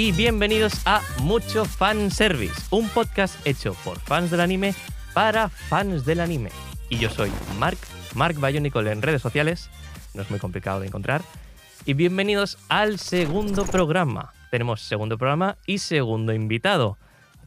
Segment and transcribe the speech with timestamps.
[0.00, 4.72] Y bienvenidos a Mucho Fan Service, un podcast hecho por fans del anime
[5.12, 6.50] para fans del anime.
[6.88, 7.78] Y yo soy Mark,
[8.14, 9.68] Mark Bionicle en redes sociales,
[10.14, 11.22] no es muy complicado de encontrar.
[11.84, 14.32] Y bienvenidos al segundo programa.
[14.52, 16.96] Tenemos segundo programa y segundo invitado.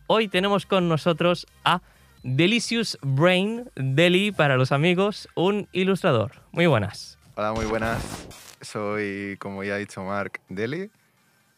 [0.07, 1.81] Hoy tenemos con nosotros a
[2.23, 6.33] Delicious Brain, Deli para los amigos, un ilustrador.
[6.51, 7.17] Muy buenas.
[7.35, 8.27] Hola, muy buenas.
[8.59, 10.91] Soy, como ya ha dicho Mark, Deli.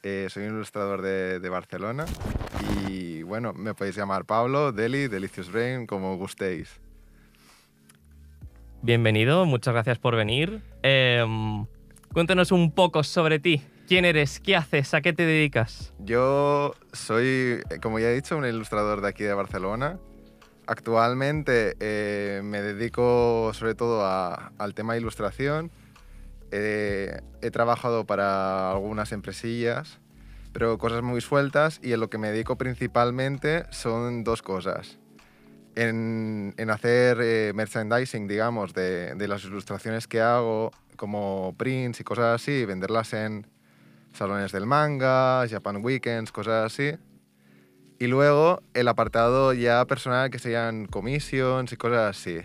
[0.05, 2.05] Eh, soy un ilustrador de, de Barcelona.
[2.89, 6.79] Y bueno, me podéis llamar Pablo, Deli, Delicious Brain, como gustéis.
[8.81, 10.61] Bienvenido, muchas gracias por venir.
[10.81, 11.65] Em,
[12.11, 13.63] cuéntanos un poco sobre ti.
[13.87, 14.41] ¿Quién eres?
[14.41, 14.93] ¿Qué haces?
[14.93, 15.93] ¿A qué te dedicas?
[15.99, 19.99] Yo soy, eh, como ya he dicho, un ilustrador de aquí de Barcelona.
[20.67, 25.71] Actualmente eh, me dedico sobre todo a- al tema de ilustración.
[26.55, 29.99] He trabajado para algunas empresillas,
[30.53, 34.99] pero cosas muy sueltas y en lo que me dedico principalmente son dos cosas.
[35.75, 42.03] En, en hacer eh, merchandising, digamos, de, de las ilustraciones que hago, como prints y
[42.03, 43.47] cosas así, venderlas en
[44.13, 46.91] salones del manga, Japan Weekends, cosas así.
[47.99, 52.39] Y luego el apartado ya personal que serían commissions y cosas así.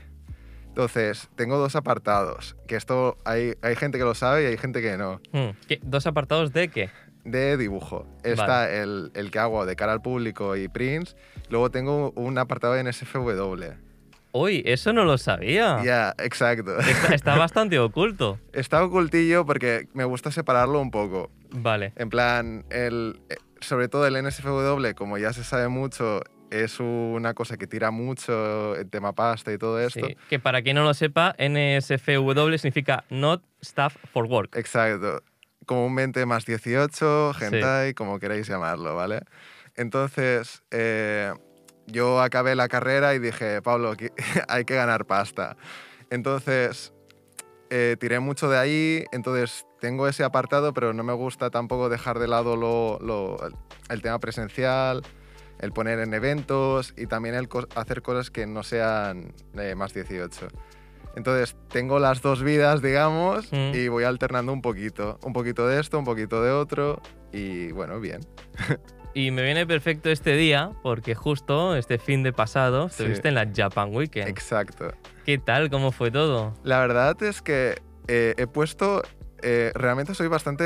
[0.82, 4.80] Entonces, tengo dos apartados, que esto hay, hay gente que lo sabe y hay gente
[4.80, 5.20] que no.
[5.32, 6.88] Hmm, ¿qué- ¿Dos apartados de qué?
[7.24, 8.06] De dibujo.
[8.22, 11.16] Está el, el que hago de cara al público y prints.
[11.50, 13.72] Luego tengo un apartado en SFW.
[14.30, 15.82] Uy, eso no lo sabía.
[15.82, 16.78] Ya, exacto.
[16.78, 18.38] Está, está bastante oculto.
[18.52, 21.32] Está ocultillo porque me gusta separarlo un poco.
[21.50, 21.92] Vale.
[21.96, 26.20] En plan, el, eh, sobre todo el NSFW, como ya se sabe mucho,
[26.50, 30.06] es una cosa que tira mucho el tema pasta y todo esto.
[30.06, 34.56] Sí, Que para quien no lo sepa, NSFW significa Not Staff for Work.
[34.56, 35.22] Exacto.
[35.66, 37.44] Comúnmente más 18, Sí.
[37.44, 39.20] hentai, como queráis llamarlo, ¿vale?
[39.76, 41.32] Entonces, eh,
[41.86, 43.94] yo acabé la carrera y dije, Pablo,
[44.48, 45.56] hay que ganar pasta.
[46.10, 46.92] Entonces,
[47.70, 52.18] eh, tiré mucho de ahí, entonces tengo ese apartado, pero no me gusta tampoco dejar
[52.18, 53.36] de lado lo, lo-
[53.90, 55.02] el tema presencial,
[55.60, 59.92] el poner en eventos y también el co- hacer cosas que no sean eh, más
[59.94, 60.48] 18.
[61.16, 63.72] Entonces tengo las dos vidas, digamos, Mm.
[63.74, 65.18] y voy alternando un poquito.
[65.24, 67.00] Un poquito de esto, un poquito de otro,
[67.32, 68.20] y bueno, bien.
[69.14, 72.96] Y me viene perfecto este día porque justo este fin de pasado Sí.
[73.02, 74.28] estuviste en la Japan Weekend.
[74.28, 74.92] Exacto.
[75.24, 75.70] ¿Qué tal?
[75.70, 76.54] ¿Cómo fue todo?
[76.62, 79.02] La verdad es que eh, he puesto...
[79.42, 80.64] eh, realmente soy bastante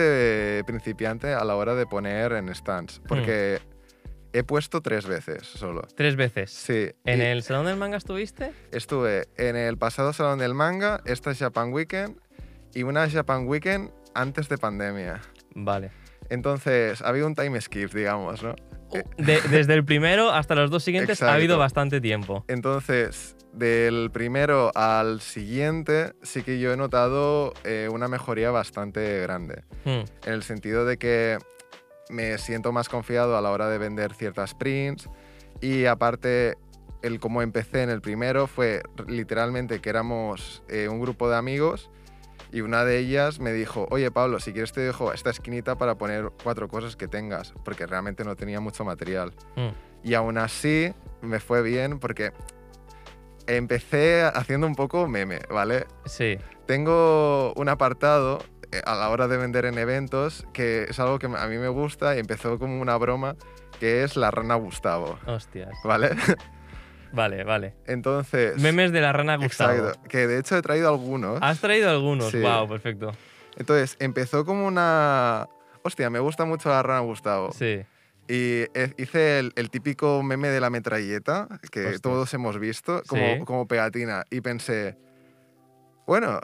[0.59, 3.61] eh, principiante a la hora de poner en stands, porque
[4.33, 5.83] he puesto tres veces solo.
[5.97, 6.51] Tres veces.
[6.51, 6.91] Sí.
[7.05, 8.53] ¿En y el Salón del Manga estuviste?
[8.71, 12.17] Estuve en el pasado Salón del Manga, esta Japan Weekend
[12.75, 15.21] y una Japan Weekend antes de pandemia.
[15.55, 15.91] Vale.
[16.31, 18.55] Entonces, ha habido un time skip, digamos, ¿no?
[19.17, 22.45] De- desde el primero hasta los dos siguientes ha habido bastante tiempo.
[22.49, 29.63] Entonces, del primero al siguiente, sí que yo he notado eh, una mejoría bastante grande.
[29.85, 31.39] Hmm, En el sentido de que
[32.13, 35.09] me siento más confiado a la hora de vender ciertas prints.
[35.61, 36.59] Y aparte,
[37.03, 41.91] el cómo empecé en el primero fue literalmente que éramos eh, un grupo de amigos.
[42.53, 45.97] Y una de ellas me dijo, oye Pablo, si quieres te dejo esta esquinita para
[45.97, 49.33] poner cuatro cosas que tengas, porque realmente no tenía mucho material.
[49.57, 49.71] hmm.
[50.05, 50.93] Y aún así
[51.23, 52.33] me fue bien porque
[53.47, 55.87] empecé haciendo un poco meme, ¿vale?
[56.05, 56.39] Sí.
[56.67, 58.41] Tengo un apartado
[58.85, 62.17] a la hora de vender en eventos que es algo que a mí me gusta
[62.17, 63.37] y empezó como una broma
[63.81, 65.71] que es la rana Gustavo, Hostias.
[65.85, 66.11] ¿vale?
[67.15, 67.75] Vale, vale.
[67.87, 68.57] Entonces...
[68.59, 69.73] Memes de la rana Gustavo.
[69.73, 71.39] Exacto, que de hecho he traído algunos.
[71.43, 72.31] ¿Has traído algunos?
[72.31, 72.41] Sí.
[72.41, 73.13] Wow, perfecto.
[73.59, 75.47] Entonces empezó como una...
[75.83, 77.53] Hostia, me gusta mucho la rana Gustavo.
[77.53, 77.83] Sí.
[78.29, 81.99] Y eh, hice el, el típico meme de la metralleta, que Hostia.
[81.99, 83.45] todos hemos visto, como, Sí.
[83.45, 84.25] como pegatina.
[84.31, 84.97] Y pensé,
[86.07, 86.41] bueno,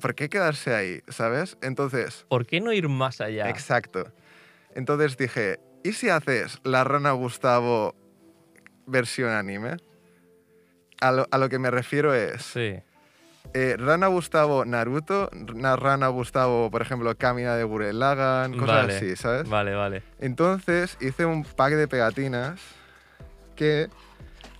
[0.00, 1.00] ¿por qué quedarse ahí?
[1.08, 1.56] ¿Sabes?
[1.62, 3.48] Entonces, ¿Por qué no ir más allá?
[3.48, 4.12] exacto.
[4.74, 7.94] Entonces dije, ¿y si haces la rana Gustavo
[8.86, 9.76] versión anime?
[11.00, 12.76] A lo, a lo que me refiero es, Sí.
[13.54, 18.96] eh, Rana Gustavo Naruto, na- Rana Gustavo, por ejemplo, Camina de Gurren Lagann, cosas Vale.
[18.96, 19.48] así, ¿sabes?
[19.48, 20.02] Vale, vale.
[20.18, 22.60] Entonces hice un pack de pegatinas
[23.56, 23.88] que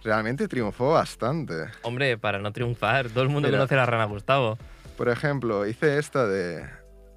[0.03, 1.67] realmente triunfó bastante.
[1.83, 3.59] Hombre, para no triunfar, todo el mundo Mira.
[3.59, 4.59] conoce a la rana Gustavo.
[5.01, 6.63] Por ejemplo, hice esta de,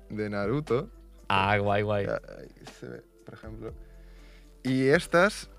[0.10, 0.90] de Naruto.
[1.28, 2.06] Ah, guay, guay.
[2.80, 3.74] Se ve, por ejemplo.
[4.64, 5.50] Y estas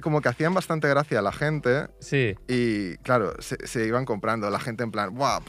[0.00, 2.34] como que hacían bastante gracia a la gente Sí.
[2.48, 4.48] y claro, se, se iban comprando.
[4.48, 5.42] La gente en plan, ¡guau!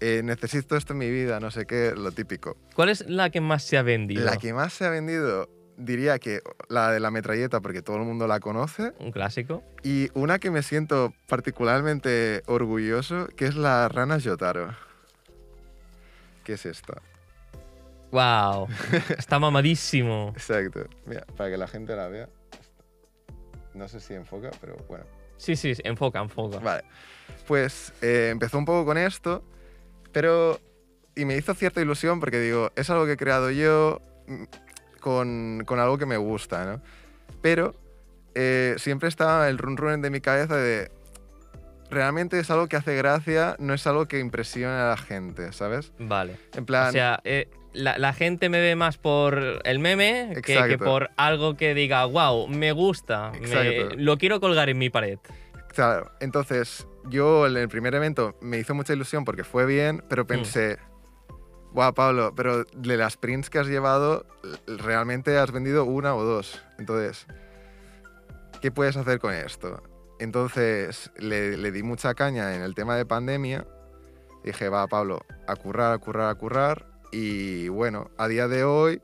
[0.00, 2.56] eh, necesito esto en mi vida, no sé qué, lo típico.
[2.74, 4.24] ¿Cuál es la que más se ha vendido?
[4.24, 6.40] La que más se ha vendido, diría que
[6.70, 8.94] la de la metralleta, porque todo el mundo la conoce.
[9.00, 9.62] Un clásico.
[9.82, 14.87] Y una que me siento particularmente orgulloso, que es la rana Yotaro.
[16.48, 17.02] ¿Qué es esta?
[18.10, 18.68] ¡Wow!
[19.18, 20.32] Está mamadísimo.
[20.34, 20.86] Exacto.
[21.04, 22.30] Mira, para que la gente la vea.
[23.74, 25.04] No sé si enfoca, pero bueno.
[25.36, 26.58] Sí, sí, enfoca, enfoca.
[26.58, 26.84] Vale.
[27.46, 29.44] Pues eh, empezó un poco con esto,
[30.10, 30.58] pero.
[31.14, 34.44] Y me hizo cierta ilusión porque digo, es algo que he creado yo mm,
[35.00, 36.82] con, con algo que me gusta, ¿no?
[37.42, 37.74] Pero
[38.34, 40.90] eh, siempre estaba el run run de mi cabeza de.
[41.90, 45.92] Realmente es algo que hace gracia, no es algo que impresione a la gente, ¿sabes?
[45.98, 46.36] Vale.
[46.54, 46.88] En plan.
[46.88, 51.56] O sea, eh, la, la gente me ve más por el meme que, por algo
[51.56, 55.18] que diga, wow, me gusta, me- lo quiero colgar en mi pared.
[55.74, 60.26] Claro, entonces yo en el primer evento me hizo mucha ilusión porque fue bien, pero
[60.26, 60.78] pensé,
[61.72, 64.26] Buah, Pablo, pero de las prints que has llevado,
[64.66, 66.60] realmente has vendido una o dos.
[66.78, 67.26] Entonces,
[68.60, 69.82] ¿qué puedes hacer con esto?
[70.18, 73.66] Entonces le, le di mucha caña en el tema de pandemia.
[74.44, 76.86] Dije, va, Pablo, a currar, a currar, a currar.
[77.12, 79.00] Y bueno, a día de hoy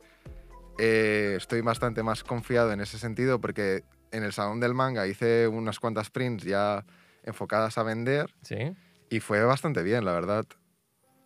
[0.79, 5.49] eh, estoy bastante más confiado en ese sentido porque en el Salón del Manga hice
[5.49, 6.85] unas cuantas prints ya
[7.25, 8.75] enfocadas a vender Sí.
[9.09, 10.47] y fue bastante bien, la verdad.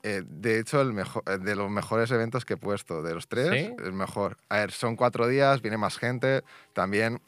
[0.05, 3.26] Eh, de hecho, el mejor, eh, de los mejores eventos que he puesto, de los
[3.29, 3.75] tres, ¿Sí?
[3.84, 4.37] el mejor.
[4.49, 6.43] A ver, son cuatro días, viene más gente,
[6.73, 7.20] también,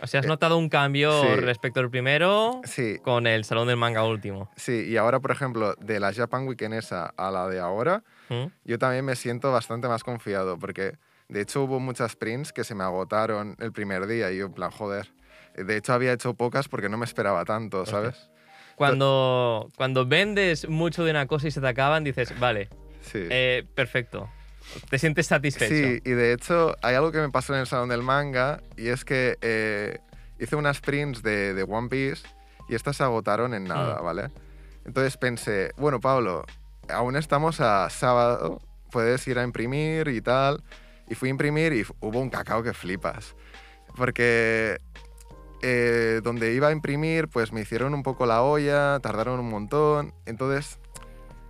[0.00, 1.40] O sea, has Eh, notado un cambio sí.
[1.40, 4.50] respecto al primero sí, con el salón del manga último.
[4.56, 4.84] sí.
[4.88, 8.46] Y ahora, por ejemplo, de la Japan Weekend esa a la de ahora, ¿Mm?
[8.64, 10.96] yo también me siento bastante más confiado porque,
[11.28, 14.52] de hecho, hubo muchas prints que se me agotaron el primer día y yo, en
[14.52, 15.12] plan, joder.
[15.56, 18.28] De hecho, había hecho pocas porque no me esperaba tanto, ¿sabes?
[18.74, 22.68] Cuando, cuando vendes mucho de una cosa y se te acaban, dices, vale,
[23.02, 23.20] Sí.
[23.30, 24.28] eh, perfecto.
[24.90, 25.72] Te sientes satisfecho.
[25.74, 28.88] Sí, y de hecho hay algo que me pasó en el salón del manga y
[28.88, 29.98] es que eh,
[30.38, 32.22] hice unas prints de, de One Piece
[32.68, 34.04] y estas se agotaron en nada, Mm.
[34.04, 34.30] ¿vale?
[34.84, 36.44] Entonces pensé, bueno, Pablo,
[36.88, 40.62] aún estamos a sábado, puedes ir a imprimir y tal.
[41.08, 43.34] Y fui a imprimir y hubo un cacao que flipas.
[43.96, 44.78] Porque
[45.62, 50.14] eh, donde iba a imprimir, pues me hicieron un poco la olla, tardaron un montón.
[50.26, 50.78] Entonces,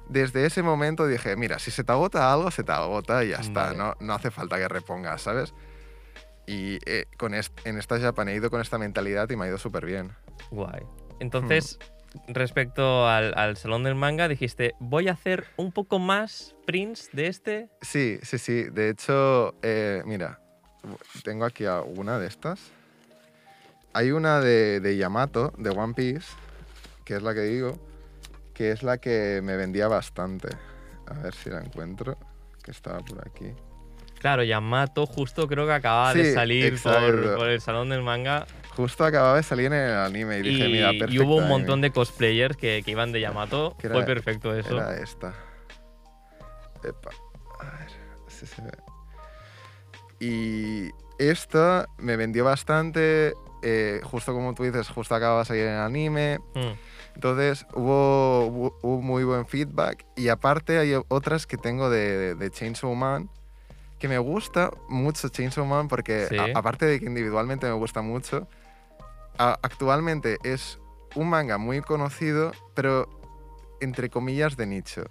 [0.09, 3.37] desde ese momento dije, mira, si se te agota algo, se te agota y ya
[3.37, 3.67] está.
[3.67, 3.77] Vale.
[3.79, 5.55] No, no hace falta que repongas, ¿sabes?
[6.47, 9.49] Y eh, con est- en esta Japan he ido con esta mentalidad y me ha
[9.49, 10.13] ido súper bien.
[10.51, 10.83] Guay.
[11.21, 11.79] Entonces,
[12.29, 17.29] respecto al, al salón del manga, dijiste, voy a hacer un poco más prints de
[17.29, 17.69] este.
[17.81, 18.65] Sí, sí, sí.
[18.65, 20.39] De hecho, eh, mira,
[21.23, 22.61] tengo aquí alguna de estas.
[23.95, 26.27] Hay una de, de Yamato, de One Piece,
[27.05, 27.79] que es la que digo,
[28.55, 30.49] que es la que me vendía bastante.
[31.07, 32.17] A ver si la encuentro,
[32.63, 33.53] que estaba por aquí.
[34.21, 39.37] Claro, Yamato justo creo que acababa de salir por, el salón del manga Justo acababa
[39.37, 41.25] de salir en el anime y dije, y, mira, y perfecto.
[41.25, 43.77] hubo un montón de cosplayers que, que iban de Yamato.
[43.83, 44.77] Era- Fue perfecto eso.
[44.77, 45.35] Era esta.
[46.83, 47.11] Epa.
[47.61, 47.91] A ver
[48.29, 48.71] si se ve.
[50.21, 53.35] Y esta me vendió bastante.
[53.63, 56.39] eh, justo como tú dices, justo acababa de salir en el anime.
[56.55, 56.73] Mm.
[57.15, 60.05] Entonces hubo, hubo, hubo muy buen feedback.
[60.17, 63.31] Y aparte hay otras que tengo de, de, de Chainsaw Man.
[63.99, 66.37] Que me gusta mucho Chainsaw Man porque Sí.
[66.37, 68.49] a- aparte de que individualmente me gusta mucho,
[69.39, 70.79] a- actualmente es
[71.15, 73.09] un manga muy conocido, pero
[73.81, 75.05] entre comillas de nicho.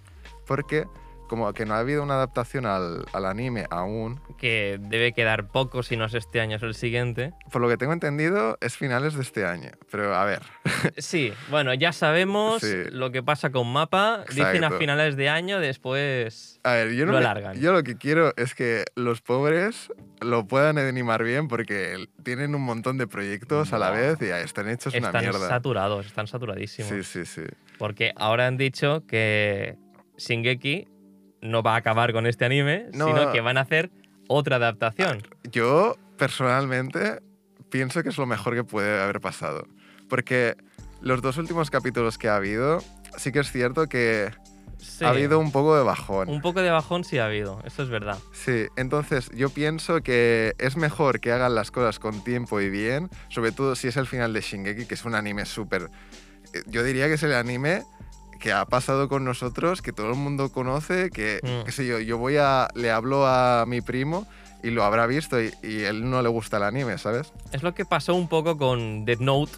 [0.46, 0.86] Porque
[1.28, 5.82] como que no ha habido una adaptación al, al anime aún, Que debe quedar poco
[5.82, 7.32] si no es este año, es el siguiente.
[7.50, 9.70] por lo que tengo entendido es finales de este año.
[9.90, 10.40] Pero a ver,
[10.98, 12.74] Sí, bueno, ya sabemos Sí.
[12.90, 14.24] lo que pasa con Mapa.
[14.30, 16.60] Dicen a finales de año, después.
[16.62, 17.60] a ver, yo, no Lo me- alargan.
[17.60, 19.88] yo lo que quiero es que los pobres
[20.20, 24.68] lo puedan animar bien porque tienen un montón de proyectos a la vez y están
[24.68, 25.48] hechos una están mierda.
[25.48, 26.90] saturados, están saturadísimos.
[26.90, 27.42] Sí, sí, sí.
[27.78, 29.76] Porque ahora han dicho que
[30.16, 30.86] Shingeki
[31.44, 33.06] no va a acabar con este anime, No.
[33.06, 33.90] sino que van a hacer
[34.28, 35.22] otra adaptación.
[35.52, 37.20] Yo, personalmente,
[37.70, 39.66] pienso que es lo mejor que puede haber pasado.
[40.08, 40.56] Porque
[41.00, 42.82] los dos últimos capítulos que ha habido,
[43.16, 44.30] sí que es cierto que
[44.78, 46.28] Sí, ha habido un poco de bajón.
[46.28, 48.18] un poco de bajón sí ha habido, eso es verdad.
[48.32, 53.08] Sí, entonces yo pienso que es mejor que hagan las cosas con tiempo y bien,
[53.28, 55.88] sobre todo si es el final de Shingeki, que es un anime súper...
[56.52, 57.82] eh, Yo diría que es el anime
[58.44, 61.64] que ha pasado con nosotros, que todo el mundo conoce, que, Mm.
[61.64, 62.68] qué sé yo, yo voy a...
[62.74, 64.26] le hablo a mi primo
[64.62, 67.32] y lo habrá visto y, y él no le gusta el anime, ¿sabes?
[67.52, 69.52] Es lo que pasó un poco con Death Note,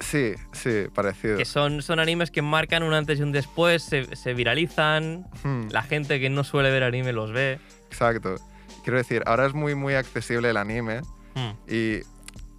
[0.00, 1.36] Sí, sí, parecido.
[1.38, 5.68] que son, son animes que marcan un antes y un después, se, se viralizan, Hmm,
[5.70, 7.60] la gente que no suele ver anime los ve.
[7.88, 8.34] Exacto.
[8.82, 11.02] quiero decir, ahora es muy, muy accesible el anime
[11.36, 11.52] Hmm.
[11.72, 12.00] y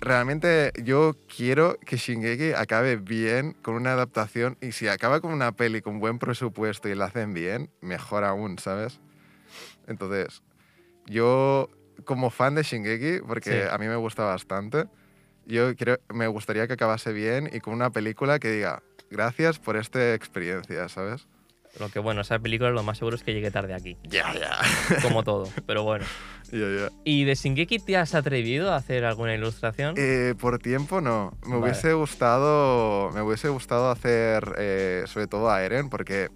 [0.05, 5.51] realmente yo quiero que Shingeki acabe bien con una adaptación y si acaba con una
[5.51, 8.99] peli con buen presupuesto y la hacen bien, mejor aún, ¿sabes?
[9.87, 10.43] Entonces,
[11.07, 11.69] yo
[12.05, 13.69] como fan de Shingeki, porque Sí.
[13.71, 14.85] a mí me gusta bastante,
[15.45, 19.75] yo creo, me gustaría que acabase bien y con una película que diga, gracias por
[19.75, 21.27] esta experiencia, ¿sabes?
[21.79, 25.01] Lo que bueno, esa película lo más seguro es que llegue tarde aquí, Ya, ya.
[25.01, 26.05] como todo, pero bueno.
[26.51, 26.91] Ya, ya.
[27.03, 29.95] ¿Y de Shingeki te has atrevido a hacer alguna ilustración?
[29.97, 31.33] Eh, por tiempo no.
[31.43, 31.63] Me Vale.
[31.63, 33.09] hubiese gustado.
[33.13, 36.29] Me hubiese gustado hacer eh, sobre todo a Eren, porque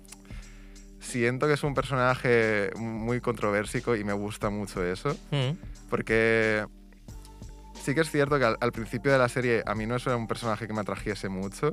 [1.00, 5.15] siento que es un personaje muy controversico y me gusta mucho eso.
[5.29, 5.51] Hmm.
[5.91, 6.65] Porque
[7.75, 10.15] sí que es cierto que al, al principio de la serie a mí no era
[10.17, 11.72] un personaje que me atrajese mucho.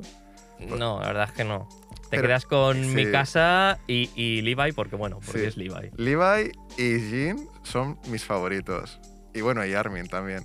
[0.59, 1.67] No, la verdad es que no.
[2.09, 2.89] Te Pero- quedas con sí.
[2.95, 5.45] mi casa y, y Levi, porque bueno, porque Sí.
[5.45, 5.89] es Levi.
[5.97, 8.99] Levi y Jin son mis favoritos.
[9.33, 10.43] Y bueno, y Armin también.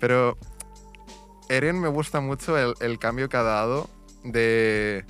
[0.00, 0.38] Pero
[1.48, 3.90] Eren me gusta mucho el, el cambio que ha dado
[4.24, 5.04] de...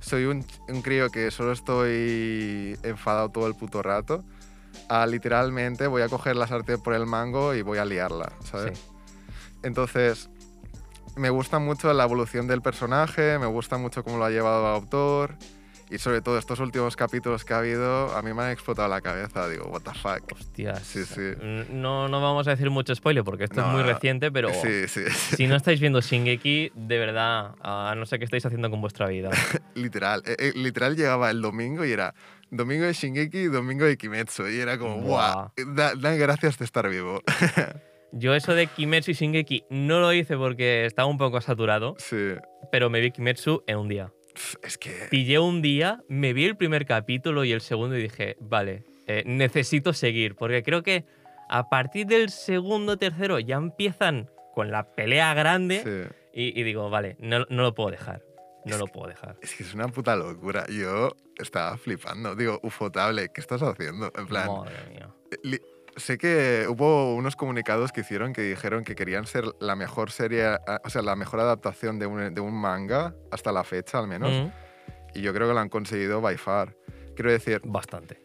[0.00, 4.24] Soy un, un crío que solo estoy enfadado todo el puto rato.
[4.88, 8.78] A literalmente voy a coger la sartén por el mango y voy a liarla, ¿sabes?
[8.78, 8.84] Sí.
[9.62, 10.28] Entonces,
[11.16, 14.74] me gusta mucho la evolución del personaje, me gusta mucho cómo lo ha llevado el
[14.74, 15.36] autor.
[15.90, 19.02] Y sobre todo estos últimos capítulos que ha habido, a mí me han explotado la
[19.02, 19.46] cabeza.
[19.48, 20.32] Digo, what the fuck.
[20.32, 20.80] Hostias.
[20.82, 21.34] Sí, sí.
[21.70, 24.88] No, no vamos a decir mucho spoiler porque esto No, es muy reciente, pero Sí,
[25.36, 29.06] si no estáis viendo Shingeki, de verdad, a no sé qué estáis haciendo con vuestra
[29.08, 29.28] vida.
[29.74, 30.22] literal.
[30.26, 32.14] eh, eh, literal llegaba el domingo y era
[32.50, 34.48] domingo de Shingeki, domingo de Kimetsu.
[34.48, 35.50] Y era como, Buah.
[35.54, 37.20] guau, da- dan gracias de estar vivo.
[38.16, 42.34] Yo eso de Kimetsu y Shingeki no lo hice porque estaba un poco saturado, sí.
[42.70, 44.12] pero me vi Kimetsu en un día.
[44.62, 45.06] Es que...
[45.10, 49.22] Pillé un día, me vi el primer capítulo y el segundo y dije, vale, eh,
[49.26, 51.04] necesito seguir, porque creo que
[51.48, 55.82] a partir del segundo, tercero ya empiezan con la pelea grande
[56.32, 56.40] sí.
[56.40, 58.22] y, y digo, vale, no, no lo puedo dejar,
[58.64, 59.36] no lo puedo dejar.
[59.42, 60.64] Es que es una puta locura.
[60.68, 62.34] Yo estaba flipando.
[62.36, 64.10] Digo, ufotable, ¿qué estás haciendo?
[64.16, 65.10] En plan, Madre mía.
[65.42, 65.60] li-
[65.96, 70.44] sé que hubo unos comunicados que hicieron que dijeron que querían ser la mejor serie,
[70.46, 74.06] a- o sea, la mejor adaptación de un, de un manga hasta la fecha al
[74.08, 74.30] menos.
[74.32, 74.50] Mm,
[75.16, 76.74] Y yo creo que lo han conseguido by far.
[77.14, 78.20] Quiero decir, bastante.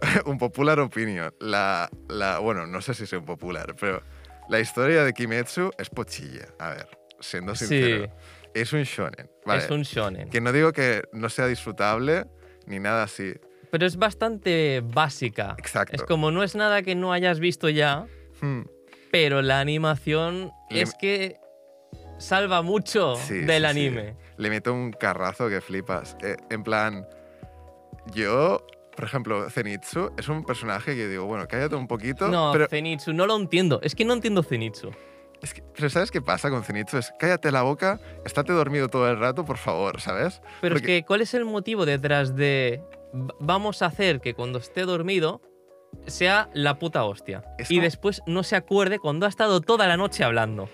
[0.26, 1.32] un popular opinion.
[1.40, 4.02] La, la, bueno, no sé si es un popular, pero
[4.48, 6.46] la historia de Kimetsu es pochilla.
[6.58, 6.88] A ver,
[7.20, 8.04] siendo sincero.
[8.06, 9.30] Sí, Es un shonen.
[9.46, 9.62] Vale.
[9.64, 10.28] es un shonen.
[10.30, 12.26] Que no digo que no sea disfrutable
[12.66, 13.34] ni nada así.
[13.70, 15.54] Pero es bastante básica.
[15.58, 15.94] Exacto.
[15.96, 18.06] Es como no es nada que no hayas visto ya,
[18.40, 18.62] Hmm,
[19.10, 21.36] pero la animación Le- es que
[22.18, 23.86] salva mucho Sí, del sí, sí.
[23.86, 24.16] anime.
[24.36, 26.16] Le meto un carrazo que flipas.
[26.22, 27.06] Eh, en plan,
[28.14, 28.64] yo,
[28.96, 32.28] por ejemplo, Zenitsu es un personaje que digo, bueno, cállate un poquito.
[32.28, 33.80] No, pero, Zenitsu, no lo entiendo.
[33.82, 34.90] Es que no entiendo Zenitsu.
[35.42, 36.98] es que- pero ¿sabes qué pasa con Zenitsu?
[36.98, 40.40] Es cállate la boca, estate dormido todo el rato, por favor, ¿sabes?
[40.60, 44.34] Pero Porque- es que, ¿cuál es el motivo detrás de "V- vamos a hacer que
[44.34, 45.40] cuando esté dormido
[46.06, 47.42] sea la puta hostia?
[47.68, 50.68] Y después no se acuerde cuando ha estado toda la noche hablando.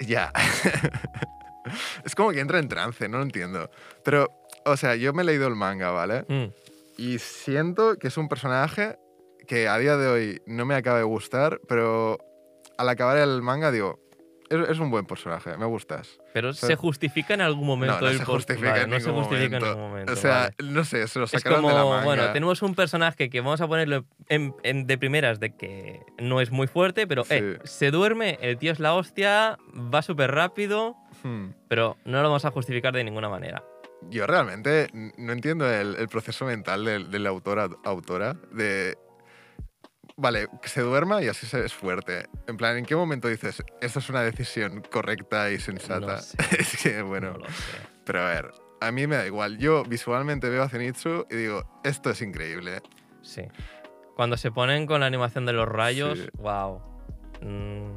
[0.00, 0.32] Ya.
[2.04, 3.70] es como que entra en trance, no lo entiendo.
[4.02, 4.28] Pero,
[4.64, 6.24] o sea, yo me he leído el manga, ¿vale?
[6.28, 6.52] Mm,
[6.98, 8.98] Y siento que es un personaje
[9.46, 12.18] que a día de hoy no me acaba de gustar, pero
[12.78, 14.00] al acabar el manga digo,
[14.62, 16.18] es, es un buen personaje, me gustas.
[16.32, 19.00] Pero sea, se justifica en algún momento no, no el se justifica vale, en no
[19.00, 19.66] se justifica momento.
[19.66, 20.12] en ningún momento.
[20.12, 20.72] o sea, vale.
[20.72, 22.04] no sé, se lo Es sacaron como, de la manga.
[22.04, 26.40] bueno, tenemos un personaje que vamos a ponerlo en- en- de primeras de que no
[26.40, 30.96] es muy fuerte, pero eh, se duerme, el tío es la hostia, va súper rápido,
[31.22, 31.50] Hmm.
[31.68, 33.62] pero no lo vamos a justificar de ninguna manera.
[34.10, 38.98] Yo realmente no entiendo el, el proceso mental del- de, la autora, autora de...
[40.16, 42.26] Vale, que se duerma y así se es fuerte.
[42.46, 46.16] En plan, ¿en qué momento dices, esta es una decisión correcta y sensata?
[46.16, 46.36] No sé.
[46.58, 47.44] es que, bueno, No
[48.04, 49.58] pero a ver, a mí me da igual.
[49.58, 52.80] Yo visualmente veo a Zenitsu y digo, esto es increíble.
[53.22, 53.42] Sí.
[54.14, 56.28] Cuando se ponen con la animación de los rayos, Sí.
[56.34, 56.80] wow.
[57.40, 57.96] Mm,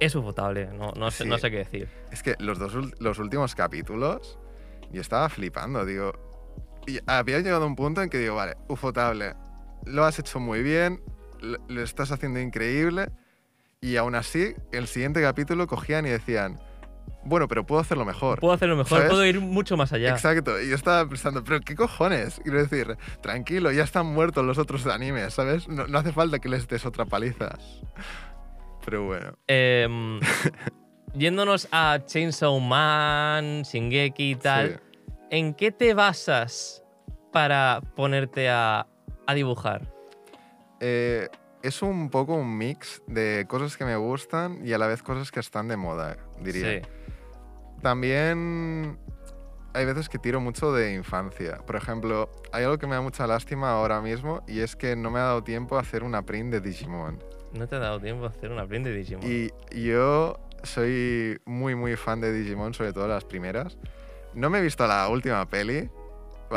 [0.00, 1.88] es ufotable, no, no, sé, no sé qué decir.
[2.10, 4.38] Es que los dos los últimos capítulos,
[4.90, 6.12] yo estaba flipando, digo.
[6.86, 9.34] Y había llegado a un punto en que digo, vale, ufotable,
[9.84, 11.00] lo has hecho muy bien,
[11.42, 13.10] lo, estás haciendo increíble,
[13.80, 16.60] y aún así, el siguiente capítulo cogían y decían,
[17.24, 18.40] bueno, pero puedo hacerlo mejor.
[18.40, 19.10] Puedo hacerlo mejor, ¿Sabes?
[19.10, 20.10] puedo ir mucho más allá.
[20.10, 22.40] Exacto, y yo estaba pensando, pero ¿qué cojones?
[22.42, 25.68] Quiero decir, tranquilo, ya están muertos los otros animes, ¿sabes?
[25.68, 27.58] No, no hace falta que les des otra paliza.
[28.84, 30.20] Pero bueno, Em,
[31.14, 35.16] yéndonos a Chainsaw Man, Shingeki y tal, sí.
[35.30, 36.82] ¿en qué te basas
[37.32, 38.86] para ponerte a,
[39.26, 39.92] a dibujar?
[40.84, 41.28] Eh,
[41.62, 45.30] es un poco un mix de cosas que me gustan y a la vez cosas
[45.30, 46.82] que están de moda, diría.
[46.82, 46.88] Sí.
[47.82, 48.98] También
[49.74, 51.58] hay veces que tiro mucho de infancia.
[51.58, 55.12] Por ejemplo, hay algo que me da mucha lástima ahora mismo y es que no
[55.12, 57.22] me ha dado tiempo a hacer una print de Digimon.
[57.52, 59.24] No te ha dado tiempo a hacer una print de Digimon.
[59.24, 59.50] Y
[59.84, 63.78] yo soy muy, muy fan de Digimon, sobre todo las primeras.
[64.34, 65.88] No me he visto la última peli.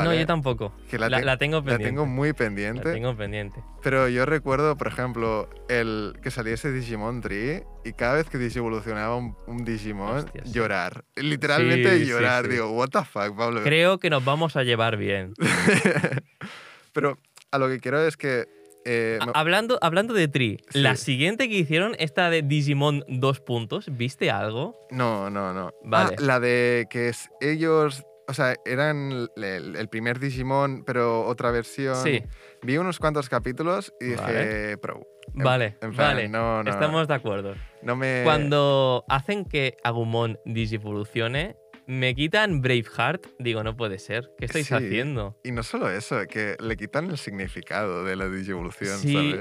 [0.04, 0.20] No, ¿vale?
[0.20, 0.74] yo tampoco.
[0.90, 1.86] Que la, la, te- la tengo la pendiente.
[1.86, 2.92] tengo muy La pendiente.
[2.94, 3.64] tengo pendiente.
[3.82, 9.16] Pero yo recuerdo, por ejemplo, el que saliese Digimon Tree y cada vez que disevolucionaba
[9.16, 11.06] un, un Digimon, llorar.
[11.16, 12.46] Literalmente Sí, llorar.
[12.46, 12.52] sí.
[12.52, 13.62] Digo, what the fuck, Pablo.
[13.64, 15.34] Creo que nos vamos a llevar bien.
[16.94, 17.18] Pero
[17.52, 18.46] a lo que quiero es que...
[18.86, 20.80] eh, Hablando, hablando de Tree, Sí.
[20.82, 24.78] la siguiente que hicieron, esta de Digimon dos puntos, ¿viste algo?
[24.92, 25.72] No, no, no.
[25.84, 26.16] Vale.
[26.18, 28.04] Ah, la de que es ellos...
[28.28, 31.96] O sea, eran el, el primer Digimon, pero otra versión.
[31.96, 32.24] Sí.
[32.64, 34.78] Vi unos cuantos capítulos y dije, Vale.
[34.78, 35.02] pro.
[35.36, 36.30] En- Vale, en plan, vale.
[36.30, 37.56] No, no, Estamos de acuerdo.
[37.84, 38.22] no me...
[38.24, 41.56] Cuando hacen que Agumon digivolucione,
[41.88, 44.32] me quitan Braveheart, digo, no puede ser.
[44.40, 44.74] ¿Qué estáis Sí.
[44.74, 45.38] haciendo?
[45.44, 49.36] Y no solo eso, que le quitan el significado de la digivolución, Sí,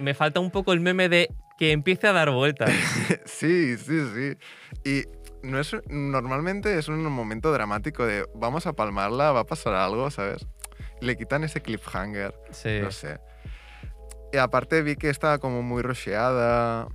[0.00, 2.70] me falta un poco el meme de que empiece a dar vueltas.
[3.26, 4.36] Sí, sí, sí.
[4.84, 5.04] Y
[5.42, 10.10] no es, normalmente es un momento dramático de vamos a palmarla, va a pasar algo,
[10.10, 10.46] ¿sabes?
[11.00, 12.78] Le quitan ese cliffhanger, Sí.
[12.82, 13.18] no sé.
[14.32, 16.88] Y aparte vi que estaba como muy rusheada,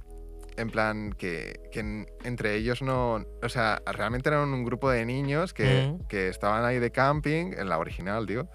[0.55, 3.23] en plan que, que en- entre ellos no...
[3.43, 6.07] O sea, realmente eran un grupo de niños que, Mm.
[6.07, 8.49] que estaban ahí de camping, en la original, digo.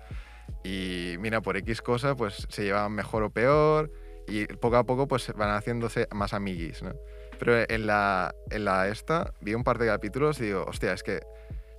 [0.64, 3.92] Y mira, por X cosa, pues se llevaban mejor o peor.
[4.26, 6.92] Y poco a poco, pues van haciéndose más amiguis, ¿no?
[7.44, 11.02] Pero en la, en la esta, vi un par de capítulos y digo, hostia, es
[11.02, 11.22] que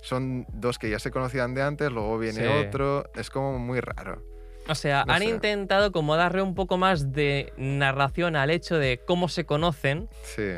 [0.02, 2.66] son dos que ya se conocían de antes, luego viene Sí.
[2.68, 3.10] otro.
[3.16, 4.22] Es como muy raro.
[4.68, 5.28] O sea, No han sé.
[5.30, 10.50] intentado como darle un poco más de narración al hecho de cómo se conocen, Sí.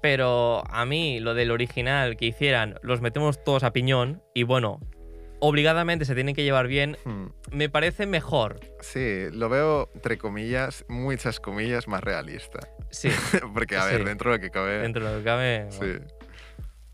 [0.00, 4.80] pero a mí lo del original que hicieran, los metemos todos a piñón y bueno,
[5.40, 7.26] obligadamente se tienen que llevar bien, Hmm.
[7.52, 8.60] me parece mejor.
[8.80, 12.60] Sí, lo veo, entre comillas, muchas comillas, más realista.
[12.90, 13.08] Sí,
[13.54, 14.04] Porque, a ver, Sí.
[14.04, 14.78] dentro de lo que cabe...
[14.78, 15.66] dentro de lo que cabe.
[15.70, 15.78] Sí.
[15.78, 16.06] bueno.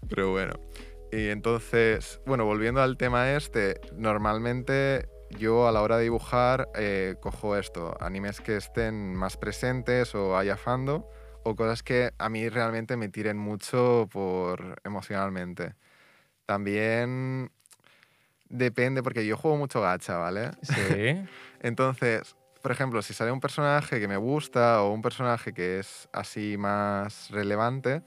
[0.09, 0.55] Pero bueno.
[1.13, 7.17] Y entonces, bueno, volviendo al tema este, normalmente yo a la hora de dibujar eh,
[7.21, 11.05] cojo esto, animes que estén más presentes o haya fandom,
[11.45, 15.75] o cosas que a mí realmente me tiren mucho por emocionalmente.
[16.45, 17.51] También
[18.49, 20.51] depende, porque yo juego mucho gacha, ¿vale?
[20.63, 21.27] Sí.
[21.61, 26.09] Entonces, por ejemplo, si sale un personaje que me gusta o un personaje que es
[26.13, 28.03] así más relevante,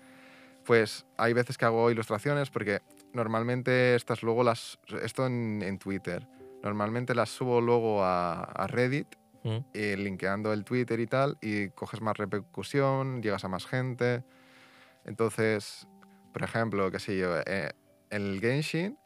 [0.65, 2.81] pues hay veces que hago ilustraciones porque
[3.13, 4.77] normalmente estas luego las...
[5.01, 6.27] Esto en, en Twitter.
[6.61, 9.07] Normalmente las subo luego a, a Reddit,
[9.41, 9.57] Mm.
[9.73, 14.25] eh, linkeando el Twitter y tal, y coges más repercusión, llegas a más gente.
[15.05, 15.87] Entonces,
[16.33, 17.69] por ejemplo, qué sé yo, eh,
[18.09, 18.97] en el Genshin,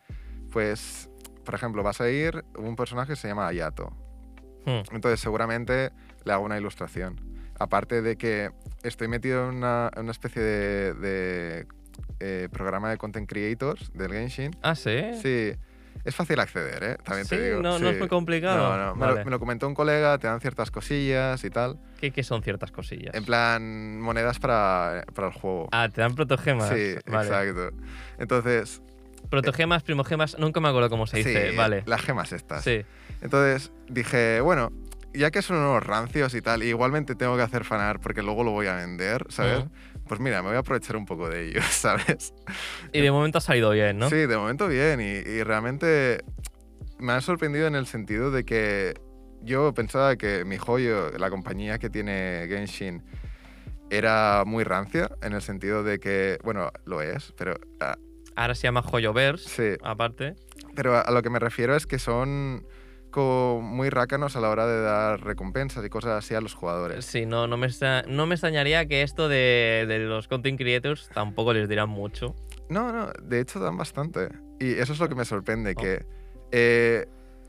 [0.51, 1.09] pues,
[1.43, 3.89] por ejemplo, vas a ir un personaje que se llama Ayato.
[4.65, 4.81] Hmm.
[4.93, 5.91] Entonces seguramente
[6.23, 7.19] le hago una ilustración.
[7.59, 8.51] Aparte de que
[8.83, 11.67] estoy metido en una, en una especie de, de,
[12.19, 14.55] eh, programa de content creators del Genshin.
[14.61, 14.99] Ah, sí.
[15.21, 15.51] Sí,
[16.03, 16.97] es fácil acceder, ¿eh?
[17.03, 17.61] También Sí, te digo.
[17.61, 17.99] no- no es sí.
[17.99, 18.57] muy complicado.
[18.57, 19.19] No, no, me, Vale.
[19.19, 21.79] lo, me lo comentó un colega, te dan ciertas cosillas y tal.
[21.99, 23.13] ¿Qué, qué son ciertas cosillas?
[23.13, 25.69] En plan, monedas para, para el juego.
[25.71, 26.69] Ah, te dan protogemas.
[26.69, 27.27] sí, vale.
[27.27, 27.69] exacto.
[28.17, 28.81] Entonces,
[29.29, 31.51] Protogemas, primogemas, nunca me acuerdo cómo se dice.
[31.51, 31.83] sí, vale.
[31.85, 32.63] las gemas estas.
[32.63, 32.81] Sí.
[33.21, 34.71] Entonces dije, bueno,
[35.13, 38.43] ya que son unos rancios y tal, y igualmente tengo que hacer fanar porque luego
[38.43, 39.59] lo voy a vender, ¿sabes?
[39.59, 39.69] Ujú.
[40.07, 42.33] Pues mira, me voy a aprovechar un poco de ellos, ¿sabes?
[42.91, 44.09] Y de momento ha salido bien, ¿no?
[44.09, 46.23] Sí, de momento bien, y, y realmente
[46.99, 48.93] me ha sorprendido en el sentido de que
[49.41, 53.03] yo pensaba que mi joyo, la compañía que tiene Genshin,
[53.89, 57.97] era muy rancia, en el sentido de que, bueno, lo es, pero, ah,
[58.35, 60.35] Ahora se llama Joyoverse, sí, aparte.
[60.75, 62.65] pero a lo que me refiero es que son
[63.11, 67.05] como muy rácanos a la hora de dar recompensas y cosas así a los jugadores.
[67.05, 67.67] Sí, no, no, me,
[68.07, 72.35] no me extrañaría que esto de, de los content creators tampoco les dirán mucho.
[72.69, 74.29] No, no, de hecho dan bastante.
[74.59, 75.81] Y eso es lo que me sorprende, Oh.
[75.81, 76.05] que
[76.51, 77.05] eh,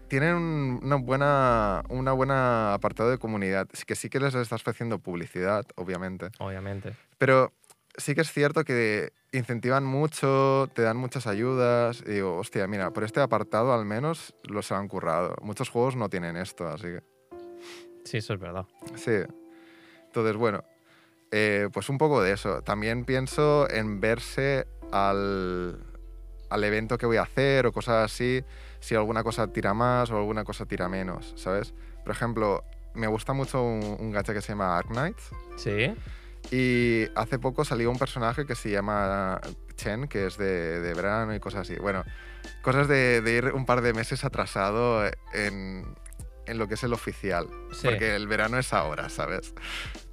[0.08, 4.60] tienen un- una buena, una buena apartado de comunidad, Sí que sí que les estás
[4.60, 6.92] ofreciendo publicidad, obviamente, Obviamente.
[7.16, 7.52] pero
[7.96, 12.92] sí que es cierto que incentivan mucho, te dan muchas ayudas, y digo, hostia, mira,
[12.92, 15.36] por este apartado al menos los han currado.
[15.42, 17.02] Muchos juegos no tienen esto, así que...
[18.04, 18.66] Sí, eso es verdad.
[18.96, 19.16] Sí.
[20.06, 20.62] Entonces, bueno,
[21.30, 22.62] eh, pues un poco de eso.
[22.62, 25.84] También pienso en verse al,
[26.50, 28.44] al evento que voy a hacer o cosas así,
[28.78, 31.74] si alguna cosa tira más o alguna cosa tira menos, ¿sabes?
[32.04, 32.62] Por ejemplo,
[32.94, 35.30] me gusta mucho un, un gacha que se llama Ark Knights.
[35.56, 35.94] Sí.
[36.50, 39.40] Y hace poco salió un personaje que se llama
[39.76, 41.76] Chen, que es de, de verano y cosas así.
[41.80, 42.04] Bueno,
[42.62, 45.84] cosas de, de ir un par de meses atrasado en,
[46.46, 47.48] en lo que es el oficial.
[47.72, 47.88] Sí.
[47.88, 49.54] Porque el verano es ahora, ¿sabes?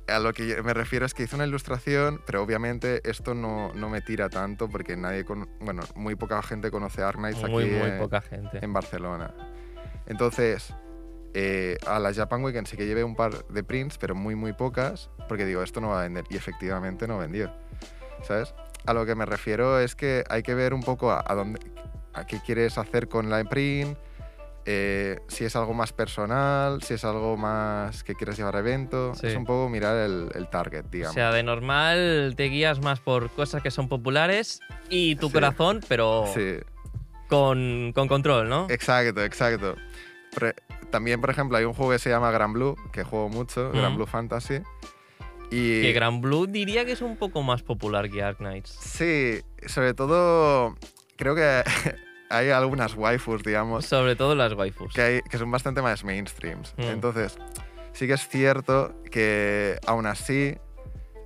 [0.07, 3.87] A lo que me refiero es que hizo una ilustración, pero obviamente esto no, no
[3.89, 7.71] me tira tanto porque nadie, con, bueno, muy poca gente conoce Ark Knights Muy, aquí
[7.73, 8.59] muy en- poca gente.
[8.61, 9.33] en Barcelona.
[10.07, 10.73] Entonces,
[11.33, 14.53] eh, a la Japan Weekend sí que llevé un par de prints, pero muy, muy
[14.53, 16.25] pocas, porque digo, esto no va a vender.
[16.29, 17.51] Y efectivamente no vendió.
[18.23, 18.53] ¿Sabes?
[18.85, 21.59] A lo que me refiero es que hay que ver un poco a, a dónde,
[22.13, 23.97] a qué quieres hacer con la print,
[24.65, 29.15] eh, si es algo más personal, si es algo más que quieres llevar a evento.
[29.15, 29.27] Sí.
[29.27, 31.13] Es un poco mirar el, el target, O digamos.
[31.15, 35.33] sea, de normal te guías más por cosas que son populares y tu Sí.
[35.33, 36.57] corazón, pero sí.
[37.27, 38.67] con, con control, ¿no?
[38.69, 39.75] Exacto, exacto.
[40.33, 40.55] Pre-
[40.89, 43.93] también, por ejemplo, hay un juego que se llama Gran Blue, que juego mucho, Gran
[43.93, 43.95] Mm.
[43.95, 44.59] Blue Fantasy.
[45.49, 48.69] Y Que Gran Blue diría que es un poco más popular que Ark Knights.
[48.81, 50.75] sí, sobre todo
[51.17, 51.63] creo que
[52.29, 54.93] hay algunas waifus, digamos, Sobre todo las waifus.
[54.93, 56.73] que, hay, que son bastante más mainstreams.
[56.77, 56.81] Mm.
[56.83, 57.37] Entonces,
[57.93, 60.55] sí que es cierto que aún así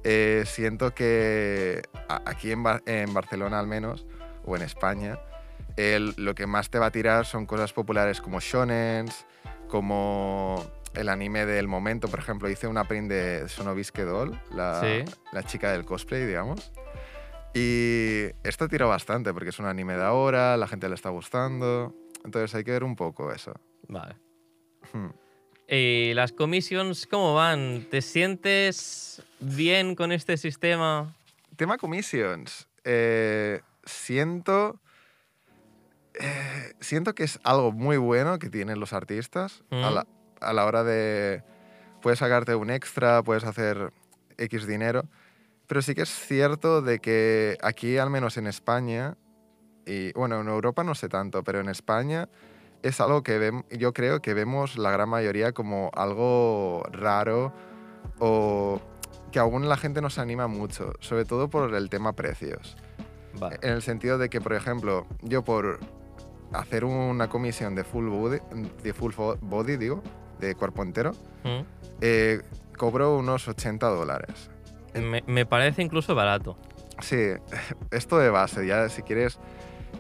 [0.03, 4.05] eh, siento que aquí en, Bar- en Barcelona al menos,
[4.43, 5.19] o en España,
[5.77, 9.25] el- lo que más te va a tirar son cosas populares como shonens,
[9.67, 12.07] como el anime del momento.
[12.07, 15.11] Por ejemplo, hice una print de Sonobiske Doll, la, Sí.
[15.31, 16.71] la chica del cosplay, digamos.
[17.53, 21.93] Y esto tiró bastante porque es un anime de ahora, la gente le está gustando.
[22.23, 23.53] Entonces hay que ver un poco eso.
[23.87, 24.15] Vale.
[24.93, 25.09] Hmm.
[25.67, 27.87] ¿Y las commissions cómo van?
[27.89, 31.13] ¿Te sientes bien con este sistema?
[31.55, 32.67] Tema commissions.
[32.83, 34.79] eh, siento.
[36.19, 39.93] Eh, siento que es algo muy bueno que tienen los artistas a, Mm.
[39.93, 40.07] la,
[40.41, 41.43] a la hora de.
[42.01, 43.91] Puedes sacarte un extra, puedes hacer
[44.37, 45.05] X dinero.
[45.67, 49.17] Pero sí que es cierto de que aquí, al menos en España,
[49.85, 52.29] y bueno, en Europa no sé tanto, pero en España
[52.83, 57.51] es algo que yo creo que vemos la gran mayoría como algo raro
[58.19, 58.79] o
[59.31, 62.77] que aún la gente no se anima mucho, sobre todo por el tema precios.
[63.33, 63.57] Vale.
[63.63, 65.79] En el sentido de que, por ejemplo, yo por
[66.53, 68.37] hacer una comisión de full body,
[68.83, 70.01] de full body digo,
[70.39, 71.11] de cuerpo entero,
[71.43, 71.61] Mm.
[72.01, 72.41] eh,
[72.77, 74.49] cobro unos 80 dólares.
[74.93, 76.57] Me, me parece incluso barato.
[77.01, 77.17] Sí,
[77.91, 79.37] esto de base, ya si quieres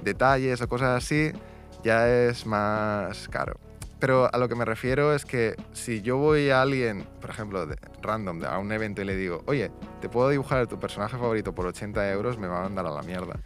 [0.03, 1.31] detalles o cosas así,
[1.83, 3.57] ya es más caro.
[3.99, 7.65] Pero a lo que me refiero es que si yo voy a alguien, por ejemplo,
[7.65, 11.55] de- random, a un evento y le digo, oye, te puedo dibujar tu personaje favorito
[11.55, 13.39] por 80 euros, me va a mandar a la mierda.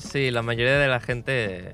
[0.00, 1.72] Sí, la mayoría de la gente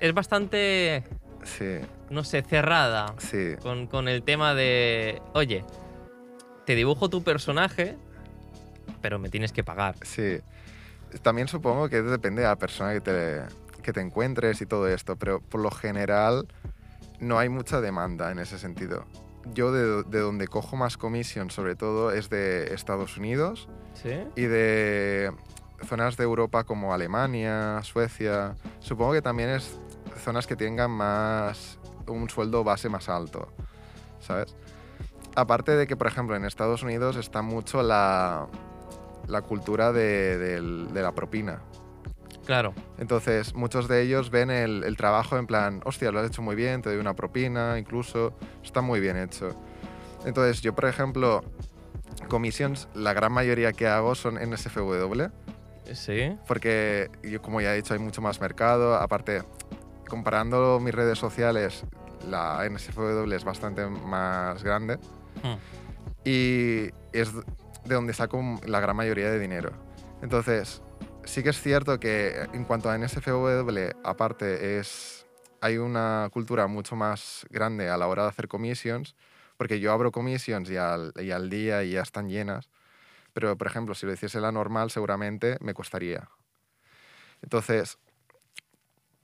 [0.00, 1.04] es, bastante,
[1.44, 1.78] Sí,
[2.10, 5.64] no sé, cerrada sí, con, con el tema de, oye,
[6.66, 7.96] te dibujo tu personaje,
[9.00, 9.94] pero me tienes que pagar.
[10.02, 10.38] sí.
[11.22, 13.42] También supongo que depende de la persona que te,
[13.82, 16.46] que te encuentres y todo esto, pero por lo general
[17.18, 19.06] no hay mucha demanda en ese sentido.
[19.54, 24.20] Yo de, de donde cojo más comisión, sobre todo, es de Estados Unidos ¿Sí?
[24.36, 25.32] y de
[25.84, 28.54] zonas de Europa como Alemania, Suecia.
[28.80, 29.78] Supongo que también es
[30.24, 33.48] zonas que tengan más un sueldo base más alto,
[34.20, 34.54] ¿sabes?
[35.36, 38.46] Aparte de que, por ejemplo, en Estados Unidos está mucho la,
[39.28, 41.60] la cultura de, del- de la propina.
[42.44, 42.72] Claro.
[42.98, 46.56] Entonces, muchos de ellos ven el, el trabajo en plan, hostia, lo has hecho muy
[46.56, 48.32] bien, te doy una propina, incluso,
[48.64, 49.50] está muy bien hecho.
[50.24, 51.44] Entonces, yo, por ejemplo,
[52.28, 55.28] commissions, la gran mayoría que hago son NSFW,
[55.94, 56.36] Sí.
[56.46, 58.94] porque yo, como ya he dicho, hay mucho más mercado.
[58.96, 59.42] Aparte,
[60.08, 61.84] comparando mis redes sociales,
[62.28, 64.98] la NSFW es bastante más grande
[65.42, 65.54] Mm.
[66.24, 67.32] y es
[67.84, 69.70] de donde saco la gran mayoría de dinero.
[70.20, 70.82] Entonces,
[71.24, 75.26] sí que es cierto que en cuanto a NSFW, aparte, es,
[75.60, 79.14] hay una cultura mucho más grande a la hora de hacer commissions,
[79.56, 82.68] porque yo abro commissions y al, y al día y ya están llenas,
[83.38, 86.28] pero por ejemplo, si lo hiciese la normal, seguramente me costaría.
[87.40, 87.96] Entonces,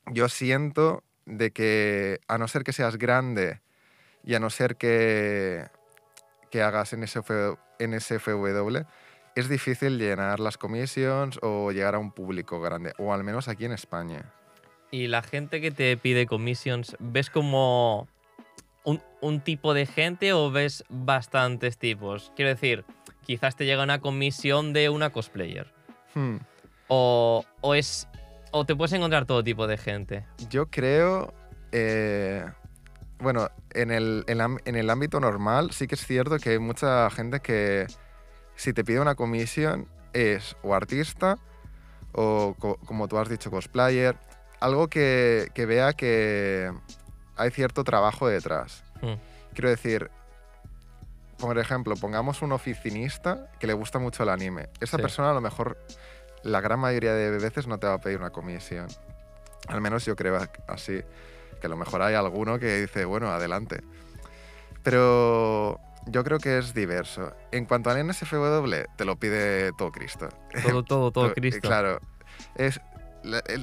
[0.07, 3.61] yo siento de que a no ser que seas grande
[4.22, 5.66] y a no ser que,
[6.48, 7.29] que hagas NSF,
[7.81, 8.87] NSFW,
[9.35, 13.64] es difícil llenar las commissions o llegar a un público grande, o al menos aquí
[13.64, 14.33] en España.
[14.92, 18.07] Y la gente que te pide commissions, ¿ves como
[18.85, 22.31] un, un tipo de gente o ves bastantes tipos?
[22.37, 22.85] Quiero decir,
[23.24, 25.66] quizás te llega una comisión de una cosplayer.
[26.14, 26.37] Hmm,
[26.88, 28.06] O, o es.
[28.52, 30.26] O te puedes encontrar todo tipo de gente.
[30.48, 31.34] Yo creo.
[31.72, 32.44] eh,
[33.18, 36.58] bueno, en el, en, la- en el ámbito normal sí que es cierto que hay
[36.58, 37.87] mucha gente que
[38.54, 41.38] si te pide una comisión es o artista
[42.12, 44.16] o, co- como tú has dicho, cosplayer,
[44.60, 46.70] algo que, que vea que
[47.37, 48.84] hay cierto trabajo detrás.
[49.02, 49.14] Mm.
[49.54, 50.10] Quiero decir,
[51.38, 54.68] por ejemplo, pongamos un oficinista que le gusta mucho el anime.
[54.81, 55.03] Esa Sí.
[55.03, 55.79] persona a lo mejor
[56.42, 58.87] la gran mayoría de veces no te va a pedir una comisión.
[59.68, 61.01] Al menos yo creo así.
[61.61, 63.81] Que a lo mejor hay alguno que dice, bueno, adelante.
[64.83, 67.33] Pero yo creo que es diverso.
[67.53, 70.29] En cuanto al NSFW, te lo pide todo Cristo.
[70.62, 71.61] Todo, todo, todo Cristo.
[71.66, 72.01] Claro.
[72.57, 72.81] Es,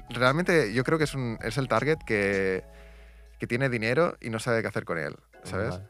[0.09, 2.63] realmente yo creo que es, un, es el target que,
[3.37, 5.69] que tiene dinero y no sabe qué hacer con él, ¿sabes?
[5.71, 5.83] Vale.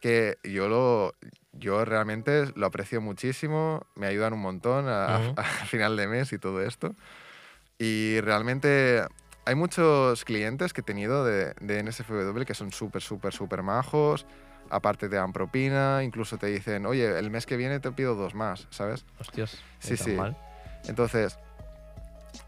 [0.00, 1.12] Que yo lo
[1.52, 5.34] yo realmente lo aprecio muchísimo, me ayudan un montón a-
[5.66, 6.94] final de mes y todo esto.
[7.78, 9.02] Y realmente
[9.44, 14.26] hay muchos clientes que he tenido de, de NSFW que son súper, súper, súper majos.
[14.70, 18.34] Aparte te dan propina, incluso te dicen, oye, el mes que viene te pido dos
[18.34, 19.04] más, ¿sabes?
[19.18, 20.12] Hostias, Sí, sí.
[20.14, 20.36] mal.
[20.86, 21.38] Entonces,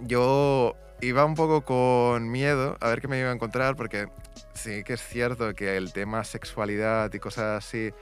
[0.01, 4.09] yo iba un poco con miedo a ver qué me iba a encontrar, porque
[4.55, 7.93] sí que es cierto que el tema sexualidad y cosas así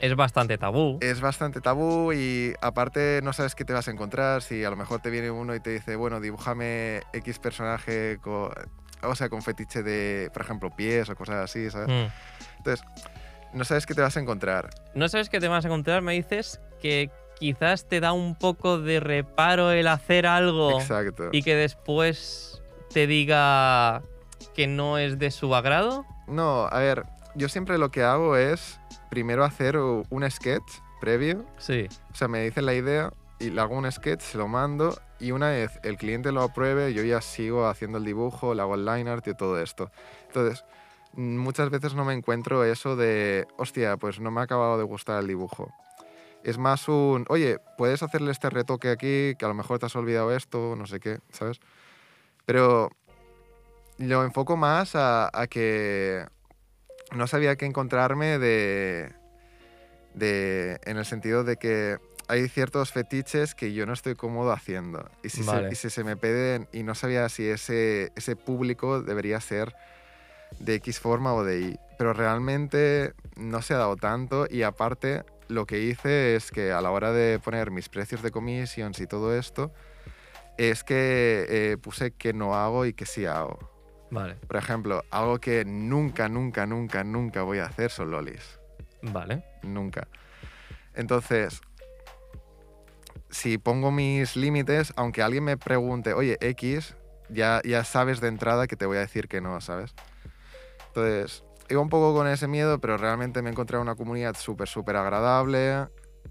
[0.00, 0.98] Es bastante tabú.
[1.00, 4.42] es bastante tabú y aparte no sabes qué te vas a encontrar.
[4.42, 8.50] Si a lo mejor te viene uno y te dice, bueno, dibújame X personaje con,
[9.02, 11.88] o sea, con fetiche de, por ejemplo, pies o cosas así, ¿sabes?
[11.88, 12.10] Mm.
[12.58, 12.86] Entonces,
[13.52, 14.70] no sabes qué te vas a encontrar.
[14.94, 18.78] No sabes qué te vas a encontrar, me dices que quizás te da un poco
[18.78, 21.28] de reparo el hacer algo Exacto.
[21.32, 22.62] y que después
[22.92, 24.02] te diga
[24.54, 26.06] que no es de su agrado.
[26.26, 31.44] No, a ver, yo siempre lo que hago es primero hacer un sketch previo.
[31.58, 31.88] Sí.
[32.12, 35.32] O sea, me dicen la idea y le hago un sketch, se lo mando y
[35.32, 38.84] una vez el cliente lo apruebe, yo ya sigo haciendo el dibujo, le hago el
[38.84, 39.90] line art y todo esto.
[40.26, 40.64] Entonces,
[41.12, 45.20] muchas veces no me encuentro eso de, hostia, pues no me ha acabado de gustar
[45.20, 45.72] el dibujo.
[46.42, 49.96] Es más un, oye, puedes hacerle este retoque aquí, que a lo mejor te has
[49.96, 51.58] olvidado esto, no sé qué, ¿sabes?
[52.44, 52.90] Pero
[53.98, 56.26] lo enfoco más a, a que
[57.14, 59.12] no sabía qué encontrarme de,
[60.14, 65.10] de, en el sentido de que hay ciertos fetiches que yo no estoy cómodo haciendo.
[65.22, 65.68] Y si, Vale.
[65.68, 69.74] se, y si se me piden y no sabía si ese, ese público debería ser
[70.58, 71.78] de X forma o de Y.
[71.98, 76.80] Pero realmente no se ha dado tanto y aparte lo que hice es que a
[76.80, 79.72] la hora de poner mis precios de commissions y todo esto,
[80.56, 83.73] es que eh, puse que no hago y que sí hago.
[84.10, 88.60] Vale, Por ejemplo, algo que nunca, nunca, nunca, nunca voy a hacer son lolis.
[89.02, 89.44] vale.
[89.62, 90.06] Nunca.
[90.94, 91.60] Entonces,
[93.30, 96.94] si pongo mis límites, aunque alguien me pregunte, oye, X,
[97.28, 99.94] ya, ya sabes de entrada que te voy a decir que no, ¿sabes?
[100.88, 104.68] Entonces, iba un poco con ese miedo, pero realmente me he encontrado una comunidad súper,
[104.68, 105.88] súper agradable,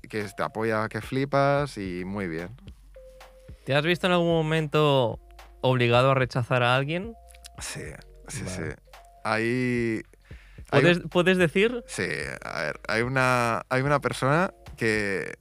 [0.09, 2.55] que te apoya que flipas y muy bien.
[3.65, 5.19] ¿Te has visto en algún momento
[5.61, 7.13] obligado a rechazar a alguien?
[7.59, 7.81] Sí,
[8.27, 8.71] sí, Vale.
[8.71, 8.77] sí.
[9.23, 10.01] Ahí...
[10.71, 11.83] hay ¿Puedes, ¿Puedes decir?
[11.87, 12.07] Sí,
[12.43, 15.35] a ver, hay una, hay una persona que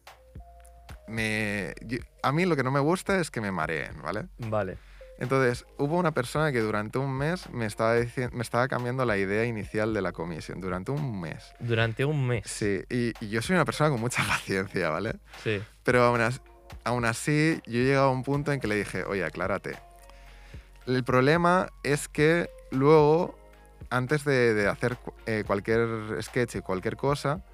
[1.09, 1.75] me...
[1.83, 4.27] yo- a mí lo que no me gusta es que me mareen, ¿vale?
[4.38, 4.79] Vale.
[5.18, 7.94] Entonces, hubo una persona que durante un mes me estaba,
[8.33, 11.53] me estaba cambiando la idea inicial de la comisión, durante un mes.
[11.61, 12.44] Durante un mes.
[12.46, 15.14] Sí, y, y yo soy una persona con mucha paciencia, ¿vale?
[15.44, 15.62] Sí.
[15.85, 16.40] Pero aún as-
[16.85, 19.77] aún así, yo he llegado a un punto en que le dije, oye, aclárate.
[20.86, 23.38] El problema es que luego,
[23.90, 27.44] antes de, de hacer eh, cualquier sketch y cualquier cosa,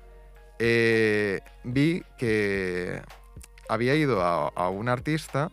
[0.59, 3.01] eh, vi que
[3.69, 5.51] había ido a, a un artista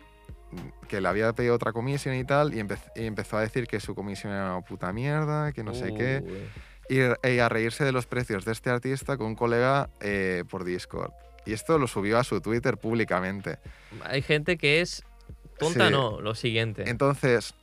[0.87, 3.79] que le había pedido otra comisión y tal, y, empe- y empezó a decir que
[3.81, 6.23] su comisión era una puta mierda, que no sé qué
[6.87, 10.63] y, y a reírse de los precios de este artista con un colega eh, por
[10.63, 11.11] Discord.
[11.45, 13.59] Y esto lo subió a su Twitter públicamente.
[14.03, 15.03] Hay gente que es
[15.59, 15.91] tonta, Sí.
[15.91, 16.89] no, lo siguiente.
[16.89, 17.53] Entonces,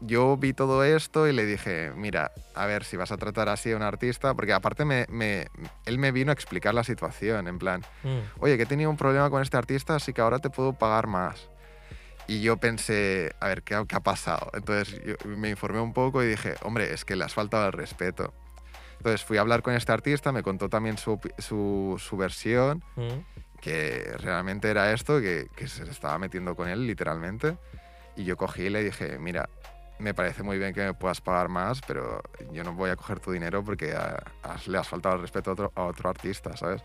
[0.00, 3.72] yo vi todo esto y le dije, mira, a ver si vas a tratar así
[3.72, 5.48] a un artista, porque aparte me, me-
[5.86, 8.18] él me vino a explicar la situación, en plan, Mm.
[8.40, 11.06] oye, que he tenido un problema con este artista, así que ahora te puedo pagar
[11.06, 11.48] más.
[12.26, 14.50] Y yo pensé, a ver, ¿qué, ha- qué ha pasado?
[14.54, 17.72] Entonces yo me informé un poco y dije, hombre, es que le has faltado el
[17.72, 18.32] respeto.
[18.98, 23.60] Entonces fui a hablar con este artista, me contó también su, su versión, Mm.
[23.60, 27.56] que realmente era esto, que, que se estaba metiendo con él literalmente.
[28.16, 29.48] Y yo cogí y le dije, mira,
[29.98, 33.20] me parece muy bien que me puedas pagar más, pero yo no voy a coger
[33.20, 33.94] tu dinero porque
[34.66, 36.82] le has faltado el respeto a otro, a otro artista, ¿sabes?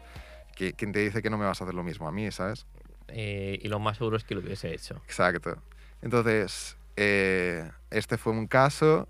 [0.56, 2.66] ¿Qui- ¿Quién te dice que no me vas a hacer lo mismo a mí, ¿sabes?
[3.08, 4.96] Eh, y lo más seguro es que lo hubiese hecho.
[5.06, 5.62] Exacto.
[6.02, 9.08] Entonces, eh, este fue un caso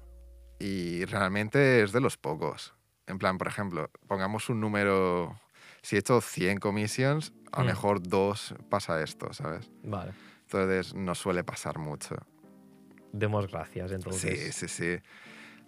[0.59, 2.73] y realmente es de los pocos.
[3.07, 5.39] En plan, por ejemplo, pongamos un número.
[5.81, 7.67] Si he hecho 100 commissions, a lo Mm.
[7.67, 9.69] mejor dos pasa esto, ¿sabes?
[9.83, 10.11] Vale.
[10.43, 12.15] Entonces no suele pasar mucho.
[13.11, 14.55] Demos gracias, Sí, entonces.
[14.55, 14.97] sí, sí.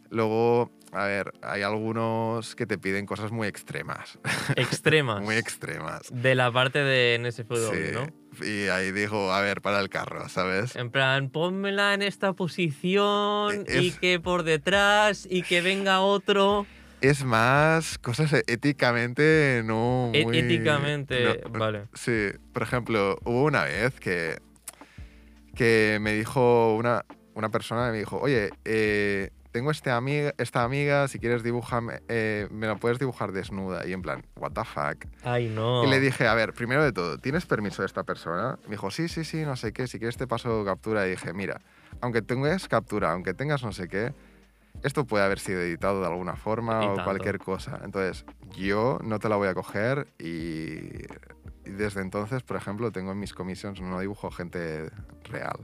[0.10, 4.20] Luego, a ver, hay algunos que te piden cosas muy extremas.
[4.58, 5.22] Extremas.
[5.22, 6.02] muy extremas.
[6.12, 7.92] de la parte de NSFW, Sí.
[7.94, 8.08] ¿no?
[8.46, 10.76] Y ahí digo, a ver, para el carro, ¿sabes?
[10.76, 16.66] En plan, pónmela en esta posición E- y que por detrás y que venga otro.
[17.00, 20.38] Es más cosas éticamente no E- muy...
[20.40, 21.84] éticamente, no- vale.
[21.94, 24.38] Sí, por ejemplo, hubo una vez que,
[25.56, 31.08] que me dijo una, una persona, me dijo, oye, eh, tengo este amiga, esta amiga,
[31.08, 33.86] si quieres dibújame, eh, me la puedes dibujar desnuda.
[33.86, 35.06] Y en plan, what the fuck.
[35.24, 35.84] Ay, no.
[35.84, 38.58] Y le dije, a ver, primero de todo, ¿tienes permiso de esta persona?
[38.66, 41.06] Me dijo, sí, sí, sí, no sé qué, si quieres te paso captura.
[41.08, 41.60] Y dije, mira,
[42.00, 44.14] aunque tengas captura, aunque tengas no sé qué,
[44.84, 47.04] esto puede haber sido editado de alguna forma Y o tanto.
[47.04, 47.80] cualquier cosa.
[47.84, 51.04] Entonces, yo no te la voy a coger y,
[51.66, 54.90] y desde entonces, por ejemplo, tengo en mis commissions, no dibujo gente
[55.26, 55.60] real.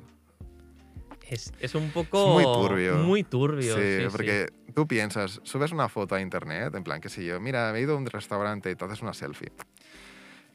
[1.29, 2.33] Es, es un poco.
[2.33, 2.95] muy turbio.
[2.97, 3.75] Muy turbio.
[3.75, 4.07] sí, sí, sí.
[4.11, 7.79] porque tú piensas, subes una foto a internet, en plan, qué sé yo, mira, me
[7.79, 9.51] he ido a un restaurante y te haces una selfie.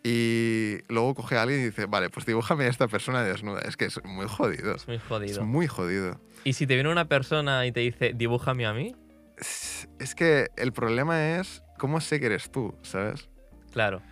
[0.04, 3.61] Y luego coge a alguien y dice, vale, pues dibújame a esta persona desnuda.
[3.61, 4.74] Es que es muy jodido.
[4.74, 5.44] Es muy Es jodido.
[5.44, 6.20] muy jodido.
[6.44, 8.96] Y si te viene una persona y te dice, dibújame a mí,
[9.38, 13.28] Es, es que el problema es cómo sé que eres tú, ¿sabes?
[13.72, 14.02] claro.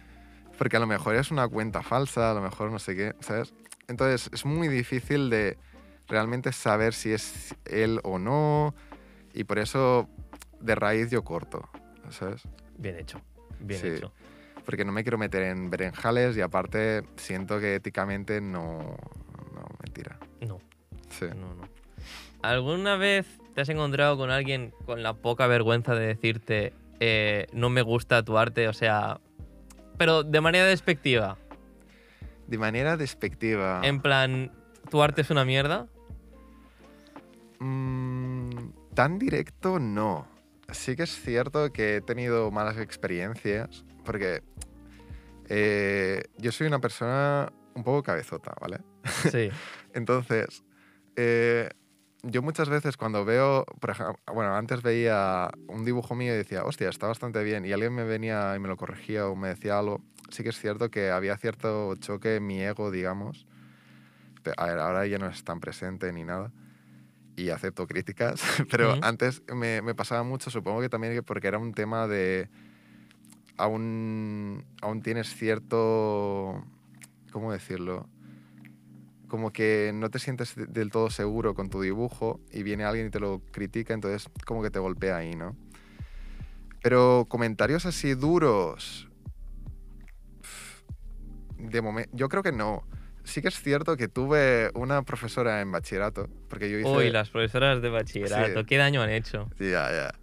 [0.58, 3.54] Porque a lo mejor es una cuenta falsa, a lo mejor no sé qué, ¿sabes?
[3.88, 5.56] Entonces es muy difícil de
[6.10, 8.74] realmente saber si es él o no.
[9.32, 10.08] Y por eso
[10.60, 11.68] de raíz yo corto,
[12.10, 12.42] ¿sabes?
[12.76, 13.20] Bien hecho.
[13.60, 13.86] Bien Sí.
[13.88, 14.12] hecho.
[14.64, 18.78] Porque no me quiero meter en berenjales y aparte siento que éticamente no...
[19.54, 20.18] No, mentira.
[20.40, 20.58] No,
[21.08, 21.26] Sí.
[21.34, 21.62] no, no.
[22.42, 27.68] ¿Alguna vez te has encontrado con alguien con la poca vergüenza de decirte, eh, no
[27.70, 28.68] me gusta tu arte?
[28.68, 29.20] O sea,
[29.98, 31.36] pero de manera despectiva.
[32.46, 33.80] De manera despectiva.
[33.84, 34.52] En plan,
[34.90, 35.86] ¿tu arte es una mierda?
[37.60, 40.26] Mm, tan directo no.
[40.72, 44.42] Sí que es cierto que he tenido malas experiencias porque
[45.48, 48.78] eh, yo soy una persona un poco cabezota, ¿vale?
[49.30, 49.50] Sí.
[49.94, 50.64] Entonces,
[51.16, 51.68] eh,
[52.22, 56.64] yo muchas veces cuando veo, por ejemplo, bueno, antes veía un dibujo mío y decía,
[56.64, 59.78] hostia, está bastante bien, y alguien me venía y me lo corregía o me decía
[59.78, 63.46] algo, sí que es cierto que había cierto choque en mi ego, digamos.
[64.56, 66.52] A ver, ahora ya no es tan presente ni nada.
[67.40, 71.58] Y acepto críticas, pero antes me, me pasaba mucho, supongo que también que porque era
[71.58, 72.48] un tema de...
[73.56, 76.64] Aún, aún tienes cierto...
[77.32, 78.08] ¿Cómo decirlo?
[79.28, 83.06] como que no te sientes de- del todo seguro con tu dibujo y viene alguien
[83.06, 85.56] y te lo critica, entonces como que te golpea ahí, ¿no?
[86.82, 89.08] Pero comentarios así duros,
[91.58, 92.82] de momento, yo creo que no.
[93.24, 96.88] Sí que es cierto que tuve una profesora en bachillerato, porque yo hice...
[96.88, 98.66] Uy, las profesoras de bachillerato, Sí.
[98.66, 99.48] ¿qué daño han hecho?
[99.58, 100.14] Ya, ya.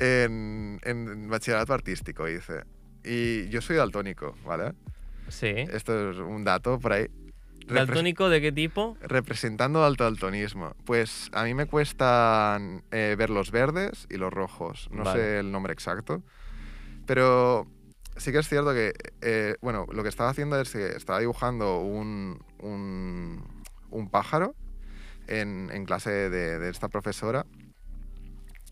[0.00, 2.64] En, en bachillerato artístico hice.
[3.04, 4.72] Y yo soy daltónico, ¿vale?
[5.28, 5.46] Sí.
[5.48, 7.06] Esto es un dato por ahí.
[7.66, 8.96] ¿Daltónico de qué tipo?
[9.02, 10.74] Representando alto daltonismo.
[10.86, 14.88] Pues a mí me cuestan eh, ver los verdes y los rojos.
[14.90, 15.20] No Vale.
[15.20, 16.22] sé el nombre exacto.
[17.06, 17.66] Pero
[18.18, 21.80] sí que es cierto que, eh, bueno, lo que estaba haciendo es que estaba dibujando
[21.80, 24.54] un, un, un pájaro
[25.26, 27.46] en, en clase de, de esta profesora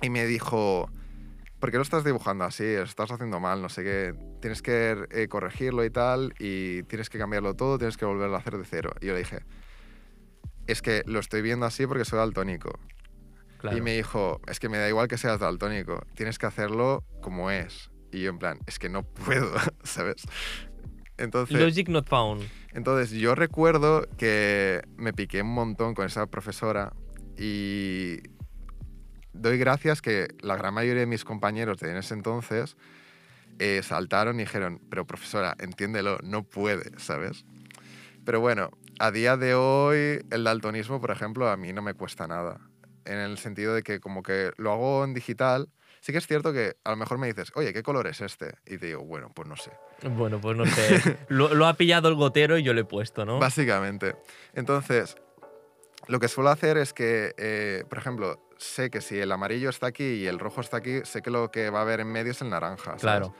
[0.02, 0.90] y me dijo,
[1.58, 2.76] ¿por qué lo estás dibujando así?
[2.76, 4.14] Lo estás haciendo mal, no sé qué.
[4.40, 8.40] Tienes que eh, corregirlo y tal, y tienes que cambiarlo todo, tienes que volverlo a
[8.40, 8.90] hacer de cero.
[9.00, 9.40] Y yo le dije,
[10.66, 12.78] es que lo estoy viendo así porque soy daltónico.
[13.58, 13.76] Claro.
[13.76, 17.50] Y me dijo, es que me da igual que seas daltónico, tienes que hacerlo como
[17.50, 17.90] es.
[18.12, 19.52] Y yo en plan, es que no puedo,
[19.84, 20.22] ¿sabes?
[21.18, 22.46] Entonces, Logic not found.
[22.74, 26.92] entonces yo recuerdo que me piqué un montón con esa profesora
[27.38, 28.18] y
[29.32, 32.76] doy gracias que la gran mayoría de mis compañeros de en ese entonces
[33.58, 37.44] eh, saltaron y dijeron, pero profesora, entiéndelo, no puede, ¿sabes?
[38.24, 42.26] Pero bueno, a día de hoy el daltonismo, por ejemplo, a mí no me cuesta
[42.26, 42.60] nada.
[43.04, 45.70] En el sentido de que como que lo hago en digital,
[46.06, 48.54] sí que es cierto que a lo mejor me dices, oye, ¿qué color es este?
[48.64, 49.72] Y te digo, bueno, pues no sé.
[50.08, 51.18] Bueno, pues no sé.
[51.28, 53.40] lo, lo ha pillado el gotero y yo le he puesto, ¿no?
[53.40, 54.14] Básicamente.
[54.54, 55.16] Entonces,
[56.06, 59.88] lo que suelo hacer es que, eh, por ejemplo, sé que si el amarillo está
[59.88, 62.30] aquí y el rojo está aquí, sé que lo que va a haber en medio
[62.30, 62.84] es el naranja.
[62.84, 63.00] ¿sabes?
[63.00, 63.34] Claro.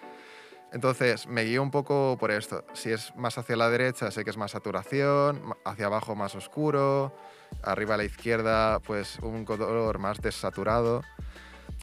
[0.72, 2.64] Entonces, me guío un poco por esto.
[2.72, 7.16] Si es más hacia la derecha, sé que es más saturación, hacia abajo más oscuro,
[7.62, 11.02] arriba a la izquierda, pues un color más desaturado.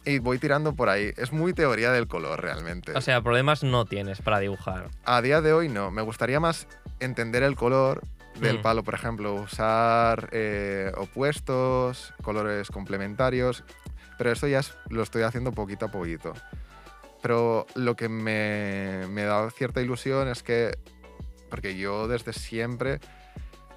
[0.06, 1.12] Y voy tirando por ahí.
[1.18, 2.92] Es muy teoría del color realmente.
[2.94, 4.90] O sea, problemas no tienes para dibujar.
[5.06, 5.92] A día de hoy no.
[5.92, 6.68] Me gustaría más
[7.00, 8.02] entender el color
[8.40, 8.62] del Mm.
[8.64, 13.64] palo, por ejemplo, usar eh, opuestos, colores complementarios,
[14.18, 16.34] pero eso ya es- lo estoy haciendo poquito a poquito.
[17.22, 20.78] Pero lo que me, me da cierta ilusión es que,
[21.50, 23.00] porque yo desde siempre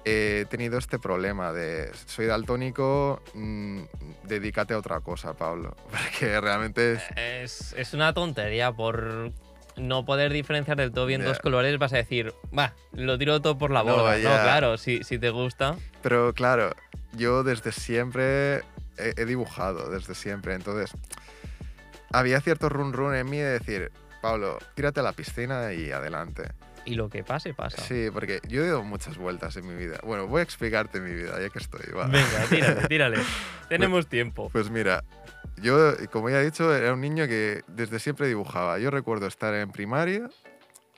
[0.09, 3.81] he tenido este problema de soy daltónico, mm,
[4.23, 9.31] dedícate a otra cosa, Pablo, porque realmente es- Es, es una tontería por
[9.75, 11.77] no poder diferenciar del todo bien dos colores.
[11.77, 14.15] Vas a decir, va, lo tiro todo por la No, borda.
[14.17, 15.75] No, claro, si, si te gusta.
[16.01, 16.71] Pero claro,
[17.13, 18.57] yo desde siempre
[18.97, 20.55] he, he dibujado, desde siempre.
[20.55, 20.91] Entonces,
[22.11, 23.91] había cierto run run en mí de decir,
[24.21, 26.43] Pablo, tírate a la piscina y adelante.
[26.87, 27.81] Y lo que pase, pasa.
[27.81, 29.99] Sí, porque yo he dado muchas vueltas en mi vida.
[30.03, 31.81] Bueno, voy a explicarte mi vida, ya que estoy.
[31.93, 33.17] Venga, tírale, tírale.
[33.69, 34.49] Tenemos tiempo.
[34.53, 35.03] Pues mira,
[35.61, 38.79] yo, como ya he dicho, era un niño que desde siempre dibujaba.
[38.79, 40.29] Yo recuerdo estar en primaria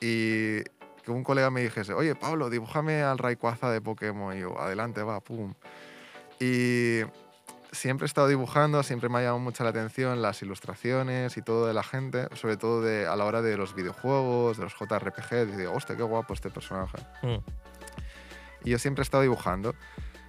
[0.00, 0.60] y
[1.02, 4.36] que un colega me dijese, oye, Pablo, dibújame al Rayquaza de Pokémon.
[4.36, 5.54] Y yo, adelante, va, pum.
[6.38, 7.00] Y
[7.72, 11.66] siempre he estado dibujando, siempre me ha llamado mucho la atención las ilustraciones y todo
[11.66, 15.56] de la gente, sobre todo de, a la hora de los videojuegos, de los JRPG.
[15.56, 16.98] Digo, hostia, qué guapo este personaje.
[17.22, 17.38] Mm.
[18.64, 19.74] Y yo siempre he estado dibujando.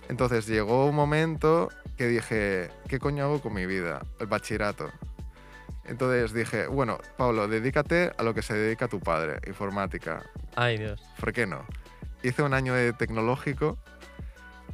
[0.10, 4.02] Entonces llegó un momento que dije, ¿qué coño hago con mi vida?
[4.20, 4.89] El bachillerato.
[5.86, 10.24] Entonces dije, bueno, Pablo, dedícate a lo que se dedica tu padre, informática.
[10.56, 11.02] Ay, Dios.
[11.20, 11.66] ¿Por qué no?
[12.24, 13.78] Hice un año de tecnológico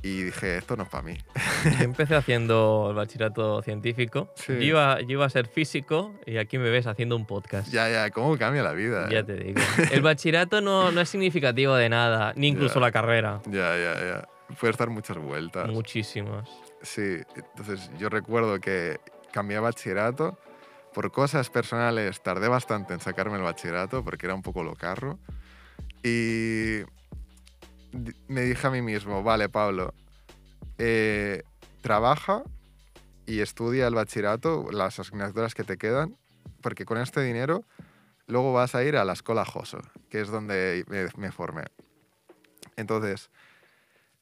[0.03, 1.17] y dije, esto no es para mí.
[1.65, 4.29] Yo empecé haciendo el bachillerato científico.
[4.35, 4.53] Sí.
[4.53, 7.69] Yo, iba, yo iba a ser físico y aquí me ves haciendo un podcast.
[7.71, 9.09] ya, ya, ¿cómo cambia la vida?
[9.09, 9.23] Ya eh?
[9.23, 9.59] te digo.
[9.91, 12.81] El bachillerato no, no es significativo de nada, ni incluso Ya.
[12.81, 13.41] la carrera.
[13.45, 14.27] Ya, ya, ya.
[14.59, 15.67] Puede estar muchas vueltas.
[15.69, 16.47] Muchísimas.
[16.81, 18.99] Sí, entonces yo recuerdo que
[19.31, 20.37] cambié a bachillerato.
[20.93, 25.19] Por cosas personales tardé bastante en sacarme el bachillerato porque era un poco locarro.
[26.03, 26.81] Y
[28.27, 29.93] me dije a mí mismo, vale, Pablo,
[30.77, 31.43] eh,
[31.81, 32.43] trabaja
[33.25, 36.15] y estudia el bachillerato, las asignaturas que te quedan,
[36.61, 37.63] porque con este dinero
[38.27, 39.79] luego vas a ir a la escuela Joso,
[40.09, 41.63] que es donde me, me formé.
[42.75, 43.29] Entonces,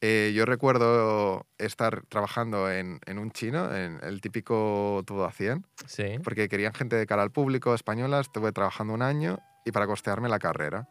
[0.02, 5.66] eh, yo recuerdo estar trabajando en, en un chino, en el típico todo a 100,
[5.88, 6.20] Sí.
[6.24, 8.20] porque querían gente de cara al público española.
[8.20, 10.88] Estuve trabajando un año y para costearme la carrera.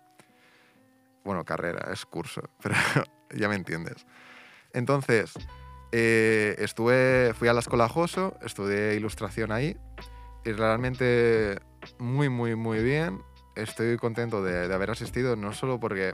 [1.25, 2.75] Bueno, carrera, es curso, pero
[3.35, 4.07] ya me entiendes.
[4.73, 5.33] Entonces,
[5.93, 9.77] eh, estuve, fui a la escuela Joso, estudié ilustración ahí
[10.45, 11.59] y realmente
[11.99, 13.23] muy, muy, muy bien.
[13.57, 16.13] Estoy contento de, de haber asistido, no solo porque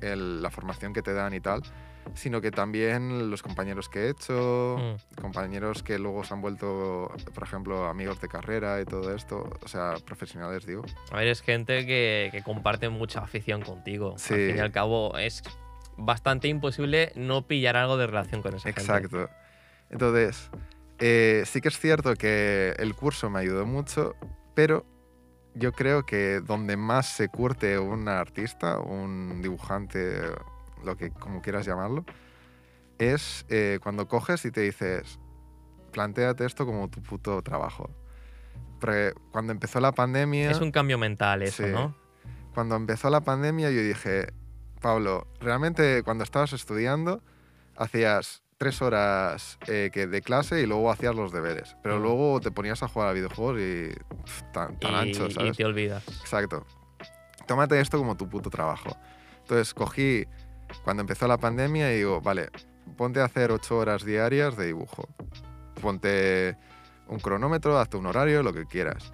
[0.00, 1.62] el- la formación que te dan y tal,
[2.14, 5.20] sino que también los compañeros que he hecho, Mm.
[5.20, 9.68] compañeros que luego se han vuelto, por ejemplo, amigos de carrera y todo esto, o
[9.68, 10.84] sea, profesionales, digo.
[11.10, 14.14] A ver, es gente que, que comparte mucha afición contigo.
[14.18, 14.34] Sí.
[14.34, 15.42] Al fin y al cabo, es
[15.96, 18.80] bastante imposible no pillar algo de relación con esa gente.
[18.80, 19.28] Exacto.
[19.90, 20.50] Entonces,
[20.98, 24.14] eh, sí que es cierto que el curso me ayudó mucho,
[24.54, 24.84] pero
[25.54, 30.20] yo creo que donde más se curte un artista, un dibujante,
[30.84, 32.04] lo que como quieras llamarlo,
[32.98, 35.18] es eh, cuando coges y te dices,
[35.92, 37.90] planteate esto como tu puto trabajo.
[38.80, 40.50] Porque cuando empezó la pandemia...
[40.50, 41.70] Es un cambio mental eso, Sí.
[41.72, 41.94] ¿no?
[42.54, 44.32] cuando empezó la pandemia yo dije,
[44.80, 47.22] Pablo, realmente cuando estabas estudiando
[47.76, 52.02] hacías tres horas eh, que de clase y luego hacías los deberes, pero Mm.
[52.02, 53.90] luego te ponías a jugar a videojuegos y
[54.54, 55.54] tan, tan y, ancho, y ¿sabes?
[55.58, 56.02] te olvidas.
[56.08, 56.64] Exacto.
[57.46, 58.96] Tómate esto como tu puto trabajo.
[59.40, 60.26] Entonces cogí
[60.84, 62.50] cuando empezó la pandemia digo, vale,
[62.96, 65.08] ponte a hacer ocho horas diarias de dibujo.
[65.80, 66.56] Ponte
[67.08, 69.12] un cronómetro, hazte un horario, lo que quieras.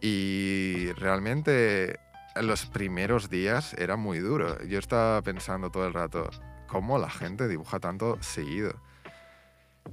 [0.00, 1.98] Y realmente
[2.34, 4.62] en los primeros días era muy duro.
[4.64, 6.28] Yo estaba pensando todo el rato,
[6.66, 8.74] ¿cómo la gente dibuja tanto seguido?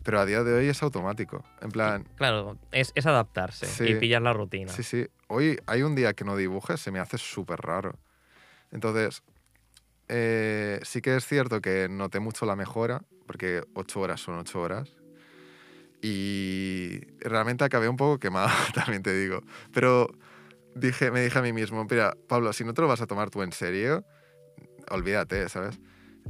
[0.04, 1.44] Pero a día de hoy es automático.
[1.62, 3.92] En plan, Claro, es, es adaptarse Sí.
[3.92, 4.72] y pillar la rutina.
[4.72, 5.08] Sí, sí.
[5.28, 7.96] Hoy hay un día que no dibuje, se me hace súper raro.
[8.72, 9.22] Entonces,
[10.10, 14.62] eh, sí que es cierto que noté mucho la mejora, porque ocho horas son ocho
[14.62, 14.90] horas.
[16.02, 19.42] Y realmente acabé un poco quemado, también te digo.
[19.74, 20.10] Pero
[20.76, 23.30] dije, me dije a mí mismo, mira, Pablo, si no te lo vas a tomar
[23.30, 24.04] tú en serio,
[24.90, 25.80] olvídate, ¿sabes?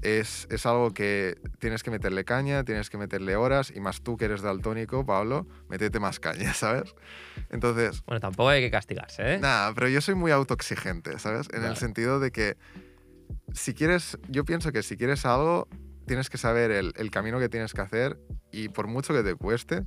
[0.01, 4.17] Es, es algo que tienes que meterle caña, tienes que meterle horas, y más tú
[4.17, 6.93] que eres daltónico, Pablo, métete más caña, ¿sabes?
[7.49, 9.39] Entonces, Bueno, tampoco hay que castigarse, ¿eh?
[9.39, 11.47] Nada, pero yo soy muy autoexigente, ¿sabes?
[11.53, 12.57] En el sentido de que
[13.53, 15.67] si quieres, yo pienso que si quieres algo,
[16.05, 18.19] tienes que saber el, camino que tienes que hacer
[18.51, 19.86] y por mucho que te cueste,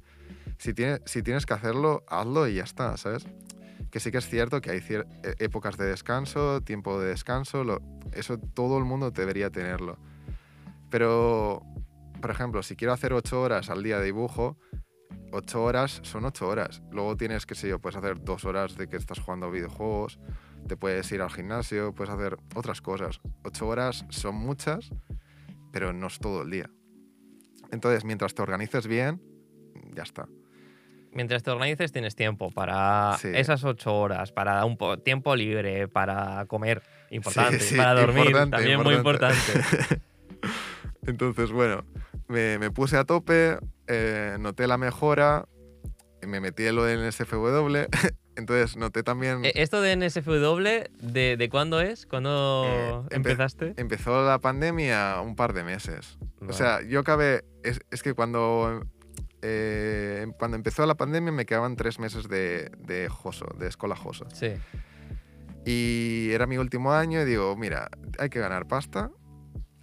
[0.58, 3.26] Si tienes, si tienes que hacerlo, hazlo y ya está, ¿sabes?
[3.90, 5.04] Que sí que es cierto que hay e-
[5.38, 7.62] épocas de descanso, tiempo de descanso,
[8.12, 9.98] eso todo el mundo debería tenerlo.
[10.90, 11.62] Pero,
[12.20, 14.56] por ejemplo, si quiero hacer ocho horas al día de dibujo,
[15.32, 16.82] ocho horas son ocho horas.
[16.90, 20.18] Luego tienes, qué sé yo, puedes hacer dos horas de que estás jugando videojuegos,
[20.66, 23.20] te puedes ir al gimnasio, puedes hacer otras cosas.
[23.44, 24.90] Ocho horas son muchas,
[25.72, 26.70] pero no es todo el día.
[27.72, 29.20] Entonces, mientras te organices bien,
[29.94, 30.28] ya está.
[31.12, 33.28] Mientras te organices tienes tiempo para Sí.
[33.34, 38.56] esas ocho horas, para un po- tiempo libre, para comer, importante, sí, para dormir, importante,
[38.56, 39.36] también muy importante.
[39.54, 40.02] importante.
[41.06, 41.84] Entonces, bueno,
[42.28, 45.46] me, me puse a tope, eh, noté la mejora,
[46.26, 47.86] me metí en lo del SFW,
[48.36, 49.44] entonces noté también...
[49.44, 50.62] Eh, ¿Esto de NSFW,
[51.12, 52.06] de, de cuándo es?
[52.06, 53.74] ¿Cuándo Eh, empe- empezaste?
[53.76, 56.18] Empezó la pandemia un par de meses.
[56.40, 56.52] Vale.
[56.52, 57.44] O sea, yo acabé.
[57.62, 58.82] Es, es que cuando.
[59.42, 64.26] eh, cuando empezó la pandemia me quedaban tres meses de, de Joso, de escuela Joso.
[64.32, 64.52] Sí.
[65.64, 69.10] Y era mi último año y digo, mira, hay que ganar pasta.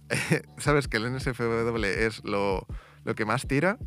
[0.58, 2.66] Sabes que el NSFW es lo,
[3.04, 3.78] lo que más tira.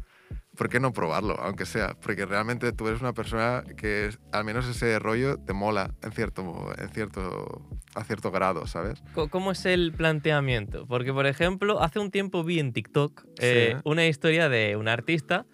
[0.58, 1.95] ¿Por qué no probarlo, aunque sea?
[2.01, 6.74] Porque realmente tú eres una persona que al menos ese rollo te mola en cierto,
[6.80, 7.62] en cierto,
[7.93, 9.03] a cierto grado, ¿sabes?
[9.30, 10.88] ¿Cómo es el planteamiento?
[10.88, 13.82] Porque, por ejemplo, hace un tiempo vi en TikTok eh, Sí.
[13.86, 15.45] una historia de un artista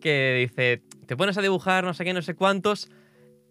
[0.00, 2.90] que dice, te pones a dibujar no sé qué, no sé cuántos,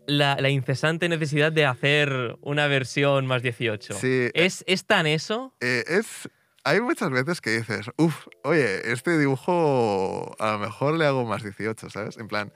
[0.05, 3.93] la, la incesante necesidad de hacer una versión más 18.
[3.93, 5.55] Sí, ¿Es, ¿Es tan eso?
[5.61, 6.29] Eh, es,
[6.63, 11.43] hay muchas veces que dices, uff, oye, este dibujo a lo mejor le hago más
[11.43, 12.17] 18, ¿sabes?
[12.17, 12.53] En plan,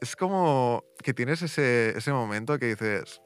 [0.00, 3.20] es como que tienes ese, ese momento que dices,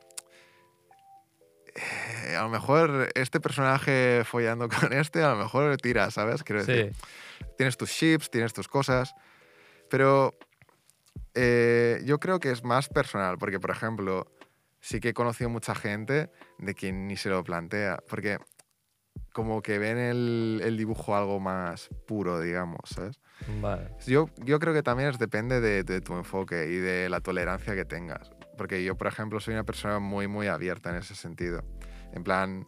[1.75, 6.43] "Eh, a lo mejor este personaje follando con este, a lo mejor tira, ¿sabes?
[6.43, 7.47] Quiero decir, Sí.
[7.57, 9.15] tienes tus chips, tienes tus cosas,
[9.91, 10.35] pero
[11.35, 14.27] eh, yo creo que es más personal, porque por ejemplo,
[14.81, 18.39] sí que he conocido mucha gente de quien ni se lo plantea, porque
[19.33, 23.19] como que ven el, el dibujo algo más puro, digamos, ¿sabes?
[23.61, 23.91] Vale.
[24.07, 27.75] Yo, yo creo que también es, depende de, de tu enfoque y de la tolerancia
[27.75, 31.63] que tengas, porque yo, por ejemplo, soy una persona muy, muy abierta en ese sentido.
[32.13, 32.67] En plan,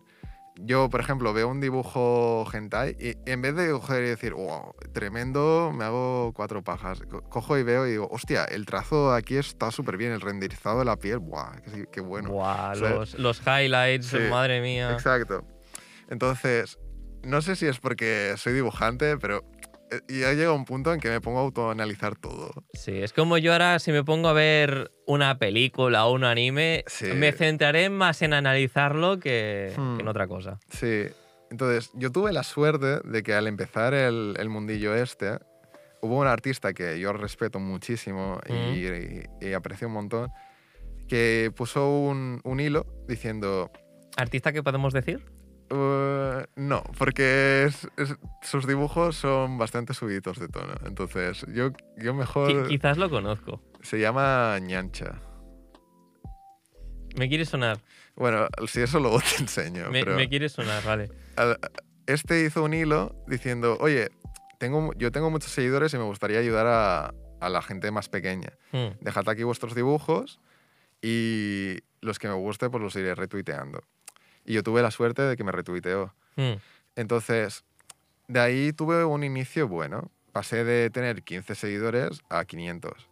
[0.60, 4.74] yo, por ejemplo, veo un dibujo hentai y en vez de coger y decir, wow,
[4.92, 7.00] tremendo, me hago cuatro pajas.
[7.08, 10.80] Co- Cojo y veo y digo, hostia, el trazo aquí está súper bien, el renderizado
[10.80, 12.30] de la piel, buah, qué, qué bueno.
[12.74, 13.14] ¿sabes?
[13.14, 14.92] los, los highlights, Sí, madre mía.
[14.92, 15.44] Exacto.
[16.08, 16.78] Entonces,
[17.22, 19.42] no sé si es porque soy dibujante, pero
[19.90, 22.50] eh, ya llega un punto en que me pongo a autoanalizar todo.
[22.74, 26.84] Sí, es como yo ahora si me pongo a ver una película o un anime,
[26.86, 27.06] Sí.
[27.14, 29.96] me centraré más en analizarlo que, Hmm.
[29.96, 30.58] que en otra cosa.
[30.70, 31.04] Sí.
[31.50, 35.38] Entonces, yo tuve la suerte de que al empezar el, el mundillo este,
[36.02, 38.52] hubo un artista que yo respeto muchísimo y,
[38.86, 40.28] y- y aprecio un montón,
[41.08, 43.70] que puso un, un hilo diciendo,
[44.16, 45.24] ¿Artista qué podemos decir?
[45.70, 50.74] "Uh, no, porque es- es- sus dibujos son bastante subiditos de tono.
[50.86, 52.66] Entonces, yo, yo mejor...
[52.68, 53.62] quizás lo conozco.
[53.82, 55.20] Se llama ñancha.
[57.16, 57.78] Me quiere sonar.
[58.16, 59.90] Bueno, si eso luego te enseño.
[59.90, 61.10] Me, pero me quiere sonar, vale.
[61.36, 61.58] al-
[62.06, 64.08] este hizo un hilo diciendo, oye,
[64.58, 68.52] tengo, yo tengo muchos seguidores y me gustaría ayudar a, a la gente más pequeña.
[68.72, 68.96] Hmm.
[69.00, 70.40] Dejad aquí vuestros dibujos
[71.02, 73.82] y los que me guste pues los iré retuiteando.
[74.48, 76.14] Y yo tuve la suerte de que me retuiteó.
[76.36, 76.54] Hmm.
[76.96, 77.66] Entonces,
[78.28, 80.10] de ahí tuve un inicio bueno.
[80.32, 83.10] Pasé de tener 15 seguidores a 500.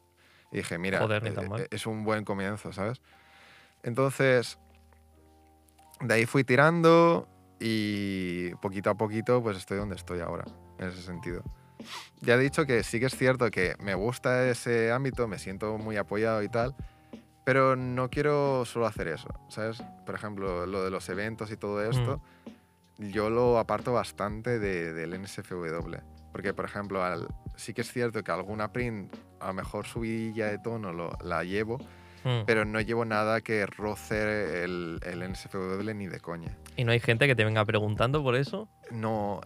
[0.51, 3.03] Y dije, mira, Joder, ni eh, eh, es un buen comienzo, ¿sabes?
[3.83, 4.59] Entonces,
[6.01, 7.29] de ahí fui tirando
[7.61, 10.47] y poquito a poquito pues estoy donde estoy ahora,
[10.79, 11.43] en ese sentido.
[12.23, 15.77] Ya he dicho que sí que es cierto que me gusta ese ámbito, me siento
[15.77, 16.75] muy apoyado y tal,
[17.47, 19.81] pero no quiero solo hacer eso, ¿sabes?
[20.05, 22.21] Por ejemplo, lo de los eventos y todo esto,
[22.99, 25.97] yo lo aparto bastante de- del NSFW.
[26.33, 30.49] Porque, por ejemplo, al- sí que es cierto que alguna print, a lo mejor subidilla
[30.49, 31.79] de tono lo- la llevo,
[32.25, 32.43] Hmm.
[32.47, 36.51] pero no llevo nada que roce el, el NSFW ni de coña.
[36.77, 38.69] ¿Y no hay gente que te venga preguntando por eso?
[38.91, 39.41] No.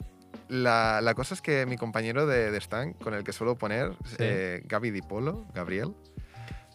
[0.48, 3.92] La, la cosa es que mi compañero de, de stand, con el que suelo poner,
[4.06, 4.16] Sí.
[4.20, 5.94] eh, Gaby Dipolo, Gabriel,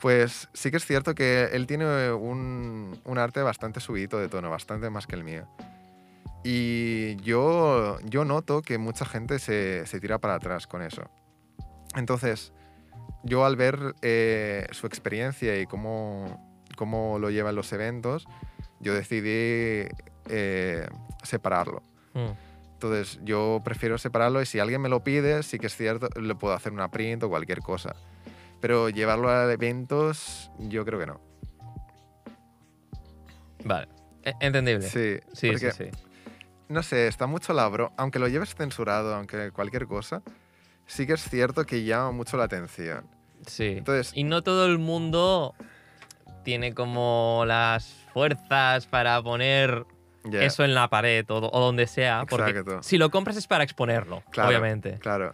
[0.06, 4.52] pues sí que es cierto que él tiene un, un arte bastante subidito de tono,
[4.52, 5.48] bastante más que el mío.
[6.44, 11.10] Y yo, yo noto que mucha gente se, se tira para atrás con eso.
[11.96, 12.54] Entonces,
[13.24, 18.28] yo al ver eh, su experiencia y cómo, cómo lo lleva en los eventos,
[18.80, 19.90] yo decidí
[20.30, 20.88] eh,
[21.24, 21.82] separarlo.
[22.14, 22.34] Hmm.
[22.74, 26.36] Entonces, yo prefiero separarlo y si alguien me lo pide, sí que es cierto, le
[26.36, 27.96] puedo hacer una print o cualquier cosa.
[28.62, 31.22] Pero llevarlo a eventos, yo creo que no.
[33.64, 33.88] Vale.
[34.24, 34.88] E- Entendible.
[34.88, 35.92] Sí, sí, porque, sí, sí.
[36.70, 37.92] no sé, está mucho la bro...
[37.98, 40.22] Aunque lo lleves censurado, aunque cualquier cosa,
[40.86, 43.06] sí que es cierto que llama mucho la atención.
[43.46, 43.76] Sí.
[43.78, 45.54] Entonces- y no todo el mundo
[46.44, 49.86] tiene como las fuerzas para poner
[50.32, 52.26] eso en la pared o, o donde sea.
[52.28, 52.82] Porque Exacto.
[52.84, 54.50] si lo compras es para exponerlo, Claro.
[54.50, 54.98] obviamente.
[55.00, 55.34] Claro.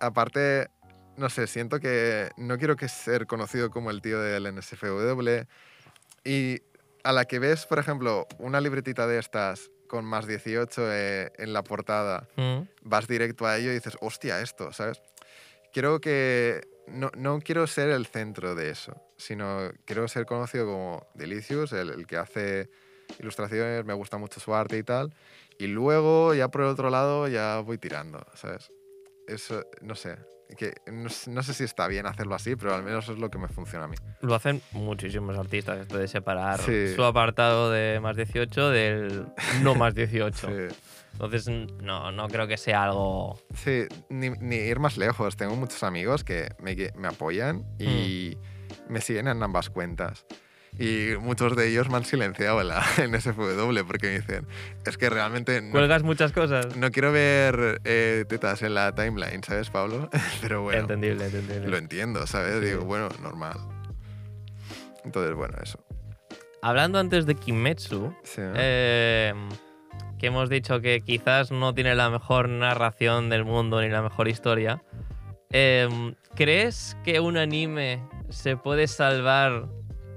[0.00, 0.68] Aparte,
[1.16, 5.46] no sé, siento que no quiero que ser conocido como el tío del NSFW.
[6.24, 6.60] Y
[7.02, 11.52] a la que ves, por ejemplo, una libretita de estas con más 18 eh, en
[11.52, 12.62] la portada, Mm.
[12.82, 15.00] vas directo a ello y dices, hostia, esto, ¿sabes?
[15.72, 16.66] Quiero que...
[16.86, 21.90] No, no quiero ser el centro de eso, sino quiero ser conocido como Delicious, el,
[21.90, 22.68] el que hace
[23.18, 25.14] ilustraciones, me gusta mucho su arte y tal.
[25.58, 28.70] Y luego, ya por el otro lado, ya voy tirando, ¿sabes?
[29.26, 30.16] Eso, no sé.
[30.56, 33.38] Que no, no sé si está bien hacerlo así, pero al menos es lo que
[33.38, 33.96] me funciona a mí.
[34.20, 36.94] Lo hacen muchísimos artistas, esto de separar Sí.
[36.94, 39.26] su apartado de más 18 del
[39.62, 40.48] no más 18.
[40.70, 40.76] Sí.
[41.14, 41.48] Entonces,
[41.80, 43.38] no, no creo que sea algo.
[43.54, 45.36] Sí, ni, ni ir más lejos.
[45.36, 48.36] Tengo muchos amigos que me, que me apoyan y
[48.88, 50.26] me siguen en ambas cuentas.
[50.78, 54.46] Y muchos de ellos me han silenciado en, la, en SFW porque me dicen,
[54.84, 56.76] es que realmente no, Cuelgas muchas cosas.
[56.76, 60.10] no quiero ver eh, tetas en la timeline, ¿sabes, Pablo?
[60.42, 61.68] Pero bueno, entendible, entendible.
[61.68, 62.58] lo entiendo, ¿sabes?
[62.60, 62.66] Sí.
[62.66, 63.56] Digo, bueno, normal.
[65.04, 65.78] Entonces, bueno, eso.
[66.62, 68.40] Hablando antes de Kimetsu, Sí.
[68.42, 69.34] eh,
[70.18, 74.28] que hemos dicho que quizás no tiene la mejor narración del mundo ni la mejor
[74.28, 74.82] historia.
[75.50, 75.88] eh,
[76.34, 79.68] ¿Crees que un anime se puede salvar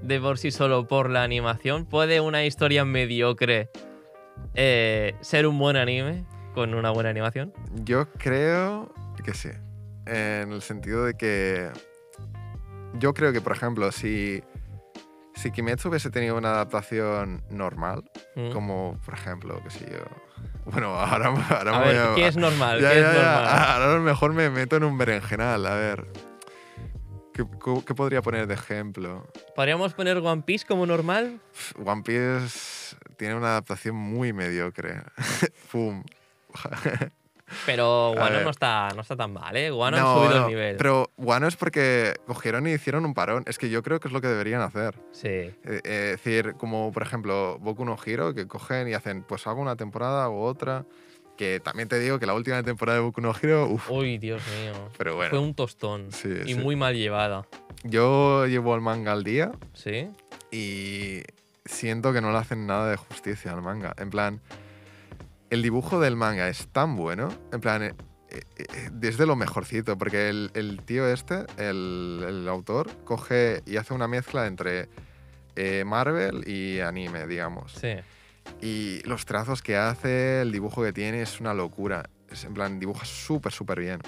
[0.02, 1.86] de por sí solo por la animación?
[1.86, 3.70] ¿Puede una historia mediocre
[4.54, 6.24] eh, ser un buen anime
[6.54, 7.52] con una buena animación?
[7.84, 8.92] Yo creo
[9.24, 9.50] que sí.
[10.06, 11.68] En el sentido de que.
[12.98, 14.42] Yo creo que, por ejemplo, si.
[15.34, 18.02] Si Kimetsu hubiese tenido una adaptación normal,
[18.34, 18.50] Mm.
[18.50, 19.98] como por ejemplo, que sé yo.
[20.64, 22.80] Bueno, ahora, ahora A me voy a- ¿qué es normal?
[22.80, 23.22] Ya, ¿Qué ya, es ya.
[23.22, 23.46] normal?
[23.46, 25.64] Ahora a lo mejor me meto en un berenjenal.
[25.66, 26.06] A ver.
[27.86, 29.24] ¿Qué, podría poner de ejemplo?
[29.54, 31.40] ¿Podríamos poner One Piece como normal?
[31.84, 35.02] One Piece tiene una adaptación muy mediocre.
[35.70, 36.02] Pum.
[37.64, 38.42] Pero ver.
[38.42, 39.70] no está, no está tan mal, ¿eh?
[39.70, 40.76] Wano ha subido el nivel.
[40.76, 43.44] Pero Wano es porque cogieron y hicieron un parón.
[43.46, 44.96] Es que yo creo que es lo que deberían hacer.
[45.12, 45.28] Sí.
[45.28, 49.46] Eh, eh, es decir, como por ejemplo Boku no Hero, que cogen y hacen, pues
[49.46, 50.84] hago una temporada u otra.
[51.38, 54.42] Que también te digo que la última temporada de Boku no Hero, uff, Uy, Dios
[54.60, 54.90] mío.
[54.98, 55.40] pero Fue bueno.
[55.42, 56.10] un tostón.
[56.12, 56.54] Sí, y sí.
[56.56, 57.46] muy mal llevada.
[57.84, 60.08] Yo llevo el manga al día ¿Sí?
[60.50, 61.22] y
[61.64, 63.94] siento que no le hacen nada de justicia al manga.
[63.98, 64.40] En plan,
[65.50, 67.94] el dibujo del manga es tan bueno, en plan, eh,
[68.30, 73.76] eh, eh, desde lo mejorcito, porque el, el tío este, el, el autor, coge y
[73.76, 74.88] hace una mezcla entre
[75.84, 77.72] Marvel y anime, digamos.
[77.72, 77.94] Sí.
[78.60, 82.08] Y los trazos que hace, el dibujo que tiene, es una locura.
[82.30, 84.00] Es, en plan, dibuja súper, súper bien.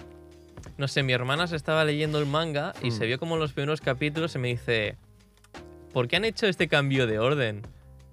[0.76, 2.92] No sé, mi hermana se estaba leyendo el manga y Mm.
[2.92, 4.96] se vio como en los primeros capítulos y me dice,
[5.92, 7.62] ¿por qué han hecho este cambio de orden?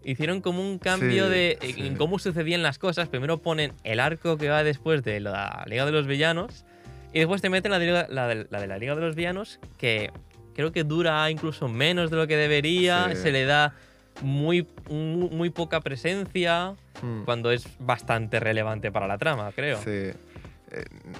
[0.03, 1.87] Hicieron como un cambio Sí, de sí.
[1.87, 3.09] en cómo sucedían las cosas.
[3.09, 6.65] Primero ponen el arco que va después de la Liga de los Villanos
[7.13, 9.15] y después te meten la de la, la de, la de la Liga de los
[9.15, 10.11] Villanos que
[10.55, 13.09] creo que dura incluso menos de lo que debería.
[13.15, 13.23] Sí.
[13.23, 13.73] Se le da
[14.21, 17.25] muy, muy, muy poca presencia Mm.
[17.25, 19.77] cuando es bastante relevante para la trama, creo.
[19.77, 19.89] Sí.
[19.89, 20.15] Eh,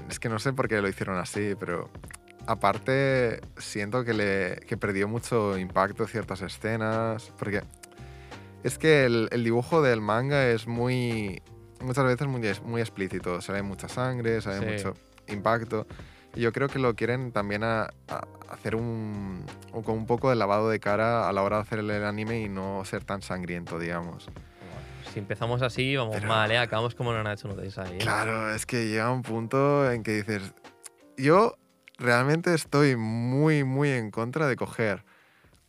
[0.10, 1.89] es que no sé por qué lo hicieron así, pero
[2.48, 7.62] aparte siento que, le, que perdió mucho impacto ciertas escenas, porque
[8.64, 11.41] es que el, el dibujo del manga es muy,
[11.82, 14.66] muchas veces muy, muy explícito, se ve mucha sangre, se ve Sí.
[14.66, 14.93] mucho
[15.28, 15.86] impacto.
[16.36, 20.36] Y yo creo que lo quieren también a, a hacer un, con un poco de
[20.36, 23.80] lavado de cara a la hora de hacer el anime y no ser tan sangriento,
[23.80, 24.30] digamos.
[25.13, 26.57] Si empezamos así, vamos Pero- mal, ¿eh?
[26.59, 27.95] Acabamos como Nanatsu no Taizai.
[27.95, 27.97] ¿eh?
[27.97, 30.53] Claro, es que llega un punto en que dices,
[31.17, 31.55] yo
[31.97, 35.03] realmente estoy muy, muy en contra de coger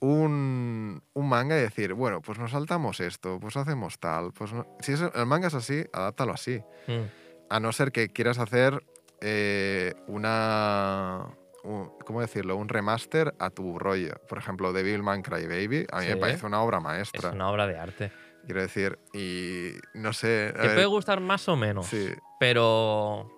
[0.01, 4.67] un, un manga y decir, bueno, pues nos saltamos esto, pues hacemos tal, pues no-
[4.81, 6.63] si es- el manga es así, adáptalo así.
[6.87, 7.03] Mm.
[7.51, 8.85] A no ser que quieras hacer
[9.21, 11.27] eh, una,
[11.65, 12.57] un- ¿cómo decirlo?
[12.57, 14.15] Un remaster a tu rollo.
[14.29, 17.31] Por ejemplo, Devilman Crybaby, a mí me parece una obra Es maestra.
[17.33, 18.13] una obra de arte.
[18.47, 20.53] Quiero decir, y no sé...
[20.59, 22.09] Te puede gustar más o menos, sí,
[22.41, 23.31] pero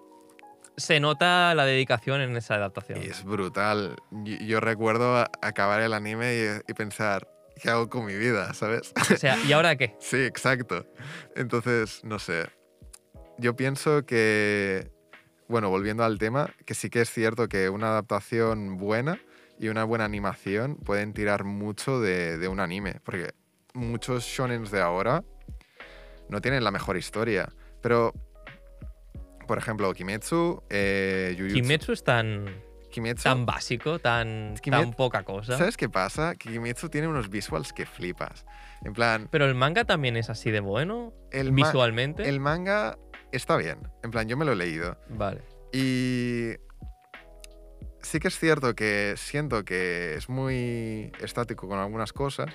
[0.77, 3.03] se nota la dedicación en esa adaptación.
[3.03, 3.97] Y es brutal.
[4.11, 7.27] Yo, yo recuerdo acabar el anime y, y pensar,
[7.61, 8.55] ¿qué hago con mi vida?
[8.55, 8.93] ¿Sabes?
[9.13, 9.97] O sea, ¿y ahora qué?
[9.99, 10.87] sí, exacto.
[11.35, 12.47] Entonces, no sé.
[13.39, 14.91] Yo pienso que,
[15.51, 19.21] bueno, volviendo al tema, que sí que es cierto que una adaptación buena
[19.59, 23.01] y una buena animación pueden tirar mucho de, de un anime.
[23.05, 23.35] Porque
[23.75, 25.23] muchos shonens de ahora
[26.29, 27.49] no tienen la mejor historia.
[27.83, 28.13] Pero,
[29.47, 32.47] por ejemplo, Kimetsu, eh, Jujutsu- Kimetsu es tan,
[32.93, 35.59] Kimetsu- tan básico, tan, tan poca cosa.
[35.59, 36.37] ¿Sabes qué pasa?
[36.37, 38.47] Que Kimetsu tiene unos visuals que flipas.
[38.85, 42.29] En plan, Pero el manga también es así de bueno, el, ma- visualmente.
[42.29, 42.97] el manga
[43.37, 43.79] está bien.
[44.03, 44.97] En plan, yo me lo he leído.
[45.09, 45.43] Vale.
[45.73, 46.53] Y
[48.03, 52.49] sí que es cierto que siento que es muy estático con algunas cosas,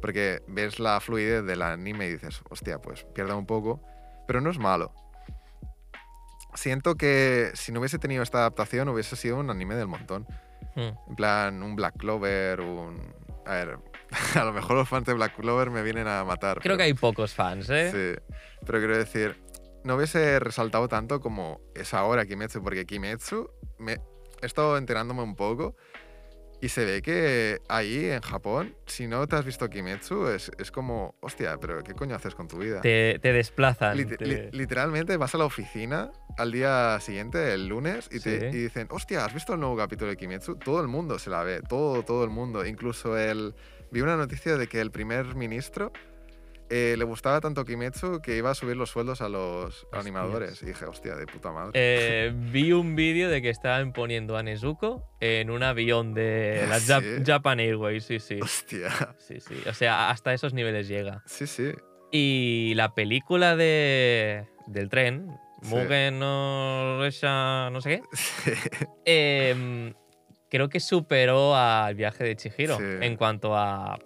[0.00, 3.80] porque ves la fluidez del anime y dices, hostia, pues pierda un poco,
[4.26, 4.92] pero no es malo.
[6.54, 10.26] Siento que si no hubiese tenido esta adaptación hubiese sido un anime del montón.
[10.74, 10.90] Hmm.
[11.08, 13.14] En plan, un Black Clover, un...
[13.46, 13.78] A ver,
[14.34, 16.58] a lo mejor los fans de Black Clover me vienen a matar.
[16.58, 17.90] Creo pero- que hay pocos fans, ¿eh?
[17.92, 18.34] Sí,
[18.66, 19.40] pero quiero decir,
[19.84, 23.94] no hubiese resaltado tanto como es ahora Kimetsu, porque Kimetsu, me,
[24.42, 25.74] he estado enterándome un poco
[26.62, 30.70] y se ve que ahí en Japón, si no te has visto Kimetsu, es, es
[30.70, 32.82] como, hostia, pero ¿qué coño haces con tu vida?
[32.82, 33.96] Te, te desplazan.
[33.96, 38.50] Lit- te- li- literalmente vas a la oficina al día siguiente, el lunes, y, te,
[38.50, 38.56] Sí.
[38.58, 40.56] y dicen, hostia, ¿has visto el nuevo capítulo de Kimetsu?
[40.56, 42.66] Todo el mundo se la ve, todo, todo el mundo.
[42.66, 43.54] Incluso el...
[43.90, 45.92] Vi una noticia de que el primer ministro
[46.70, 50.00] eh, le gustaba tanto Kimetsu que iba a subir los sueldos a los Hostias.
[50.00, 50.62] animadores.
[50.62, 51.72] Y dije, hostia, de puta madre.
[51.74, 56.78] Eh, vi un vídeo de que estaban poniendo a Nezuko en un avión de la
[56.78, 57.22] Jap- ¿Sí?
[57.26, 58.38] Japan Airways, sí, sí.
[58.40, 58.90] Hostia.
[59.18, 59.54] Sí, sí.
[59.68, 61.22] O sea, hasta esos niveles llega.
[61.26, 61.72] Sí, sí.
[62.12, 65.28] Y la película de, del tren,
[65.62, 65.74] Sí.
[65.74, 68.52] Mugen no Resha, no sé qué, Sí.
[69.04, 69.92] em,
[70.48, 73.98] creo que superó al viaje de Chihiro en cuanto a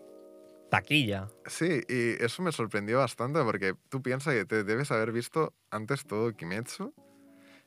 [0.77, 1.29] taquilla.
[1.47, 6.05] Sí, y eso me sorprendió bastante porque tú piensas que te debes haber visto antes
[6.05, 6.93] todo Kimetsu.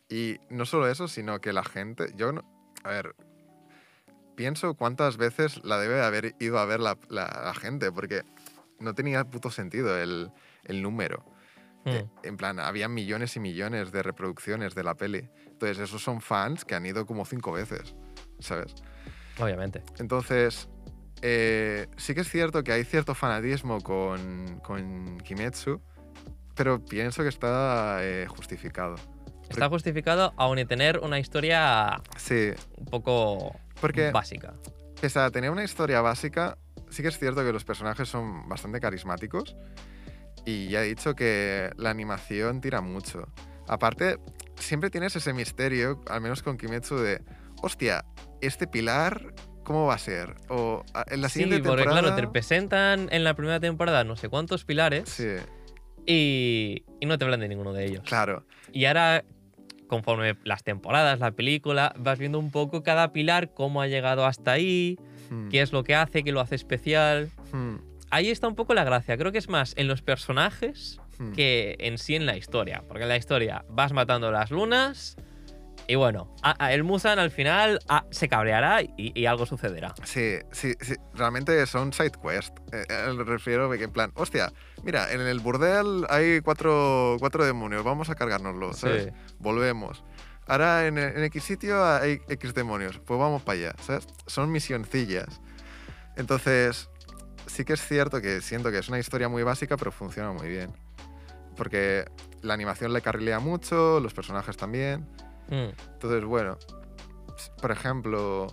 [0.10, 2.12] Y no solo eso, sino que la gente.
[2.16, 2.44] Yo, no-
[2.84, 3.16] a ver,
[4.36, 8.24] pienso cuántas veces la debe haber ido a ver la, la- la gente, porque
[8.80, 10.32] no tenía puto sentido el,
[10.66, 11.26] el número.
[11.86, 11.90] Hmm.
[11.90, 15.30] Eh, En plan, había millones y millones de reproducciones de la peli.
[15.48, 17.96] Entonces, esos son fans que han ido como cinco veces,
[18.40, 18.76] ¿sabes?
[19.40, 19.82] Obviamente.
[20.00, 20.70] Entonces,
[21.22, 25.82] eh, sí que es cierto que hay cierto fanatismo con, con Kimetsu,
[26.56, 28.96] pero pienso que está eh, justificado.
[29.50, 34.54] Está justificado aún y tener una historia Sí, un poco porque básica.
[35.00, 36.58] pese a tener una historia básica,
[36.90, 39.56] sí que es cierto que los personajes son bastante carismáticos
[40.46, 43.28] y ya he dicho que la animación tira mucho.
[43.68, 44.18] Aparte,
[44.56, 47.22] siempre tienes ese misterio, al menos con Kimetsu, de,
[47.62, 48.04] hostia,
[48.42, 49.34] este pilar,
[49.68, 50.34] ¿cómo va a ser?
[50.48, 52.08] O a- en la Sí, siguiente porque temporada...
[52.08, 55.28] claro, te presentan en la primera temporada no sé cuántos pilares Sí,
[56.06, 58.04] y, y no te hablan de ninguno de ellos.
[58.06, 58.46] claro.
[58.72, 59.24] Y ahora,
[59.88, 64.52] conforme las temporadas, la película, vas viendo un poco cada pilar, cómo ha llegado hasta
[64.54, 64.98] ahí,
[65.30, 67.30] Hmm, qué es lo que hace, qué lo hace especial.
[67.52, 67.76] hmm,
[68.12, 69.18] Ahí está un poco la gracia.
[69.18, 71.34] Creo que es más en los personajes hmm.
[71.34, 72.82] que en sí en la historia.
[72.88, 75.18] Porque en la historia vas matando las lunas
[75.88, 77.80] y bueno, a- a- el Musan al final
[78.12, 79.94] se cabreará y, y algo sucederá.
[80.04, 82.56] Sí, sí, sí, realmente son side quest.
[82.74, 84.52] Eh, eh, refiero que en plan, hostia,
[84.84, 89.06] mira, en el burdel hay cuatro, cuatro demonios, vamos a cargárnoslo, ¿sabes?
[89.06, 89.10] Sí.
[89.40, 90.04] Volvemos.
[90.46, 94.08] Ahora en, en X sitio hay X demonios, pues vamos para allá, ¿sabes?
[94.28, 95.42] Son misioncillas.
[96.16, 96.90] Entonces,
[97.48, 100.48] sí que es cierto que siento que es una historia muy básica, pero funciona muy
[100.48, 100.72] bien.
[101.56, 102.06] Porque
[102.42, 105.08] la animación le carrilea mucho, los personajes también.
[105.50, 105.74] Mm.
[105.94, 106.58] Entonces, bueno,
[107.62, 108.48] por ejemplo,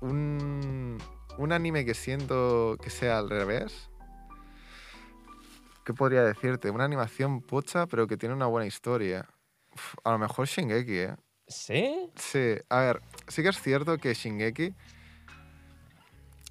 [0.00, 0.98] un,
[1.38, 3.90] un anime que siento que sea al revés.
[5.84, 6.70] ¿Qué podría decirte?
[6.70, 9.26] Una animación pocha, pero que tiene una buena historia.
[9.74, 11.16] Uf, a lo mejor Shingeki, ¿eh?
[11.46, 12.10] ¿Sí?
[12.14, 14.74] Sí, a ver, sí que es cierto que Shingeki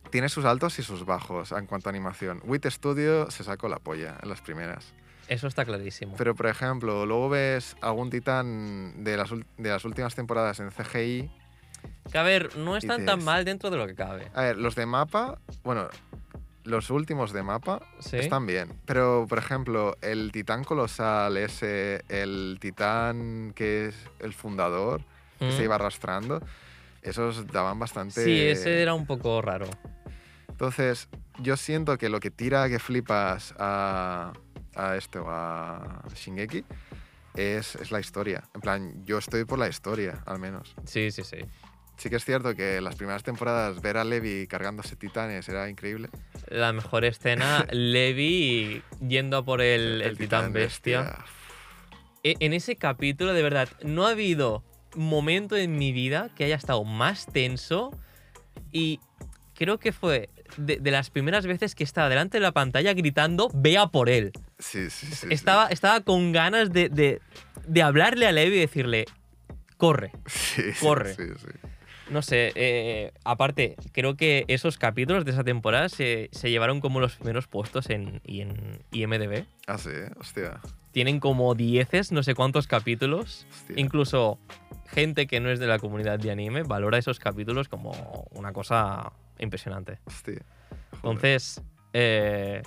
[0.10, 2.42] tiene sus altos y sus bajos en cuanto a animación.
[2.46, 4.94] Wit Studio se sacó la polla en las primeras.
[5.28, 6.16] Eso está clarísimo.
[6.18, 11.30] Pero, por ejemplo, luego ves algún titán de las, de las últimas temporadas en CGI.
[12.12, 14.30] Que a ver, no están tan mal dentro de lo que cabe.
[14.34, 15.90] A ver, los de mapa, bueno,
[16.64, 18.16] los últimos de mapa Sí.
[18.18, 18.70] están bien.
[18.86, 25.02] Pero, por ejemplo, el titán colosal, ese, el titán que es el fundador,
[25.40, 25.52] que Mm.
[25.52, 26.42] se iba arrastrando,
[27.02, 28.24] esos daban bastante.
[28.24, 29.68] Sí, ese era un poco raro.
[30.50, 31.08] Entonces,
[31.40, 34.34] yo siento que lo que tira que flipas a,
[34.78, 36.64] a esto, a Shingeki,
[37.36, 38.44] es, es la historia.
[38.54, 40.76] En plan, yo estoy por la historia, al menos.
[40.86, 41.38] Sí, sí, sí.
[41.98, 46.10] Sí que es cierto que las primeras temporadas ver a Levi cargándose titanes era increíble.
[46.48, 51.16] La mejor escena, Levi yendo a por el, el titán bestia.
[52.24, 54.64] E- En ese capítulo, de verdad, no ha habido
[54.96, 57.92] momento en mi vida que haya estado más tenso
[58.72, 59.00] y
[59.56, 63.50] creo que fue de, de las primeras veces que estaba delante de la pantalla gritando,
[63.54, 64.32] vea por él.
[64.60, 65.16] Sí, sí, sí.
[65.16, 65.28] sí.
[65.30, 67.22] Estaba, estaba con ganas de, de-
[67.68, 69.06] de hablarle a Levi y decirle,
[69.78, 70.12] corre.
[70.28, 71.14] Sí, corre.
[71.16, 71.48] Sí, sí.
[72.10, 77.02] No sé, eh, aparte, creo que esos capítulos de esa temporada se, se llevaron como
[77.02, 79.44] los primeros puestos en, y en IMDB.
[79.68, 80.62] Ah, sí, hostia.
[80.94, 83.46] Tienen como dieces, no sé cuántos capítulos.
[83.52, 83.76] hostia.
[83.78, 84.40] Incluso
[84.88, 87.92] gente que no es de la comunidad de anime valora esos capítulos como
[88.32, 90.00] una cosa impresionante.
[90.06, 90.42] Hostia.
[90.94, 91.62] Entonces,
[91.94, 92.64] eh,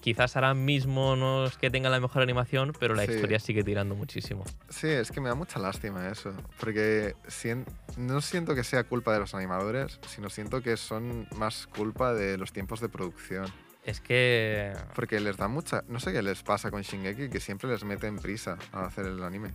[0.00, 3.12] quizás ahora mismo no es que tenga la mejor animación, pero la Sí.
[3.12, 4.44] historia sigue tirando muchísimo.
[4.68, 6.32] Sí, es que me da mucha lástima eso.
[6.60, 7.64] Porque sien-
[7.96, 12.36] no siento que sea culpa de los animadores, sino siento que son más culpa de
[12.36, 13.46] los tiempos de producción.
[13.84, 14.72] Es que...
[14.94, 15.82] Porque les da mucha.
[15.88, 19.22] No sé qué les pasa con Shingeki, que siempre les meten prisa a hacer el
[19.22, 19.50] anime.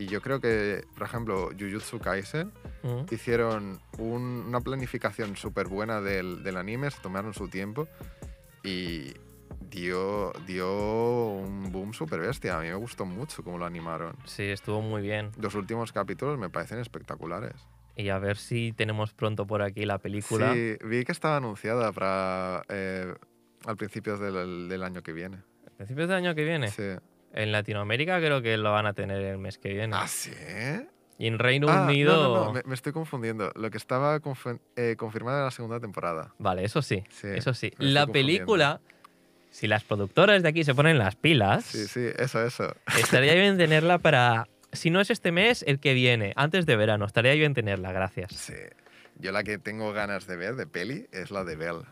[0.00, 6.00] Y yo creo que, por ejemplo, Jujutsu Kaisen mm, hicieron un- una planificación súper buena
[6.00, 7.86] del, del anime, se tomaron su tiempo
[8.64, 9.12] y
[9.70, 12.56] dio, dio un boom súper bestia.
[12.56, 14.16] A mí me gustó mucho cómo lo animaron.
[14.24, 15.32] Sí, estuvo muy bien.
[15.38, 17.52] Los últimos capítulos me parecen espectaculares.
[17.94, 20.54] Y a ver si tenemos pronto por aquí la película.
[20.54, 23.14] Sí, vi que estaba anunciada para eh,
[23.66, 25.38] al principio del, del año que viene.
[25.66, 26.68] ¿A principios del año que viene?
[26.68, 26.84] Sí.
[27.32, 29.94] En Latinoamérica creo que lo van a tener el mes que viene.
[29.96, 30.32] ¿Ah, sí?
[31.18, 32.12] Y en Reino Ah, Unido...
[32.12, 33.52] No, no, no, me, me estoy confundiendo.
[33.54, 34.20] Lo que estaba
[34.76, 36.34] eh, confirmado era la segunda temporada.
[36.38, 37.04] Vale, eso sí.
[37.10, 37.72] Sí, eso sí.
[37.78, 38.80] La película,
[39.50, 42.74] si las productoras de aquí se ponen las pilas, Sí, sí, eso, eso.
[42.98, 44.48] estaría bien tenerla para...
[44.72, 47.04] Si no es este mes, el que viene, antes de verano.
[47.04, 48.32] Estaría bien tenerla, gracias.
[48.32, 48.54] Sí.
[49.18, 51.82] Yo la que tengo ganas de ver de peli es la de Belle.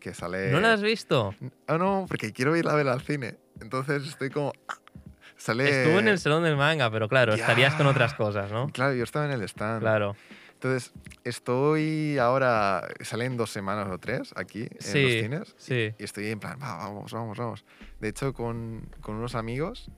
[0.00, 0.50] Que sale.
[0.50, 1.34] ¿No la has visto?
[1.66, 3.36] Ah, no, porque quiero ir a ver al cine.
[3.60, 4.52] Entonces estoy como.
[5.36, 5.82] Sale.
[5.82, 7.42] Estuvo en el salón del manga, pero claro, Ya.
[7.42, 8.68] estarías con otras cosas, ¿no?
[8.70, 9.80] Claro, yo estaba en el stand.
[9.80, 10.16] Claro.
[10.54, 10.92] Entonces,
[11.24, 12.88] estoy ahora.
[13.02, 15.54] Sale en dos semanas o tres aquí en los Sí, cines.
[15.58, 15.94] sí.
[15.98, 17.64] Y estoy en plan, "Va, vamos, vamos, vamos.
[18.00, 19.90] De hecho, con, con unos amigos,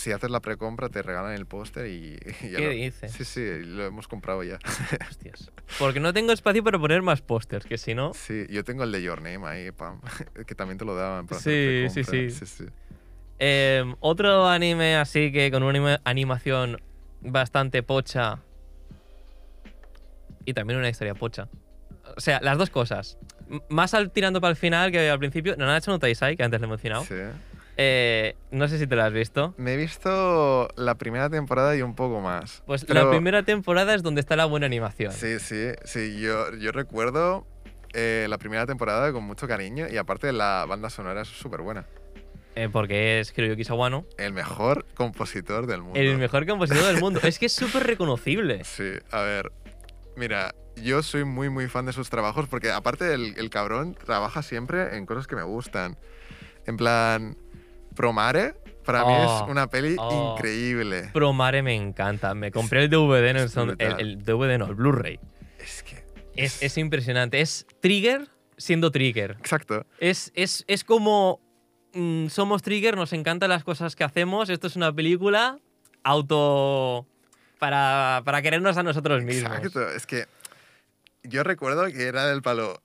[0.00, 3.12] si haces la precompra, te regalan el póster y, y ya ¿Qué lo- dices?
[3.12, 4.58] Sí, sí, lo hemos comprado ya.
[5.10, 5.50] Hostias.
[5.78, 8.12] Porque no tengo espacio para poner más pósters, que si no...
[8.14, 10.00] Sí, yo tengo el de Your Name ahí, pam,
[10.46, 12.30] que también te lo daban para Sí, hacer sí, sí.
[12.30, 12.64] sí, sí.
[13.38, 16.80] Eh, otro anime así que con una anima- animación
[17.22, 18.38] bastante pocha
[20.44, 21.48] y también una historia pocha.
[22.16, 23.18] O sea, las dos cosas.
[23.48, 25.54] M- Más al tirando para el final que al principio.
[25.56, 27.04] Nanatsu no Taisai, que antes le he mencionado.
[27.04, 27.14] Sí.
[27.82, 29.54] Eh, no sé si te lo has visto.
[29.56, 32.62] Me he visto la primera temporada y un poco más.
[32.66, 35.12] Pues Pero- la primera temporada es donde está la buena animación.
[35.12, 36.20] Sí, sí, sí.
[36.20, 37.46] Yo, yo recuerdo
[37.94, 41.86] eh, la primera temporada con mucho cariño y aparte la banda sonora es súper buena.
[42.54, 45.98] Eh, porque es Hiroyuki Sawano, El mejor compositor del mundo.
[45.98, 47.20] el mejor compositor del mundo.
[47.22, 48.62] es que es súper reconocible.
[48.64, 49.50] Sí, a ver.
[50.16, 54.42] Mira, yo soy muy, muy fan de sus trabajos porque aparte el, el cabrón trabaja
[54.42, 55.96] siempre en cosas que me gustan.
[56.66, 57.38] En plan,
[57.94, 60.34] Promare, para mí es una peli oh.
[60.34, 61.10] increíble.
[61.12, 62.34] Promare me encanta.
[62.34, 65.18] Me compré el DVD, en el, el, el DVD no, el Blu-ray.
[65.58, 66.04] Es que...
[66.36, 67.40] Es, es impresionante.
[67.40, 69.32] Es Trigger siendo Trigger.
[69.38, 69.86] Exacto.
[69.98, 71.40] Es, es, es como
[71.94, 74.48] mm, somos Trigger, nos encantan las cosas que hacemos.
[74.48, 75.58] Esto es una película
[76.02, 77.06] auto
[77.58, 79.52] para, para querernos a nosotros mismos.
[79.56, 79.88] Exacto.
[79.90, 80.26] Es que
[81.22, 82.80] yo recuerdo que era del palo...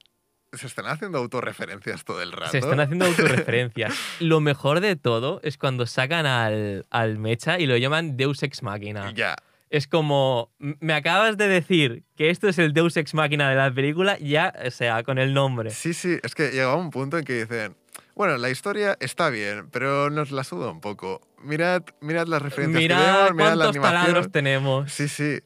[0.56, 2.52] Se están haciendo autorreferencias todo el rato.
[2.52, 3.94] Se están haciendo autorreferencias.
[4.20, 8.64] Lo mejor de todo es cuando sacan al, al Mecha y lo llaman Deus Ex
[8.64, 9.12] Machina.
[9.14, 9.36] Ya.
[9.70, 13.74] Es como, me acabas de decir que esto es el Deus Ex Machina de la
[13.74, 15.72] película, ya, o sea, con el nombre.
[15.72, 17.76] Sí, sí, es que llegaba un punto en que dicen,
[18.16, 21.20] bueno, la historia está bien, pero nos la suda un poco.
[21.44, 24.32] Mirad, mirad las referencias Mira que vemos, mirad la cuántos taladros animación.
[24.32, 24.92] tenemos.
[24.92, 25.40] Sí, sí.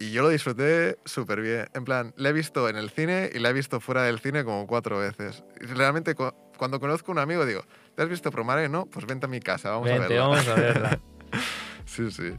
[0.00, 1.66] Y yo lo disfruté súper bien.
[1.74, 4.44] En plan, la he visto en el cine y la he visto fuera del cine
[4.44, 5.44] como cuatro veces.
[5.60, 7.62] Y realmente, cu- cuando conozco a un amigo, digo,
[7.94, 8.68] ¿te has visto Promare?
[8.68, 10.26] No, pues vente a mi casa, vamos a Vente, verla.
[10.28, 11.00] vamos a verla.
[11.86, 12.32] Sí, sí.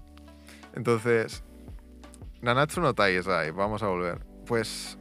[0.76, 1.44] Entonces,
[2.42, 4.20] Nanatsu no Taizai, vamos a volver.
[4.46, 4.98] Pues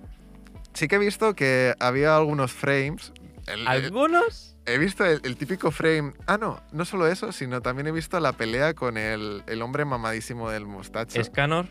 [0.74, 3.12] sí que he visto que había algunos frames.
[3.46, 4.56] el- el- ¿Algunos?
[4.66, 6.12] he visto el, el típico frame.
[6.26, 9.84] Ah, no, no solo eso, sino también he visto la pelea con el, el hombre
[9.84, 11.20] mamadísimo del mostacho.
[11.20, 11.66] Escanor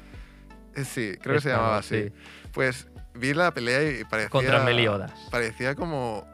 [0.83, 2.03] sí, creo que se llamaba así.
[2.03, 2.13] sí.
[2.51, 4.29] Pues vi la pelea y parecía.
[4.29, 5.11] Contra Meliodas.
[5.31, 6.27] Parecía como.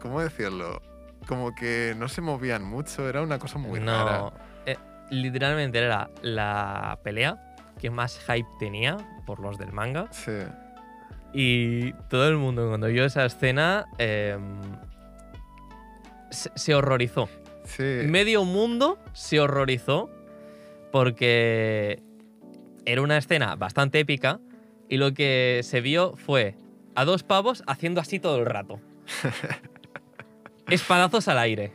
[0.00, 0.82] ¿Cómo decirlo?
[1.26, 4.18] Como que no se movían mucho, era una cosa muy rara.
[4.18, 4.32] no.
[4.66, 4.76] eh,
[5.10, 10.08] literalmente era la pelea que más hype tenía por los del manga.
[10.12, 10.32] Sí.
[11.32, 14.60] Y todo el mundo cuando vio esa escena em,
[16.30, 17.28] se, se horrorizó.
[17.64, 17.82] Sí.
[18.04, 20.10] Medio mundo se horrorizó
[20.92, 22.02] porque
[22.86, 24.40] era una escena bastante épica
[24.88, 26.56] y lo que se vio fue
[26.94, 28.80] a dos pavos haciendo así todo el rato.
[30.68, 31.72] Espadazos al aire.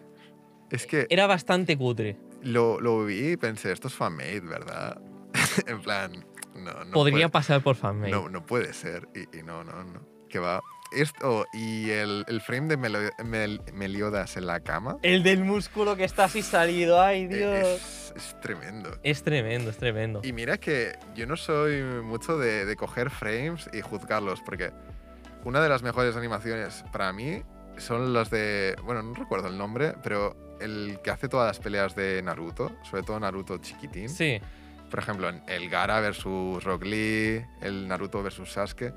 [0.72, 2.18] Es que Era bastante cutre.
[2.44, 5.00] lo, lo vi y pensé, esto es fanmade, ¿verdad?
[5.68, 8.12] en plan, no, no Podría puede, pasar por fanmade.
[8.12, 9.08] no, no puede ser.
[9.16, 10.02] Y, y no, no, no.
[10.30, 10.62] Que va.
[10.92, 15.96] Esto y el, el frame de Melo- Mel- Meliodas en la cama El del músculo
[15.96, 17.68] que está así salido, ay eh, Dios.
[17.68, 18.98] es, es tremendo.
[19.04, 20.22] Es tremendo, es tremendo.
[20.24, 24.72] Y mira que yo no soy mucho de, de coger frames y juzgarlos, porque
[25.44, 27.44] una de las mejores animaciones para mí
[27.78, 28.76] son las de.
[28.84, 33.04] Bueno, no recuerdo el nombre, pero el que hace todas las peleas de Naruto, sobre
[33.04, 34.10] todo Naruto chiquitín.
[34.10, 34.40] Sí,
[34.90, 38.92] Por ejemplo, el Gara versus Rock Lee, el Naruto versus Sasuke.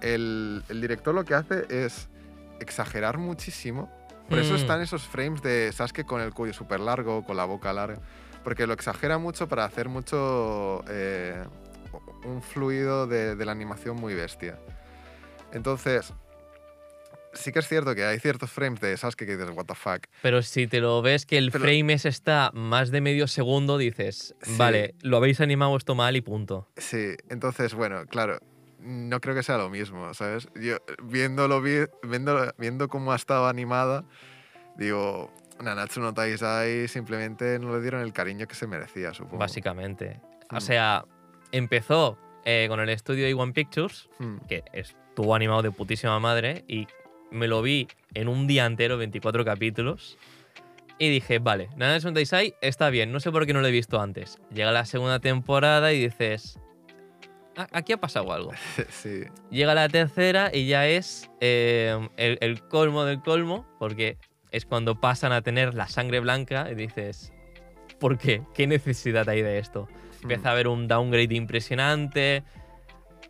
[0.00, 2.08] El, el director lo que hace es
[2.60, 3.90] exagerar muchísimo.
[4.28, 4.56] Por eso Mm.
[4.56, 7.98] están esos frames de Sasuke con el cuello súper largo, con la boca larga.
[8.44, 10.82] Porque lo exagera mucho para hacer mucho.
[10.88, 11.44] eh,
[12.24, 14.58] un fluido de, de la animación muy bestia.
[15.52, 16.12] Entonces.
[17.34, 20.06] Sí que es cierto que hay ciertos frames de Sasuke que dices, what the fuck.
[20.22, 23.76] pero si te lo ves que el Pero- frame ese está más de medio segundo,
[23.78, 24.54] dices, Sí.
[24.56, 26.66] vale, lo habéis animado esto mal y punto.
[26.78, 28.38] Sí, entonces, bueno, claro,
[28.80, 30.48] no creo que sea lo mismo, ¿sabes?
[30.60, 34.04] Yo viéndolo, vi- viendo, viendo cómo ha estado animada,
[34.76, 35.30] digo,
[35.62, 39.38] Nanatsu no Taizai simplemente no le dieron el cariño que se merecía, supongo.
[39.38, 40.20] Básicamente.
[40.50, 40.60] O Mm.
[40.60, 41.04] sea,
[41.52, 46.86] empezó eh, con el estudio A1 Pictures, Hmm, que estuvo animado de putísima madre, y
[47.30, 50.16] me lo vi en un día entero, 24 capítulos.
[50.98, 53.70] Y dije, vale, Nanatsu no Taizai está bien, no sé por qué no lo he
[53.70, 54.38] visto antes.
[54.52, 56.58] Llega la segunda temporada y dices,
[57.56, 58.52] "Ah, aquí ha pasado algo.
[58.88, 64.16] sí, Llega la tercera y ya es eh, el, el colmo del colmo, porque
[64.50, 67.32] es cuando pasan a tener la sangre blanca y dices,
[67.98, 68.42] ¿por qué?
[68.54, 69.88] ¿Qué necesidad hay de esto?
[70.22, 72.42] Empieza a haber un downgrade impresionante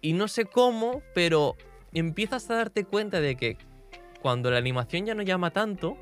[0.01, 1.57] y no sé cómo, pero
[1.93, 3.59] empiezas a darte cuenta de que
[4.21, 5.97] cuando la animación ya no llama tanto,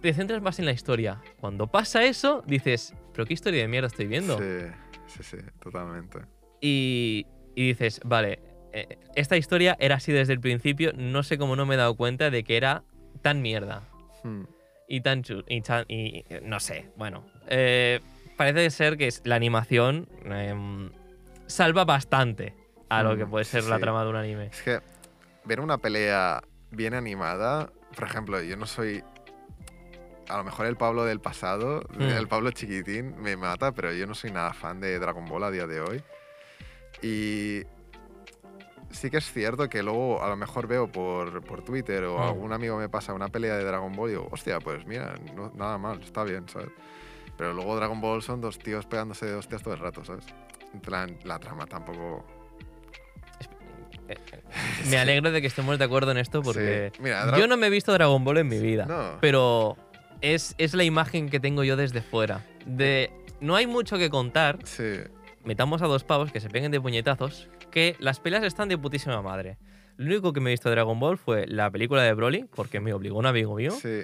[0.00, 1.20] te centras más en la historia.
[1.40, 4.38] Cuando pasa eso, dices, ¿pero qué historia de mierda estoy viendo?
[4.38, 4.66] Sí,
[5.06, 6.20] sí, sí, totalmente.
[6.60, 8.40] y, y dices, vale,
[8.72, 11.96] eh, esta historia era así desde el principio, no sé cómo no me he dado
[11.96, 12.84] cuenta de que era
[13.22, 13.88] tan mierda
[14.28, 14.44] Hmm,
[14.88, 18.00] y tan y, tan- y- no sé, bueno, eh,
[18.36, 20.90] parece ser que la animación em,
[21.46, 22.54] salva bastante
[22.88, 24.46] a lo que Mm, puede ser la trama de un anime.
[24.46, 24.80] Es que
[25.44, 29.02] ver una pelea bien animada, por ejemplo, yo no soy...
[30.28, 32.02] A lo mejor el Pablo del pasado, Hmm.
[32.02, 35.50] el Pablo chiquitín, me mata, pero yo no soy nada fan de Dragon Ball a
[35.50, 36.02] día de hoy.
[37.02, 37.62] Y
[38.90, 42.22] sí que es cierto que luego a lo mejor veo por, por Twitter o Mm.
[42.22, 45.52] algún amigo me pasa una pelea de Dragon Ball y digo, hostia, pues mira, no-
[45.54, 46.68] nada mal, está bien, ¿sabes?
[47.36, 50.24] Pero luego Dragon Ball son dos tíos pegándose de hostias todo el rato, ¿sabes?
[50.82, 52.24] Plan, la trama tampoco...
[54.08, 54.16] Eh,
[54.90, 57.02] Me alegro de que estemos de acuerdo en esto porque Sí.
[57.02, 59.18] Mira, yo no me he visto Dragon Ball en mi vida, No.
[59.20, 59.76] pero
[60.20, 62.44] es, es la imagen que tengo yo desde fuera.
[62.66, 63.10] De
[63.40, 64.94] no hay mucho que contar, Sí,
[65.44, 67.48] metamos a dos pavos que se peguen de puñetazos,
[67.78, 69.56] que las peleas están de putísima madre.
[69.98, 72.80] Lo único que me he visto de Dragon Ball fue la película de Broly, porque
[72.80, 74.02] me obligó un amigo mío, sí.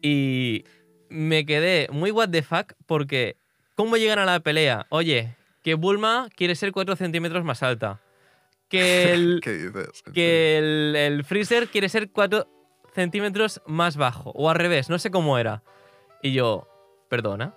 [0.00, 0.64] y
[1.10, 3.36] me quedé muy what the fuck porque
[3.74, 4.86] ¿cómo llegan a la pelea?
[4.88, 8.00] Oye, que Bulma quiere ser 4 centímetros más alta,
[8.70, 10.02] que el, ¿Qué dices?
[10.14, 12.48] Que el, el Freezer quiere ser 4
[12.94, 15.62] centímetros más bajo, o al revés, no sé cómo era.
[16.22, 16.66] Y yo,
[17.10, 17.54] perdona.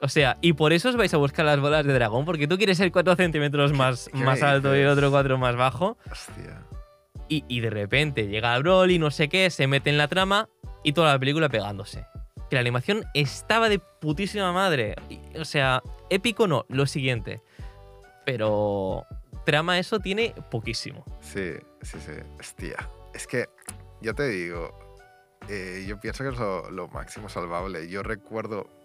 [0.00, 2.56] O sea, y por eso os vais a buscar las bolas de dragón, porque tú
[2.56, 5.98] quieres ser 4 centímetros más, qué más alto y el otro 4 más bajo.
[6.10, 6.62] Hostia.
[7.28, 10.48] Y, y de repente llega Broly, no sé qué, se mete en la trama
[10.84, 12.06] y toda la película pegándose.
[12.48, 14.94] Que la animación estaba de putísima madre.
[15.10, 17.42] Y, O sea, épico no, lo siguiente.
[18.24, 19.04] Pero
[19.44, 21.04] trama eso tiene poquísimo.
[21.20, 22.12] Sí, sí, sí.
[22.38, 22.88] Hostia.
[23.14, 23.46] Es que,
[24.00, 24.78] ya te digo,
[25.48, 27.88] eh, yo pienso que es lo, lo máximo salvable.
[27.88, 28.77] Yo recuerdo...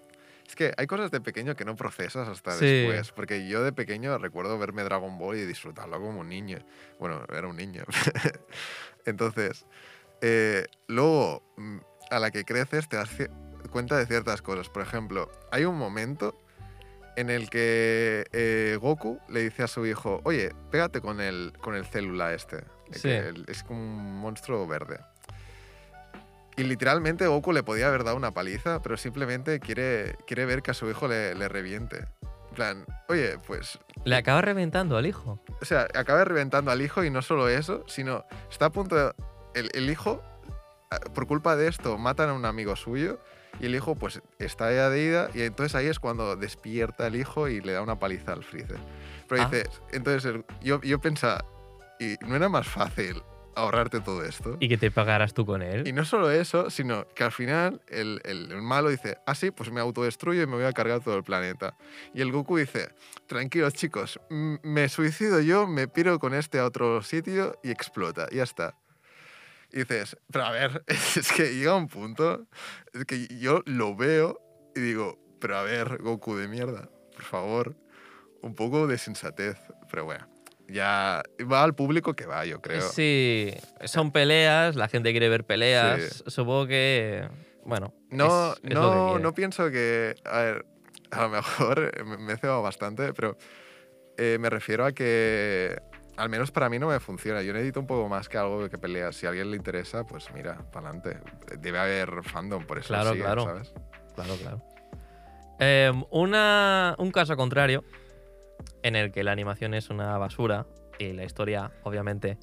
[0.53, 2.63] Es que hay cosas de pequeño que no procesas hasta Sí.
[2.67, 3.11] después.
[3.11, 6.59] Porque yo de pequeño recuerdo verme Dragon Ball y disfrutarlo como un niño.
[6.99, 7.83] Bueno, era un niño.
[9.05, 9.65] Entonces,
[10.21, 11.77] eh, luego, mm,
[12.11, 13.09] a la que creces, te das
[13.71, 14.69] cuenta de ciertas cosas.
[14.69, 16.39] Por ejemplo, hay un momento
[17.15, 21.73] en el que eh, Goku le dice a su hijo, oye, pégate con el, con
[21.73, 22.57] el célula este.
[22.57, 23.01] eh, Sí.
[23.01, 24.99] que el- es como un monstruo verde.
[26.55, 30.71] Y literalmente Goku le podía haber dado una paliza, pero simplemente quiere, quiere ver que
[30.71, 32.05] a su hijo le, le reviente.
[32.49, 35.39] En plan, oye, pues Le acaba reventando al hijo.
[35.61, 39.13] o sea, acaba reventando al hijo y no solo eso, sino está a punto de...
[39.55, 40.21] El, el hijo,
[40.91, 43.19] ah, por culpa de esto, matan a un amigo suyo
[43.59, 47.15] y el hijo pues está ya de ida y entonces ahí es cuando despierta el
[47.15, 48.77] hijo y le da una paliza al freezer.
[49.27, 49.49] Pero Ah.
[49.51, 51.43] dices, entonces yo, yo pensaba,
[51.99, 53.21] ¿y no era más fácil
[53.55, 54.57] ahorrarte todo esto.
[54.59, 55.87] Y que te pagarás tú con él.
[55.87, 59.51] Y no solo eso, sino que al final el, el- el malo dice, ah, sí,
[59.51, 61.75] pues me autodestruyo y me voy a cargar todo el planeta.
[62.13, 62.89] Y el Goku dice,
[63.27, 68.35] tranquilos chicos, me suicido yo, me piro con este a otro sitio y explota, y
[68.37, 68.75] ya está.
[69.71, 72.45] Y dices, pero a ver, es que llega un punto,
[72.93, 74.39] es que yo lo veo
[74.75, 77.75] y digo, pero a ver, Goku de mierda, por favor,
[78.41, 79.57] un poco de sensatez.
[79.89, 80.27] Pero bueno,
[80.67, 82.81] ya va al público que va, yo creo.
[82.81, 83.53] Sí,
[83.85, 86.23] son peleas, la gente quiere ver peleas.
[86.27, 87.27] Supongo que,
[87.65, 90.15] bueno, No, es- es no, no pienso que.
[90.25, 90.65] A ver,
[91.11, 93.37] a lo mejor me- he cebado bastante, pero
[94.17, 95.75] eh, me refiero a que.
[96.15, 97.41] Al menos para mí no me funciona.
[97.41, 99.15] Yo necesito un poco más que algo que peleas.
[99.15, 101.17] Si a alguien le interesa, pues mira, para adelante.
[101.59, 103.43] Debe haber fandom, por eso Claro, sigue, claro.
[103.45, 103.73] ¿sabes?
[104.13, 104.61] Claro, claro.
[105.59, 107.83] Em, una, un caso contrario,
[108.83, 110.65] en el que la animación es una basura
[110.99, 112.37] y la historia, obviamente,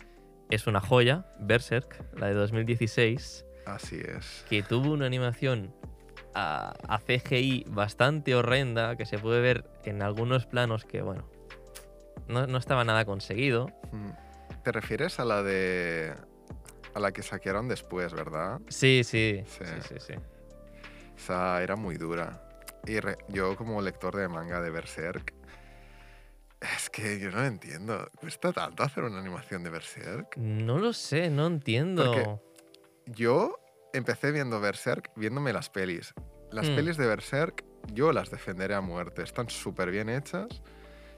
[0.51, 4.45] es una joya, Berserk, la de 2016, Así es.
[4.49, 5.73] que tuvo una animación
[6.35, 11.29] a, a CGI bastante horrenda, que se puede ver en algunos planos que, bueno,
[12.29, 13.69] no, no estaba nada conseguido.
[13.93, 14.11] Mm.
[14.65, 16.13] ¿Te refieres a la de.
[16.95, 18.61] a la que saquearon después, verdad?
[18.69, 19.81] Sí, sí, sí, Sí.
[19.89, 20.15] sí, sí.
[21.17, 22.43] Esa era muy dura.
[22.87, 25.35] Y re- yo como lector de manga de Berserk,
[26.61, 28.09] es que yo no entiendo.
[28.21, 30.37] ¿Cuesta tanto hacer una animación de Berserk?
[30.37, 32.43] No lo sé, no entiendo.
[33.07, 33.59] Yo
[33.93, 36.15] empecé viendo Berserk viéndome las pelis.
[36.53, 36.77] Las Mm.
[36.77, 39.23] pelis de Berserk yo las defenderé a muerte.
[39.23, 40.49] Están súper bien hechas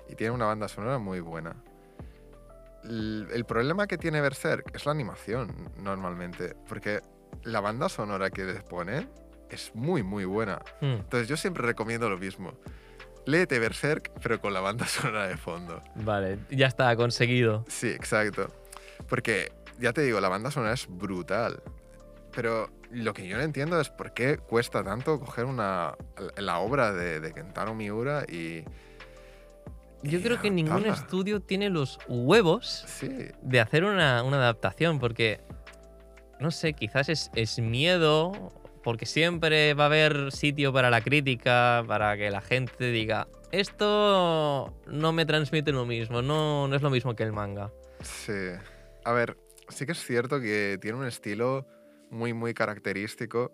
[0.08, 1.56] y tienen una banda sonora muy buena.
[2.84, 7.00] El problema que tiene Berserk es la animación, normalmente, porque
[7.44, 9.08] la banda sonora que les pone
[9.50, 10.60] es muy, muy buena.
[10.80, 10.94] Hmm.
[11.02, 12.54] Entonces yo siempre recomiendo lo mismo.
[13.26, 15.82] Léete Berserk, pero con la banda sonora de fondo.
[15.94, 17.64] Vale, ya está conseguido.
[17.68, 18.48] Sí, exacto.
[19.08, 21.62] Porque, ya te digo, la banda sonora es brutal.
[22.34, 25.94] Pero lo que yo no entiendo es por qué cuesta tanto coger una,
[26.36, 28.64] la obra de, de Kentaro Miura y...
[30.02, 33.08] Yo y creo que ningún estudio tiene los huevos Sí,
[33.40, 35.40] de hacer una, una adaptación, porque,
[36.40, 38.52] no sé, quizás es, es miedo,
[38.82, 44.74] porque siempre va a haber sitio para la crítica, para que la gente diga, esto
[44.86, 47.70] no me transmite lo mismo, no, no es lo mismo que el manga.
[48.02, 48.32] sí.
[49.04, 49.36] A ver,
[49.68, 51.66] sí que es cierto que tiene un estilo
[52.10, 53.52] muy, muy característico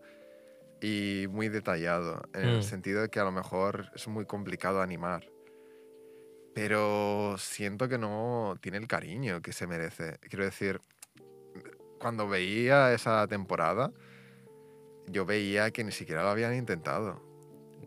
[0.80, 2.54] y muy detallado, en Mm.
[2.56, 5.24] el sentido de que a lo mejor es muy complicado animar.
[6.54, 10.18] Pero siento que no tiene el cariño que se merece.
[10.28, 10.80] Quiero decir,
[11.98, 13.92] cuando veía esa temporada,
[15.10, 17.26] yo veía que ni siquiera lo habían intentado.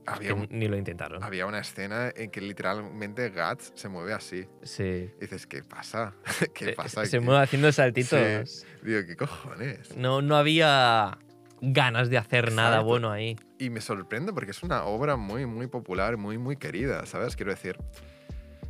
[0.07, 1.24] Había, un- ni lo intentaron.
[1.24, 4.47] había una escena en que literalmente Guts se mueve así.
[4.63, 5.12] Sí.
[5.17, 6.16] Y dices, ¿qué pasa?
[6.55, 7.25] ¿Qué Se- pasa Se aquí?
[7.25, 8.66] mueve haciendo saltitos.
[8.82, 9.95] Digo, ¿qué cojones?
[9.95, 11.20] No, no había
[11.62, 13.37] ganas de hacer nada bueno ahí.
[13.59, 17.36] Y me sorprende porque es una obra muy, muy popular, muy, muy querida, ¿sabes?
[17.36, 17.78] Quiero decir,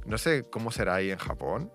[0.06, 1.72] no sé cómo será ahí en Japón,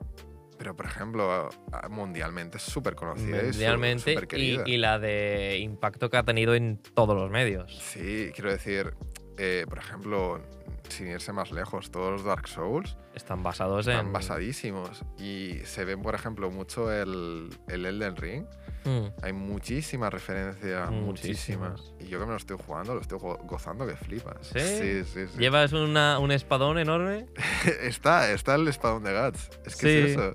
[0.58, 1.48] pero por ejemplo,
[1.90, 4.62] mundialmente es súper conocida Mundialmente y, querida.
[4.66, 7.76] y la de impacto que ha tenido en todos los medios.
[7.78, 8.94] Sí, quiero decir,
[9.38, 10.40] eh, por ejemplo,
[10.88, 14.12] sin irse más lejos, todos los Dark Souls Están basados están en.
[14.12, 15.02] basadísimos.
[15.18, 18.46] Y se ven, por ejemplo, mucho el, el Elden Ring.
[18.86, 19.06] Mm.
[19.22, 21.70] Hay muchísima referencia, muchísima.
[21.70, 21.94] Muchísimas.
[22.00, 24.46] Y yo que me lo estoy jugando, lo estoy go- gozando que flipas.
[24.46, 24.60] ¿Sí?
[24.60, 25.38] Sí, sí, sí.
[25.38, 27.26] ¿Llevas una- un espadón enorme?
[27.82, 29.50] está, está el espadón de Guts.
[29.66, 29.98] Es que Sí.
[29.98, 30.32] es eso.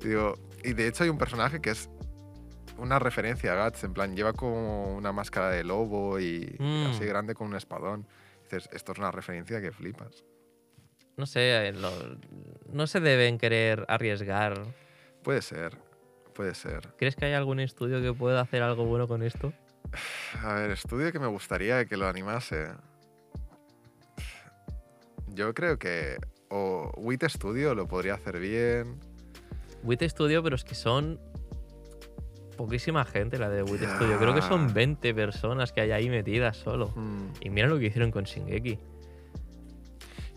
[0.00, 0.34] Digo,
[0.64, 1.88] y de hecho hay un personaje que es
[2.76, 3.84] una referencia a Guts.
[3.84, 6.86] En plan, lleva como una máscara de lobo y Mm.
[6.90, 8.06] así grande con un espadón.
[8.42, 10.24] Dices, esto es una referencia que flipas.
[11.16, 12.18] No sé, eh, lo-
[12.72, 14.62] no se deben querer arriesgar.
[15.22, 15.76] Puede ser,
[16.42, 16.88] puede ser.
[16.96, 19.52] ¿Crees que hay algún estudio que pueda hacer algo bueno con esto?
[20.42, 22.66] A ver, estudio que me gustaría que lo animase.
[25.28, 26.16] Yo creo que
[26.48, 28.98] o Wit Studio lo podría hacer bien.
[29.84, 31.20] WIT Studio, pero es que son
[32.56, 33.82] poquísima gente la de WIT.
[33.82, 34.18] Studio.
[34.18, 36.88] Creo que son 20 personas que hay ahí metidas solo.
[36.96, 38.78] Mm, Y mira lo que hicieron con Shingeki.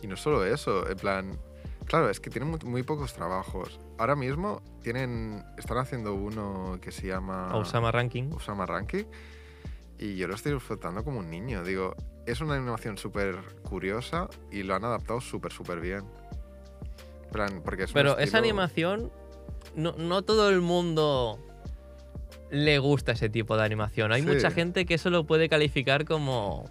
[0.03, 1.39] Y no solo eso, en plan,
[1.85, 3.79] claro, es que tienen muy, muy pocos trabajos.
[3.97, 8.31] Ahora mismo tienen, están haciendo uno que se llama Osama Ranking.
[8.33, 9.05] Osama Ranking
[9.97, 11.63] y yo lo estoy disfrutando como un niño.
[11.63, 11.95] Digo,
[12.25, 16.03] es una animación súper curiosa y lo han adaptado súper, súper bien.
[17.25, 19.11] En plan, porque es Pero esa animación,
[19.75, 21.39] no, no todo el mundo
[22.51, 24.11] le gusta ese tipo de animación.
[24.11, 24.27] Hay Sí.
[24.27, 26.69] mucha gente que eso lo puede calificar como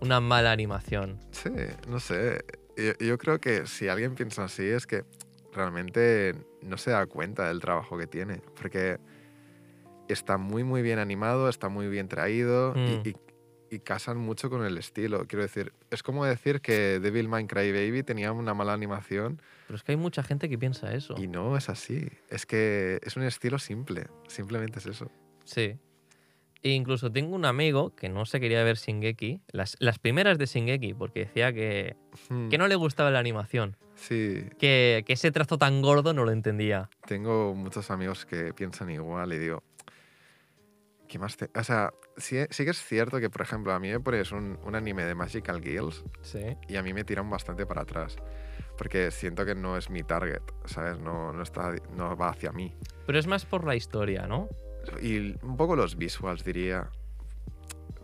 [0.00, 1.18] una mala animación.
[1.30, 1.50] Sí,
[1.88, 2.44] no sé.
[2.76, 5.04] Yo, yo creo que si alguien piensa así es que
[5.52, 8.40] realmente no se da cuenta del trabajo que tiene.
[8.60, 8.98] Porque
[10.08, 13.02] está muy, muy bien animado, está muy bien traído y- Mm.
[13.08, 13.16] y,
[13.76, 15.24] y casan mucho con el estilo.
[15.26, 19.76] Quiero decir, es como decir que Devil May Cry Baby tenía una mala animación Pero
[19.76, 21.14] es que hay mucha gente que piensa eso.
[21.18, 22.08] y no es así.
[22.28, 25.10] Es que es un estilo simple, simplemente es eso.
[25.44, 25.78] Sí.
[26.64, 30.46] E incluso tengo un amigo que no se quería ver Shingeki, las, las primeras de
[30.46, 31.94] Shingeki, porque decía que,
[32.30, 36.24] Hmm, que no le gustaba la animación, Sí, que, que ese trazo tan gordo no
[36.24, 36.88] lo entendía.
[37.06, 39.62] tengo muchos amigos que piensan igual y digo,
[41.06, 41.50] ¿qué más te...?
[41.54, 44.58] O sea, sí, sí que es cierto que, por ejemplo, a mí me pones un,
[44.64, 46.40] un anime de Magical Girls Sí.
[46.68, 48.16] y a mí me tiran bastante para atrás.
[48.78, 50.98] Porque siento que no es mi target, ¿sabes?
[50.98, 52.74] No, no, está, no va hacia mí.
[53.06, 54.48] Pero es más por la historia, ¿no?
[55.02, 56.88] Y un poco los visuals, diría.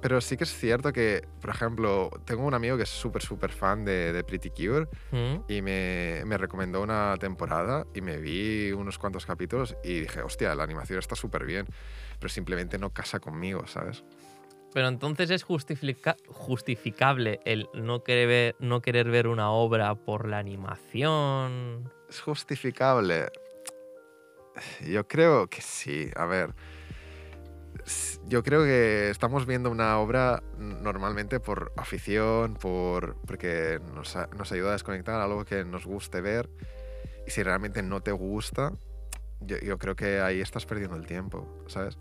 [0.02, 3.52] Pero sí que es cierto que, por ejemplo, tengo un amigo que es súper, súper
[3.52, 5.42] fan de, de Pretty Cure Mm.
[5.46, 10.54] y me, me recomendó una temporada y me vi unos cuantos capítulos y dije, hostia,
[10.54, 11.66] la animación está súper bien,
[12.18, 14.02] pero simplemente no casa conmigo, ¿sabes?
[14.72, 20.26] Pero entonces es justifica- justificable el no querer, ver, no querer ver una obra por
[20.28, 21.92] la animación.
[22.08, 23.26] ¿Es justificable?
[24.86, 26.10] Yo creo que sí.
[26.16, 26.54] A ver,
[28.26, 34.16] yo creo que estamos viendo una obra normalmente por afición, por, porque nos,
[34.52, 36.48] ayuda a desconectar algo que nos guste ver.
[37.26, 38.72] Y si realmente no te gusta,
[39.40, 41.98] yo, creo que ahí estás perdiendo el tiempo, ¿sabes?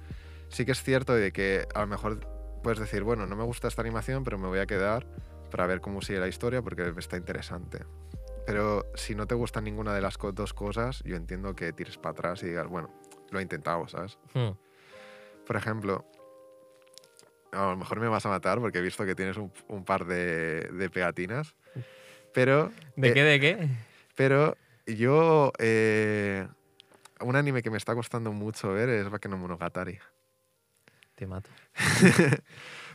[0.50, 2.20] Sí que es cierto de que a lo mejor
[2.64, 5.06] puedes decir, bueno, no me gusta esta animación, pero me voy a quedar
[5.52, 7.80] para ver cómo sigue la historia porque está interesante.
[8.46, 12.12] Pero si no te gusta ninguna de las dos cosas, yo entiendo que tires para
[12.12, 12.90] atrás y digas, bueno,
[13.30, 14.18] lo he intentado, ¿sabes?
[14.34, 14.50] Mm.
[15.46, 16.06] Por ejemplo,
[17.52, 20.06] a lo mejor me vas a matar porque he visto que tienes un, un par
[20.06, 21.56] de, de pegatinas,
[22.34, 23.24] pero, ¿De Eh, qué?
[23.24, 23.68] ¿De qué?
[24.16, 24.56] pero
[24.86, 26.48] yo, eh,
[27.22, 30.00] un anime que me está costando mucho ver es Baken no Monogatari.
[31.20, 31.50] Te mato.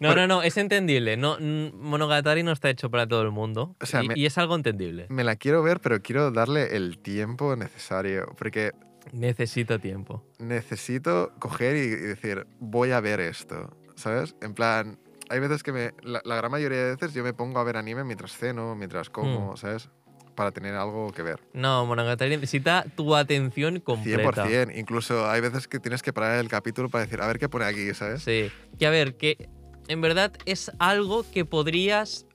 [0.01, 1.17] No, no, no, es entendible.
[1.17, 3.77] No, Monogatari no está hecho para todo el mundo.
[3.81, 5.07] O sea, y, me- y es algo entendible.
[5.09, 8.73] Me la quiero ver, pero quiero darle el tiempo necesario, porque
[9.13, 10.25] Necesita tiempo.
[10.41, 14.35] necesito coger y, decir, voy a ver esto, ¿sabes?
[14.43, 14.99] En plan,
[15.31, 17.77] hay veces que me, la, la gran mayoría de veces yo me pongo a ver
[17.77, 19.57] anime mientras ceno, mientras como, Hmm.
[19.59, 19.91] ¿sabes?
[20.35, 21.39] Para tener algo que ver.
[21.53, 24.47] No, Monogatari necesita tu atención completa.
[24.47, 24.77] 100%.
[24.79, 27.65] Incluso hay veces que tienes que parar el capítulo para decir, a ver qué pone
[27.67, 28.23] aquí, ¿sabes?
[28.23, 28.51] Sí.
[28.79, 29.49] Que a ver, que
[29.89, 32.27] en verdad es algo que podrías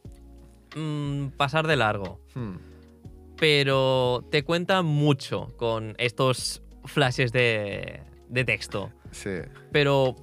[0.76, 2.22] mm, pasar de largo.
[2.36, 2.56] Hmm,
[3.38, 8.92] Pero te cuenta mucho con estos flashes de, de texto.
[9.12, 9.32] Sí,
[9.72, 10.16] Pero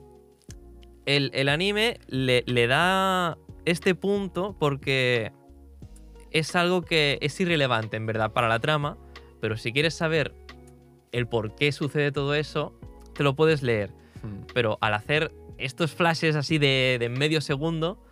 [1.07, 5.33] el, el anime le, le da este punto porque
[6.39, 8.99] es algo que es irrelevante, en verdad, para la trama.
[9.41, 10.35] Pero si quieres saber
[11.13, 12.79] el por qué sucede todo eso,
[13.15, 13.91] te lo puedes leer.
[14.23, 18.03] hmm, Pero al hacer estos flashes así de, de medio segundo,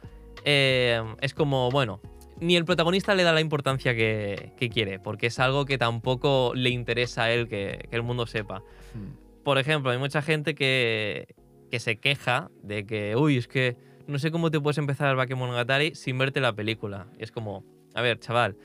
[0.44, 2.01] eh, es como, bueno,
[2.40, 6.52] ni el protagonista le da la importancia que, que quiere, porque es algo que tampoco
[6.55, 8.60] le interesa a él que, que el mundo sepa.
[8.94, 9.42] hmm.
[9.44, 11.34] Por ejemplo, hay mucha gente que,
[11.70, 13.76] que se queja de que, uy, es que
[14.06, 17.09] no sé cómo te puedes empezar el Bakemonogatari sin verte la película.
[17.18, 17.64] Y es como,
[17.95, 18.57] a ver, chaval,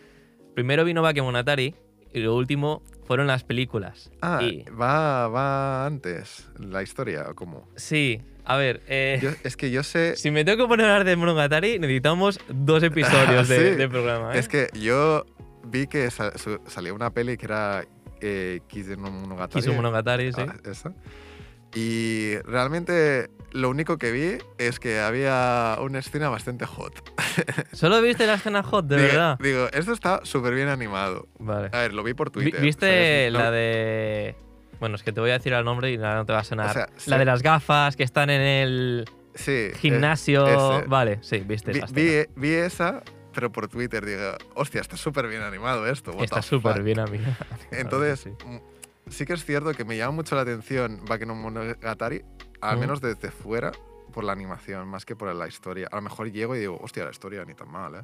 [0.56, 1.76] primero vino Bakemonogatari
[2.14, 4.12] y lo último fueron las películas.
[4.22, 7.68] Ah, Y- va, va antes la historia, ¿o cómo?
[7.76, 10.16] sí, a ver, eh, Yo- es que yo sé...
[10.16, 13.76] si me tengo que poner a hablar de Monogatari, necesitamos dos episodios de, Sí.
[13.78, 14.34] de programa.
[14.36, 14.40] ¿eh?
[14.40, 15.26] Es que yo
[15.66, 17.86] vi que sa- su- salía una peli que era
[18.22, 19.62] eh, Kiss no Monogatari.
[19.62, 20.42] Kisu Monogatari, sí.
[20.42, 20.94] Ah, esa.
[21.76, 26.94] Y realmente lo único que vi es que había una escena bastante hot.
[27.74, 29.40] ¿Solo viste la escena hot, de digo, verdad?
[29.40, 31.28] Digo, esto está súper bien animado.
[31.40, 31.70] Vale.
[31.72, 32.62] A ver, lo vi por Twitter.
[32.62, 34.36] ¿Viste la de.
[34.80, 36.44] Bueno, es que te voy a decir el nombre y nada, no te va a
[36.44, 36.70] sonar.
[36.70, 37.10] O sea, sí.
[37.10, 39.06] La de las gafas que están en el
[39.36, 39.52] Sí.
[39.52, 40.78] eh, gimnasio.
[40.78, 40.88] ese.
[40.88, 43.04] Vale, sí, viste vi, esa vi, esa,
[43.34, 44.06] pero por Twitter.
[44.06, 44.22] Digo,
[44.56, 46.12] hostia, está súper bien animado esto.
[46.22, 46.84] Está súper fuck".
[46.84, 47.38] bien, amiga.
[47.72, 48.30] Entonces, sí.
[48.46, 48.58] mm,
[49.10, 52.24] sí que es cierto que me llama mucho la atención Baken no Monogatari,
[52.62, 52.80] al Mm.
[52.80, 53.72] menos desde fuera,
[54.14, 55.88] por la animación, más que por la historia.
[55.92, 58.02] A lo mejor llego y digo, hostia, la historia ni tan mal, ¿eh?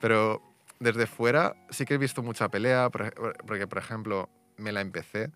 [0.00, 0.40] Pero
[0.78, 5.32] desde fuera sí que he visto mucha pelea, porque, por ejemplo, me la empecé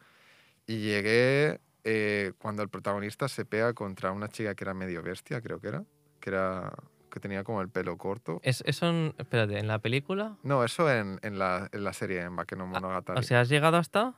[0.67, 5.41] y llegué eh, cuando el protagonista se pega contra una chica que era medio bestia,
[5.41, 5.83] creo que era,
[6.21, 6.73] que era
[7.11, 8.41] que tenía como el pelo corto.
[8.45, 10.37] Es, eso en- espérate, ¿en la película?
[10.45, 13.19] No, eso en, en la, en la serie, en Baken no Monogatari.
[13.19, 14.15] O sea, ¿has llegado hasta?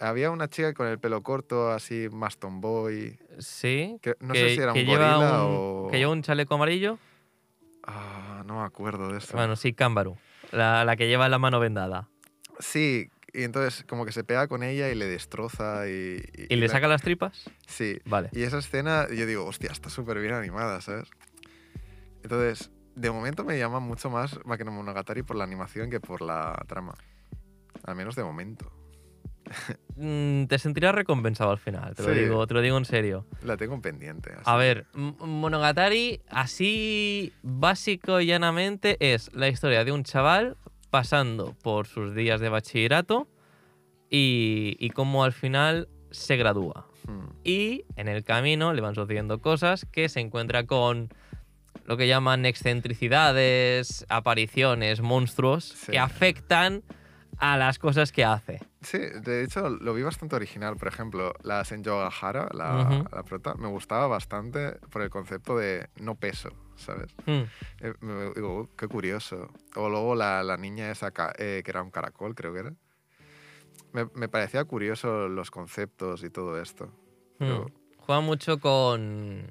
[0.00, 3.18] Había una chica con el pelo corto, así más tomboy.
[3.38, 3.98] Sí.
[4.00, 5.88] Que, no que, sé si era que un lleva gorila un, o.
[5.90, 6.98] Que lleva un chaleco amarillo.
[7.86, 9.36] Ah, no me acuerdo de eso.
[9.36, 10.16] Bueno, sí, Cámbaro.
[10.52, 12.08] La, la que lleva la mano vendada.
[12.58, 16.22] Sí, y entonces como que se pega con ella y le destroza y...
[16.48, 17.50] ¿Y, le saca las tripas?
[17.66, 17.98] Sí.
[18.04, 18.30] Vale.
[18.32, 21.08] Y esa escena, yo digo, hostia, está súper bien animada, ¿sabes?
[22.22, 26.62] Entonces, de momento me llama mucho más Makino Monogatari por la animación que por la
[26.66, 26.94] trama.
[27.84, 28.70] Al menos de momento.
[29.96, 33.26] Mm, te sentirás recompensado al final, te, lo digo, te lo digo en serio.
[33.42, 34.30] La tengo en pendiente.
[34.32, 40.56] así A ver, Monogatari, así básico y llanamente, es la historia de un chaval
[40.90, 43.28] pasando por sus días de bachillerato
[44.08, 46.86] y, y cómo al final se gradúa.
[47.06, 51.08] Hmm, Y en el camino le van sucediendo cosas que se encuentra con
[51.84, 55.92] lo que llaman excentricidades, apariciones, monstruos Sí.
[55.92, 56.82] que afectan
[57.40, 58.60] a las cosas que hace.
[58.82, 60.76] Sí, de hecho lo vi bastante original.
[60.76, 63.04] Por ejemplo, la Senjo Gahara, la, Ujú.
[63.16, 67.14] la prota, me gustaba bastante por el concepto de no peso, ¿sabes?
[67.26, 67.44] Hmm.
[67.80, 69.48] Eh, me digo, "Uh, qué curioso.
[69.74, 72.72] O luego la, la niña esa eh, que era un caracol, creo que era.
[73.92, 76.92] Me, me parecía curioso los conceptos y todo esto.
[77.38, 77.72] Pero- Hmm.
[77.98, 79.50] Juega mucho con.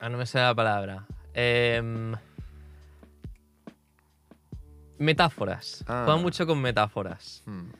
[0.00, 1.06] Ah, no me sé la palabra.
[1.34, 2.14] Em,
[4.98, 5.84] Metáforas.
[5.88, 6.02] Ah.
[6.04, 7.42] Juega mucho con metáforas.
[7.46, 7.70] hmm,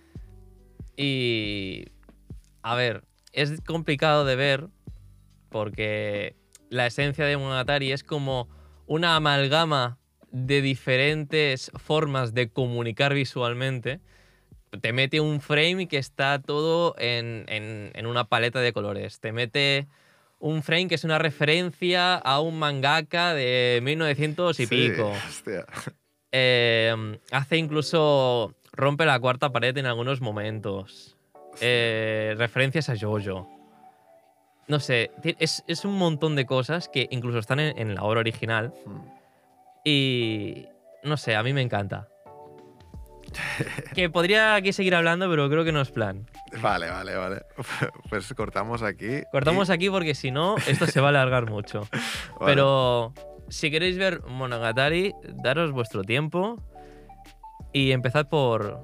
[0.96, 1.86] Y.
[2.62, 4.68] A ver, es complicado de ver
[5.50, 6.36] porque
[6.70, 8.48] la esencia de Monogatari es como
[8.86, 9.98] una amalgama
[10.30, 14.00] de diferentes formas de comunicar visualmente.
[14.80, 19.20] Te mete un frame que está todo en, en- en una paleta de colores.
[19.20, 19.86] Te mete
[20.38, 25.12] un frame que es una referencia a un mangaka de 1900 y sí, pico.
[25.28, 25.66] hostia.
[26.32, 28.54] Eh, hace incluso.
[28.72, 31.16] rompe la cuarta pared en algunos momentos.
[31.60, 33.48] Eh, referencias a Jojo.
[34.68, 38.20] No sé, es, es un montón de cosas que incluso están en, en la obra
[38.20, 38.72] original.
[38.86, 39.00] Hmm.
[39.84, 40.66] Y.
[41.04, 42.08] No sé, a mí me encanta.
[43.94, 46.26] que podría aquí seguir hablando, pero creo que no es plan.
[46.60, 47.42] Vale, vale, vale.
[48.08, 49.22] Pues cortamos aquí.
[49.32, 51.88] Cortamos y- aquí porque si no, esto se va a alargar mucho.
[52.40, 52.52] vale.
[52.52, 53.12] Pero
[53.52, 56.56] si queréis ver Monogatari, daros vuestro tiempo
[57.72, 58.80] y empezad por,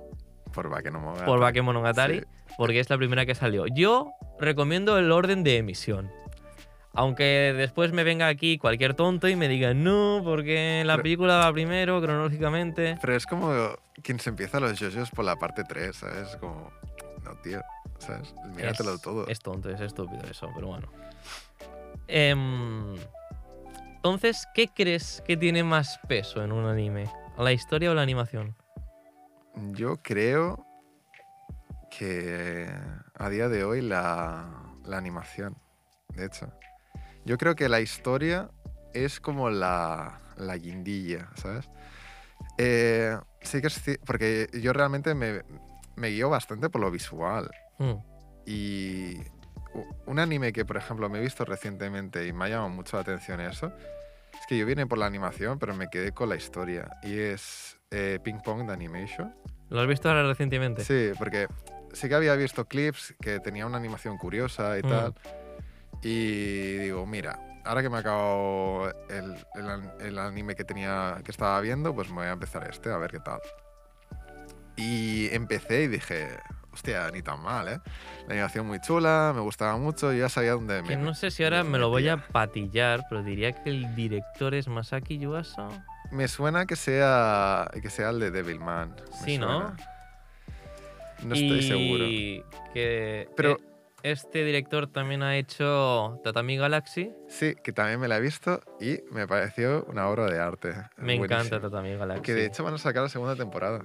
[0.52, 1.26] Por Bakemonogatari.
[1.26, 2.24] por Bakemonogatari, Sí.
[2.56, 3.66] porque es la primera que salió.
[3.66, 6.10] Yo recomiendo el orden de emisión.
[6.94, 11.36] Aunque después me venga aquí cualquier tonto y me diga, no, porque la Pero- película
[11.36, 12.98] va primero, cronológicamente.
[13.00, 13.52] Pero es como
[14.02, 16.36] quien se empieza los JoJo's por la parte 3, ¿sabes?
[16.36, 16.70] Como,
[17.24, 17.60] no, tío,
[17.98, 18.34] ¿sabes?
[18.56, 19.26] Míratelo es, todo.
[19.28, 20.88] Es tonto, es estúpido eso, pero bueno.
[22.08, 22.96] Em,
[23.98, 27.10] entonces, ¿qué crees que tiene más peso en un anime?
[27.36, 28.56] ¿La historia o la animación?
[29.72, 30.64] Yo creo
[31.90, 32.68] que
[33.14, 34.48] a día de hoy la,
[34.84, 35.56] la animación,
[36.14, 36.52] de hecho.
[37.24, 38.50] Yo creo que la historia
[38.94, 41.68] es como la, la guindilla, ¿sabes?
[42.56, 45.42] Eh, sí que es porque yo realmente me,
[45.96, 47.50] me guío bastante por lo visual.
[47.78, 47.96] Hmm,
[48.46, 49.18] Y
[50.06, 53.02] un anime que, por ejemplo, me he visto recientemente y me ha llamado mucho la
[53.02, 53.72] atención eso,
[54.32, 56.88] es que yo vine por la animación, pero me quedé con la historia.
[57.02, 59.34] Y es eh, Ping Pong de Animation.
[59.70, 60.84] ¿Lo has visto ahora recientemente?
[60.84, 61.46] Sí, porque
[61.92, 64.88] sí que había visto clips que tenía una animación curiosa y Mm.
[64.88, 65.14] tal.
[66.02, 71.30] Y digo, mira, ahora que me ha acabado el, el el anime que, tenía, que
[71.32, 73.40] estaba viendo, pues me voy a empezar este, a ver qué tal.
[74.76, 76.28] Y empecé y dije,
[76.72, 77.80] hostia, ni tan mal, ¿eh?
[78.26, 81.02] La animación muy chula, me gustaba mucho, yo ya sabía dónde Que me...
[81.02, 84.68] no sé si ahora me lo voy a patillar, pero diría que el director es
[84.68, 85.68] Masaki Yuasa.
[86.10, 88.94] Me suena que sea, que sea el de Devilman.
[89.24, 89.46] Sí, ¿no?
[89.46, 89.76] suena.
[91.24, 92.04] No estoy seguro.
[92.04, 93.64] Y que Pero- eh,
[94.04, 97.12] este director también ha hecho Tatami Galaxy.
[97.28, 100.68] Sí, que también me la he visto y me pareció una obra de arte.
[100.96, 101.24] Me Buenísima.
[101.24, 102.22] encanta Tatami Galaxy.
[102.22, 103.82] Que de hecho van a sacar la segunda temporada.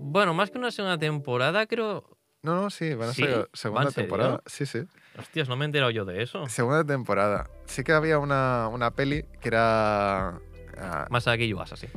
[0.00, 2.16] Bueno, más que una segunda temporada, creo.
[2.42, 3.22] No, no, sí, van a ¿Sí?
[3.22, 4.42] sacar ¿Va segunda temporada.
[4.46, 4.80] Sí, sí.
[5.18, 6.46] Hostias, no me he enterado yo de eso.
[6.48, 7.50] Segunda temporada.
[7.66, 10.38] Sí que había una, una peli que era.
[10.78, 11.88] ah, Masaki Yuasa, sí.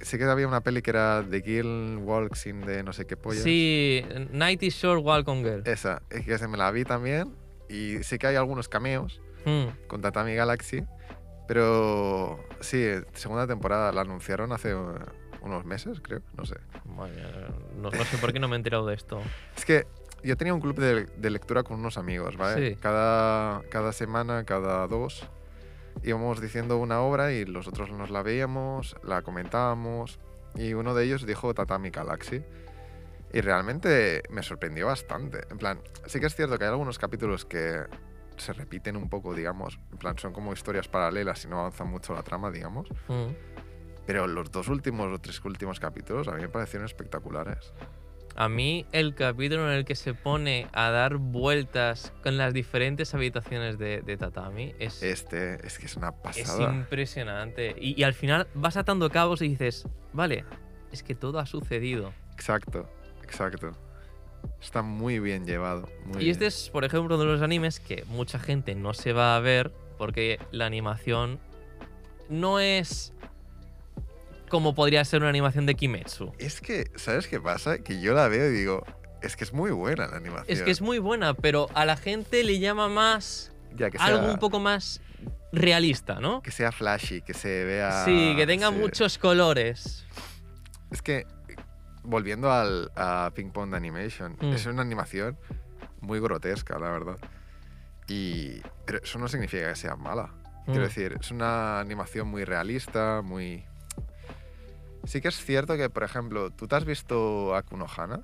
[0.00, 3.16] sí que había una peli que era The Girl Walks in de no sé qué
[3.18, 3.42] pollas.
[3.42, 5.62] Sí, Night is Short Walk on Girl.
[5.66, 7.36] Esa, es que se me la vi también.
[7.68, 9.68] Y sí que hay algunos cameos Hmm.
[9.88, 10.84] con Tatami Galaxy.
[11.48, 14.94] Pero sí, segunda temporada la anunciaron hace uh,
[15.42, 16.22] unos meses, creo.
[16.36, 16.56] No sé.
[16.84, 19.20] Mía, no, no sé por qué no me he enterado de esto.
[19.56, 19.86] Es que
[20.22, 22.70] yo tenía un club de, de lectura con unos amigos, ¿vale?
[22.70, 22.76] Sí.
[22.80, 25.28] Cada, cada semana, cada dos,
[26.02, 30.18] íbamos diciendo una obra y los otros nos la veíamos, la comentábamos.
[30.54, 32.42] Y uno de ellos dijo Tatami Galaxy.
[33.32, 35.46] Y realmente me sorprendió bastante.
[35.50, 37.84] En plan, sí que es cierto que hay algunos capítulos que
[38.36, 39.78] se repiten un poco, digamos.
[39.90, 42.88] En plan, son como historias paralelas y no avanzan mucho la trama, digamos.
[43.08, 43.51] Hmm.
[44.06, 47.72] Pero los dos últimos o tres últimos capítulos a mí me parecieron espectaculares.
[48.34, 53.14] A mí el capítulo en el que se pone a dar vueltas con las diferentes
[53.14, 56.72] habitaciones de, de Tatami es, Este es que es una es pasada.
[56.74, 57.76] impresionante.
[57.78, 60.44] Y, y al final vas atando cabos y dices, vale,
[60.90, 62.14] es que todo ha sucedido.
[62.32, 62.88] Exacto,
[63.22, 63.72] exacto.
[64.62, 65.88] Está muy bien llevado.
[66.06, 66.48] muy y este bien.
[66.48, 69.72] es, por ejemplo, uno de los animes que mucha gente no se va a ver
[69.98, 71.38] porque la animación
[72.30, 73.12] no es
[74.52, 76.30] como podría ser una animación de Kimetsu.
[76.38, 77.78] Es que, ¿sabes qué pasa?
[77.78, 78.84] Que yo la veo y digo,
[79.22, 80.46] es que es muy buena la animación.
[80.54, 84.08] Es que es muy buena, pero a la gente le llama más Ya, que sea,
[84.08, 85.00] algo un poco más
[85.52, 86.42] realista, ¿no?
[86.42, 88.04] que sea flashy, que se vea...
[88.04, 88.74] Sí, que tenga sí.
[88.74, 90.04] muchos colores.
[90.90, 91.24] Es que,
[92.02, 94.52] volviendo al, a Ping Pong Animation, Mm.
[94.52, 95.38] es una animación
[96.02, 97.16] muy grotesca, la verdad.
[98.06, 100.28] Y, pero eso no significa que sea mala.
[100.66, 100.84] Quiero Mm.
[100.84, 103.64] decir, es una animación muy realista, muy...
[105.04, 108.20] Sí que es cierto que, por ejemplo, ¿tú te has visto Akuno Hana?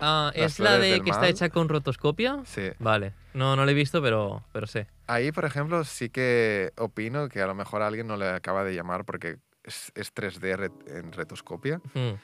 [0.00, 1.30] Ah, ¿Es la de que está mal.
[1.30, 2.40] hecha con rotoscopia?
[2.44, 2.70] Sí.
[2.78, 3.14] Vale.
[3.34, 4.86] No, no la he visto, pero, pero sé.
[5.06, 8.62] Ahí, por ejemplo, sí que opino que a lo mejor a alguien no le acaba
[8.62, 12.14] de llamar porque es, es 3D re- en retoscopia Mm.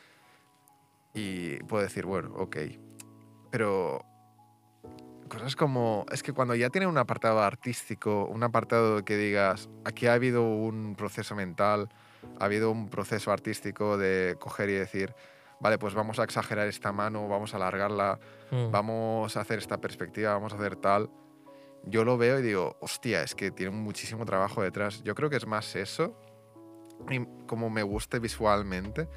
[1.14, 2.56] y puedo decir, bueno, ok.
[3.50, 4.04] Pero
[5.28, 10.06] cosas como, es que cuando ya tiene un apartado artístico, un apartado que digas, aquí
[10.06, 11.88] ha habido un proceso mental,
[12.40, 15.14] ha habido un proceso artístico de coger y decir,
[15.60, 18.18] vale, pues vamos a exagerar esta mano, vamos a alargarla,
[18.50, 18.70] Mm.
[18.70, 21.10] vamos a hacer esta perspectiva, vamos a hacer tal.
[21.84, 25.02] Yo lo veo y digo, hostia, es que tiene muchísimo trabajo detrás.
[25.02, 26.18] Yo creo que es más eso,
[27.10, 29.08] y como me guste visualmente,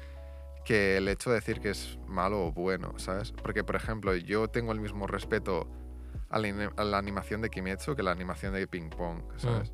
[0.64, 3.32] que el hecho de decir que es malo o bueno, ¿sabes?
[3.32, 5.66] Porque, por ejemplo, yo tengo el mismo respeto
[6.28, 9.72] a la, a la animación de Kimetsu que la animación de Ping Pong, ¿sabes?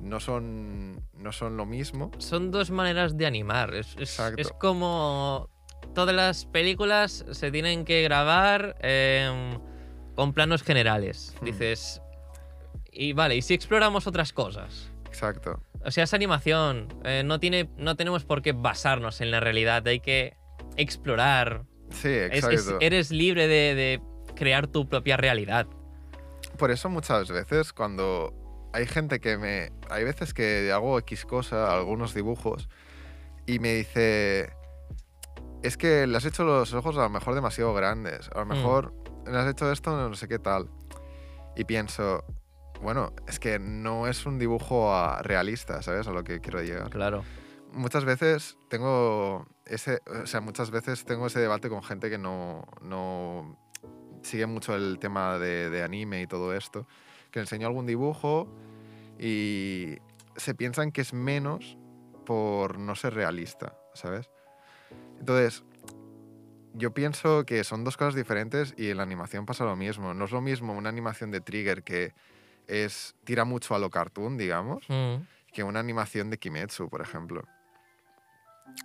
[0.00, 2.10] No, son, no son lo mismo.
[2.18, 3.74] Son dos maneras de animar.
[3.74, 5.48] Es, es- como
[5.94, 9.58] todas las películas se tienen que grabar em,
[10.14, 11.34] con planos generales.
[11.40, 11.44] Hmm.
[11.46, 12.00] Dices,
[12.92, 14.90] y vale, ¿y si exploramos otras cosas?
[15.06, 15.60] Exacto.
[15.84, 16.88] O sea, es animación.
[17.04, 19.86] eh, no, tiene, no tenemos por qué basarnos en la realidad.
[19.88, 20.36] Hay que
[20.76, 21.64] explorar.
[21.90, 22.50] Sí, exacto.
[22.54, 24.00] es- eres libre de, de
[24.36, 25.66] crear tu propia realidad.
[26.58, 28.34] Por eso muchas veces cuando
[28.72, 29.72] hay gente que me...
[29.90, 32.68] Hay veces que hago X cosa, algunos dibujos,
[33.46, 34.50] y me dice,
[35.62, 38.48] es que le has hecho los ojos a lo mejor demasiado grandes, a lo Mm.
[38.48, 38.94] mejor
[39.26, 40.70] le has hecho esto no sé qué tal.
[41.56, 42.24] Y pienso,
[42.80, 46.06] bueno, es que no es un dibujo realista, ¿sabes?
[46.06, 46.90] A lo que quiero llegar.
[46.90, 47.24] Claro.
[47.72, 52.64] Muchas veces tengo ese, o sea, muchas veces tengo ese debate con gente que no,
[52.82, 53.56] no
[54.22, 56.86] sigue mucho el tema de, de anime y todo esto,
[57.30, 58.48] que le enseño algún dibujo
[59.18, 59.96] y
[60.36, 61.76] se piensan que es menos
[62.26, 64.30] por no ser realista, ¿sabes?
[65.18, 65.64] Entonces,
[66.74, 70.14] yo pienso que son dos cosas diferentes y en la animación pasa lo mismo.
[70.14, 72.14] No es lo mismo una animación de Trigger que
[72.68, 75.16] es tira mucho a lo cartoon, digamos, Mm.
[75.52, 77.42] que una animación de Kimetsu, por ejemplo.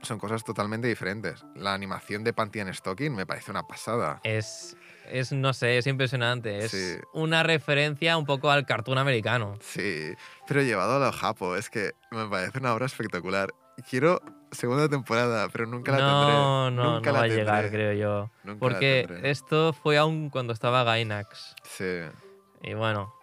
[0.01, 1.45] Son cosas totalmente diferentes.
[1.55, 4.19] La animación de Panty and Stocking me parece una pasada.
[4.23, 4.75] Es,
[5.11, 6.59] es, no sé, es impresionante.
[6.59, 6.95] Es Sí.
[7.13, 9.55] una referencia un poco al cartoon americano.
[9.61, 10.13] Sí,
[10.47, 13.53] pero llevado a lo japo, es que me parece una obra espectacular.
[13.89, 14.21] Quiero
[14.51, 16.33] segunda temporada, pero nunca la no, tendré.
[16.35, 18.31] no, Nunca no la va a llegar, creo yo.
[18.43, 21.55] Nunca Porque esto fue aún cuando estaba Gainax.
[21.63, 22.01] Sí,
[22.61, 23.13] Y bueno,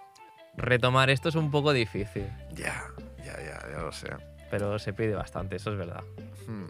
[0.56, 2.26] retomar esto es un poco difícil.
[2.52, 2.84] ya,
[3.24, 4.08] ya, ya, ya lo sé.
[4.50, 6.04] Pero se pide bastante, eso es verdad.
[6.46, 6.66] Hmm.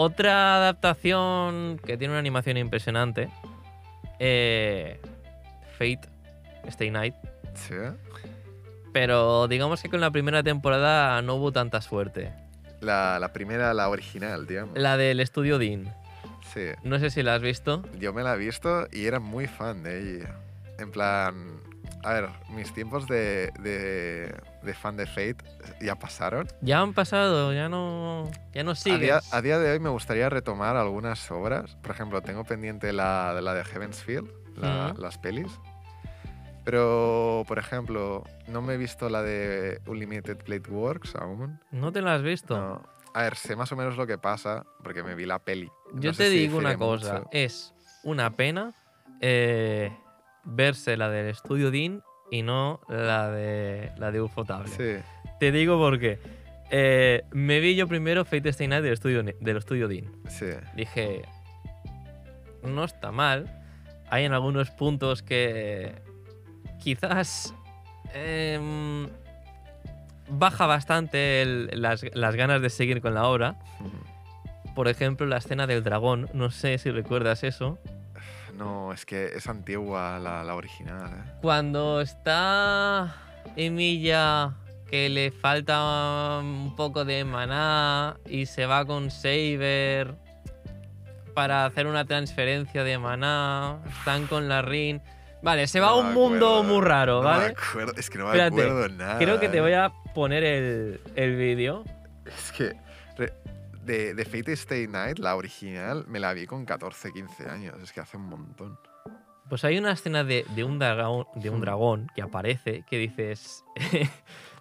[0.00, 3.28] Otra adaptación que tiene una animación impresionante.
[4.20, 5.00] eh,
[5.76, 6.00] Fate,
[6.68, 7.14] Stay Night.
[7.54, 7.74] ¿Sí?
[8.92, 12.32] Pero digamos que con la primera temporada no hubo tanta suerte.
[12.80, 14.76] La, la primera, la original, digamos.
[14.78, 15.92] La del estudio Dean.
[16.54, 17.82] Sí, No sé si la has visto.
[17.98, 20.36] yo me la he visto y era muy fan de ella.
[20.78, 21.60] En plan,
[22.04, 25.36] a ver, mis tiempos de, de, de fan de Fate
[25.80, 26.46] ya pasaron.
[26.60, 29.00] Ya han pasado, ya no, ya no A sigues.
[29.00, 31.76] día, a día de hoy me gustaría retomar algunas obras.
[31.82, 35.52] Por ejemplo, tengo pendiente la, la de Heaven's Field, la- las pelis.
[36.64, 41.58] Pero, por ejemplo, no me he visto la de Unlimited Blade Works aún.
[41.70, 42.58] ¿No te la has visto?
[42.58, 42.82] No.
[43.14, 45.70] A ver, sé más o menos lo que pasa porque me vi la peli.
[45.94, 47.28] Yo No te si digo una difiere cosa, mucho.
[47.32, 48.74] es una pena
[49.20, 49.96] eh,
[50.48, 54.68] verse la del estudio Dean y no la de la de Ufotable.
[54.68, 55.02] Sí,
[55.40, 56.18] Te digo por qué.
[56.70, 60.10] Eh, me vi yo primero Fate Stay Night del estudio, del estudio Dean.
[60.28, 60.46] sí.
[60.74, 61.22] Dije,
[62.62, 63.54] no está mal.
[64.10, 65.94] Hay en algunos puntos que
[66.82, 67.54] quizás
[68.14, 69.08] em,
[70.30, 73.56] baja bastante el- las, las ganas de seguir con la obra.
[74.74, 77.78] Por ejemplo, la escena del dragón, no sé si recuerdas eso.
[78.58, 81.30] No, es que es antigua la, la original, ¿eh?
[81.40, 83.14] Cuando está
[83.56, 84.54] Emilia,
[84.90, 90.14] que le falta un poco de maná y se va con Saber
[91.34, 95.00] para hacer una transferencia de maná, están con la Rin.
[95.40, 97.54] Vale, se va a un mundo muy raro, no me ¿vale?
[97.56, 99.18] acuerdo, es que no me Espérate, acuerdo nada.
[99.18, 99.60] Creo que te ¿eh?
[99.60, 101.84] voy a poner el, el vídeo.
[102.26, 102.74] Es que
[103.16, 103.32] re-
[103.88, 107.74] de, de Fate Stay Night, la original, me la vi con 14, 15 años.
[107.82, 108.78] Es que hace un montón.
[109.48, 111.60] Pues hay una escena de, de un, dragón, de un Hmm.
[111.62, 113.64] dragón que aparece que dices.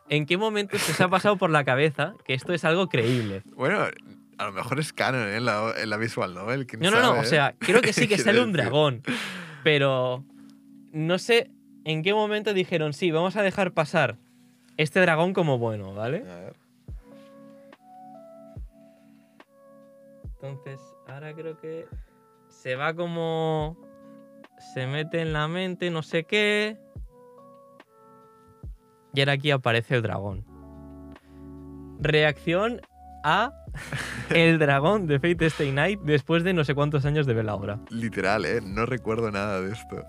[0.09, 3.43] ¿En qué momento se os ha pasado por la cabeza que esto es algo creíble?
[3.55, 3.81] Bueno,
[4.37, 5.35] a lo mejor es canon ¿eh?
[5.35, 6.65] en, la, en la visual novel.
[6.65, 7.07] quién No, no, no.
[7.07, 7.25] sabe, O eh?
[7.25, 9.03] sea, creo que sí que sale un dragón.
[9.63, 10.23] Pero
[10.93, 11.51] no sé
[11.83, 14.17] en qué momento dijeron, sí, vamos a dejar pasar
[14.77, 16.19] este dragón como bueno, ¿vale?
[16.19, 16.55] A ver.
[20.39, 21.87] Entonces, ahora creo que
[22.47, 23.77] se va como.
[24.73, 26.77] Se mete en la mente, no sé qué.
[29.13, 30.45] Y ahora aquí aparece el dragón.
[31.99, 32.81] Reacción
[33.23, 33.51] a
[34.29, 37.55] el dragón de Fate Stay Night después de no sé cuántos años de ver la
[37.55, 37.79] obra.
[37.89, 38.61] Literal, ¿eh?
[38.61, 40.03] No recuerdo nada de esto.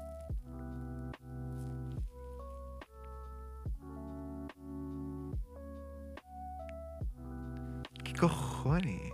[8.04, 9.07] ¿Qué cojones?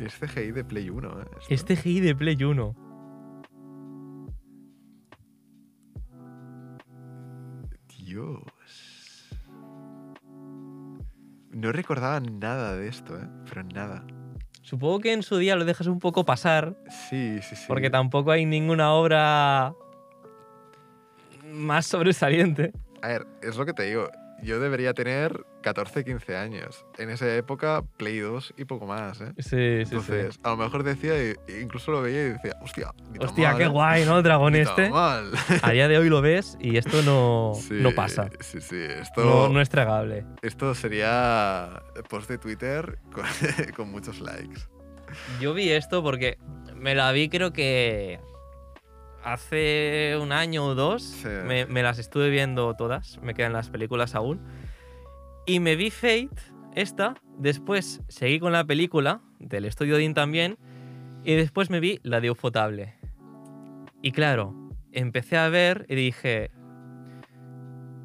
[0.00, 1.24] Es CGI de Play 1, ¿eh?
[1.38, 1.54] esto.
[1.54, 2.76] Este GI de Play 1.
[7.98, 8.42] Dios.
[11.52, 13.28] No recordaba nada de esto, ¿eh?
[13.48, 14.04] Pero nada.
[14.62, 16.76] Supongo que en su día lo dejas un poco pasar,
[17.08, 17.64] Sí, sí, sí.
[17.66, 19.74] porque tampoco hay ninguna obra
[21.52, 22.72] más sobresaliente.
[23.02, 24.08] A ver, es lo que te digo.
[24.42, 26.84] Yo debería tener 14, 15 años.
[26.98, 29.32] En esa época, Play 2 y poco más, ¿eh?
[29.38, 30.40] Sí, sí, Entonces, sí.
[30.42, 33.68] a lo mejor decía, e incluso lo veía y decía, hostia, Hostia, mal, qué ¿eh?
[33.68, 34.16] guay, ¿no?
[34.18, 34.88] El dragón este.
[34.90, 35.30] mal.
[35.62, 38.30] A día de hoy lo ves y esto no, Sí, no pasa.
[38.40, 38.76] Sí, sí.
[38.80, 40.24] Esto, No, no es tragable.
[40.42, 43.24] esto sería post de Twitter con,
[43.76, 44.60] con muchos likes.
[45.40, 46.38] Yo vi esto porque
[46.76, 48.20] me la vi creo que
[49.24, 51.02] hace un año o dos.
[51.02, 51.28] Sí.
[51.46, 54.40] Me, me las estuve viendo todas, me quedan las películas aún.
[55.46, 56.30] Y me vi Fate,
[56.74, 60.58] esta, después seguí con la película del estudio Dean también,
[61.24, 62.94] y después me vi la de Ufotable.
[64.02, 64.54] Y claro,
[64.92, 66.50] empecé a ver y dije,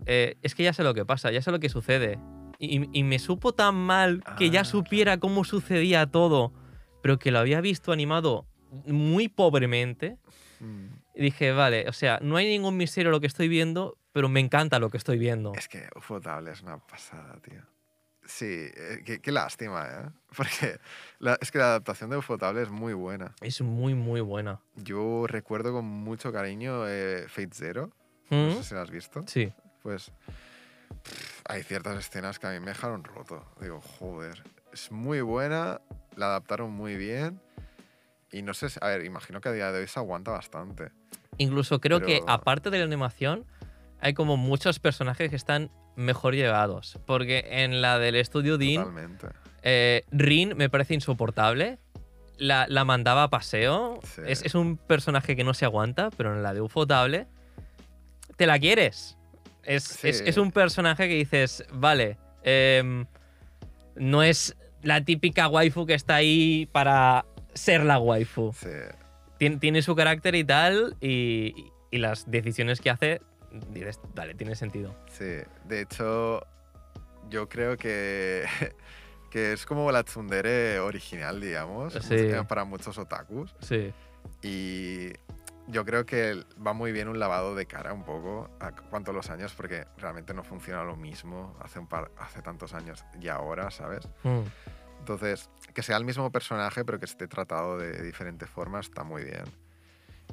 [0.06, 2.20] eh, es que ya sé lo que pasa, ya sé lo que sucede.
[2.58, 6.54] Y, y me supo tan mal que ya Ah, supiera cómo sucedía todo,
[7.02, 8.46] pero que lo había visto animado
[8.88, 10.18] muy pobremente.
[10.60, 10.88] Mm.
[11.16, 14.40] Y dije, vale, o sea, no hay ningún misterio lo que estoy viendo, pero me
[14.42, 15.54] encanta lo que estoy viendo.
[15.56, 17.62] Es que Ufotable es una pasada, tío.
[18.26, 20.10] Sí, eh, qué, qué lástima, ¿eh?
[20.36, 20.80] Porque
[21.20, 23.34] la- es que la adaptación de Ufotable es muy buena.
[23.42, 24.60] Es muy, muy buena.
[24.76, 27.92] Yo recuerdo con mucho cariño eh, Fate Zero.
[28.30, 28.36] ¿Mm?
[28.36, 29.22] No sé si la has visto.
[29.28, 29.54] Sí.
[29.84, 30.12] Pues
[31.04, 33.46] pff, hay ciertas escenas que a mí me dejaron roto.
[33.62, 34.44] Digo, joder,
[34.74, 35.80] es muy buena,
[36.16, 37.40] la adaptaron muy bien.
[38.36, 40.91] Y no sé, a ver, imagino que a día de hoy se aguanta bastante.
[41.38, 43.45] Incluso creo que, aparte de la animación,
[44.02, 46.99] hay como muchos personajes que están mejor llevados.
[47.06, 49.18] Porque en la del estudio Dean,
[49.64, 51.78] eh, Rin me parece insoportable.
[52.38, 53.99] La, la mandaba a paseo.
[54.03, 54.22] Sí.
[54.28, 57.28] Es, es un personaje que no se aguanta, pero en la de Ufotable
[58.36, 59.18] te la quieres.
[59.64, 60.10] Es, Sí.
[60.10, 63.06] es- es un personaje que dices, vale, em,
[63.95, 67.26] no es la típica waifu que está ahí para
[67.56, 68.53] ser la waifu.
[68.53, 68.69] Sí.
[69.40, 73.22] Tien- tiene su carácter y tal, y, y las decisiones que hace,
[73.72, 74.95] dices, vale, tiene sentido.
[75.10, 76.45] Sí, de hecho,
[77.30, 78.45] yo creo que,
[79.32, 82.27] que es como la tsundere original, digamos, Sí.
[82.48, 83.56] para muchos otakus.
[83.60, 83.91] Sí.
[84.41, 85.10] Y
[85.68, 89.14] yo creo que va muy bien un lavado de cara un poco a cuanto a
[89.14, 93.27] los años, porque realmente no funciona lo mismo hace, un par, hace tantos años y
[93.27, 94.07] ahora, ¿sabes?
[94.23, 94.41] Mm.
[95.10, 99.23] Entonces, que sea el mismo personaje, pero que esté tratado de diferentes formas, está muy
[99.23, 99.44] bien.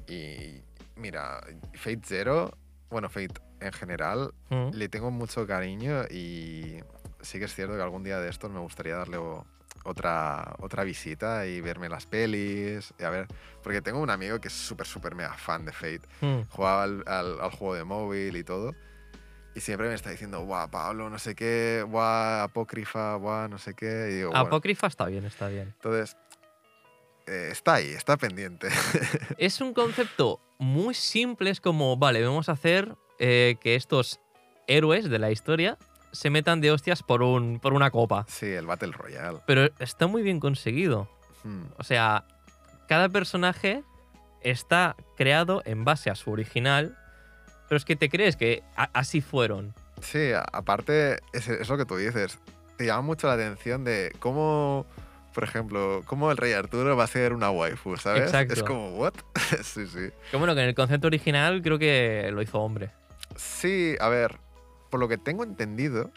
[0.08, 0.62] Y
[0.98, 1.40] mira,
[1.74, 2.56] Fate Zero,
[2.88, 4.70] bueno, Fate en general, Mm.
[4.72, 6.78] le tengo mucho cariño y
[7.20, 9.18] sí que es cierto que algún día de estos me gustaría darle
[9.84, 12.94] otra, otra visita y verme las pelis.
[12.98, 13.26] Y a ver,
[13.62, 16.00] porque tengo un amigo que es súper, súper mega fan de Fate.
[16.22, 16.48] Mm.
[16.48, 18.74] Jugaba al, al- al juego de móvil y todo.
[19.54, 23.74] Y siempre me está diciendo, guau, Pablo, no sé qué, guau, apócrifa, guau, no sé
[23.74, 24.08] qué.
[24.10, 25.68] Y digo, bueno, Apócrifa está bien, está bien.
[25.76, 26.16] entonces,
[27.26, 28.68] eh, está ahí, está pendiente.
[29.38, 34.20] Es un concepto muy simple, es como, vale, vamos a hacer eh, que estos
[34.66, 35.76] héroes de la historia
[36.12, 38.24] se metan de hostias por, un, por una copa.
[38.28, 39.40] sí, el Battle Royale.
[39.46, 41.08] Pero está muy bien conseguido.
[41.44, 42.26] Hmm, O sea,
[42.88, 43.82] cada personaje
[44.42, 46.96] está creado en base a su original,
[47.68, 49.74] pero es que te crees que así fueron.
[50.00, 52.38] Sí, aparte, es, es lo que tú dices.
[52.76, 54.86] Te llama mucho la atención de cómo,
[55.32, 58.24] por ejemplo, cómo el rey Arturo va a ser una waifu, ¿sabes?
[58.24, 58.54] Exacto.
[58.54, 59.14] Es como, ¿what?
[59.62, 60.10] sí, sí.
[60.30, 62.90] Que bueno, que en el concepto original creo que lo hizo hombre.
[63.36, 64.38] Sí, a ver,
[64.90, 66.10] por lo que tengo entendido,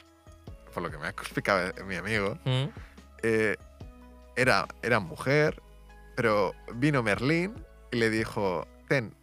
[0.73, 2.65] por lo que me ha explicado mi amigo, ¿Mm?
[3.23, 3.55] eh,
[4.35, 5.61] era, era mujer,
[6.15, 7.53] pero vino Merlín
[7.91, 9.13] y le dijo, ten,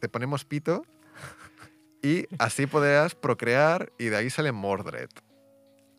[0.00, 0.84] te ponemos pito
[2.06, 5.08] y así podrás procrear y de ahí sale Mordred.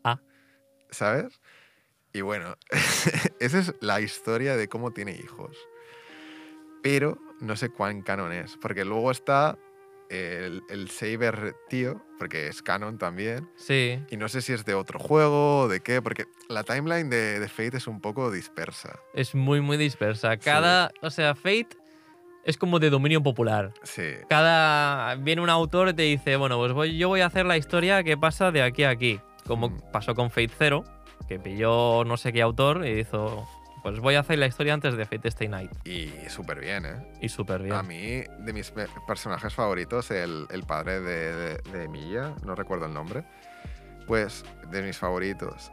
[0.04, 0.18] Ah.
[0.90, 1.38] ¿Sabes?
[2.14, 2.56] Y bueno,
[3.40, 5.56] esa es la historia de cómo tiene hijos.
[6.82, 9.58] Pero no sé cuán canon es, porque luego está
[10.08, 13.50] el, el Saber tío, porque es canon también.
[13.56, 14.02] Sí.
[14.10, 17.38] Y no sé si es de otro juego o de qué, porque la timeline de,
[17.38, 18.98] de Fate es un poco dispersa.
[19.12, 20.38] Es muy, muy dispersa.
[20.38, 20.90] Cada.
[21.02, 21.76] O sea, Fate
[22.48, 23.72] es como de dominio popular.
[23.84, 25.14] Sí, Cada.
[25.16, 28.02] Viene un autor y te dice, bueno, pues voy, yo voy a hacer la historia
[28.02, 29.20] que pasa de aquí a aquí.
[29.46, 29.80] Como Mm.
[29.92, 30.84] pasó con Fate Zero,
[31.28, 33.46] que pilló no sé qué autor y hizo.
[33.82, 35.70] Pues voy a hacer la historia antes de Fate Stay Night.
[35.84, 36.96] y súper bien, ¿eh?
[37.22, 37.74] Y súper bien.
[37.76, 42.54] A mí, de mis pe- personajes favoritos, el, el padre de, de, de Emilia, no
[42.56, 43.22] recuerdo el nombre,
[44.06, 45.70] pues de mis favoritos.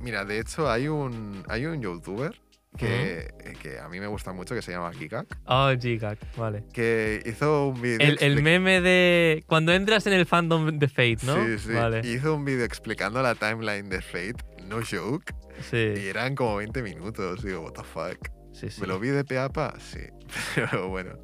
[0.00, 2.34] Mira, de hecho hay un, hay un youtuber
[2.76, 3.28] que,
[3.62, 6.64] que a mí me gusta mucho que se llama Gigak, Oh, Gigak, vale.
[6.72, 7.98] que hizo un vídeo...
[8.20, 9.44] El, meme de.
[9.46, 11.34] Cuando entras en el fandom de Fate, ¿no?
[11.44, 11.72] Sí, sí.
[11.72, 12.00] Vale.
[12.06, 14.36] Hizo un vídeo explicando la timeline de Fate,
[14.66, 17.42] no joke, y Sí, eran como 20 minutos.
[17.42, 18.30] Digo, what the fuck.
[18.52, 18.80] sí, sí.
[18.80, 19.74] ¿Me lo vi de peapa?
[19.78, 20.00] Sí.
[20.54, 21.18] Pero bueno.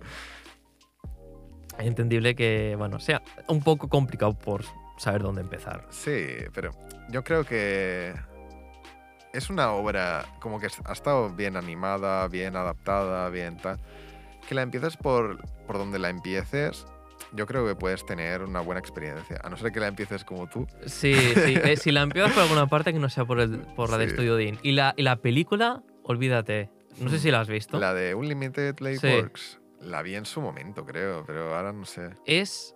[1.79, 4.65] Entendible que, bueno, sea un poco complicado por
[4.99, 5.87] saber dónde empezar.
[5.91, 6.71] Sí, pero
[7.11, 8.15] yo creo que
[9.33, 13.79] es una obra como que ha estado bien animada, bien adaptada, bien tal.
[14.49, 16.87] Que la empieces por, por donde la empieces,
[17.33, 19.41] yo creo que puedes tener una buena experiencia.
[19.43, 20.67] A no ser que la empieces como tú.
[20.87, 21.59] Sí, sí.
[21.63, 24.09] eh, si la empiezas por alguna parte que no sea por, el, por la de.
[24.11, 24.59] Studio Dean.
[24.63, 26.71] Y la, y la película, olvídate.
[27.01, 27.79] No sé si la has visto.
[27.79, 29.07] La de Unlimited Sí.
[29.09, 32.11] Works, la vi en su momento, creo, pero ahora no sé.
[32.25, 32.75] Es.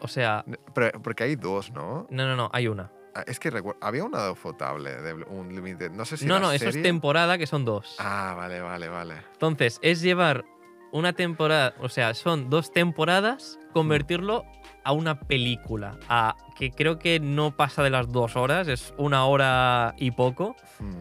[0.00, 0.44] O sea.
[0.74, 2.06] Pero, porque hay dos, ¿no?
[2.10, 2.90] No, no, no, hay una.
[3.18, 3.50] Ah, Es que
[3.80, 5.90] había una de Ufotable de Unlimited.
[5.90, 7.96] No sé si no, no, eso es temporada que son dos.
[7.98, 9.14] Ah, vale, vale, vale.
[9.32, 10.44] Entonces, es llevar
[10.92, 14.44] una temporada, o sea, son dos temporadas, convertirlo
[14.84, 15.98] a una película.
[16.08, 20.56] A, que creo que no pasa de las dos horas, es una hora y poco.
[20.78, 20.94] Hmm.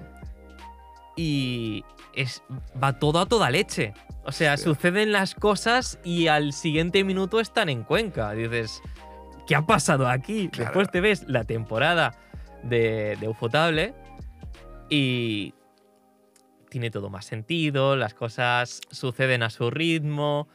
[1.16, 1.84] Y
[2.14, 2.44] es,
[2.82, 3.94] va todo a toda leche.
[4.24, 4.66] O sea, Sí.
[4.66, 8.32] suceden las cosas y al siguiente minuto están en Cuenca.
[8.34, 8.82] Dices,
[9.48, 10.50] ¿qué ha pasado aquí?
[10.50, 10.66] Claro.
[10.66, 12.14] Después te ves la temporada
[12.64, 13.94] de, de Ufotable
[14.90, 15.54] y
[16.70, 20.48] tiene todo más sentido, las cosas suceden a su ritmo.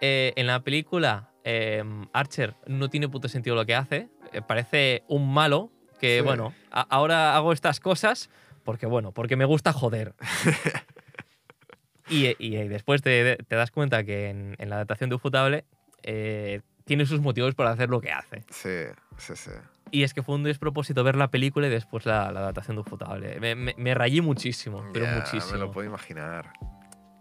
[0.00, 1.82] Eh, en la película, eh,
[2.12, 4.08] Archer no tiene puto sentido lo que hace.
[4.32, 5.70] eh, parece un malo
[6.00, 6.22] que, Sí.
[6.24, 8.28] bueno, a- ahora hago estas cosas
[8.64, 10.14] porque, bueno, porque me gusta joder.
[12.08, 15.64] y, y, y después te, te das cuenta que en, en la adaptación de Ufotable
[16.02, 18.44] eh, tiene sus motivos para hacer lo que hace.
[18.48, 19.50] Sí, sí, sí.
[19.90, 22.80] Y es que fue un despropósito ver la película y después la, la adaptación de
[22.82, 23.38] Ufotable.
[23.40, 25.52] Me, me, me rayé muchísimo, pero muchísimo.
[25.52, 26.52] Me lo puedo imaginar.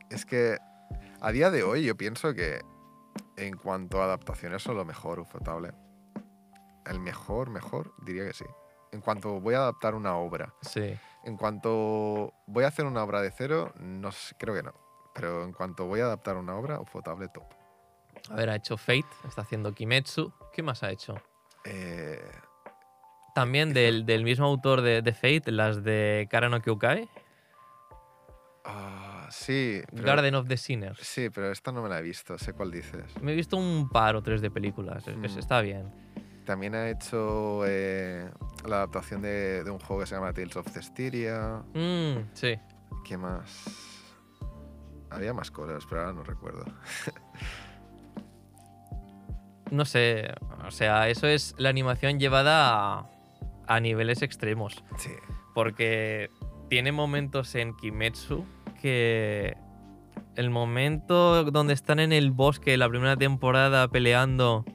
[0.09, 0.57] Es que
[1.19, 2.61] a día de hoy yo pienso que
[3.37, 5.73] en cuanto a adaptaciones son lo mejor Ufotable.
[6.85, 8.45] El mejor, mejor, diría que sí.
[8.91, 10.53] En cuanto voy a adaptar una obra.
[10.61, 10.95] Sí.
[11.23, 14.73] En cuanto voy a hacer una obra de cero, no sé, creo que no.
[15.15, 17.45] Pero en cuanto voy a adaptar una obra, Ufotable top.
[18.29, 20.31] A ver, ha hecho Fate, está haciendo Kimetsu.
[20.53, 21.15] ¿Qué más ha hecho?
[21.63, 22.19] Eh,
[23.33, 27.07] También del, del mismo autor de, de Fate, las de Kara no Kyukai,
[28.65, 30.99] ah, sí, pero, Garden of the Sinners.
[30.99, 33.03] sí, pero esta no me la he visto, sé cuál dices.
[33.21, 35.39] Me he visto un par o tres de películas, es que Mm.
[35.39, 35.91] está bien.
[36.45, 38.29] También ha hecho eh,
[38.67, 41.63] la adaptación de, de un juego que se llama Tales of Cestiria.
[41.73, 42.55] Mm, sí.
[43.03, 43.67] ¿Qué más?
[45.09, 46.65] Había más cosas, pero ahora no recuerdo.
[49.71, 50.33] No sé,
[50.65, 53.09] o sea, eso es la animación llevada a,
[53.67, 54.83] a niveles extremos.
[54.97, 55.11] Sí.
[55.53, 56.29] Porque
[56.69, 58.45] tiene momentos en Kimetsu
[58.81, 59.55] que
[60.35, 64.65] el momento donde están en el bosque la primera temporada peleando,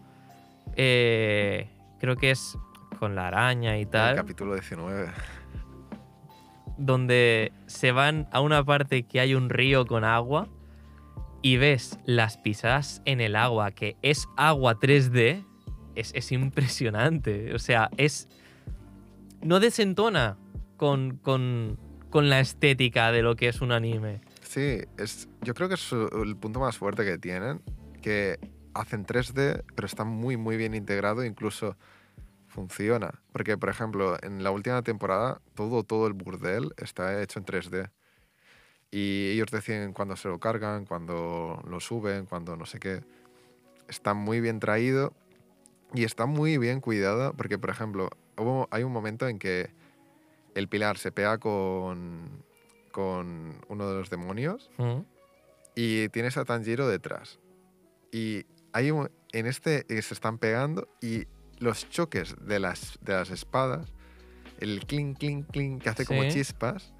[0.76, 1.68] eh,
[1.98, 2.56] creo que es
[2.98, 4.16] con la araña y El tal.
[4.16, 5.10] capítulo 19.
[6.78, 10.48] donde se van a una parte que hay un río con agua
[11.42, 15.44] y ves las pisadas en el agua, que es agua 3D,
[15.94, 17.54] es, es impresionante.
[17.54, 18.28] O sea, es.
[19.42, 20.36] No desentona
[20.76, 21.78] con, con,
[22.10, 24.20] con la estética de lo que es un anime.
[24.42, 27.62] Sí, es, yo creo que es el punto más fuerte que tienen,
[28.02, 28.38] que
[28.74, 31.76] hacen 3D, pero está muy, muy bien integrado, incluso
[32.48, 33.22] funciona.
[33.32, 37.90] Porque, por ejemplo, en la última temporada, todo, todo el burdel está hecho en 3D.
[38.90, 43.02] Y ellos deciden cuándo se lo cargan, cuándo lo suben, cuándo no sé qué.
[43.88, 45.12] Está muy bien traído
[45.94, 49.70] y está muy bien cuidado, porque, por ejemplo, hubo- hay un momento en que
[50.54, 52.42] el pilar se pega con,
[52.90, 55.00] con uno de los demonios ¿Mm?
[55.76, 57.38] y tienes a Tanjiro detrás.
[58.12, 61.26] Y hay un- en este eh, se están pegando y
[61.58, 63.92] los choques de las, de las espadas,
[64.58, 66.30] el clink, clink, clink que hace como Sí.
[66.30, 66.92] chispas,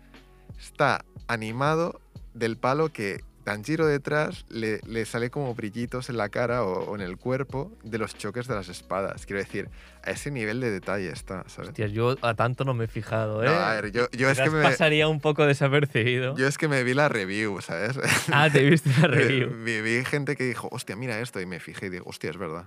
[0.61, 2.01] está animado
[2.35, 6.95] del palo que Tanjiro detrás le, le sale como brillitos en la cara o, o
[6.95, 9.27] en el cuerpo de los choques de las espadas.
[9.27, 9.70] Quiero decir,
[10.03, 11.69] a ese nivel de detalle está, ¿sabes?
[11.71, 13.47] Hostias, yo a tanto no me he fijado, ¿eh?
[13.47, 16.37] No, a ver, yo, yo es que me, pasaría un poco desapercibido.
[16.37, 17.99] yo es que me vi la review, ¿sabes?
[18.33, 19.51] Ah, te viste la review.
[19.65, 22.37] Vi, vi gente que dijo, hostia, mira esto, y me fijé y digo, hostia, es
[22.37, 22.67] verdad.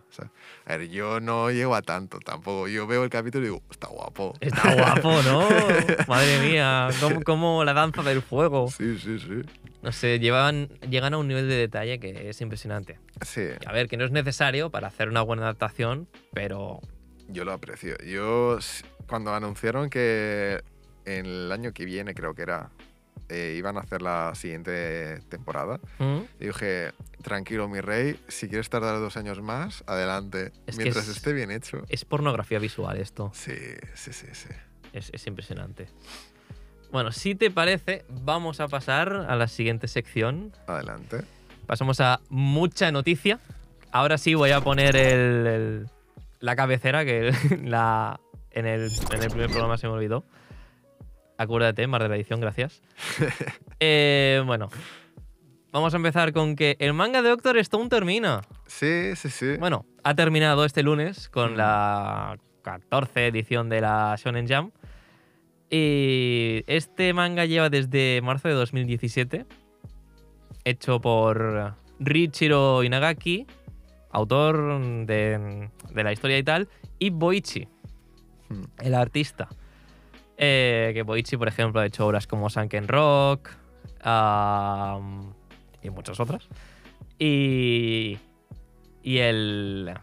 [0.66, 2.68] A ver, yo no llego a tanto tampoco.
[2.68, 4.34] Yo veo el capítulo y digo, está guapo.
[4.40, 5.48] Está guapo, ¿no?
[6.08, 8.70] Madre mía, como, como la danza del fuego.
[8.70, 9.42] Sí, sí, sí.
[9.82, 13.00] No sé, llevan, llegan a un nivel de detalle que es impresionante.
[13.22, 16.80] Sí, A ver, que no es necesario para hacer una buena adaptación, pero
[17.28, 17.98] yo lo aprecio.
[18.06, 18.58] Yo,
[19.08, 20.62] cuando anunciaron que
[21.06, 22.70] en el año que viene, creo que era,
[23.30, 26.20] eh, iban a hacer la siguiente temporada, ¿Mm?
[26.40, 26.92] dije,
[27.22, 30.52] tranquilo, mi rey, si quieres tardar dos años más, adelante.
[30.68, 31.84] Es Mientras es- esté bien hecho.
[31.90, 33.32] es pornografía visual esto.
[33.34, 33.54] Sí,
[33.96, 34.50] sí, sí, sí.
[34.94, 35.88] Es, es impresionante.
[36.92, 40.52] Bueno, si te parece, vamos a pasar a la siguiente sección.
[40.68, 41.22] Adelante.
[41.66, 43.40] Pasamos a mucha noticia.
[43.92, 45.88] Ahora sí voy a poner el- el-
[46.44, 47.32] la cabecera que
[47.64, 48.20] la,
[48.52, 50.26] en, el, en el primer programa se me olvidó.
[51.38, 52.82] Acuérdate, más de la edición, gracias.
[53.86, 54.70] Eh, bueno,
[55.74, 58.42] vamos a empezar con que el manga de Doctor Stone termina.
[58.66, 59.58] Sí, sí, sí.
[59.58, 61.58] Bueno, ha terminado este lunes con Mm.
[61.58, 64.74] la 14 edición de la Shonen Jump.
[65.70, 69.46] Y este manga lleva desde marzo de 2017,
[70.64, 73.48] hecho por Richiro Inagaki,
[74.14, 76.70] autor de, de la historia y tal,
[77.00, 77.68] y Boichi,
[78.50, 78.64] Hmm.
[78.82, 79.48] el artista.
[80.38, 83.50] Eh, que Boichi, por ejemplo, ha hecho obras como Sunken Rock
[85.82, 86.48] y muchas otras.
[87.20, 88.18] Y,
[89.02, 89.94] y el,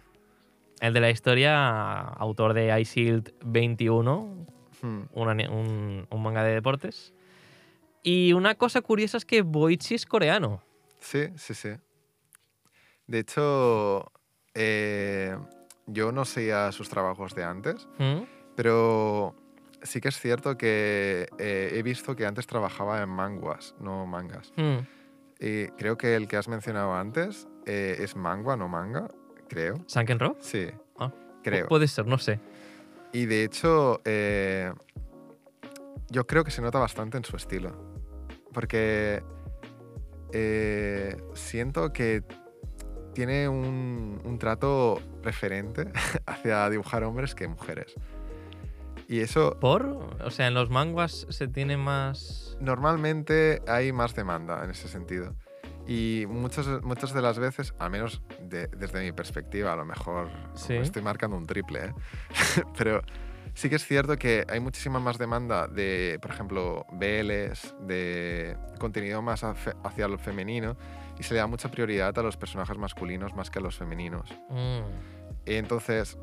[0.81, 4.47] el de la historia, autor de Ice Shield 21,
[4.83, 5.03] Hmm.
[5.13, 7.13] un- un manga de deportes.
[8.03, 10.63] Y una cosa curiosa es que Boichi es coreano.
[11.01, 11.69] Sí, sí, sí.
[13.11, 14.13] De hecho,
[14.55, 15.37] eh,
[15.89, 18.23] yo no seguía sus trabajos de antes, ¿Mm?
[18.55, 19.35] pero
[19.83, 24.53] sí que es cierto que eh, he visto que antes trabajaba en manguas, no mangas.
[24.57, 24.79] Mm.
[25.41, 29.09] Y creo que el que has mencionado antes eh, es mangua, no manga,
[29.49, 29.75] creo.
[29.87, 30.37] ¿Sunken Rock?
[30.41, 31.11] Sí, Ah,
[31.43, 31.67] creo.
[31.67, 32.39] Puede ser, no sé.
[33.13, 34.73] Y de hecho, eh,
[36.11, 37.73] yo creo que se nota bastante en su estilo.
[38.53, 39.21] Porque
[40.33, 42.23] eh, siento que
[43.15, 45.91] tiene un, un trato preferente
[46.27, 47.95] hacia dibujar hombres que mujeres.
[49.09, 49.87] Y eso ¿Por?
[50.25, 52.57] O sea, en los manguas se tiene más...
[52.61, 55.35] normalmente hay más demanda en ese sentido.
[55.87, 60.29] Y muchas, muchas de las veces, al menos de- desde mi perspectiva, a lo mejor
[60.55, 60.75] Sí.
[60.75, 61.95] estoy marcando un triple, ¿eh?
[62.79, 63.03] pero
[63.55, 69.21] sí que es cierto que hay muchísima más demanda de, por ejemplo, BLs, de contenido
[69.23, 70.77] más hacia lo femenino,
[71.21, 74.31] y se le da mucha prioridad a los personajes masculinos más que a los femeninos.
[74.49, 74.81] Mm.
[75.45, 76.17] Entonces,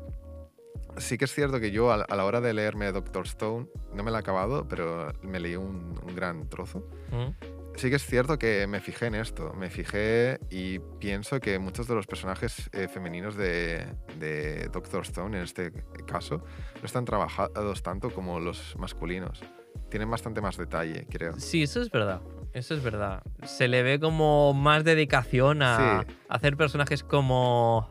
[0.96, 4.10] sí que es cierto que yo a, la hora de leerme Doctor Stone, no me
[4.10, 6.80] la he acabado, pero me leí un, un gran trozo.
[7.12, 7.56] Mm.
[7.76, 11.86] Sí que es cierto que me fijé en esto, me fijé y pienso que muchos
[11.86, 13.86] de los personajes eh, femeninos de,
[14.18, 15.72] de Doctor Stone, en este
[16.04, 16.38] caso,
[16.80, 19.44] no están trabajados tanto como los masculinos.
[19.90, 21.38] Tienen bastante más detalle, creo.
[21.38, 22.20] Sí, eso es verdad.
[22.52, 23.22] Eso es verdad.
[23.44, 26.14] Se le ve como más dedicación a Sí.
[26.28, 27.88] hacer personajes como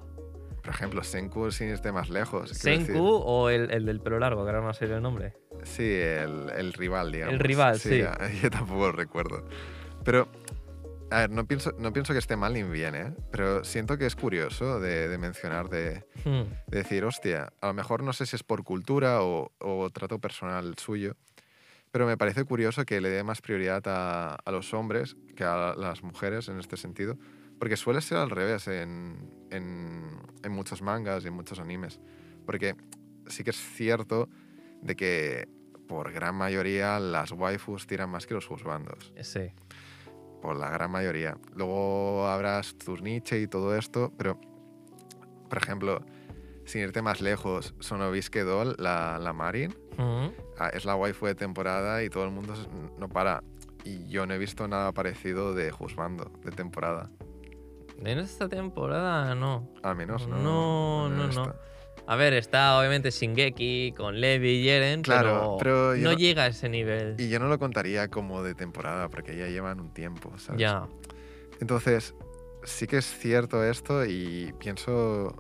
[0.64, 2.50] Por ejemplo, Senku sin irte más lejos.
[2.50, 2.96] Senku decir.
[3.00, 5.34] o el, el del pelo largo, que ahora no sé el nombre.
[5.64, 7.40] Sí, el, el rival, digamos.
[7.40, 8.02] rival, sí.
[8.42, 9.46] Yo tampoco lo recuerdo.
[10.04, 10.28] Pero,
[11.10, 13.14] a ver, no pienso, no pienso que esté mal ni bien, ¿eh?
[13.32, 16.44] Pero siento que es curioso de, de mencionar, de, Hmm.
[16.68, 20.20] de decir, hostia, a lo mejor no sé si es por cultura o, o trato
[20.20, 21.16] personal suyo,
[21.98, 25.74] pero me parece curioso que le dé más prioridad a, a los hombres que a
[25.76, 27.18] las mujeres en este sentido,
[27.58, 30.08] porque suele ser al revés en, en,
[30.44, 32.00] en muchos mangas y en muchos animes.
[32.46, 32.76] Porque
[33.26, 34.30] sí que es cierto
[34.84, 35.50] de que
[35.88, 39.12] por gran mayoría las waifus tiran más que los juzgandos.
[39.22, 39.50] Sí.
[40.40, 41.40] Por la gran mayoría.
[41.56, 44.40] Luego habrás tus niche y todo esto, pero,
[45.50, 46.06] por ejemplo,
[46.64, 50.34] sin irte más lejos, Sonobiske Doll, la, la Marin, Ujú.
[50.60, 52.54] ah, es la waifu de temporada y todo el mundo
[52.98, 53.44] no para.
[53.84, 57.10] Y yo no he visto nada parecido de juzgando de temporada.
[58.00, 59.72] En esta temporada no.
[59.82, 60.38] Al menos no.
[60.38, 61.54] No, no, no.
[62.06, 66.44] A ver, está obviamente Shingeki con Levi y Eren, Claro, pero yo no, no- llega
[66.44, 67.16] a ese nivel.
[67.18, 70.62] Y yo no lo contaría como de temporada porque ya llevan un tiempo, ¿sabes?
[70.62, 70.88] Ya.
[71.60, 72.14] Entonces,
[72.64, 75.36] sí que es cierto esto y pienso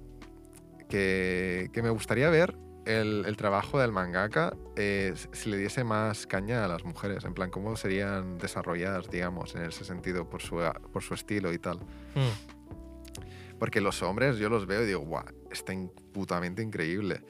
[0.89, 2.55] que, que me gustaría ver
[2.87, 7.33] el, el trabajo del mangaka eh, si le diese más caña a las mujeres, en
[7.33, 10.57] plan, cómo serían desarrolladas, digamos, en ese sentido, por su,
[10.91, 11.77] por su estilo y tal.
[12.15, 13.57] Mm.
[13.59, 17.23] Porque los hombres yo los veo y digo, guau, está in- putamente increíble.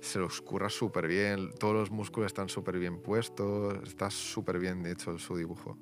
[0.00, 4.84] Se los curra súper bien, todos los músculos están súper bien puestos, está súper bien
[4.86, 5.78] hecho su dibujo.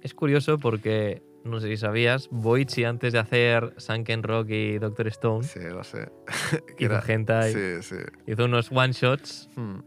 [0.00, 5.08] Es curioso porque, no sé si sabías, Boichi antes de hacer Sunken Rock y Doctor
[5.08, 6.10] Stone, Sí, lo sé.
[6.78, 7.96] Hizo hentai, Sí, sí.
[8.26, 9.80] hizo unos one-shots Hmm,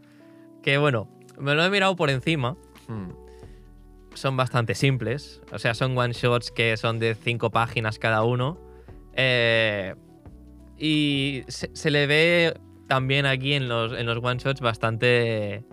[0.62, 1.08] que, bueno,
[1.38, 2.56] me lo he mirado por encima,
[2.88, 3.10] hmm.
[4.14, 5.40] son bastante simples.
[5.52, 8.58] O sea, son one-shots que son de cinco páginas cada uno.
[9.14, 9.94] Eh,
[10.76, 12.54] y se, se le ve
[12.86, 15.64] también aquí en los, en los one-shots bastante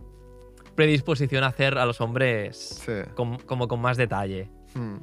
[0.75, 2.91] predisposición a hacer a los hombres Sí.
[3.45, 4.49] como con más detalle.
[4.73, 4.97] Hmm.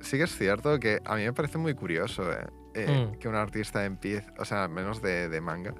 [0.00, 3.18] Sí que es cierto que a mí me parece muy curioso eh, eh, Mm.
[3.18, 5.74] que un artista empiece, o sea, menos de, de manga,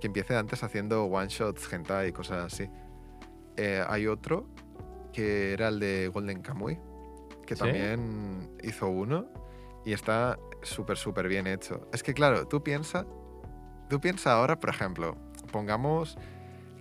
[0.00, 2.68] que empiece antes haciendo one-shots, hentai y cosas así.
[3.56, 4.46] Eh, hay otro
[5.12, 6.78] que era el de Golden Kamuy,
[7.46, 7.60] que ¿Sí?
[7.62, 9.28] también hizo uno
[9.84, 11.88] y está súper, súper bien hecho.
[11.92, 13.04] Es que claro, tú piensa,
[13.90, 15.16] tú piensa ahora, por ejemplo,
[15.52, 16.16] pongamos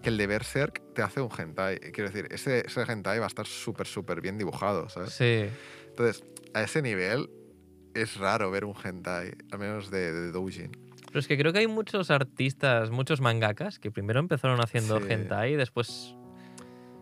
[0.01, 1.79] que el de Berserk te hace un hentai.
[1.91, 5.11] Quiero decir, ese, ese hentai va a estar súper, súper bien dibujado, ¿sabes?
[5.11, 5.49] Sí.
[5.89, 6.23] Entonces,
[6.53, 7.29] a ese nivel
[7.93, 10.71] es raro ver un hentai, al menos de, de doujin.
[11.07, 15.05] Pero es que creo que hay muchos artistas, muchos mangakas que primero empezaron haciendo Sí.
[15.09, 16.15] hentai y después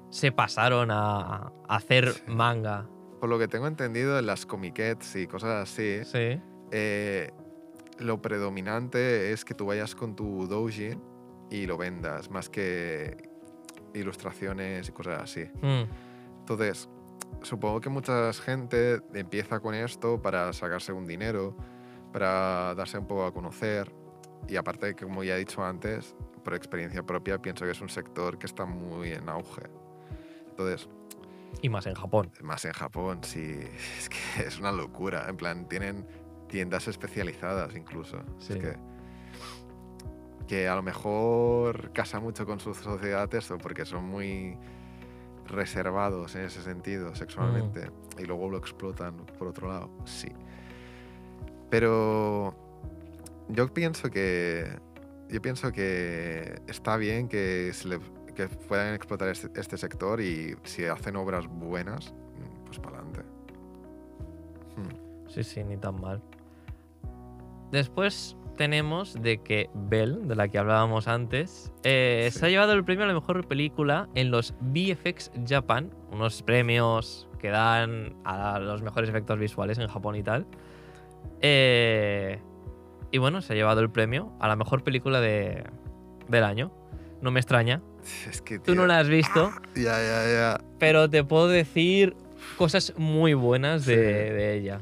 [0.09, 2.21] se pasaron a, a hacer Sí.
[2.27, 2.87] manga.
[3.19, 6.39] Por lo que tengo entendido, en las comiquets y cosas así, Sí.
[6.71, 7.31] eh,
[7.99, 11.01] lo predominante es que tú vayas con tu doujin
[11.49, 13.17] y lo vendas, más que
[13.93, 15.45] ilustraciones y cosas así.
[15.61, 15.83] Mm.
[16.39, 16.87] Entonces,
[17.41, 21.55] supongo que mucha gente empieza con esto para sacarse un dinero,
[22.11, 23.93] para darse un poco a conocer.
[24.47, 28.37] Y aparte, como ya he dicho antes, por experiencia propia, pienso que es un sector
[28.37, 29.63] que está muy en auge.
[30.49, 30.89] Entonces,
[31.61, 32.31] Y más en Japón.
[32.41, 33.59] más en Japón, sí,
[33.97, 35.25] es que es una locura.
[35.27, 36.05] En plan, tienen
[36.47, 38.19] tiendas especializadas incluso.
[38.39, 38.53] Sí.
[38.53, 38.77] Es que,
[40.47, 44.57] que a lo mejor casa mucho con su sociedad esto, porque son muy
[45.47, 49.89] reservados en ese sentido sexualmente y luego lo explotan por otro lado.
[50.05, 50.29] Sí.
[51.69, 52.53] Pero
[53.49, 54.79] yo pienso que
[55.29, 57.99] yo pienso que está bien que, se le-
[58.33, 62.13] que puedan explotar este, este sector y si hacen obras buenas,
[62.65, 63.21] pues para adelante.
[65.27, 66.21] Sí, sí, ni tan mal.
[67.71, 72.39] Después tenemos de que Belle, de la que hablábamos antes, eh, Sí.
[72.39, 77.29] se ha llevado el premio a la mejor película en los VFX Japan, unos premios
[77.39, 80.45] que dan a los mejores efectos visuales en Japón y tal.
[81.41, 82.39] Eh,
[83.11, 85.63] y bueno, se ha llevado el premio a la mejor película de,
[86.27, 86.71] del año.
[87.21, 87.81] No me extraña.
[88.29, 90.61] Es que Tú no la has visto, Ya, ya, ya.
[90.79, 92.15] pero te puedo decir
[92.57, 94.01] cosas muy buenas de, Sí.
[94.01, 94.81] de ella.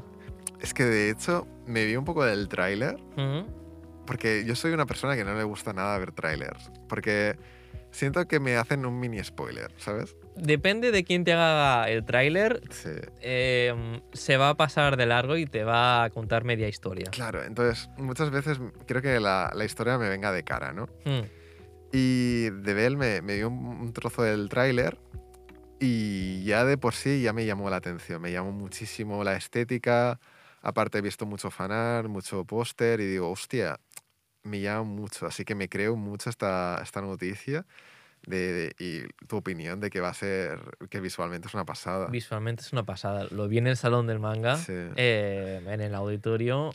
[0.60, 3.46] Es que de hecho me vi un poco del tráiler Ujú.
[4.06, 6.70] Porque yo soy una persona que no le gusta nada ver trailers.
[6.88, 7.36] Porque
[7.90, 10.16] siento que me hacen un mini spoiler, ¿sabes?
[10.36, 12.90] Depende de quién te haga el tráiler, Sí.
[13.22, 17.10] eh, se va a pasar de largo y te va a contar media historia.
[17.10, 20.86] Claro, entonces muchas veces creo que la, la historia me venga de cara, ¿no?
[21.06, 21.22] Mm,
[21.92, 24.98] Y de Bell me, me dio un, un trozo del tráiler
[25.80, 28.20] y ya de por sí ya me llamó la atención.
[28.20, 30.18] Me llamó muchísimo la estética.
[30.62, 33.78] Aparte he visto mucho fanar, mucho póster y digo, hostia,
[34.46, 35.26] me llama mucho.
[35.26, 37.66] Así que me creo mucho esta, esta noticia
[38.26, 40.60] de, de- y tu opinión de que va a ser,
[40.90, 42.06] que visualmente es una pasada.
[42.08, 43.26] Visualmente es una pasada.
[43.30, 44.72] Lo vi en el salón del manga, Sí.
[44.96, 46.72] eh, en el auditorio.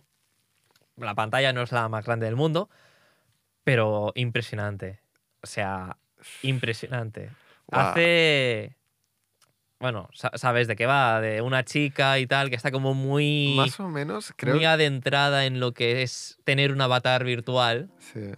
[0.98, 2.70] La pantalla no es la más grande del mundo,
[3.64, 5.02] pero impresionante.
[5.42, 5.98] O sea,
[6.44, 7.32] impresionante.
[7.68, 7.88] Guau.
[7.88, 8.76] Hace.
[9.82, 13.56] Bueno, sa- sabes de qué va, de una chica y tal, que está como muy,
[13.58, 14.56] Más o menos, creo.
[14.56, 18.30] muy adentrada en lo que es tener un avatar virtual Sí.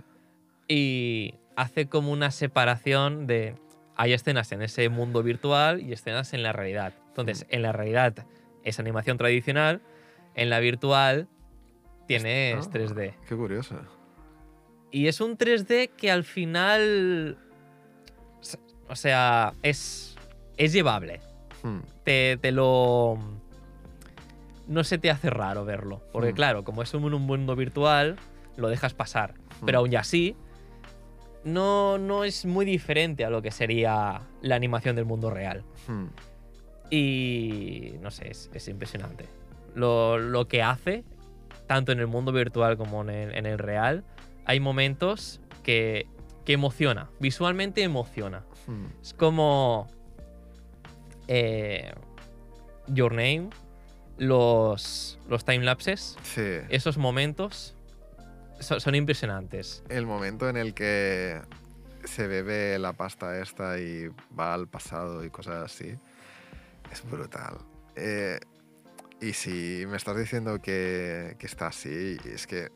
[0.70, 3.56] y hace como una separación de.
[3.96, 6.94] Hay escenas en ese mundo virtual y escenas en la realidad.
[7.10, 8.26] Entonces, en la realidad
[8.64, 9.82] es animación tradicional,
[10.34, 11.28] en la virtual
[12.08, 12.72] tienes Ah.
[12.72, 13.14] 3D.
[13.28, 13.76] Qué curioso.
[14.92, 17.38] Y es un 3D que al final.
[18.88, 20.16] O sea, es.
[20.58, 21.20] Es llevable.
[21.64, 23.18] Hmm, Te, te lo.
[24.68, 26.02] No se te hace raro verlo.
[26.12, 26.36] Porque, Hmm.
[26.36, 28.18] claro, como es un, un mundo virtual,
[28.58, 29.34] lo dejas pasar.
[29.62, 29.66] hmm.
[29.66, 30.36] Pero aún así.
[31.46, 35.64] No, no es muy diferente a lo que sería la animación del mundo real.
[36.90, 37.96] Y.
[38.02, 39.26] No sé, es, es impresionante.
[39.76, 41.04] Lo, lo que hace,
[41.68, 44.04] tanto en el mundo virtual como en el, en el real,
[44.46, 46.08] hay momentos que,
[46.46, 47.10] que emociona.
[47.20, 48.44] Visualmente emociona.
[48.68, 48.86] hmm.
[49.02, 49.88] Es como.
[51.28, 51.94] Eh,
[52.88, 53.50] Your Name,
[54.18, 56.42] los, los timelapses, Sí.
[56.70, 57.76] esos momentos
[58.60, 59.84] son, son impresionantes.
[59.90, 61.42] El momento en el que
[62.06, 65.96] se bebe la pasta esta y va al pasado y cosas así
[66.92, 67.58] es brutal.
[67.96, 68.40] Eh,
[69.22, 72.70] y si me estás diciendo que, que está así, es que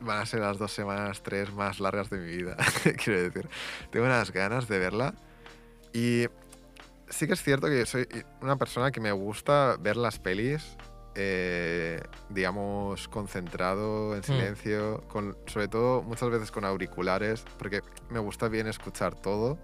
[0.00, 2.56] van a ser las dos semanas, tres más largas de mi vida.
[3.04, 3.48] Quiero decir,
[3.90, 5.14] tengo unas ganas de verla.
[5.92, 6.26] Y
[7.08, 8.06] sí que es cierto que soy
[8.40, 10.76] una persona que me gusta ver las pelis,
[11.14, 18.48] eh, digamos, concentrado, en silencio, con, sobre todo muchas veces con auriculares, porque me gusta
[18.48, 19.58] bien escuchar todo.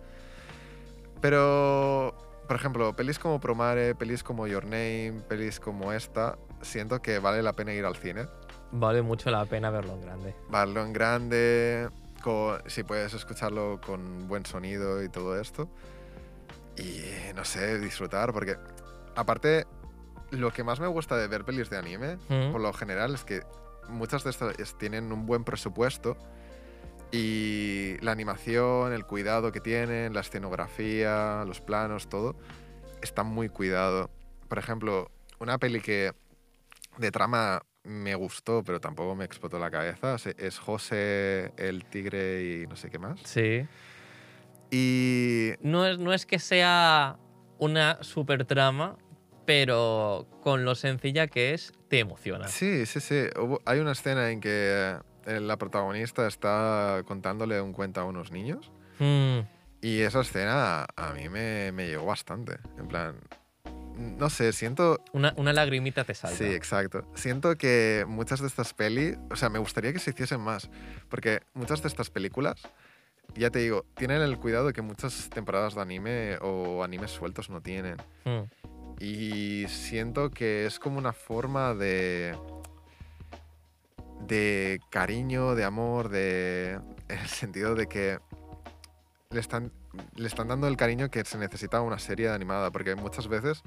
[1.21, 2.15] Pero,
[2.47, 7.43] por ejemplo, pelis como Promare, pelis como Your Name, pelis como esta, siento que vale
[7.43, 8.27] la pena ir al cine.
[8.73, 10.35] Vale mucho la pena verlo en grande.
[10.49, 11.89] Verlo en grande,
[12.23, 15.69] con- si puedes escucharlo con buen sonido y todo esto.
[16.81, 18.57] Y no sé, disfrutar, porque
[19.15, 19.67] aparte,
[20.31, 22.53] lo que más me gusta de ver pelis de anime, Mm.
[22.53, 23.43] por lo general, es que
[23.89, 26.17] muchas de estas es- tienen un buen presupuesto
[27.13, 32.37] y la animación, el cuidado que tienen, la escenografía, los planos, todo,
[33.03, 34.11] está muy cuidado.
[34.49, 36.13] Por ejemplo, una peli que
[36.99, 42.67] de trama me gustó, pero tampoco me explotó la cabeza, es José, el tigre y
[42.67, 43.19] no sé qué más.
[43.25, 43.67] Sí.
[44.71, 47.19] Y No es, no es que sea
[47.59, 48.97] una super trama,
[49.47, 52.49] pero con lo sencilla que es, te emociona.
[52.49, 53.25] Sí, sí, sí.
[53.37, 58.31] Hubo- hay una escena en que eh, la protagonista está contándole un cuento a unos
[58.33, 58.71] niños
[59.03, 59.39] Mm,
[59.81, 62.59] y esa escena a mí me, me llegó bastante.
[62.79, 63.17] En plan,
[63.97, 65.03] no sé, siento...
[65.15, 66.37] una, una lagrimita te salta.
[66.37, 67.07] Sí, exacto.
[67.15, 70.69] Siento que muchas de estas pelis, o sea, me gustaría que se hiciesen más,
[71.09, 72.61] porque muchas de estas películas,
[73.35, 77.61] ya te digo, tienen el cuidado que muchas temporadas de anime o animes sueltos no
[77.61, 77.97] tienen.
[78.25, 78.43] Mm,
[79.03, 82.37] Y siento que es como una forma de.
[84.27, 86.79] de cariño, de amor, de.
[87.09, 88.19] en el sentido de que
[89.31, 89.73] le están,
[90.17, 93.63] le están dando el cariño que se necesita a una serie animada, porque muchas veces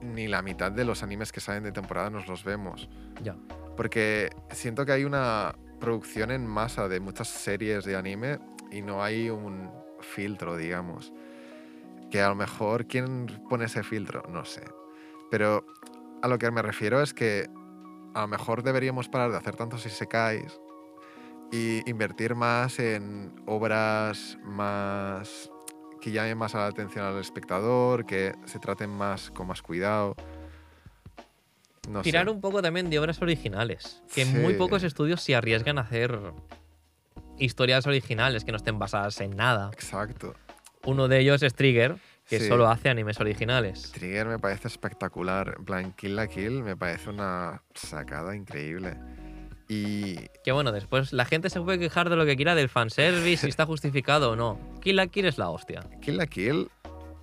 [0.00, 2.88] ni la mitad de los animes que salen de temporada nos los vemos.
[3.22, 3.36] ya.
[3.76, 8.38] Porque siento que hay una producción en masa de muchas series de anime
[8.70, 11.12] y no hay un filtro, digamos.
[12.10, 14.22] Que a lo mejor, ¿quién pone ese filtro?
[14.28, 14.62] No sé.
[15.30, 15.64] Pero
[16.22, 17.48] a lo que me refiero es que
[18.14, 20.60] a lo mejor deberíamos parar de hacer tantos isekais
[21.52, 25.50] y invertir más en obras más
[26.00, 30.14] que llamen más a la atención al espectador, que se traten más con más cuidado.
[31.88, 32.30] No Tirar sé.
[32.30, 34.02] un poco también de obras originales.
[34.14, 34.32] Que Sí.
[34.36, 36.18] muy pocos estudios se arriesgan a hacer
[37.38, 39.70] historias originales que no estén basadas en nada.
[39.72, 40.34] Exacto.
[40.84, 41.96] Uno de ellos es Trigger,
[42.28, 42.48] que Sí.
[42.48, 43.92] solo hace animes originales.
[43.92, 45.54] Trigger me parece espectacular.
[45.58, 48.96] En plan, Kill la Kill me parece una sacada increíble.
[49.68, 53.42] Y Que bueno, después la gente se puede quejar de lo que quiera del fanservice,
[53.42, 54.58] si está justificado o no.
[54.80, 55.80] Kill la Kill es la hostia.
[56.00, 56.68] Kill la Kill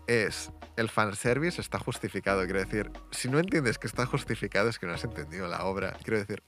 [0.08, 0.52] es.
[0.78, 2.44] El fanservice está justificado.
[2.44, 5.98] Quiero decir, si no entiendes que está justificado, es que no has entendido la obra.
[6.04, 6.44] Quiero decir,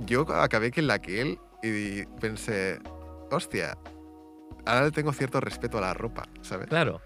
[0.00, 2.80] yo acabé Kill la Kill y pensé,
[3.30, 3.78] hostia,
[4.66, 6.68] ahora le tengo cierto respeto a la ropa, ¿sabes?
[6.68, 7.00] Claro.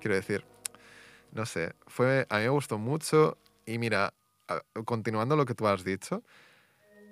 [0.00, 0.44] Quiero decir,
[1.32, 4.14] no sé, fue, a mí me gustó mucho y mira,
[4.84, 6.22] continuando lo que tú has dicho,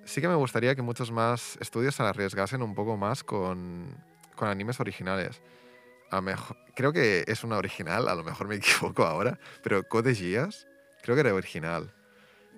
[0.05, 3.95] sí que me gustaría que muchos más estudios se arriesgasen un poco más con,
[4.35, 5.41] con animes originales.
[6.09, 10.13] A mejor, creo que es una original, a lo mejor me equivoco ahora, pero Code
[10.15, 10.67] Geass
[11.01, 11.93] creo que era original.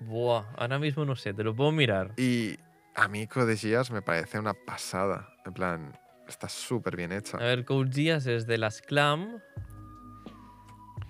[0.02, 2.14] Buah, ahora mismo no sé, te lo puedo mirar.
[2.18, 2.58] Y
[2.96, 5.28] a mí Code Geass me parece una pasada.
[5.46, 7.38] En plan, está súper bien hecha.
[7.38, 9.40] A ver, Code Geass es de las Clam.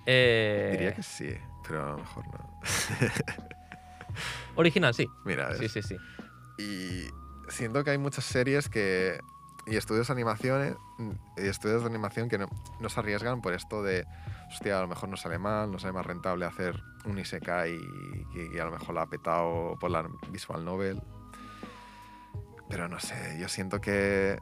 [0.06, 1.34] Eh, Diría que sí,
[1.66, 2.60] pero a lo mejor no.
[4.56, 5.06] Original, sí.
[5.24, 5.96] Mira, Sí, es- sí, sí.
[6.58, 7.04] y
[7.50, 9.20] siento que hay muchas series que
[9.66, 10.74] y estudios de animaciones
[11.36, 12.48] y estudios de animación que no,
[12.88, 14.06] se arriesgan por esto de
[14.48, 17.78] hostia a lo mejor no sale mal no sale más rentable hacer un isekai
[18.32, 21.02] que, que a lo mejor la ha petado por la visual novel
[22.68, 24.38] pero no sé yo siento que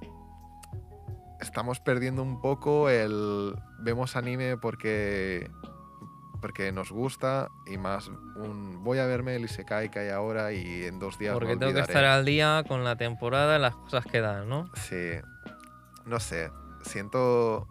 [1.40, 5.50] estamos perdiendo un poco el vemos anime porque
[6.40, 10.84] porque nos gusta y más un voy a verme el isekai que hay ahora y
[10.84, 11.92] en dos días me Porque tengo que olvidaré".
[11.92, 14.70] estar al día con la temporada, las cosas que dan, ¿no?
[14.74, 15.12] Sí,
[16.06, 16.50] no sé,
[16.82, 17.66] siento...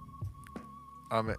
[1.10, 1.36] A, me-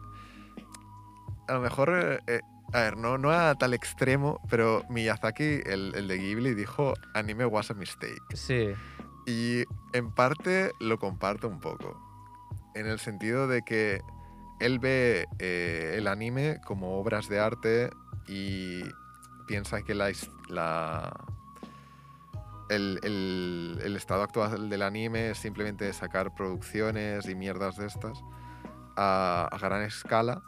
[1.48, 2.40] a lo mejor, eh, eh,
[2.72, 7.44] a ver, no, no a tal extremo, pero Miyazaki, el, el de Ghibli, dijo anime
[7.46, 8.20] was a mistake.
[8.34, 8.70] Sí.
[9.26, 12.00] Y en parte lo comparto un poco,
[12.74, 14.00] en el sentido de que
[14.60, 17.90] él ve eh, el anime como obras de arte
[18.26, 18.82] y
[19.46, 19.94] piensa que
[23.02, 28.22] el- el estado actual del anime es simplemente sacar producciones y mierdas de estas
[28.96, 30.42] a, a gran escala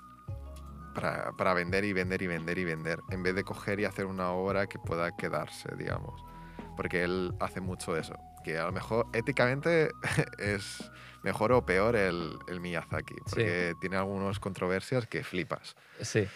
[0.94, 4.06] para, para vender y vender y vender y vender, en vez de coger y hacer
[4.06, 6.22] una obra que pueda quedarse, digamos.
[6.76, 8.14] Porque él hace mucho eso,
[8.44, 9.90] que a lo mejor éticamente
[10.38, 10.90] es
[11.22, 15.76] mejor o peor el, el Miyazaki, porque tiene algunas controversias que flipas.
[16.00, 16.26] Sí.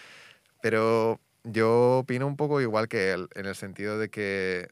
[0.61, 4.67] Pero yo opino un poco igual que él, en el sentido de que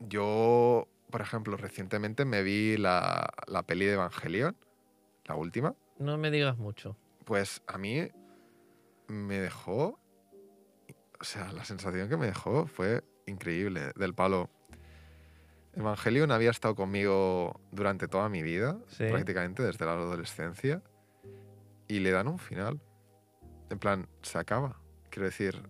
[0.00, 4.56] yo, por ejemplo, recientemente me vi la, la peli de Evangelion,
[5.26, 6.96] la última, No me digas mucho.
[7.24, 8.08] pues a mí
[9.08, 9.98] me dejó,
[11.20, 14.50] o sea, la sensación que me dejó fue increíble, del palo.
[15.74, 19.04] Evangelion había estado conmigo durante toda mi vida, Sí.
[19.10, 20.82] prácticamente desde la adolescencia,
[21.88, 22.80] y le dan un final.
[23.70, 24.78] En plan, se acaba.
[25.10, 25.62] Quiero decir,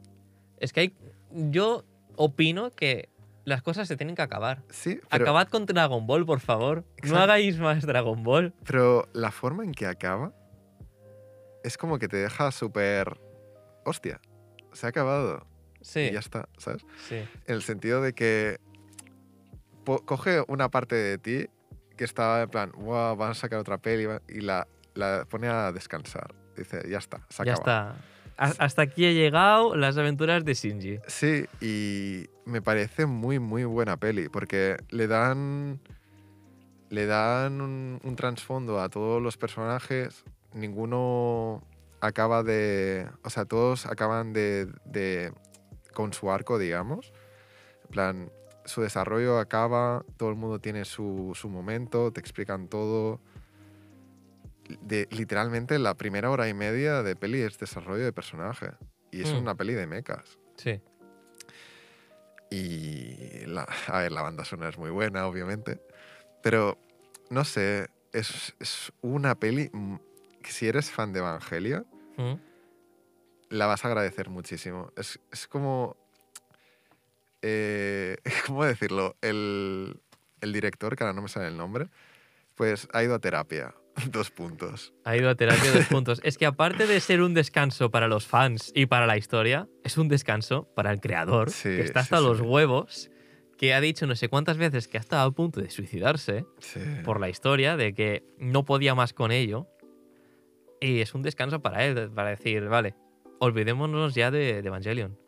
[0.59, 0.97] Es que hay.
[1.31, 1.85] Yo
[2.17, 3.09] opino que
[3.45, 4.63] las cosas se tienen que acabar.
[4.71, 6.85] sí, pero, Acabad con Dragon Ball, por favor.
[7.05, 8.55] No hagáis más Dragon Ball.
[8.65, 10.33] pero la forma en que acaba
[11.65, 13.21] es como que te deja súper...
[13.85, 14.21] Hostia,
[14.73, 15.47] se ha acabado.
[15.81, 16.01] Sí.
[16.01, 16.85] Y ya está, ¿sabes?
[17.09, 17.17] Sí.
[17.17, 18.61] En el sentido de que
[19.85, 21.47] coge una parte de ti
[21.97, 25.49] que estaba en plan, wow, van a sacar otra peli va-", y la, la pone
[25.49, 26.35] a descansar.
[26.57, 27.95] Dice, ya está, se Ya acaba.
[27.97, 28.55] está.
[28.65, 31.01] Hasta aquí he llegado las aventuras de Shinji.
[31.07, 35.81] Sí, y me parece muy, muy buena peli, porque le dan.
[36.89, 40.25] Le dan un, un trasfondo a todos los personajes.
[40.53, 41.63] Ninguno
[42.01, 43.07] acaba de.
[43.23, 44.67] O sea, todos acaban de.
[44.85, 45.33] de-
[45.95, 47.13] con su arco, digamos.
[47.85, 48.33] En plan,
[48.65, 53.21] su desarrollo acaba, todo el mundo tiene su, su momento, te explican todo.
[54.81, 58.71] De, literalmente, la primera hora y media de peli es desarrollo de personaje.
[59.11, 59.39] Y es Mm.
[59.39, 60.39] una peli de mechas.
[60.57, 60.81] Sí.
[62.51, 65.81] Y la, a ver, la banda sonora es muy buena, obviamente.
[66.43, 66.79] Pero,
[67.31, 69.97] no sé, es, es una peli mm,
[70.43, 71.87] que si eres fan de Evangelion,
[72.19, 72.35] Mm.
[73.49, 74.93] la vas a agradecer muchísimo.
[74.97, 75.97] Es, es como...
[77.43, 78.17] eh,
[78.47, 79.17] ¿Cómo decirlo?
[79.21, 80.01] El,
[80.41, 81.89] el director, que ahora no me sale el nombre,
[82.55, 83.75] pues ha ido a terapia.
[84.11, 84.95] Dos puntos.
[85.05, 86.21] Ha ido a terapia dos puntos.
[86.25, 89.99] Es que aparte de ser un descanso para los fans y para la historia, es
[89.99, 92.25] un descanso para el creador, Sí, que está sí, hasta sí.
[92.25, 93.11] los huevos,
[93.59, 96.81] que ha dicho no sé cuántas veces que ha estado a punto de suicidarse Sí.
[97.05, 99.67] por la historia, de que no podía más con ello.
[100.81, 102.95] Y es un descanso para él, para decir, vale,
[103.41, 105.19] olvidémonos ya de, de Evangelion.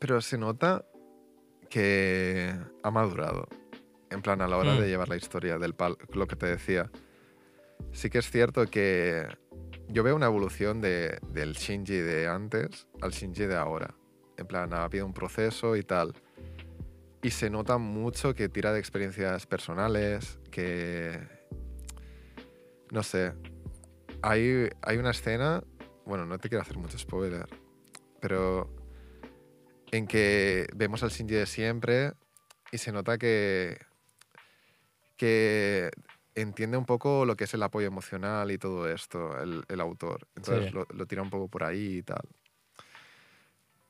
[0.00, 0.84] Pero se nota
[1.68, 3.48] que ha madurado.
[4.10, 4.80] En plan, a la hora Mm.
[4.80, 6.90] de llevar la historia del pal, lo que te decía.
[7.92, 9.26] Sí que es cierto que
[9.88, 13.94] yo veo una evolución de, del Shinji de antes al Shinji de ahora.
[14.36, 16.14] En plan, ha habido un proceso y tal.
[17.22, 21.18] Y se nota mucho que tira de experiencias personales, que...
[22.92, 23.32] No sé.
[24.22, 25.62] Hay, hay una escena,
[26.06, 27.46] bueno, no te quiero hacer mucho spoiler,
[28.20, 28.68] pero
[29.92, 32.12] en que vemos al Shinji de siempre
[32.72, 33.78] y se nota que,
[35.16, 35.90] que
[36.34, 40.26] entiende un poco lo que es el apoyo emocional y todo esto, el, el autor.
[40.36, 40.70] Entonces Sí.
[40.74, 42.22] lo, lo tira un poco por ahí y tal.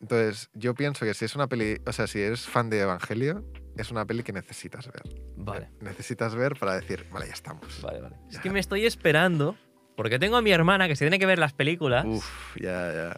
[0.01, 3.45] Entonces, yo pienso que si es una peli, o sea, si eres fan de Evangelio,
[3.77, 5.03] es una peli que necesitas ver.
[5.37, 7.81] Vale, Necesitas ver para decir, vale, ya estamos.
[7.83, 8.17] vale, vale.
[8.31, 9.57] Es que me estoy esperando,
[9.97, 12.05] porque tengo a mi hermana que se tiene que ver las películas.
[12.07, 13.17] Uf, ya, ya.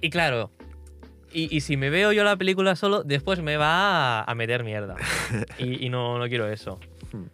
[0.00, 0.50] Y claro,
[1.32, 4.96] y, y si me veo yo la película solo, después me va a, meter mierda.
[5.58, 6.78] y y no, no quiero eso.
[7.12, 7.24] Hmm.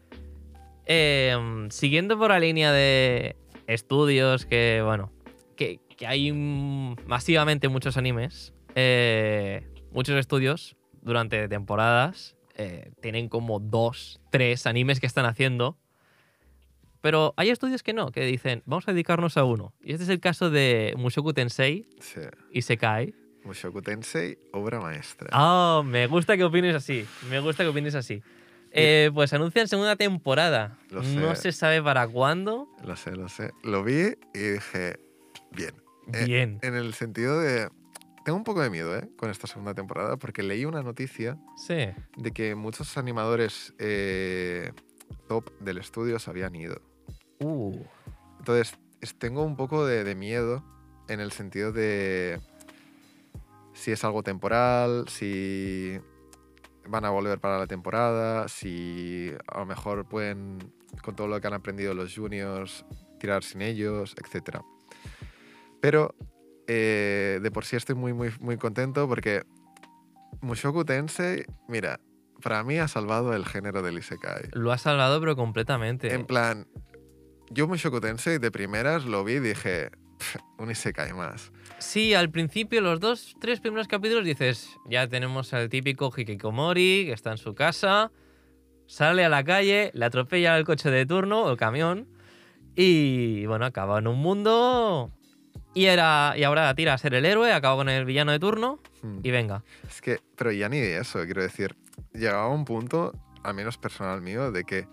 [0.87, 3.37] Eh, siguiendo por la línea de
[3.67, 5.13] estudios que, bueno,
[5.57, 14.21] que, que hay masivamente muchos animes, eh, muchos estudios durante temporadas eh, tienen como dos,
[14.31, 15.77] tres animes que están haciendo.
[17.01, 19.75] Pero hay estudios que no, que dicen, vamos a dedicarnos a uno.
[19.83, 22.21] Y este es el caso de Mushoku Tensei Sí.
[22.51, 23.15] y Sekai.
[23.47, 25.29] Mushoku Tensei, obra maestra.
[25.33, 27.07] Ah, me gusta que opines así.
[27.31, 28.23] Me gusta que opines así.
[28.73, 30.77] Eh, pues anuncian segunda temporada.
[30.91, 31.43] Lo No sé.
[31.43, 32.69] se sabe para cuándo.
[32.85, 33.53] Lo sé, lo sé.
[33.63, 34.99] Lo vi y dije,
[35.53, 35.75] bien.
[36.13, 36.59] Eh, Bien.
[36.63, 37.69] En el sentido de...
[38.25, 39.09] Tengo un poco de miedo ¿eh?
[39.17, 41.89] con esta segunda temporada porque leí una noticia Sí.
[42.17, 44.73] de que muchos animadores eh,
[45.29, 46.81] top del estudio se habían ido.
[47.41, 47.79] Uh.
[48.41, 50.65] Entonces, es- tengo un poco de, de miedo
[51.09, 52.41] en el sentido de
[53.77, 56.01] si es algo temporal, si
[56.89, 60.73] van a volver para la temporada, si a lo mejor pueden,
[61.03, 62.87] con todo lo que han aprendido los juniors,
[63.21, 64.61] tirar sin ellos, etc.
[65.81, 66.15] Pero
[66.67, 69.45] eh, de por sí estoy muy, muy, muy contento porque
[70.41, 72.01] Mushoku Tensei, mira,
[72.43, 74.49] para mí ha salvado el género del Isekai.
[74.53, 76.15] Lo ha salvado, pero completamente.
[76.15, 76.67] En plan,
[77.51, 81.53] yo Mushoku Tensei de primeras lo vi y dije, "Pff, un Isekai más.
[81.79, 87.13] Sí, al principio, los dos, tres primeros capítulos dices, ya tenemos al típico Hikikomori que
[87.13, 88.11] está en su casa,
[88.87, 92.09] sale a la calle, le atropella el coche de turno o el camión
[92.75, 95.13] y bueno, acaba en un mundo
[95.75, 98.81] y, era, y ahora tira a ser el héroe, acaba con el villano de turno
[99.03, 99.19] Hmm.
[99.23, 99.63] y venga.
[99.87, 101.77] Es que, pero ya ni de eso, quiero decir,
[102.15, 103.13] llegaba a un punto,
[103.45, 104.89] al menos personal mío, de que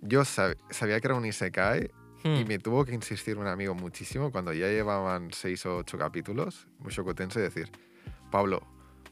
[0.00, 1.90] yo sab- sabía que era un Isekai
[2.24, 2.36] Hmm.
[2.36, 6.66] y me tuvo que insistir un amigo muchísimo cuando ya llevaban seis o ocho capítulos,
[6.78, 7.70] Mushoku Tensei, decir,
[8.30, 8.66] Pablo,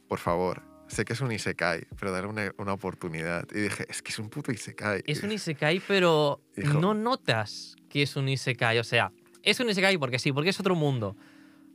[0.08, 3.46] por favor, sé que es un Isekai, pero dale una, una oportunidad.
[3.52, 5.02] Y dije, es que es un puto Isekai.
[5.06, 6.80] Es un Isekai, pero Hijo.
[6.80, 8.78] no notas que es un Isekai.
[8.78, 9.12] O sea,
[9.42, 11.16] es un Isekai porque sí, porque es otro mundo.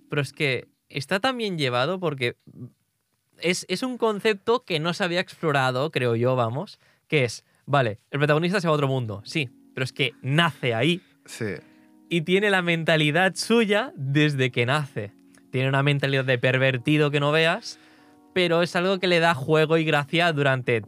[0.09, 2.37] Pero es que está tan bien llevado porque
[3.39, 7.99] es, es un concepto que no se había explorado, creo yo, vamos, que es, vale,
[8.11, 11.55] el protagonista se va a otro mundo, sí, pero es que nace ahí Sí,
[12.09, 15.11] y tiene la mentalidad suya desde que nace.
[15.51, 17.79] Tiene una mentalidad de pervertido que no veas,
[18.33, 20.83] pero es algo que le da juego y gracia durante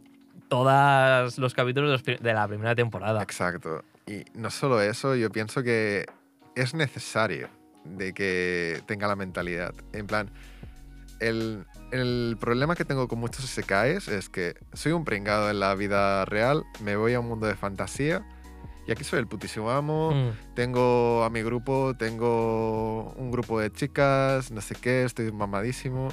[0.48, 3.22] todos los capítulos de la primera temporada.
[3.22, 3.84] Exacto.
[4.06, 6.06] Y no solo eso, yo pienso que
[6.56, 7.48] es necesario
[7.84, 9.74] de que tenga la mentalidad.
[9.92, 10.30] En plan,
[11.20, 15.74] el, el problema que tengo con muchos isekais es que soy un pringado en la
[15.74, 18.24] vida real, me voy a un mundo de fantasía
[18.90, 23.70] y aquí soy el putísimo amo, Mm, tengo a mi grupo, tengo un grupo de
[23.70, 26.08] chicas, no sé qué, estoy mamadísimo.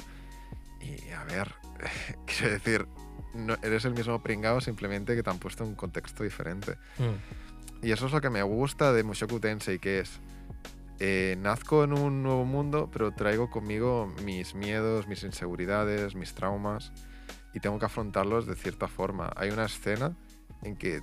[0.80, 1.52] Y a ver,
[2.26, 2.86] quiero decir,
[3.34, 6.76] no, eres el mismo pringado simplemente que te han puesto en un contexto diferente.
[6.98, 7.84] mm.
[7.84, 10.20] Y eso es lo que me gusta de Mushoku Tensei, que es,
[11.00, 16.92] eh, nazco en un nuevo mundo, pero traigo conmigo mis miedos, mis inseguridades, mis traumas,
[17.54, 19.32] y tengo que afrontarlos de cierta forma.
[19.34, 20.16] Hay una escena
[20.62, 21.00] en que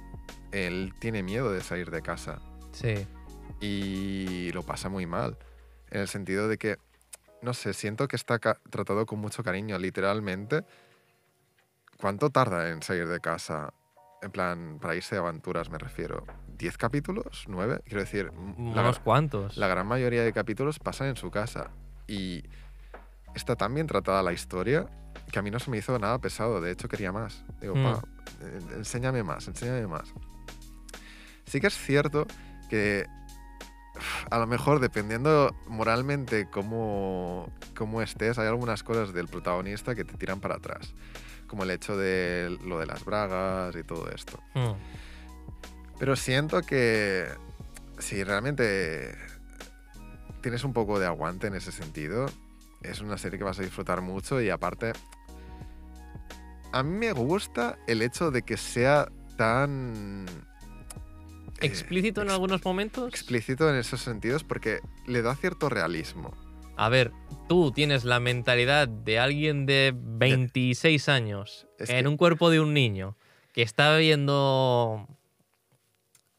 [0.51, 2.39] él tiene miedo de salir de casa
[2.71, 3.07] Sí.
[3.61, 5.37] y lo pasa muy mal,
[5.91, 6.77] en el sentido de que,
[7.41, 10.63] no sé, siento que está tratado con mucho cariño, literalmente.
[11.97, 13.73] ¿Cuánto tarda en salir de casa?
[14.21, 16.25] En plan, para irse de aventuras me refiero.
[16.57, 17.45] ¿10 capítulos?
[17.47, 17.81] ¿9?
[17.85, 19.55] Quiero decir, la, Unos cuantos.
[19.57, 21.69] la gran mayoría de capítulos pasan en su casa.
[22.07, 22.43] Y
[23.35, 24.87] está tan bien tratada la historia
[25.31, 26.61] que a mí no se me hizo nada pesado.
[26.61, 27.43] De hecho, quería más.
[27.61, 27.83] Digo, Mm.
[27.83, 28.01] pa,
[28.41, 30.13] eh, enséñame más, enséñame más.
[31.45, 32.25] Sí que es cierto
[32.69, 33.05] que
[34.29, 40.15] a lo mejor dependiendo moralmente cómo, cómo estés, hay algunas cosas del protagonista que te
[40.17, 40.93] tiran para atrás.
[41.47, 44.39] Como el hecho de lo de las bragas y todo esto.
[44.55, 44.71] Mm.
[45.99, 47.27] Pero siento que
[47.99, 49.15] si realmente
[50.41, 52.25] tienes un poco de aguante en ese sentido,
[52.89, 54.93] es una serie que vas a disfrutar mucho y aparte,
[56.71, 59.07] a mí me gusta el hecho de que sea
[59.37, 60.25] tan...
[61.61, 63.07] eh, ¿Explícito en ex- algunos momentos?
[63.09, 66.33] Explícito en esos sentidos porque le da cierto realismo.
[66.77, 67.11] A ver,
[67.47, 72.59] tú tienes la mentalidad de alguien de 26 años Es en que- un cuerpo de
[72.59, 73.15] un niño
[73.53, 75.07] que está viendo.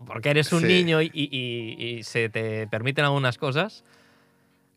[0.06, 0.66] Porque eres un Sí.
[0.66, 3.82] niño y, y- y- y se te permiten algunas cosas.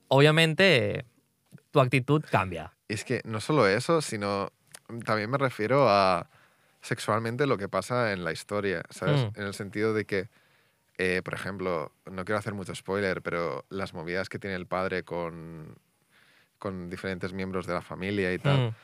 [0.08, 1.04] Obviamente,
[1.72, 2.74] tu actitud cambia.
[2.88, 4.52] Y es que no solo eso, sino
[5.06, 6.30] también me refiero a
[6.82, 9.22] sexualmente lo que pasa en la historia, ¿sabes?
[9.22, 9.40] Mm.
[9.40, 10.30] En el sentido de que,
[10.98, 15.04] eh, por ejemplo, no quiero hacer mucho spoiler, pero las movidas que tiene el padre
[15.04, 15.76] con,
[16.60, 18.70] con diferentes miembros de la familia y tal.
[18.70, 18.76] Mm,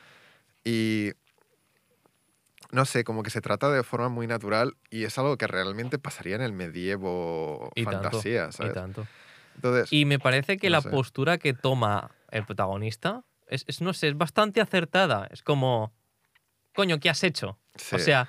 [0.64, 1.12] Y
[2.72, 5.98] no sé, como que se trata de forma muy natural y es algo que realmente
[5.98, 8.74] pasaría en el medievo Y tanto, fantasía, Y ¿sabes?
[8.74, 9.06] tanto.
[9.56, 10.90] Entonces, Y me parece que no la sé.
[10.90, 15.26] postura que toma el protagonista es, es, no sé, es bastante acertada.
[15.30, 15.92] Es como,
[16.74, 17.58] coño, ¿qué has hecho?
[17.74, 18.28] sí, O sea,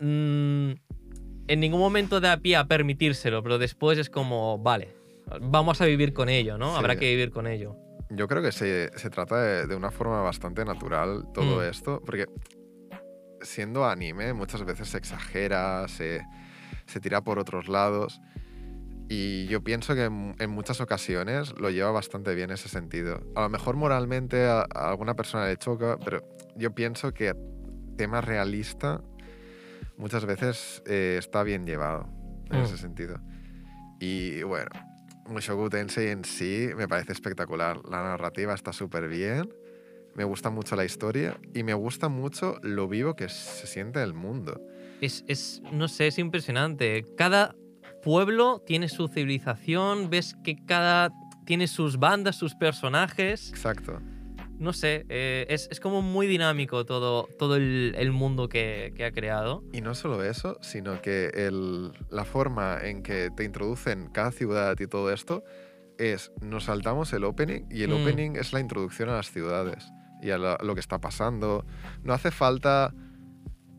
[0.00, 0.70] mm,
[1.48, 4.94] en ningún momento da pie a permitírselo, pero después es como, vale,
[5.40, 6.72] vamos a vivir con ello, ¿no?
[6.72, 6.76] Sí.
[6.78, 7.76] Habrá que vivir con ello.
[8.10, 11.70] yo creo que se, se trata de, de una forma bastante natural todo Mm.
[11.70, 12.26] esto, porque
[13.40, 16.22] siendo anime muchas veces se exagera, se,
[16.86, 18.20] se tira por otros lados.
[19.08, 23.20] Y yo pienso que en, en muchas ocasiones lo lleva bastante bien ese sentido.
[23.36, 26.22] A lo mejor moralmente a, a alguna persona le choca, pero
[26.56, 27.32] yo pienso que
[27.96, 29.00] tema realista
[29.96, 32.08] muchas veces eh, está bien llevado
[32.50, 32.64] en Mm.
[32.64, 33.18] ese sentido.
[34.00, 34.70] Y bueno,
[35.28, 37.78] Mushoku Tensei en sí me parece espectacular.
[37.88, 39.48] La narrativa está súper bien,
[40.14, 44.14] me gusta mucho la historia y me gusta mucho lo vivo que se siente el
[44.14, 44.60] mundo.
[45.00, 47.04] Es, es, no sé, es impresionante.
[47.16, 47.54] Cada
[48.06, 51.10] pueblo tiene su civilización, ves que cada
[51.44, 53.50] tiene sus bandas, sus personajes.
[53.50, 54.00] Exacto.
[54.60, 59.04] No sé, eh, es, es como muy dinámico todo, todo el, el mundo que, que
[59.04, 59.64] ha creado.
[59.72, 64.78] Y no solo eso, sino que el- la forma en que te introducen cada ciudad
[64.78, 65.42] y todo esto
[65.98, 68.02] es, nos saltamos el opening y el Mm.
[68.02, 69.84] opening es la introducción a las ciudades
[70.22, 71.66] y a lo que está pasando.
[72.04, 72.94] No hace falta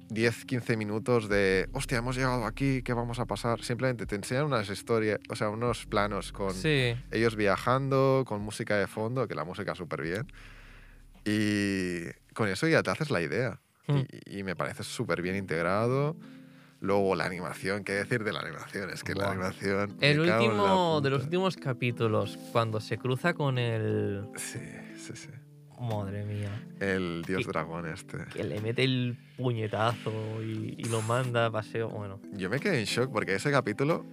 [0.10, 3.62] 10, 15 minutos de, hostia, hemos llegado aquí, ¿qué vamos a pasar?
[3.62, 8.78] Simplemente te enseñan unas historias, o sea, unos planos con Sí, ellos viajando, con música
[8.78, 10.28] de fondo, que la música súper bien.
[11.26, 13.60] Y con eso ya te haces la idea.
[13.88, 14.00] Mm.
[14.26, 16.16] Y, y me parece súper bien integrado.
[16.80, 18.90] Luego la animación, ¿qué decir de la animación?
[18.92, 19.98] Es que la animación...
[20.00, 24.28] el último de los últimos capítulos, cuando se cruza con el...
[24.36, 24.60] Sí,
[24.96, 25.30] sí, sí.
[25.80, 26.49] Madre mía.
[26.80, 28.18] El dios dragón este.
[28.34, 31.90] Que le mete el puñetazo y, y lo manda a paseo.
[31.90, 32.20] Bueno.
[32.34, 34.06] Yo me quedé en shock porque ese capítulo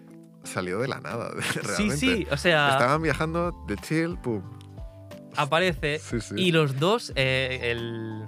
[0.43, 1.31] salió de la nada,
[1.62, 1.97] realmente.
[1.97, 4.43] Sí, sí, o sea, Estaban viajando de chill, pum.
[5.36, 6.35] aparece Sí, sí.
[6.36, 8.24] y los dos, eh, el,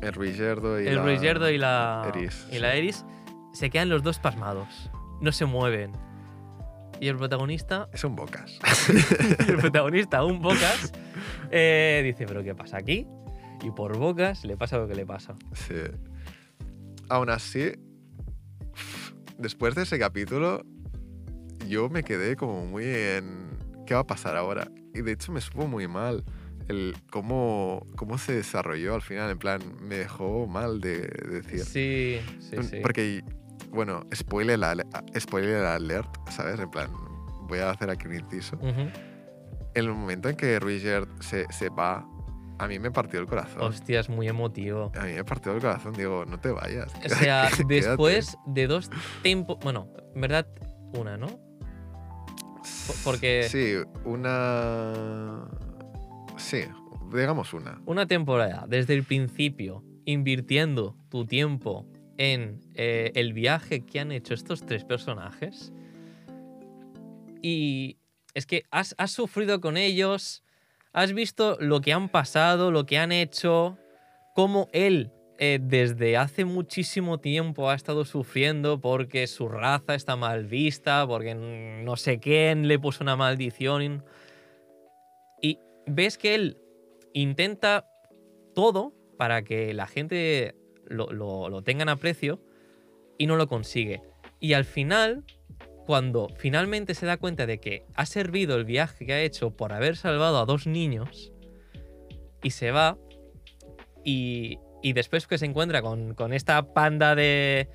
[0.00, 1.52] el Rigerdo y el la...
[1.52, 2.74] Y la Eris, y la.
[2.74, 3.04] Eris
[3.52, 4.90] se quedan los dos pasmados.
[5.20, 5.92] No se mueven.
[7.00, 8.58] Y el protagonista, Es un bocas.
[9.48, 10.92] el protagonista, un Bocas,
[11.50, 13.06] eh, dice, ¿pero qué pasa aquí?
[13.62, 15.36] Y por Bocas le pasa lo que le pasa.
[15.52, 15.74] Sí.
[17.08, 17.72] Aún así,
[19.38, 20.64] después de ese capítulo,
[21.68, 23.50] yo me quedé como muy en
[23.86, 24.70] qué va a pasar ahora.
[24.94, 26.24] Y de hecho me supo muy mal
[26.68, 29.30] el cómo, cómo se desarrolló al final.
[29.30, 31.64] En plan, me dejó mal de, de decir.
[31.64, 32.78] Sí, sí, sí.
[32.80, 33.22] Porque,
[33.70, 34.58] bueno, spoiler,
[35.18, 36.58] spoiler alert, ¿sabes?
[36.60, 36.90] En plan,
[37.48, 38.56] voy a hacer aquí un inciso.
[38.56, 38.68] Ujú.
[38.70, 39.09] En
[39.74, 42.06] el momento en que Richard se, se va,
[42.58, 43.62] a mí me partió el corazón.
[43.62, 44.92] Hostia, es muy emotivo.
[44.98, 46.92] A mí me partió el corazón, digo, no te vayas.
[47.04, 47.64] O sea, quédate.
[47.74, 48.90] después de dos
[49.22, 49.58] tiempos.
[49.62, 50.46] Bueno, en verdad,
[50.98, 51.26] una, ¿no?
[51.28, 53.74] Po- porque- Sí,
[54.04, 55.46] una...
[56.36, 56.62] Sí,
[57.12, 57.80] digamos una.
[57.86, 61.86] Una temporada, desde el principio, invirtiendo tu tiempo
[62.18, 65.72] en eh, el viaje que han hecho estos tres personajes.
[67.42, 67.96] Y
[68.34, 70.42] es que has, sufrido con ellos,
[70.92, 73.78] has visto lo que han pasado, lo que han hecho,
[74.34, 80.46] cómo él eh, desde hace muchísimo tiempo ha estado sufriendo porque su raza está mal
[80.46, 84.04] vista, porque no sé quién le puso una maldición.
[85.40, 86.58] Y ves que él
[87.14, 87.86] intenta
[88.54, 90.54] todo para que la gente
[90.86, 92.40] lo, lo, lo tenga en aprecio
[93.18, 94.02] y no lo consigue.
[94.40, 95.24] Y al final,
[95.90, 99.72] cuando finalmente se da cuenta de que ha servido el viaje que ha hecho por
[99.72, 101.32] haber salvado a dos niños
[102.44, 102.96] y se va
[104.04, 107.68] y, y después que se encuentra con, con esta panda de...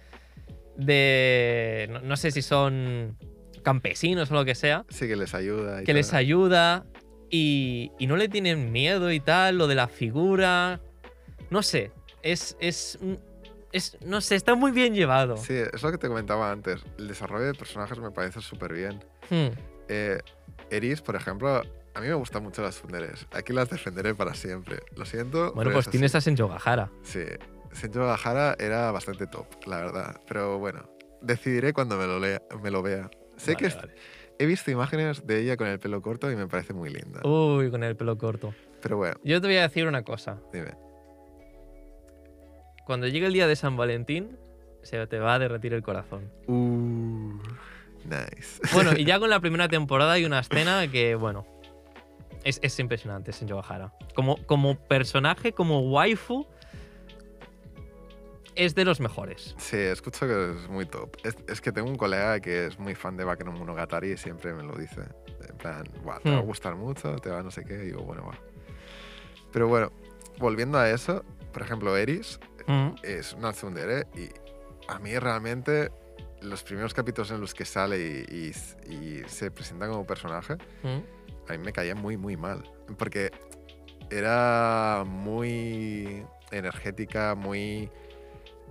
[0.77, 3.17] de no, no sé si son
[3.63, 5.81] campesinos o lo que sea, Sí, que les ayuda.
[5.81, 6.85] y que les ayuda
[7.29, 10.79] y, y no le tienen miedo y tal, lo de la figura.
[11.49, 11.91] No sé,
[12.23, 12.97] es, es,
[13.75, 13.97] es.
[14.01, 15.37] No sé, está muy bien llevado.
[15.37, 16.83] Sí, es lo que te comentaba antes.
[16.97, 19.03] El desarrollo de personajes me parece súper bien.
[19.29, 19.47] Hmm,
[19.87, 20.19] Eh,
[20.71, 21.61] Eris, por ejemplo,
[21.93, 23.27] a mí me gustan mucho las funderes.
[23.31, 24.79] Aquí las defenderé para siempre.
[24.95, 25.53] Lo siento.
[25.53, 26.17] Bueno, pues es tienes así.
[26.29, 26.89] a Senjogahara.
[27.03, 27.23] Sí.
[27.71, 30.19] Senjo Gahara era bastante top, la verdad.
[30.27, 30.89] Pero bueno,
[31.21, 33.09] decidiré cuando me lo, lea, me lo vea.
[33.35, 33.93] Sé Vale, que vale.
[34.39, 37.19] he visto imágenes de ella con el pelo corto y me parece muy linda.
[37.27, 38.53] Uy, con el pelo corto.
[38.81, 40.39] Pero bueno, Yo te voy a decir una cosa.
[40.53, 40.73] dime.
[42.85, 44.37] Cuando llegue el día de San Valentín,
[44.83, 46.31] se te va a derretir el corazón.
[46.47, 47.33] Uh,
[48.05, 48.61] nice.
[48.73, 51.45] Bueno, y ya con la primera temporada hay una escena que, bueno,
[52.43, 53.91] es, es impresionante, Senjogahara.
[54.13, 56.45] Como, como personaje, como waifu,
[58.55, 59.53] es de los mejores.
[59.57, 61.17] Sí, escucho que es muy top.
[61.25, 64.17] Es, es que tengo un colega que es muy fan de Baken no Monogatari y
[64.17, 65.01] siempre me lo dice.
[65.49, 66.45] En plan, "Buah, te va a Hmm.
[66.45, 67.73] gustar mucho, te va no sé qué.
[67.73, 68.37] Y digo, bueno, va.
[69.51, 69.91] Pero bueno,
[70.37, 74.29] volviendo a eso, por ejemplo, Eris Mm, es una tsundere y
[74.87, 75.91] a mí realmente
[76.41, 78.51] los primeros capítulos en los que sale y,
[78.89, 81.49] y- y se presenta como personaje, mm.
[81.49, 82.63] a mí me caía muy, muy mal.
[82.97, 83.31] Porque
[84.11, 87.89] era muy energética, muy...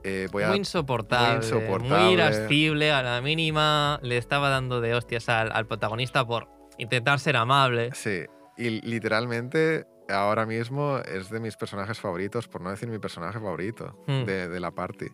[0.04, 2.12] eh, voy a- muy insoportable, muy insoportable.
[2.12, 6.48] irascible, a la mínima le estaba dando de hostias al, al protagonista por
[6.78, 7.90] intentar ser amable.
[7.94, 8.24] Sí,
[8.56, 14.02] y literalmente ahora mismo es de mis personajes favoritos, por no decir mi personaje favorito
[14.06, 14.24] Hmm.
[14.24, 15.06] de, de la party.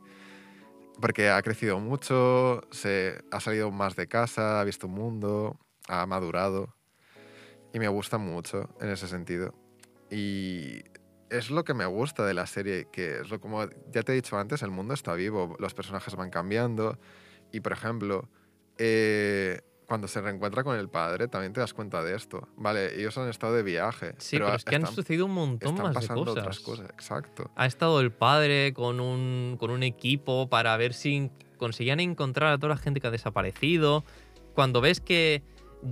[1.01, 5.57] Porque ha crecido mucho, se, ha salido más de casa, ha visto un mundo,
[5.89, 6.75] ha madurado.
[7.73, 9.55] Y me gusta mucho en ese sentido.
[10.11, 10.83] Y
[11.31, 14.15] es lo que me gusta de la serie, que es lo como ya te he
[14.17, 16.99] dicho antes, el mundo está vivo, los personajes van cambiando.
[17.53, 18.29] Y por ejemplo,
[18.77, 19.61] eh,
[19.91, 22.47] cuando se reencuentra con el padre, también te das cuenta de esto.
[22.57, 24.15] Vale, ellos han estado de viaje.
[24.19, 26.43] Sí, pero, es que han sucedido un montón están más de pasando cosas.
[26.43, 26.91] otras cosas.
[26.91, 27.51] Exacto.
[27.57, 32.59] Ha estado el padre con un, con un equipo para ver si conseguían encontrar a
[32.59, 34.05] toda la gente que ha desaparecido.
[34.55, 35.43] Cuando ves que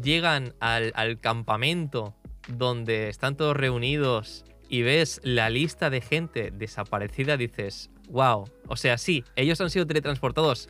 [0.01, 2.15] llegan al, al campamento
[2.47, 8.49] donde están todos reunidos y ves la lista de gente desaparecida, dices, wow.
[8.69, 10.69] O sea, sí, ellos han sido teletransportados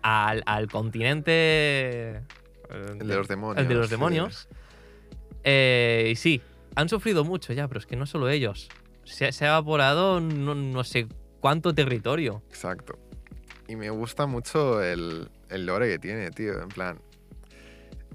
[0.00, 2.22] al, al continente...
[2.70, 3.62] eh, El de los demonios.
[3.62, 4.48] el de los demonios.
[5.44, 6.40] Eh, y sí,
[6.74, 8.68] han sufrido mucho ya, pero es que no solo ellos.
[9.04, 11.06] Se, se ha evaporado no, no sé
[11.40, 12.42] cuánto territorio.
[12.48, 12.98] Exacto.
[13.68, 16.60] Y me gusta mucho el, el lore que tiene, tío.
[16.62, 16.98] En plan.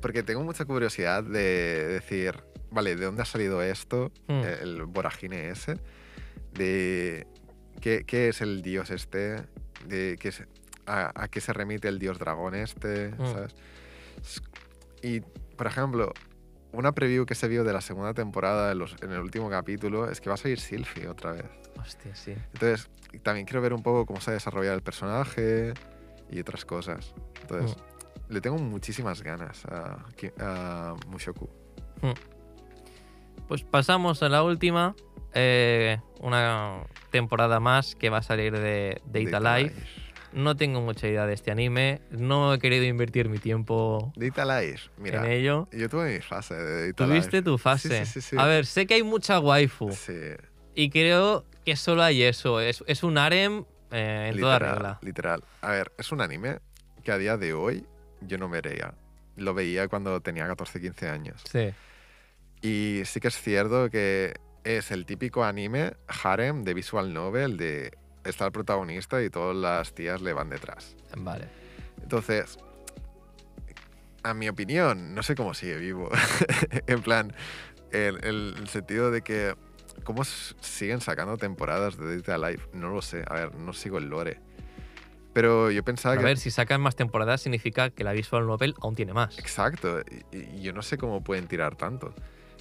[0.01, 2.35] Porque tengo mucha curiosidad de decir,
[2.71, 4.11] vale, ¿de dónde ha salido esto?
[4.27, 4.41] Hmm.
[4.61, 5.77] El voragine ese.
[6.53, 7.27] De
[7.81, 9.43] qué, qué es el dios este.
[9.85, 10.43] De qué es-
[10.85, 13.25] a, a qué se remite el dios dragón este, Hmm.
[13.33, 13.55] ¿sabes?
[15.01, 16.13] Y, por ejemplo,
[16.71, 20.09] una preview que se vio de la segunda temporada en, los- en el último capítulo
[20.09, 21.45] es que va a salir Sylvie otra vez.
[21.79, 22.33] Hostia, sí.
[22.53, 22.89] Entonces,
[23.23, 25.73] también quiero ver un poco cómo se ha desarrollado el personaje
[26.29, 27.13] y otras cosas.
[27.41, 27.75] Entonces,
[28.27, 31.49] le tengo muchísimas ganas a, Mushoku.
[33.47, 34.95] Pues pasamos a la última.
[35.33, 39.75] eh, una temporada más que va a salir de Data Data Life.
[40.31, 42.01] No tengo mucha idea de este anime.
[42.11, 45.67] No he querido invertir mi tiempo Life, mira, en ello.
[45.71, 47.41] yo tuve mi fase de Tuviste Life.
[47.43, 48.05] tu fase.
[48.05, 48.35] Sí, sí, sí.
[48.37, 49.91] A ver, sé que hay mucha waifu.
[49.91, 50.13] Sí,
[50.75, 52.59] Y creo que solo hay eso.
[52.61, 54.99] Es, es un harem eh, en toda regla.
[55.01, 55.43] literal.
[55.61, 56.59] A ver, es un anime
[57.03, 57.85] que a día de hoy
[58.21, 58.93] yo no vería.
[59.35, 61.41] Lo veía cuando tenía 14, 15 años.
[61.51, 61.71] Sí.
[62.61, 65.93] Y sí que es cierto que es el típico anime
[66.23, 67.91] harem de visual novel de
[68.29, 70.95] está el protagonista y todas las tías le van detrás.
[71.17, 71.47] Vale.
[72.01, 72.57] Entonces,
[74.23, 76.09] a mi opinión, no sé cómo sigue vivo.
[76.87, 77.33] en plan,
[77.91, 79.55] el, el- sentido de que
[80.03, 83.23] cómo siguen sacando temporadas de Data Life, no lo sé.
[83.27, 84.39] A ver, no sigo el lore.
[85.33, 86.23] Pero yo pensaba A que...
[86.23, 89.37] ver, si sacan más temporadas significa que la visual novel aún tiene más.
[89.39, 90.01] Exacto.
[90.31, 92.13] Y, y yo no sé cómo pueden tirar tanto.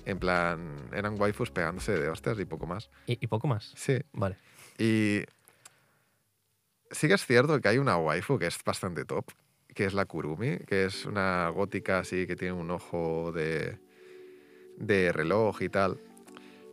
[0.04, 2.90] En plan, eran waifus pegándose de hostias y poco más.
[3.06, 3.72] Y, y poco más.
[3.74, 3.98] Sí.
[4.12, 4.36] Vale.
[4.78, 5.22] Y
[6.90, 9.24] sí que es cierto que hay una waifu que es bastante top,
[9.74, 13.78] que es la Kurumi, que es una gótica así que tiene un ojo de,
[14.76, 16.00] de reloj y tal.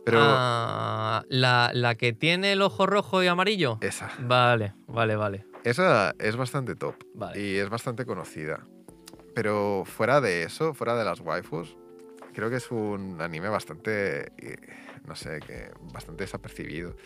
[0.04, 3.78] Pero Ah, la, la que tiene el ojo rojo y amarillo.
[3.80, 5.44] esa, Vale, vale, vale.
[5.64, 7.40] esa es bastante top Vale.
[7.40, 8.64] y es bastante conocida.
[9.34, 11.76] Pero fuera de eso, fuera de las waifus,
[12.32, 14.56] creo que es un anime bastante, eh,
[15.06, 16.96] no sé, que bastante desapercibido.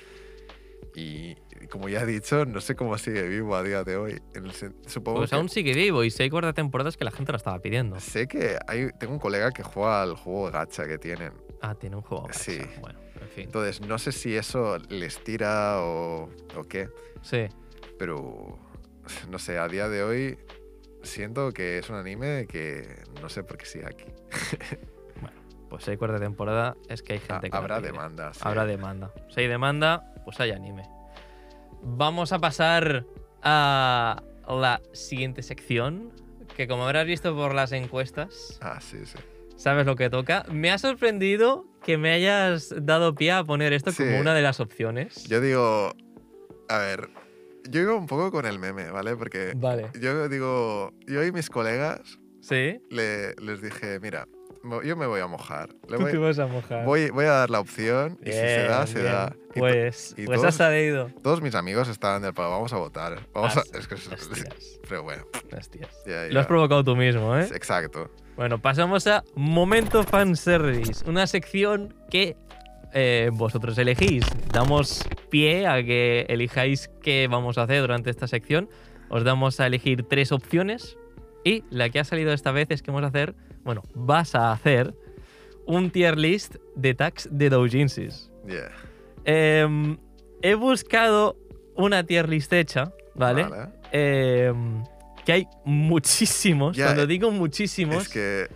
[0.94, 1.36] Y
[1.70, 4.20] como ya he dicho, no sé cómo sigue vivo a día de hoy.
[4.34, 4.52] En el
[4.86, 7.30] supongo Pues que- aún sigue vivo y si hay cuarta temporada es que la gente
[7.32, 7.98] la estaba pidiendo.
[8.00, 11.32] Sé que hay, tengo un colega que juega al juego gacha que tienen.
[11.62, 12.24] Ah, tiene un juego.
[12.26, 12.38] gacha.
[12.38, 12.58] Sí.
[12.80, 13.44] Bueno, en fin.
[13.44, 16.88] Entonces, no sé si eso les tira o, o qué,
[17.22, 17.46] Sí.
[17.98, 18.58] pero
[19.30, 20.38] no sé, a día de hoy
[21.02, 24.06] siento que es un anime que no sé por qué sigue aquí.
[25.68, 28.32] Pues si hay cuarta temporada es que hay Ha- gente que la habrá demanda.
[28.34, 28.40] sí.
[28.42, 29.12] Habrá demanda.
[29.32, 30.82] Si hay demanda, pues hay anime.
[31.82, 33.06] Vamos a pasar
[33.42, 36.12] a la siguiente sección,
[36.56, 39.16] que como habrás visto por las encuestas, Ah, sí, sí.
[39.56, 40.44] sabes lo que toca.
[40.50, 44.02] Me ha sorprendido que me hayas dado pie a poner esto Sí.
[44.04, 45.24] como una de las opciones.
[45.24, 45.92] Yo digo,
[46.68, 47.08] a ver,
[47.70, 49.16] yo digo un poco con el meme, ¿vale?
[49.16, 49.90] Porque Vale.
[49.98, 52.80] yo digo, yo y mis colegas ¿Sí?
[52.90, 54.26] le- les dije, mira,
[54.84, 55.70] yo me voy a mojar.
[55.88, 56.84] Le Tú voy, te vas a mojar.
[56.84, 59.12] voy, voy a dar la opción y si se da, se bien.
[59.12, 59.36] da.
[59.54, 61.10] Y Pues, y pues todos- has salido.
[61.22, 63.20] Todos mis amigos estaban del palo, vamos a votar.
[63.34, 65.24] Vamos a, es que es- hostias, pero bueno,
[65.56, 65.88] hostias.
[66.06, 67.48] ya, Lo has provocado tú mismo, ¿eh?
[67.54, 68.10] Exacto.
[68.36, 72.36] Bueno, pasamos a Momento Fanservice, una sección que
[72.92, 74.24] eh, vosotros elegís.
[74.52, 78.68] Damos pie a que elijáis qué vamos a hacer durante esta sección.
[79.08, 80.96] Os damos a elegir tres opciones
[81.44, 83.34] y la que ha salido esta vez es que vamos a hacer,
[83.64, 84.94] bueno, vas a hacer
[85.66, 88.30] un tier list de tags de doujinsis.
[88.46, 88.70] Yeah.
[89.24, 89.98] Em,
[90.42, 91.36] he buscado
[91.76, 93.46] una tier list hecha, ¿vale?
[93.92, 94.82] Em,
[95.24, 96.76] que hay muchísimos.
[96.76, 98.48] Cuando eh, digo muchísimos, Es que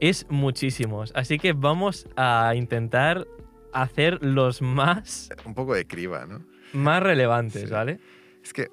[0.00, 1.12] es muchísimos.
[1.14, 3.26] Así que vamos a intentar
[3.72, 6.44] hacer los más, un poco de criba, ¿no?
[6.72, 7.70] más relevantes, Sí.
[7.70, 7.98] ¿vale?
[8.42, 8.68] Es que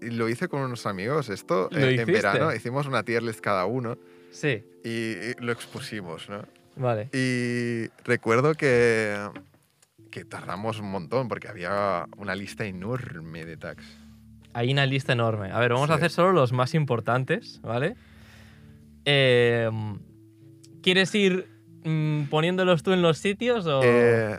[0.00, 2.12] lo hice con unos amigos esto ¿Lo eh, en hiciste?
[2.12, 2.54] verano.
[2.54, 3.96] Hicimos una tier list cada uno
[4.32, 6.42] Sí, y, lo expusimos, ¿no?
[6.74, 7.10] vale.
[7.12, 9.16] Y recuerdo que,
[10.10, 13.84] que tardamos un montón porque había una lista enorme de tags.
[14.54, 15.50] Hay una lista enorme.
[15.50, 17.96] A ver, vamos a hacer solo los más importantes, ¿vale?
[19.04, 19.98] Em,
[20.82, 21.48] ¿Quieres ir
[21.84, 23.80] mm, poniéndolos tú en los sitios o...?
[23.82, 24.38] Eh,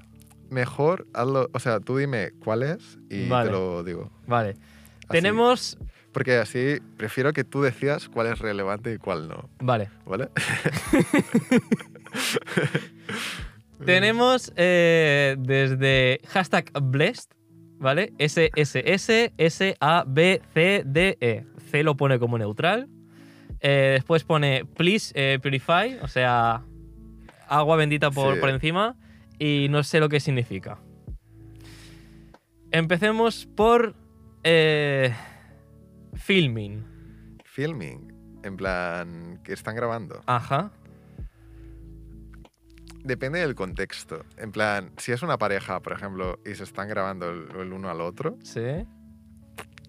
[0.49, 3.49] mejor hazlo, o sea, tú dime cuál es y Vale.
[3.49, 4.11] te lo digo.
[4.28, 4.49] Vale.
[4.49, 5.07] Así.
[5.10, 5.78] Tenemos...
[6.14, 9.90] Porque así prefiero que tú decidas cuál es relevante y cuál no, Vale.
[10.06, 10.30] ¿vale?
[13.85, 17.30] Tenemos eh, desde hashtag blessed,
[17.80, 18.14] ¿vale?
[18.19, 21.45] SSS, S-A-B-C-D-E.
[21.72, 22.88] C lo pone como neutral.
[23.60, 26.61] Eh, después pone please eh, purify, o sea,
[27.48, 28.40] agua bendita por, Sí.
[28.40, 28.95] por encima.
[29.40, 30.77] Y no sé lo que significa.
[32.72, 33.95] Empecemos por
[34.44, 35.11] eh,
[36.15, 36.84] filming.
[37.45, 40.22] Filming, en plan, que están grabando.
[40.26, 40.72] Ajá.
[43.03, 44.23] Depende del contexto.
[44.38, 47.90] En plan, si es una pareja, por ejemplo, y se están grabando el, el uno
[47.90, 48.85] al otro, Sí.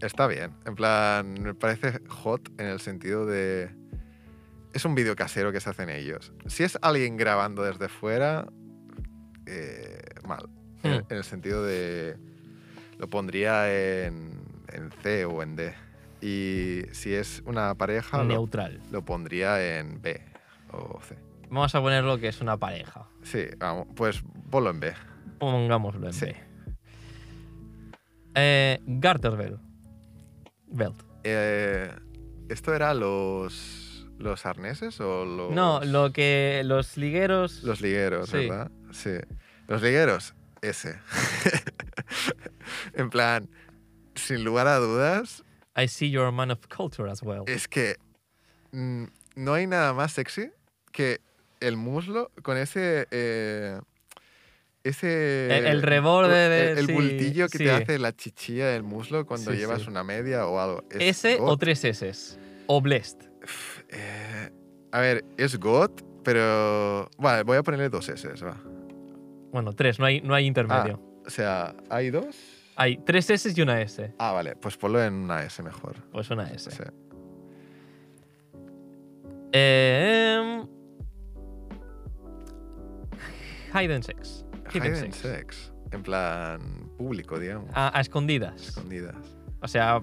[0.01, 0.53] está bien.
[0.67, 3.71] En plan, me parece hot en el sentido de...
[4.73, 6.33] Es un vídeo casero que se hacen ellos.
[6.47, 8.47] Si es alguien grabando desde fuera,
[9.47, 10.49] eh, mal.
[10.83, 11.07] En, Hmm.
[11.09, 12.17] en el sentido de...
[12.99, 13.73] Lo pondría
[14.07, 14.43] en,
[14.73, 15.73] en C o en D.
[16.27, 18.81] Y si es una pareja, Neutral.
[18.91, 20.23] lo pondría en B
[20.73, 21.17] o C.
[21.51, 23.07] Vamos a ponerlo que es una pareja.
[23.23, 24.95] Sí, vamos, pues ponlo en B.
[25.39, 26.27] Pongámoslo en Sí.
[26.27, 26.37] B.
[28.37, 29.61] Eh, Garterbelt.
[30.69, 30.97] Belt.
[31.25, 31.91] Eh,
[32.49, 35.53] ¿Esto era los, los arneses o los...?
[35.53, 37.63] No, lo que los ligueros.
[37.63, 38.49] Los ligueros, Sí.
[38.49, 38.71] ¿verdad?
[38.93, 39.11] Sí.
[39.69, 40.97] Los ligueros, ese.
[42.95, 43.49] en plan,
[44.15, 45.45] sin lugar a dudas,
[45.77, 47.45] I see you're a man of culture as well.
[47.47, 47.97] es que
[48.73, 49.05] mm,
[49.37, 50.51] no hay nada más sexy
[50.93, 51.21] que
[51.61, 53.07] el muslo con ese...
[53.11, 53.81] eh,
[54.85, 55.57] ese...
[55.59, 57.65] El- el reborde de- El, el sí, bultillo que sí.
[57.65, 60.85] te hace la chichilla del muslo cuando Sí, llevas una media o algo.
[60.91, 62.39] Es ¿S o tres S?
[62.67, 63.19] O blessed.
[63.89, 64.51] Eh,
[64.93, 65.91] a ver, es God,
[66.23, 67.09] pero...
[67.19, 68.57] Vale, voy a ponerle dos S, va.
[69.53, 71.01] Bueno, tres, no hay, no hay intermedio.
[71.27, 72.37] O sea, ¿hay dos?
[72.77, 74.15] Hay tres S y una S.
[74.19, 75.97] Ah, vale, pues ponlo en una S mejor.
[76.11, 76.71] Pues una S.
[76.71, 76.83] Sí.
[79.53, 80.65] Eh,
[83.73, 84.45] hide and sex.
[84.73, 85.17] Hidden Hide and sex.
[85.19, 85.73] sex.
[85.93, 87.71] En plan público, digamos.
[87.75, 88.69] A, a escondidas.
[88.69, 89.15] Escondidas.
[89.63, 90.01] O sea,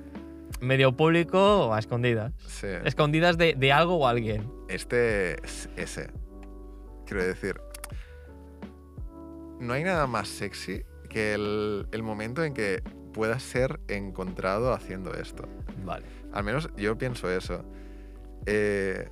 [0.62, 2.32] medio público o a escondidas.
[2.48, 2.68] Sí.
[2.86, 4.50] Escondidas de, de algo o alguien.
[4.70, 6.10] Este es ese.
[7.06, 7.60] Quiero decir,
[9.60, 12.82] no hay nada más sexy que el, el momento en que
[13.12, 15.48] puedas ser encontrado haciendo esto.
[15.86, 16.06] Vale.
[16.34, 17.64] Al menos yo pienso eso.
[18.46, 19.08] Eh,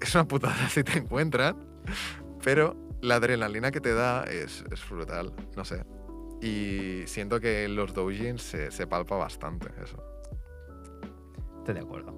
[0.00, 1.56] es una putada si te encuentran,
[2.44, 5.84] pero la adrenalina que te da es, es brutal, no sé.
[6.40, 10.02] Y siento que en los doujins se, se palpa bastante eso.
[11.58, 12.14] Estoy de acuerdo.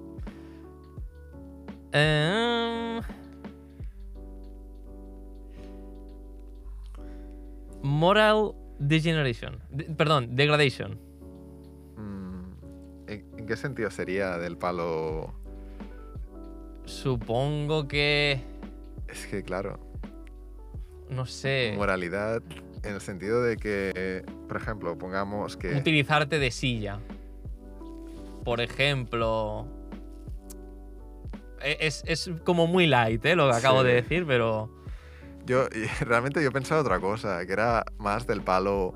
[1.91, 3.01] Em,
[7.83, 9.59] moral degeneration.
[9.69, 10.99] De- perdón, degradation.
[11.97, 12.43] Mm,
[13.07, 15.33] ¿en, qué sentido sería del palo?
[16.85, 18.41] Supongo que.
[19.07, 19.79] Es que, claro,
[21.09, 21.73] No sé.
[21.77, 22.41] moralidad
[22.83, 25.75] en el sentido de que, por ejemplo, pongamos que...
[25.75, 26.99] Utilizarte de silla.
[28.43, 29.65] Por ejemplo.
[31.61, 33.35] E- Es, es como muy light, ¿eh?
[33.35, 33.87] Lo que acabo Sí.
[33.87, 34.69] de decir, pero.
[35.45, 35.67] Yo
[36.01, 38.93] realmente yo pensaba otra cosa, que era más del palo.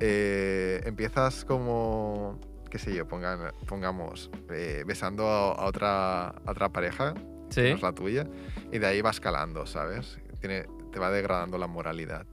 [0.00, 2.38] eh, empiezas como,
[2.70, 7.14] qué sé yo, pongan, pongamos, eh, besando a, a otra, a otra pareja
[7.50, 7.60] Sí.
[7.62, 8.26] que no es la tuya,
[8.72, 10.18] y de ahí va escalando, ¿sabes?
[10.40, 12.26] Tiene, te va degradando la moralidad.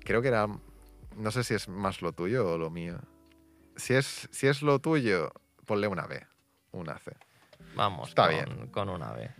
[0.00, 0.46] Creo que era,
[1.16, 2.98] no sé si es más lo tuyo o lo mío.
[3.76, 5.32] Si es, si es lo tuyo,
[5.64, 6.20] ponle una B,
[6.72, 7.12] una C.
[7.74, 8.66] Vamos Está con, bien.
[8.68, 9.30] con una B.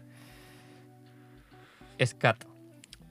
[2.04, 2.44] Scat.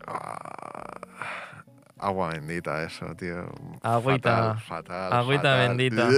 [0.08, 1.64] Ah,
[2.00, 3.50] agua bendita eso, tío.
[3.82, 5.14] Agüita- Fatal, fatal.
[5.14, 5.68] agüita fatal.
[5.70, 6.10] bendita.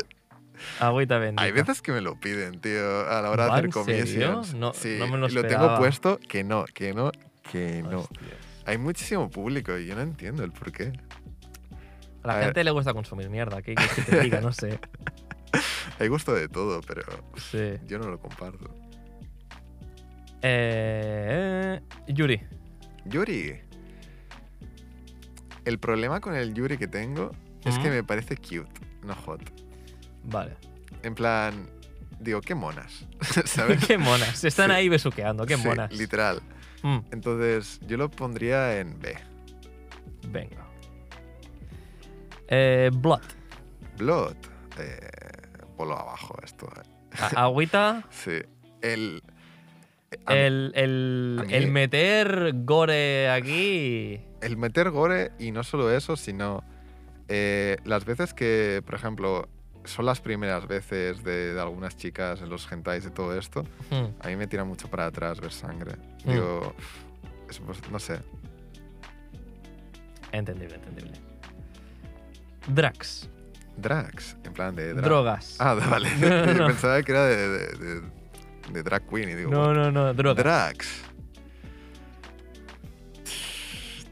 [0.79, 1.43] Agüita bendita.
[1.43, 4.53] Hay veces que me lo piden, tío, a la hora de ¿Va, hacer commissions.
[4.55, 7.11] No- sí, no me lo y lo tengo puesto que no, que no,
[7.51, 8.07] que no.
[8.65, 10.93] Hay muchísimo público y yo no entiendo el por qué.
[12.23, 12.45] A la A ver.
[12.45, 13.61] gente le gusta consumir mierda.
[13.61, 14.41] ¿Qué que te diga?
[14.41, 14.79] No sé.
[15.99, 17.03] Hay gusto de todo, pero
[17.37, 17.73] Sí.
[17.85, 18.73] yo no lo comparto.
[20.41, 22.41] Eh, Yuri.
[23.05, 23.61] Yuri.
[25.65, 27.31] El problema con el Yuri que tengo
[27.63, 28.69] es que me parece cute,
[29.03, 29.41] no hot.
[30.23, 30.55] Vale.
[31.03, 31.67] En plan,
[32.19, 33.05] digo, qué monas,
[33.45, 33.85] ¿sabes?
[33.85, 34.37] qué monas.
[34.37, 34.75] Se están Sí.
[34.75, 35.45] ahí besuqueando.
[35.45, 35.91] Qué Sí, monas.
[35.91, 36.41] literal.
[36.83, 39.15] Mm, Entonces, yo lo pondría en B.
[40.29, 40.65] venga.
[42.47, 43.21] Eh, Blood.
[43.97, 44.35] Blood.
[44.77, 45.09] Eh,
[45.77, 46.67] polo abajo esto.
[46.77, 47.17] eh.
[47.35, 48.03] Agüita.
[48.11, 48.39] Sí.
[48.81, 49.23] El.
[50.27, 54.19] El, el, mí- el meter gore aquí.
[54.41, 56.63] el meter gore y no solo eso, sino
[57.27, 59.47] eh, las veces que, por ejemplo,
[59.83, 64.05] son las primeras veces de, de algunas chicas en los hentais y todo esto, Mm,
[64.19, 65.93] a mí me tira mucho para atrás ver sangre.
[66.25, 66.31] Mm.
[66.31, 66.75] Digo,
[67.49, 68.19] es- pues, no sé.
[70.31, 71.11] entendible, entendible.
[72.67, 73.29] Drax.
[73.77, 75.05] Drags, en plan de drag.
[75.05, 75.57] Drogas.
[75.59, 76.09] Ah, de- vale.
[76.67, 78.01] Pensaba que era de, de, de-
[78.71, 80.43] de drag queen y digo, no, no, no, drogas.
[80.43, 81.01] Drags.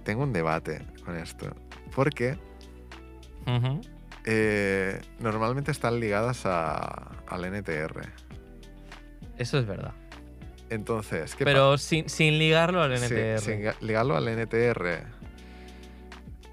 [0.03, 1.55] Tengo un debate con esto.
[1.95, 2.37] Porque
[4.25, 8.01] eh, normalmente están ligadas a, al NTR.
[9.37, 9.93] Eso es verdad.
[10.69, 12.93] Entonces, ¿qué Pero sin, sin ligarlo al?
[12.93, 13.39] NTR.
[13.39, 15.03] Si, si ga- ligarlo al NTR,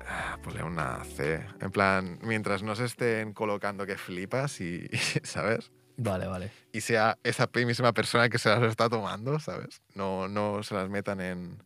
[0.07, 1.41] ah, ponle una C.
[1.61, 5.70] En plan, mientras no se estén colocando que flipas y, y, ¿sabes?
[6.03, 6.51] Vale, vale.
[6.73, 9.83] Y sea esa misma persona que se las está tomando, ¿sabes?
[9.95, 11.62] No, no se las metan en,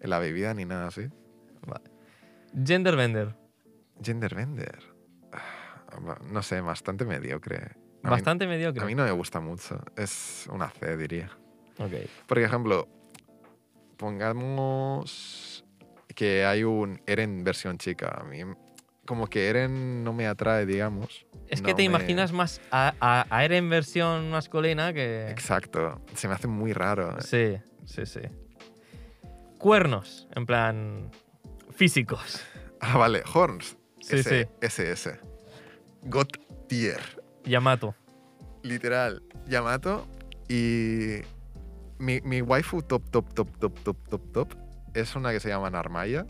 [0.00, 1.08] en la bebida ni nada así.
[2.64, 3.36] Gender Bender.
[4.02, 4.78] Gender Bender.
[5.32, 7.56] Ah, No sé, bastante mediocre.
[8.02, 8.82] A mí- Bastante mediocre.
[8.82, 9.80] A mí no me gusta mucho.
[9.96, 11.30] Es una C, diría.
[11.78, 11.92] Ok.
[12.26, 12.88] Por ejemplo,
[13.96, 15.64] pongamos
[16.16, 18.08] que hay un Eren versión chica.
[18.20, 18.40] A mí,
[19.08, 21.26] como que Eren no me atrae, digamos.
[21.48, 25.30] Es que No te me- imaginas más a, a, a Eren versión masculina que.
[25.30, 26.00] Exacto.
[26.14, 27.18] Se me hace muy raro.
[27.22, 27.56] Sí,
[27.86, 28.20] sí, sí.
[29.58, 31.10] Cuernos, en plan.
[31.70, 32.42] físicos.
[32.80, 33.22] Ah, vale.
[33.32, 33.76] Horns.
[34.00, 34.48] Sí, ese, sí.
[34.60, 35.18] SS.
[36.02, 36.28] God
[36.68, 37.00] tier.
[37.44, 37.94] Yamato.
[38.62, 39.22] Literal.
[39.48, 40.06] Yamato.
[40.48, 41.20] Y
[41.98, 44.54] mi, mi waifu top, top, top, top, top, top, top
[44.94, 46.24] es una que se llama Narmaya,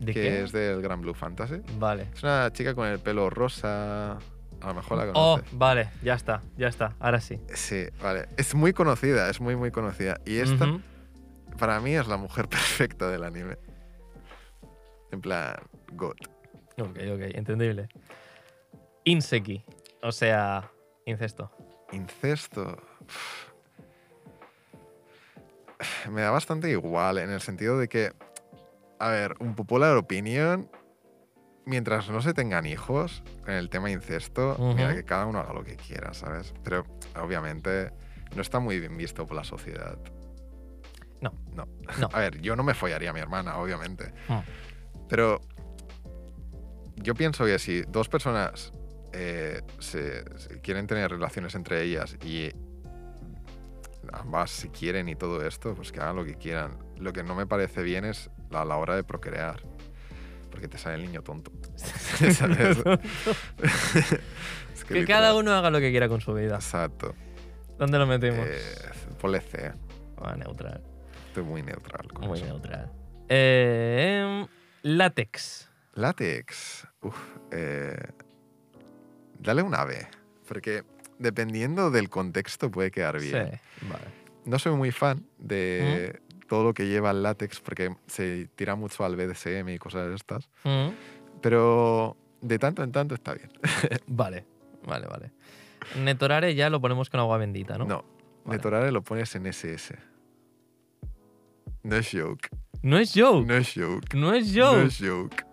[0.00, 0.42] ¿De que qué?
[0.42, 1.60] es del Gran Blue Fantasy.
[1.78, 2.08] Vale.
[2.14, 4.12] Es una chica con el pelo rosa.
[4.60, 5.58] A lo mejor la Oh, conoces.
[5.58, 6.94] vale, ya está, ya está.
[6.98, 7.38] Ahora sí.
[7.54, 8.28] Sí, vale.
[8.36, 10.18] Es muy conocida, es muy, muy conocida.
[10.24, 10.78] Y esta,
[11.58, 13.58] para mí, es la mujer perfecta del anime.
[15.12, 15.54] En plan,
[15.92, 16.14] God.
[16.78, 17.88] Ok, ok, entendible.
[19.04, 19.62] Inseki,
[20.02, 20.70] o sea,
[21.04, 21.50] incesto.
[21.92, 22.76] Incesto.
[26.10, 28.12] Me da bastante igual, en el sentido de que,
[29.04, 30.70] a ver, un popular opinion,
[31.66, 35.62] mientras no se tengan hijos, en el tema incesto, mira que cada uno haga lo
[35.62, 36.54] que quiera, ¿sabes?
[36.64, 36.86] Pero,
[37.22, 37.92] obviamente,
[38.34, 39.98] no está muy bien visto por la sociedad.
[41.20, 41.34] No.
[41.52, 41.68] No.
[42.00, 42.08] No.
[42.14, 44.14] A ver, yo no me follaría a mi hermana, obviamente.
[44.28, 44.38] Mm.
[45.06, 45.42] Pero
[46.96, 48.72] yo pienso que si dos personas
[49.12, 52.52] eh, se, se quieren tener relaciones entre ellas y
[54.14, 56.78] ambas si quieren y todo esto, pues que hagan lo que quieran.
[56.96, 59.60] Lo que no me parece bien es a la hora de procrear.
[60.50, 61.50] Porque te sale el niño tonto.
[64.74, 66.56] Es Que literal- cada uno haga lo que quiera con su vida.
[66.56, 67.14] Exacto.
[67.78, 68.46] ¿Dónde lo metemos?
[68.48, 68.60] Eh,
[69.20, 69.72] ponle C.
[70.18, 70.82] Ah, neutral.
[71.28, 72.06] Estoy muy neutral.
[72.12, 72.46] con Muy eso.
[72.46, 72.90] neutral.
[73.28, 74.46] Eh,
[74.82, 75.68] látex.
[75.94, 76.86] Látex.
[77.02, 77.16] Uf,
[77.50, 77.96] eh,
[79.38, 80.06] dale una B.
[80.46, 80.82] Porque
[81.18, 83.50] dependiendo del contexto puede quedar bien.
[83.52, 84.04] Sí, vale.
[84.44, 89.04] No soy muy fan de todo lo que lleva el látex porque se tira mucho
[89.04, 90.48] al BDSM y cosas de estas.
[90.64, 90.88] Mm,
[91.40, 93.50] Pero de tanto en tanto está bien.
[94.06, 94.44] Vale,
[94.86, 95.32] vale, vale.
[96.02, 97.84] Netorare ya lo ponemos con agua bendita, ¿no?
[97.86, 98.04] No.
[98.44, 98.56] Vale.
[98.58, 99.96] Netorare lo pones en SS.
[101.82, 102.48] No es joke.
[102.82, 103.46] No es joke.
[103.46, 104.14] No es joke.
[104.14, 104.86] No es No joke.
[104.86, 105.46] es joke.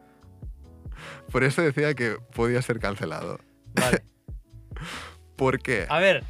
[1.31, 3.39] Por eso decía que podía ser cancelado.
[3.75, 4.03] Vale.
[5.37, 5.85] ¿Por qué?
[5.89, 6.23] A ver,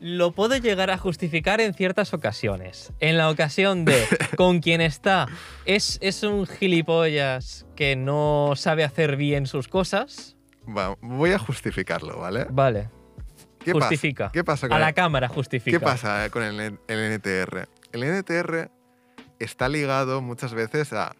[0.00, 2.92] lo puedo llegar a justificar en ciertas ocasiones.
[3.00, 4.02] En la ocasión de
[4.36, 5.26] con quien está
[5.64, 10.36] es, es un gilipollas que no sabe hacer bien sus cosas.
[10.68, 12.46] Va, voy a justificarlo, ¿vale?
[12.50, 12.90] Vale.
[13.64, 14.24] ¿Qué justifica.
[14.26, 14.32] Pasa?
[14.32, 15.78] ¿Qué pasa con A la el- cámara justifica.
[15.78, 17.68] ¿Qué pasa con el, N- el NTR?
[17.92, 18.70] El NTR
[19.38, 21.16] está ligado muchas veces a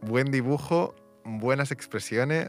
[0.00, 0.94] buen dibujo,
[1.24, 2.48] buenas expresiones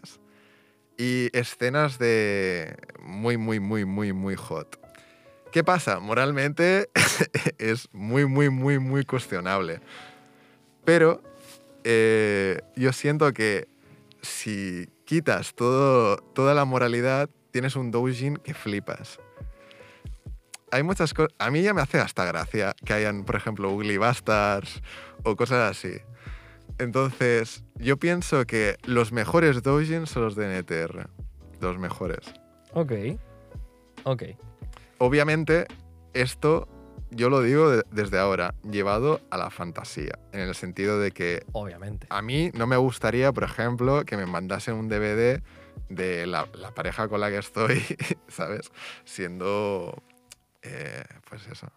[0.98, 4.80] y escenas de muy, muy, muy, muy, muy hot.
[5.56, 6.02] ¿Qué pasa?
[6.02, 6.90] Moralmente
[7.60, 9.80] es muy, muy, muy, muy cuestionable.
[10.84, 11.24] Pero
[11.86, 13.70] eh, yo siento que
[14.22, 19.18] si quitas toda la moralidad, tienes un doujin que flipas
[20.72, 21.32] hay muchas cosas.
[21.40, 24.82] A mí ya me hace hasta gracia que hayan, por ejemplo, Ugly Bastards
[25.24, 26.02] o cosas así.
[26.80, 31.08] Entonces, yo pienso que los mejores doujins son los de NTR.
[31.62, 32.34] Los mejores.
[32.74, 32.92] Ok.
[34.04, 34.24] Ok.
[34.98, 35.66] Obviamente,
[36.14, 36.68] esto
[37.12, 40.18] yo lo digo de- desde ahora, llevado a la fantasía.
[40.34, 42.08] En el sentido de que Obviamente.
[42.10, 45.42] a mí no me gustaría, por ejemplo, que me mandasen un DVD
[45.90, 47.82] de la, la pareja con la que estoy,
[48.28, 48.72] ¿sabes?
[49.06, 50.02] Siendo.
[50.64, 51.68] eh, pues eso.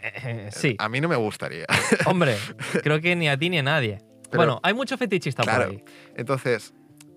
[0.00, 0.76] Eh, sí.
[0.78, 1.66] A mí no me gustaría.
[2.06, 2.36] Hombre,
[2.82, 3.98] creo que ni a ti ni a nadie.
[4.30, 5.64] Pero- bueno, hay mucho fetichista Claro.
[5.66, 5.84] por ahí.
[6.16, 6.72] Entonces,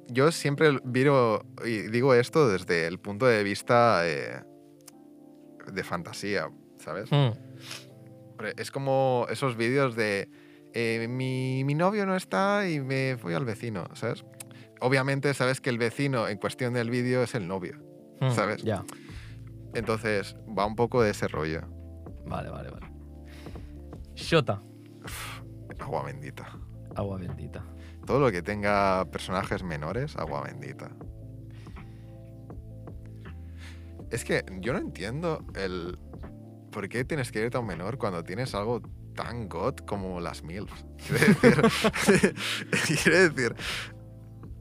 [0.08, 4.42] yo siempre viro, y digo esto desde el punto de vista eh,
[5.72, 7.12] de fantasía, ¿sabes?
[7.12, 7.32] Mm.
[8.32, 10.30] Hombre, Es como esos vídeos de
[10.74, 14.24] eh, mi, mi novio no está y me voy al vecino, ¿sabes?
[14.80, 17.78] Obviamente sabes que el vecino en cuestión del vídeo es el novio.
[18.20, 18.64] Mm, ¿Sabes?
[18.64, 18.84] Ya.
[19.74, 21.62] Entonces, va un poco de ese rollo.
[22.26, 22.88] Vale, vale, vale.
[24.16, 24.62] Shota.
[25.80, 26.58] Agua bendita.
[26.96, 27.64] Agua bendita.
[28.06, 30.92] Todo lo que tenga personajes menores, agua bendita.
[34.12, 35.98] Es que yo no entiendo el
[36.72, 38.82] por qué tienes que irte a un menor cuando tienes algo
[39.16, 40.86] tan god como las MILFs.
[41.42, 42.36] Quiero decir,
[43.04, 43.56] quiero decir,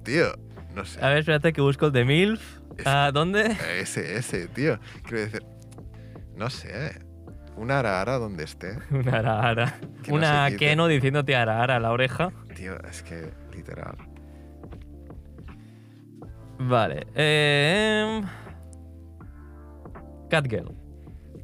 [0.03, 0.33] tío,
[0.75, 1.05] no sé.
[1.05, 2.61] A ver, espérate que busco el de MILF.
[2.85, 3.57] Ah, ¿Dónde?
[3.79, 4.79] Ese, ese, tío.
[5.03, 5.45] Quiero decir,
[6.37, 7.01] no sé.
[7.57, 8.79] Una arara donde esté.
[8.91, 9.79] Una arara.
[10.03, 10.59] Que no Una quite.
[10.59, 12.33] Keno diciéndote arara a la oreja.
[12.55, 13.97] Tío, es que literal.
[16.59, 17.07] Vale.
[17.15, 18.23] Eh,
[20.31, 20.75] Catgirl.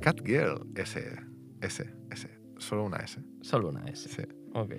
[0.01, 1.19] Catgirl, ese,
[1.61, 2.31] ese, ese.
[2.59, 3.21] Solo una S.
[3.43, 4.09] Solo una S.
[4.09, 4.23] Sí.
[4.55, 4.75] Ok.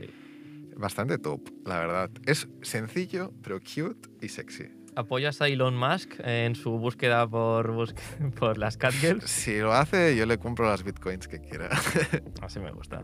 [0.77, 2.09] Bastante top, la verdad.
[2.25, 4.65] Es sencillo, pero cute y sexy.
[4.95, 7.69] ¿Apoyas a Elon Musk en su búsqueda por,
[8.57, 9.23] las Catgirls?
[9.29, 11.69] Si lo hace, yo le compro las bitcoins que quiera.
[12.41, 13.03] Así me gusta.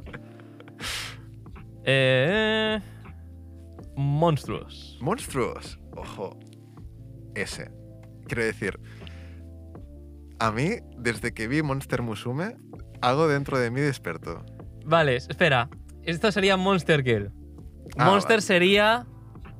[1.83, 2.80] Eh,
[3.98, 4.98] monstruos.
[5.01, 6.40] Monstruos, ojo.
[7.35, 7.69] Ese.
[8.25, 8.80] Quiero decir,
[10.43, 12.57] a mí, desde que vi Monster Musume,
[13.01, 14.43] algo dentro de mí despertó.
[14.85, 15.69] Vale, espera.
[16.03, 17.31] Esto sería Monster Girl.
[17.97, 18.41] Ah, Monster vale.
[18.41, 19.05] sería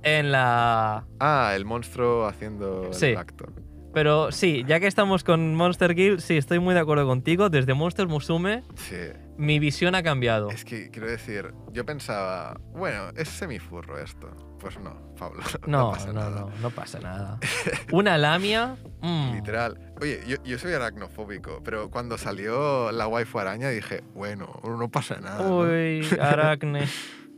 [0.04, 1.06] en la...
[1.22, 3.08] Ah, el monstruo haciendo Sí.
[3.08, 3.46] el acto.
[3.94, 7.50] Pero sí, ya que estamos con Monster Girl, sí, estoy muy de acuerdo contigo.
[7.50, 8.96] Desde Monster Musume, Sí.
[9.38, 10.50] mi visión ha cambiado.
[10.50, 14.53] Es que quiero decir, yo pensaba, bueno, es semifurro esto.
[14.64, 15.44] Pues no, Pablo.
[15.68, 16.40] No, No, pasa no, nada.
[16.42, 17.40] no, no pasa nada.
[17.92, 18.78] Una lamia.
[19.02, 19.94] mm, Literal.
[20.02, 25.20] Oye, yo, yo soy aracnofóbico, pero cuando salió la waifu araña dije, bueno, no pasa
[25.20, 25.44] nada.
[25.44, 25.58] ¿no?
[25.60, 26.88] Uy, aracne.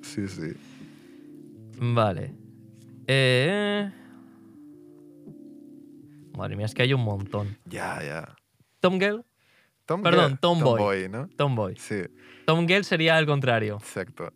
[0.03, 0.53] Sí, sí.
[1.79, 2.33] Vale.
[3.07, 3.91] Eh...
[6.37, 7.57] Madre mía, es que hay un montón.
[7.65, 8.35] Ya, ya.
[8.81, 9.25] Tom Girl,
[9.85, 10.77] Tom Perdón, Girl- Tomboy.
[10.77, 11.27] Tomboy, ¿no?
[11.35, 11.75] Tomboy.
[11.77, 12.03] Sí,
[12.45, 13.77] Tom Girl sería al contrario.
[13.77, 14.31] exacto.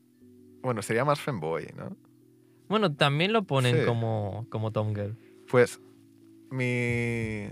[0.62, 1.96] Bueno, sería más femboy, ¿no?
[2.70, 3.86] Bueno, también lo ponen Sí.
[3.86, 5.18] como, como Tom Girl.
[5.50, 5.82] Pues
[6.52, 7.48] mi,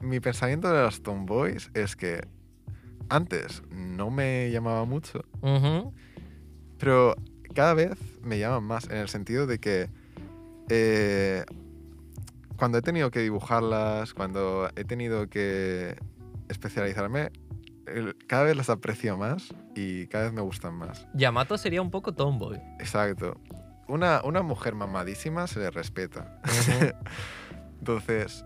[0.00, 2.26] mi pensamiento de las tomboys es que
[3.10, 5.22] antes no me llamaba mucho,
[6.78, 7.14] pero
[7.54, 9.88] cada vez me llaman más en el sentido de que
[10.70, 11.44] eh,
[12.56, 15.96] cuando he tenido que dibujarlas, cuando he tenido que
[16.48, 17.30] especializarme,
[18.26, 21.06] cada vez las aprecio más y cada vez me gustan más.
[21.14, 22.58] Yamato sería un poco tomboy.
[22.80, 23.38] Exacto.
[23.88, 26.40] Una, una mujer mamadísima se le respeta.
[27.80, 28.44] Entonces,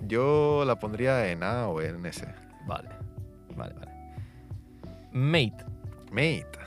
[0.00, 2.26] yo la pondría en A o en S.
[2.66, 2.88] vale,
[3.56, 3.90] vale, vale.
[5.12, 5.64] Mate.
[6.10, 6.58] Mate.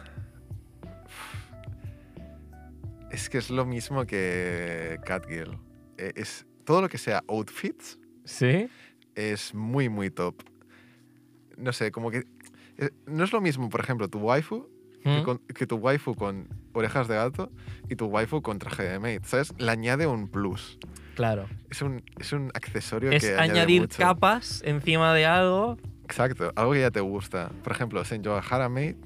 [3.12, 5.58] Es que es lo mismo que Catgirl.
[5.98, 8.70] Eh, Es, todo lo que sea outfits ¿Sí?
[9.16, 10.42] es muy, muy top.
[11.58, 12.26] No sé, como que...
[12.78, 14.68] eh, No es lo mismo, por ejemplo, tu waifu
[15.04, 17.52] que, con- que tu waifu con orejas de gato
[17.90, 19.22] y tu waifu con traje de maid.
[19.26, 19.54] ¿Sabes?
[19.58, 20.78] Le añade un plus.
[21.16, 21.46] Claro.
[21.70, 23.98] Es un, es un accesorio Es que añade añadir mucho.
[24.00, 27.50] capas encima de algo Exacto, algo que ya te gusta.
[27.64, 28.98] Por ejemplo, Saint Joe Haramate,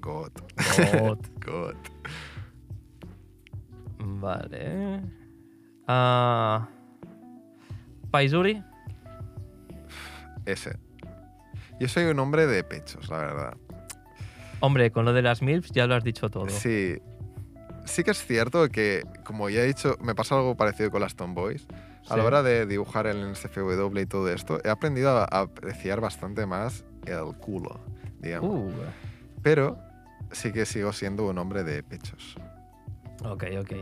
[0.00, 0.30] God.
[0.92, 1.18] God.
[1.44, 1.74] God.
[3.98, 5.00] Vale.
[5.86, 6.68] Ah,
[8.10, 8.62] Paisuri.
[10.46, 10.78] Ese.
[11.80, 13.56] Yo soy un hombre de pechos, la verdad.
[14.62, 16.48] Hombre, con lo de las MILFs ya lo has dicho todo.
[16.48, 16.96] Sí.
[17.84, 21.16] Sí que es cierto que, como ya he dicho, me pasa algo parecido con las
[21.16, 21.66] Tomboys.
[22.08, 22.26] A la Sí.
[22.28, 27.34] hora de dibujar el SFW y todo esto, he aprendido a apreciar bastante más el
[27.38, 27.80] culo,
[28.20, 28.50] digamos.
[28.50, 28.72] Uh,
[29.42, 29.78] Pero
[30.30, 32.36] sí que sigo siendo un hombre de pechos.
[33.24, 33.72] ok, ok.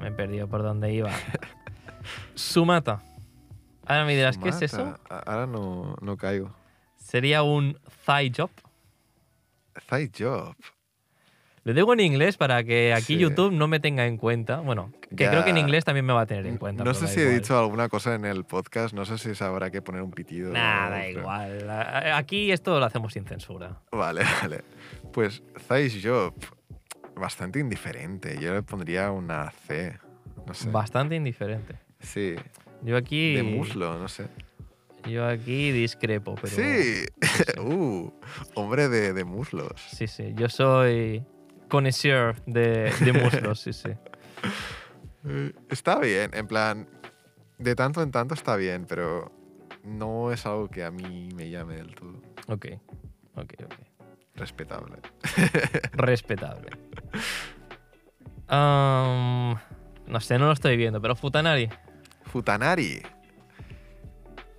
[0.00, 1.10] Me he perdido por dónde iba.
[2.34, 3.00] Sumata.
[3.92, 4.98] Ahora me dirás, ¿qué es eso?
[5.08, 6.54] Ahora no, no caigo.
[6.96, 8.50] Sería un thigh job.
[9.88, 10.54] Thigh job.
[11.64, 13.18] Lo digo en inglés para que aquí Sí.
[13.18, 14.56] YouTube no me tenga en cuenta.
[14.60, 16.82] Bueno, que creo que en inglés también me va a tener en cuenta.
[16.82, 19.80] No sé si he dicho alguna cosa en el podcast, no sé si habrá que
[19.80, 20.52] poner un pitido.
[20.52, 21.70] Nah, o- da igual.
[22.14, 23.80] Aquí esto lo hacemos sin censura.
[23.92, 24.64] Vale, vale.
[25.12, 26.34] Pues Thigh job,
[27.14, 28.38] bastante indiferente.
[28.40, 29.96] Yo le pondría una C.
[30.46, 30.68] No sé.
[30.68, 31.76] Bastante indiferente.
[32.00, 32.34] Sí,
[32.82, 33.34] Yo aquí.
[33.34, 34.26] de muslo, no sé.
[35.08, 36.54] Yo aquí discrepo, pero.
[36.54, 37.04] Sí,
[37.60, 38.12] uh,
[38.54, 39.80] hombre de, de muslos.
[39.90, 40.32] Sí, sí.
[40.36, 41.24] Yo soy
[41.68, 43.90] connoisseur de, de muslos, sí, sí.
[45.70, 46.88] Está bien, en plan,
[47.58, 49.30] de tanto en tanto está bien, pero
[49.84, 52.20] no es algo que a mí me llame del todo.
[52.48, 52.66] Ok,
[53.36, 53.74] ok, ok.
[54.34, 54.96] Respetable.
[55.92, 56.70] Respetable.
[58.48, 59.56] Am,
[60.06, 61.68] no sé, no lo estoy viendo, pero Futanari.
[62.32, 63.02] Futanari.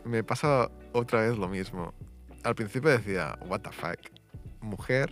[0.05, 1.91] Me pasa otra vez lo mismo.
[2.43, 3.97] Al principio decía, what the fuck.
[4.61, 5.09] Mujer,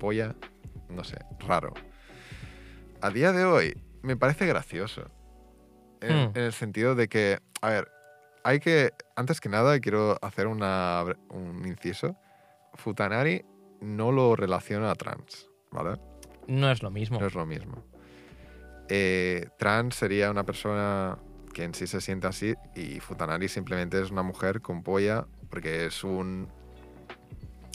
[0.00, 0.34] polla,
[0.88, 1.16] no sé,
[1.46, 1.72] raro.
[3.00, 5.02] A día de hoy me parece gracioso.
[6.00, 6.32] En, Hmm.
[6.34, 7.88] en el sentido de que, a ver,
[8.42, 12.16] hay que, antes que nada quiero hacer una, un inciso.
[12.74, 13.44] Futanari
[13.80, 16.00] no lo relaciona a trans, ¿vale?
[16.48, 17.20] No es lo mismo.
[17.20, 17.84] No es lo mismo.
[18.88, 21.16] Eh, trans sería una persona
[21.52, 25.86] que en sí se siente así y Futanari simplemente es una mujer con polla porque
[25.86, 26.48] es un...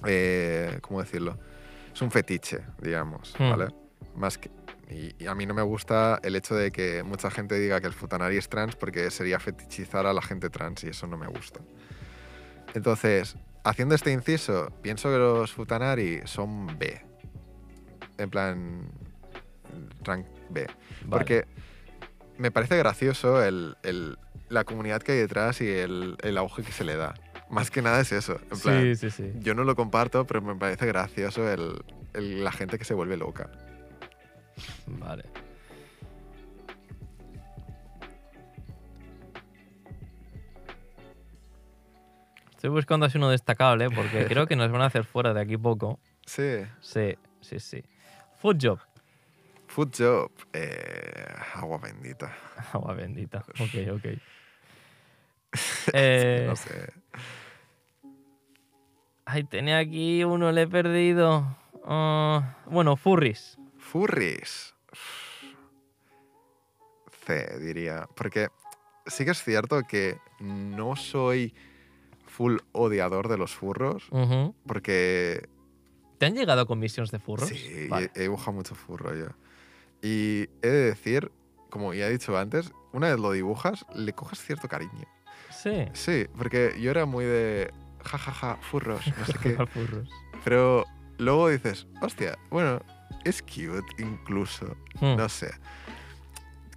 [0.06, 1.38] eh, ¿Cómo decirlo?
[1.94, 3.50] Es un fetiche, digamos, Hmm.
[3.52, 3.68] ¿vale?
[4.16, 4.50] Más que...
[4.90, 7.88] Y, y a mí no me gusta el hecho de que mucha gente diga que
[7.88, 11.28] el Futanari es trans porque sería fetichizar a la gente trans y eso no me
[11.28, 11.60] gusta.
[12.76, 17.02] Entonces, haciendo este inciso, pienso que los Futanari son B.
[18.18, 18.88] En plan,
[20.04, 20.68] rank B.
[20.68, 21.10] Vale.
[21.10, 21.46] Porque
[22.38, 24.18] me parece gracioso el, el-
[24.50, 27.16] la comunidad que hay detrás y el, el auge que se le da.
[27.50, 28.40] Más que nada es eso.
[28.52, 29.32] En plan, Sí, sí, sí.
[29.40, 31.84] yo no lo comparto, pero me parece gracioso el,
[32.14, 33.50] el- la gente que se vuelve loca.
[34.88, 35.24] Vale.
[42.52, 45.58] Estoy buscando así uno destacable porque creo que nos van a hacer fuera de aquí
[45.58, 46.00] poco.
[46.26, 46.60] Sí.
[46.82, 47.84] Sí, sí, sí.
[48.40, 48.80] Food job.
[49.76, 50.32] Food job.
[50.54, 52.34] eh, agua bendita.
[52.72, 53.44] Agua bendita.
[53.60, 54.06] Ok, ok.
[55.94, 56.94] Eh, No sé.
[59.26, 61.58] Ay, tenía aquí uno, le he perdido.
[61.84, 63.58] Ah, bueno, furries.
[63.78, 64.74] Furries.
[67.26, 68.08] C, diría.
[68.16, 68.48] Porque
[69.06, 71.54] sí que es cierto que no soy
[72.28, 74.08] full odiador de los furros.
[74.66, 75.50] Porque
[76.18, 77.50] ¿Te han llegado con misiones de furros?
[77.50, 78.10] Sí, Vale.
[78.16, 79.28] he, he dibujado mucho furro yo.
[80.02, 81.32] Y he de decir,
[81.70, 85.06] como ya he dicho antes, una vez lo dibujas, le coges cierto cariño.
[85.50, 85.86] Sí.
[85.94, 87.72] Sí, porque yo era muy de
[88.04, 89.68] jajaja, furros, no sé qué.
[89.74, 90.08] furros.
[90.44, 90.86] Pero
[91.18, 92.80] luego dices, hostia, bueno,
[93.24, 95.16] es cute incluso, Hmm.
[95.18, 95.52] no sé.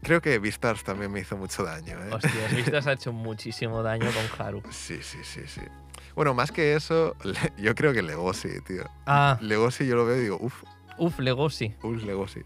[0.03, 2.11] Creo que Beastars también me hizo mucho daño, ¿eh?
[2.13, 4.63] Hostia, Vistas ha hecho muchísimo daño con Haru.
[4.71, 5.61] Sí, sí, sí, sí.
[6.15, 7.17] Bueno, más que eso,
[7.59, 8.85] yo creo que Legoshi, tío.
[9.07, 10.63] Ah, Legoshi yo lo veo y digo, uff,
[10.99, 11.75] uff, Legoshi.
[11.83, 12.43] uff, Legoshi.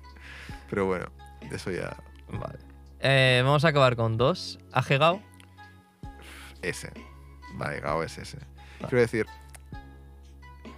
[0.72, 1.04] Pero bueno,
[1.50, 1.94] de eso ya
[2.30, 2.58] Vale.
[3.00, 4.58] Eh, vamos a acabar con dos.
[4.72, 5.20] Agegao.
[6.62, 6.90] ese.
[7.56, 8.38] Vale, Gao es ese.
[8.78, 9.26] Quiero decir,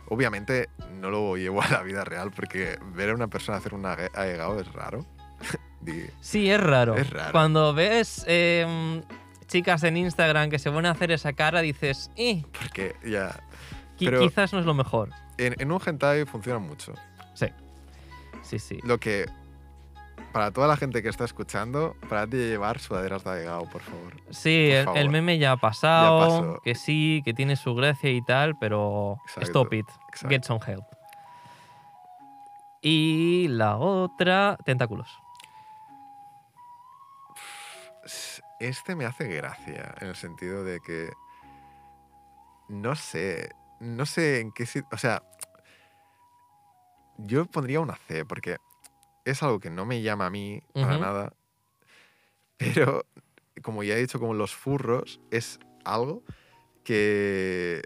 [0.08, 0.68] obviamente
[1.00, 4.58] no lo llevo a la vida real porque ver a una persona hacer un aegao
[4.60, 5.06] es raro.
[6.22, 6.96] Sí, es raro.
[6.96, 7.30] Es raro.
[7.30, 9.02] Cuando ves eh,
[9.46, 13.38] chicas en Instagram que se van a hacer esa cara, dices, eh, porque ya.
[13.98, 15.10] Pero- quizás no es lo mejor.
[15.36, 16.94] En, en un hentai funciona mucho.
[17.34, 17.46] Sí.
[18.42, 18.80] Sí, sí.
[18.82, 19.26] Lo que.
[20.34, 24.16] Para toda la gente que está escuchando, para de llevar sudaderas de aegao, por favor.
[24.30, 24.98] Sí, Por el, favor.
[24.98, 29.42] el meme ya ha pasado, que sí, que tiene su gracia y tal, pero Exacto,
[29.42, 30.28] stop it, exacto.
[30.28, 30.84] get some help.
[32.82, 35.08] Y la otra, tentáculos.
[38.58, 41.12] este me hace gracia, en el sentido de que.
[42.68, 43.54] No sé.
[43.78, 44.64] No sé en qué.
[44.90, 45.22] O sea.
[47.18, 48.56] Yo pondría una C, porque
[49.24, 51.32] es algo que no me llama a mí para nada.
[52.56, 53.04] Pero,
[53.62, 56.22] como ya he dicho, como los furros, es algo
[56.84, 57.82] que.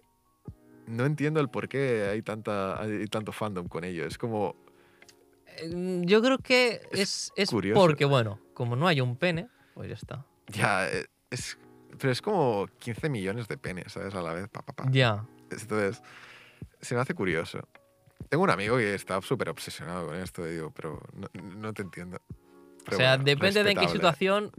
[0.86, 4.06] No entiendo el por qué hay, tanta, hay tanto fandom con ello.
[4.06, 4.56] Es como.
[5.58, 9.94] Eh, Yo creo que Es es, porque, bueno, como no hay un pene, pues ya
[9.94, 10.24] está.
[10.48, 11.58] Ya, eh, es.
[11.98, 14.14] Pero es como 15 millones de penes, ¿sabes?
[14.14, 14.48] A la vez.
[14.48, 14.86] Pa, pa, pa.
[14.90, 15.26] Ya.
[15.50, 16.02] Entonces,
[16.80, 17.66] se me hace curioso.
[18.28, 22.18] Tengo un amigo que está súper obsesionado con esto digo, pero no, no te entiendo.
[22.18, 24.52] O Pero sea, bueno, depende de en qué situación,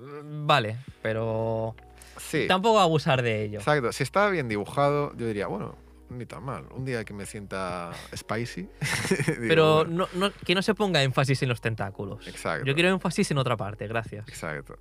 [0.00, 1.74] mm, vale, pero
[2.18, 3.58] Sí, tampoco abusar de ello.
[3.60, 3.92] exacto.
[3.92, 5.76] Si está bien dibujado, yo diría, bueno,
[6.10, 6.66] ni tan mal.
[6.74, 8.68] Un día que me sienta spicy.
[9.26, 12.26] digo, Pero bueno, no, no- que no se ponga énfasis en los tentáculos.
[12.26, 12.66] Exacto.
[12.66, 14.28] Yo quiero énfasis en otra parte, gracias.
[14.28, 14.76] Exacto.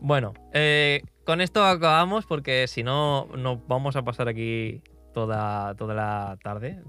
[0.00, 4.82] Bueno, eh, con esto acabamos porque si no, nos vamos a pasar aquí
[5.14, 6.82] toda, toda la tarde.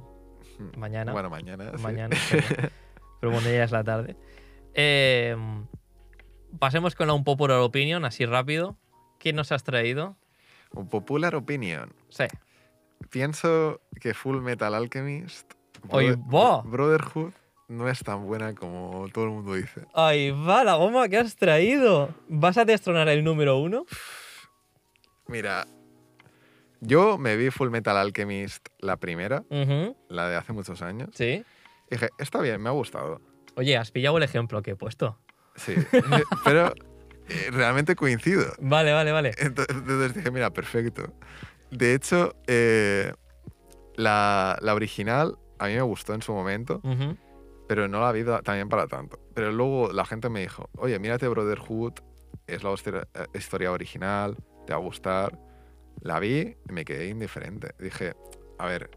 [0.77, 1.11] Mañana.
[1.11, 1.72] Bueno, mañana.
[1.77, 1.84] sí.
[1.84, 2.16] Mañana.
[2.30, 2.43] pero,
[3.19, 4.16] pero bueno, ya es la tarde.
[4.74, 5.35] Eh,
[6.59, 8.77] pasemos con la un popular opinion, así rápido.
[9.19, 10.17] ¿Qué nos has traído?
[10.72, 11.93] Un popular opinion.
[12.09, 12.25] Sí.
[13.09, 15.51] Pienso que Full Metal Alchemist.
[15.92, 16.61] ¡Ay, Brother- va!
[16.61, 17.32] Brotherhood
[17.67, 19.82] no es tan buena como todo el mundo dice.
[19.93, 22.09] ¡Ay, va la goma que has traído!
[22.27, 23.85] ¿Vas a destronar el número uno?
[25.27, 25.66] Mira,
[26.85, 29.43] yo me vi Full Metal Alchemist la primera,
[30.09, 31.09] la de hace muchos años.
[31.14, 31.43] Sí.
[31.89, 33.22] Y dije, está bien, me ha gustado.
[33.55, 35.17] Oye, has pillado el ejemplo que he puesto.
[35.55, 35.73] Sí,
[36.43, 36.73] pero
[37.30, 38.45] eh, realmente coincido.
[38.59, 39.31] Vale, vale, vale.
[39.38, 41.14] Entonces, entonces dije, mira, perfecto.
[41.72, 43.14] De hecho, eh,
[43.95, 46.81] la, la original a mí me gustó en su momento,
[47.67, 49.19] pero no la vi también para tanto.
[49.33, 51.93] Pero luego la gente me dijo, oye, mírate Brotherhood,
[52.47, 55.39] es la eh, historia original, te va a gustar.
[56.06, 57.74] La vi y me quedé indiferente.
[57.80, 58.14] Dije,
[58.59, 58.92] a ver,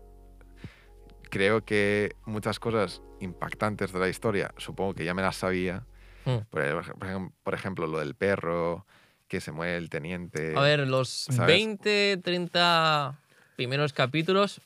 [1.30, 5.86] creo que muchas cosas impactantes de la historia, supongo que ya me las sabía.
[6.26, 6.36] Mm.
[6.50, 8.84] Por, por ejem- por ejemplo, lo del perro,
[9.26, 10.52] que se muere el teniente.
[10.54, 11.46] A ver, los ¿sabes?
[11.46, 13.18] 20, 30
[13.56, 14.60] primeros capítulos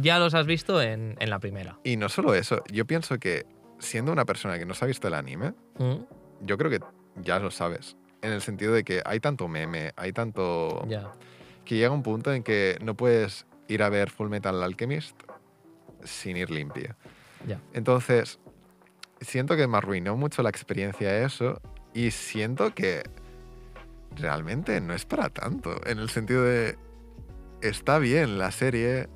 [0.00, 1.78] ya los has visto en, en la primera.
[1.84, 3.46] Y no solo eso, yo pienso que
[3.78, 6.04] siendo una persona que no se ha visto el anime, Mm,
[6.40, 6.80] yo creo que
[7.22, 7.96] ya lo sabes.
[8.20, 10.84] En el sentido de que hay tanto meme, hay tanto...
[10.88, 11.12] Ya.
[11.64, 15.16] Que llega un punto en que no puedes ir a ver Full Metal Alchemist
[16.04, 16.96] sin ir limpia.
[17.72, 18.38] Entonces,
[19.20, 21.60] siento que me arruinó mucho la experiencia eso
[21.92, 23.02] y siento que
[24.16, 25.80] realmente no es para tanto.
[25.86, 26.78] En el sentido de,
[27.60, 29.08] está bien la serie,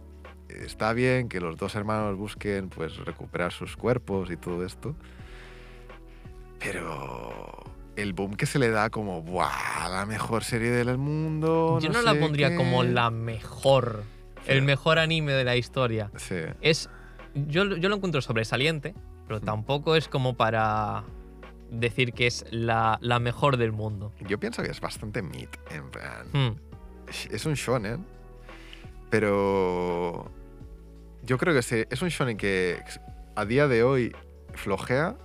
[0.48, 4.94] está bien que los dos hermanos busquen pues recuperar sus cuerpos y todo esto,
[6.58, 7.64] pero
[8.00, 9.88] el boom que se le da como, ¡buah!
[9.90, 11.78] La mejor serie del mundo.
[11.80, 12.56] Yo no, la pondría qué".
[12.56, 14.04] como la mejor,
[14.46, 16.10] el mejor anime de la historia.
[16.16, 16.36] Sí.
[16.60, 16.88] Es,
[17.34, 18.94] yo, yo lo encuentro sobresaliente,
[19.26, 21.04] pero tampoco es como para
[21.70, 24.12] decir que es la, la mejor del mundo.
[24.26, 26.26] Yo pienso que es bastante mid, en plan.
[26.32, 26.56] Mm,
[27.30, 28.06] Es un shonen,
[29.10, 30.30] pero
[31.22, 32.82] yo creo que es un shonen que
[33.34, 34.14] a día de hoy
[34.54, 35.16] flojea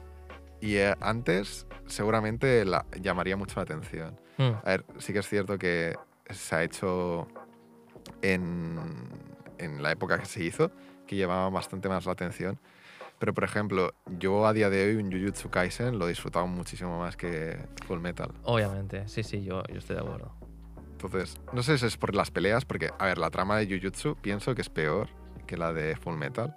[0.62, 4.20] y eh, antes seguramente la, llamaría mucho la atención.
[4.38, 4.52] mm.
[4.64, 5.96] A ver, sí que es cierto que
[6.30, 7.28] se ha hecho
[8.22, 8.80] en,
[9.58, 10.72] en la época que se hizo,
[11.08, 12.60] que llamaba bastante más la atención.
[13.20, 17.00] Pero, por ejemplo, yo a día de hoy un Jujutsu Kaisen lo he disfrutado muchísimo
[17.00, 17.58] más que
[17.88, 18.34] Full Metal.
[18.44, 20.36] Obviamente, sí, sí, yo, yo estoy de acuerdo.
[20.92, 24.18] Entonces, no sé si es por las peleas, porque, a ver, la trama de Jujutsu
[24.22, 25.10] pienso que es peor
[25.48, 26.56] que la de Full Metal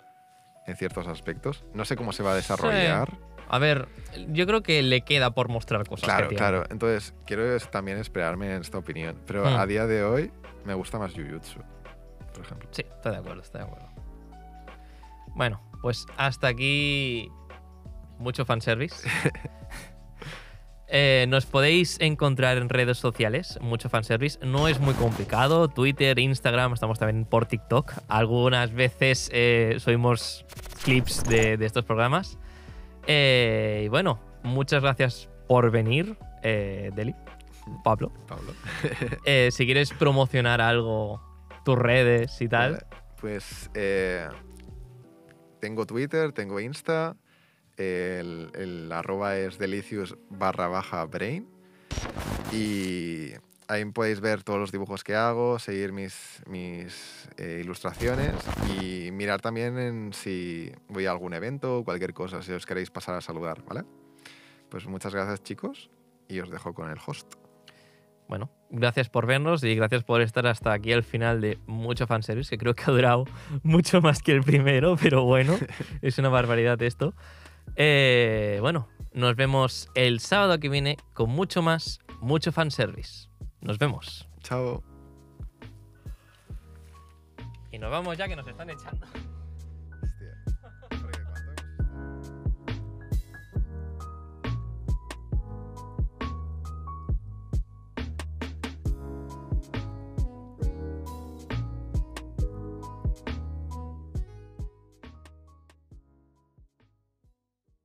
[0.67, 1.65] en ciertos aspectos.
[1.73, 3.17] No sé cómo se va a desarrollar.
[3.49, 3.87] A ver,
[4.29, 6.05] yo creo que le queda por mostrar cosas.
[6.05, 6.65] Claro, claro.
[6.71, 9.17] Entonces, quiero también esperarme en esta opinión.
[9.27, 9.57] Pero Hmm.
[9.57, 10.33] a día de hoy
[10.65, 11.61] me gusta más Jujutsu,
[12.35, 12.69] por ejemplo.
[12.73, 13.89] Sí, estoy de acuerdo, estoy de acuerdo.
[15.35, 17.31] Bueno, pues hasta aquí
[18.19, 19.09] mucho fanservice.
[20.89, 24.39] Eh, nos podéis encontrar en redes sociales, mucho fanservice.
[24.47, 25.67] No es muy complicado.
[25.67, 27.93] Twitter, Instagram, estamos también por TikTok.
[28.07, 30.47] Algunas veces eh, subimos
[30.85, 32.39] clips de, de estos programas.
[33.07, 37.15] Eh, y bueno, muchas gracias por venir, eh, Deli,
[37.85, 38.13] Pablo.
[38.27, 38.53] Pablo.
[39.25, 41.21] Eh, si quieres promocionar algo,
[41.65, 42.73] tus redes y tal.
[42.73, 42.87] Vale,
[43.21, 44.29] Pues eh,
[45.61, 47.17] tengo Twitter, tengo Insta.
[47.77, 51.47] El, el arroba es delicious barra baja brain.
[52.53, 53.33] Y
[53.69, 58.35] ahí podéis ver todos los dibujos que hago, seguir mis, mis eh, ilustraciones
[58.81, 62.91] y mirar también en si voy a algún evento o cualquier cosa, si os queréis
[62.91, 63.85] pasar a saludar, ¿vale?
[64.69, 65.91] Pues muchas gracias chicos
[66.29, 67.35] y os dejo con el host.
[68.29, 72.51] bueno, gracias por vernos y gracias por estar hasta aquí al final de mucho fanservice,
[72.51, 73.25] que creo que ha durado
[73.63, 75.57] mucho más que el primero, pero bueno,
[76.03, 77.15] es una barbaridad esto.
[77.75, 83.29] Eh, bueno, nos vemos el sábado que viene con mucho más, mucho fanservice.
[83.61, 84.29] Nos vemos.
[84.43, 84.83] Chao.
[87.73, 89.07] Y nos vamos ya que nos están echando.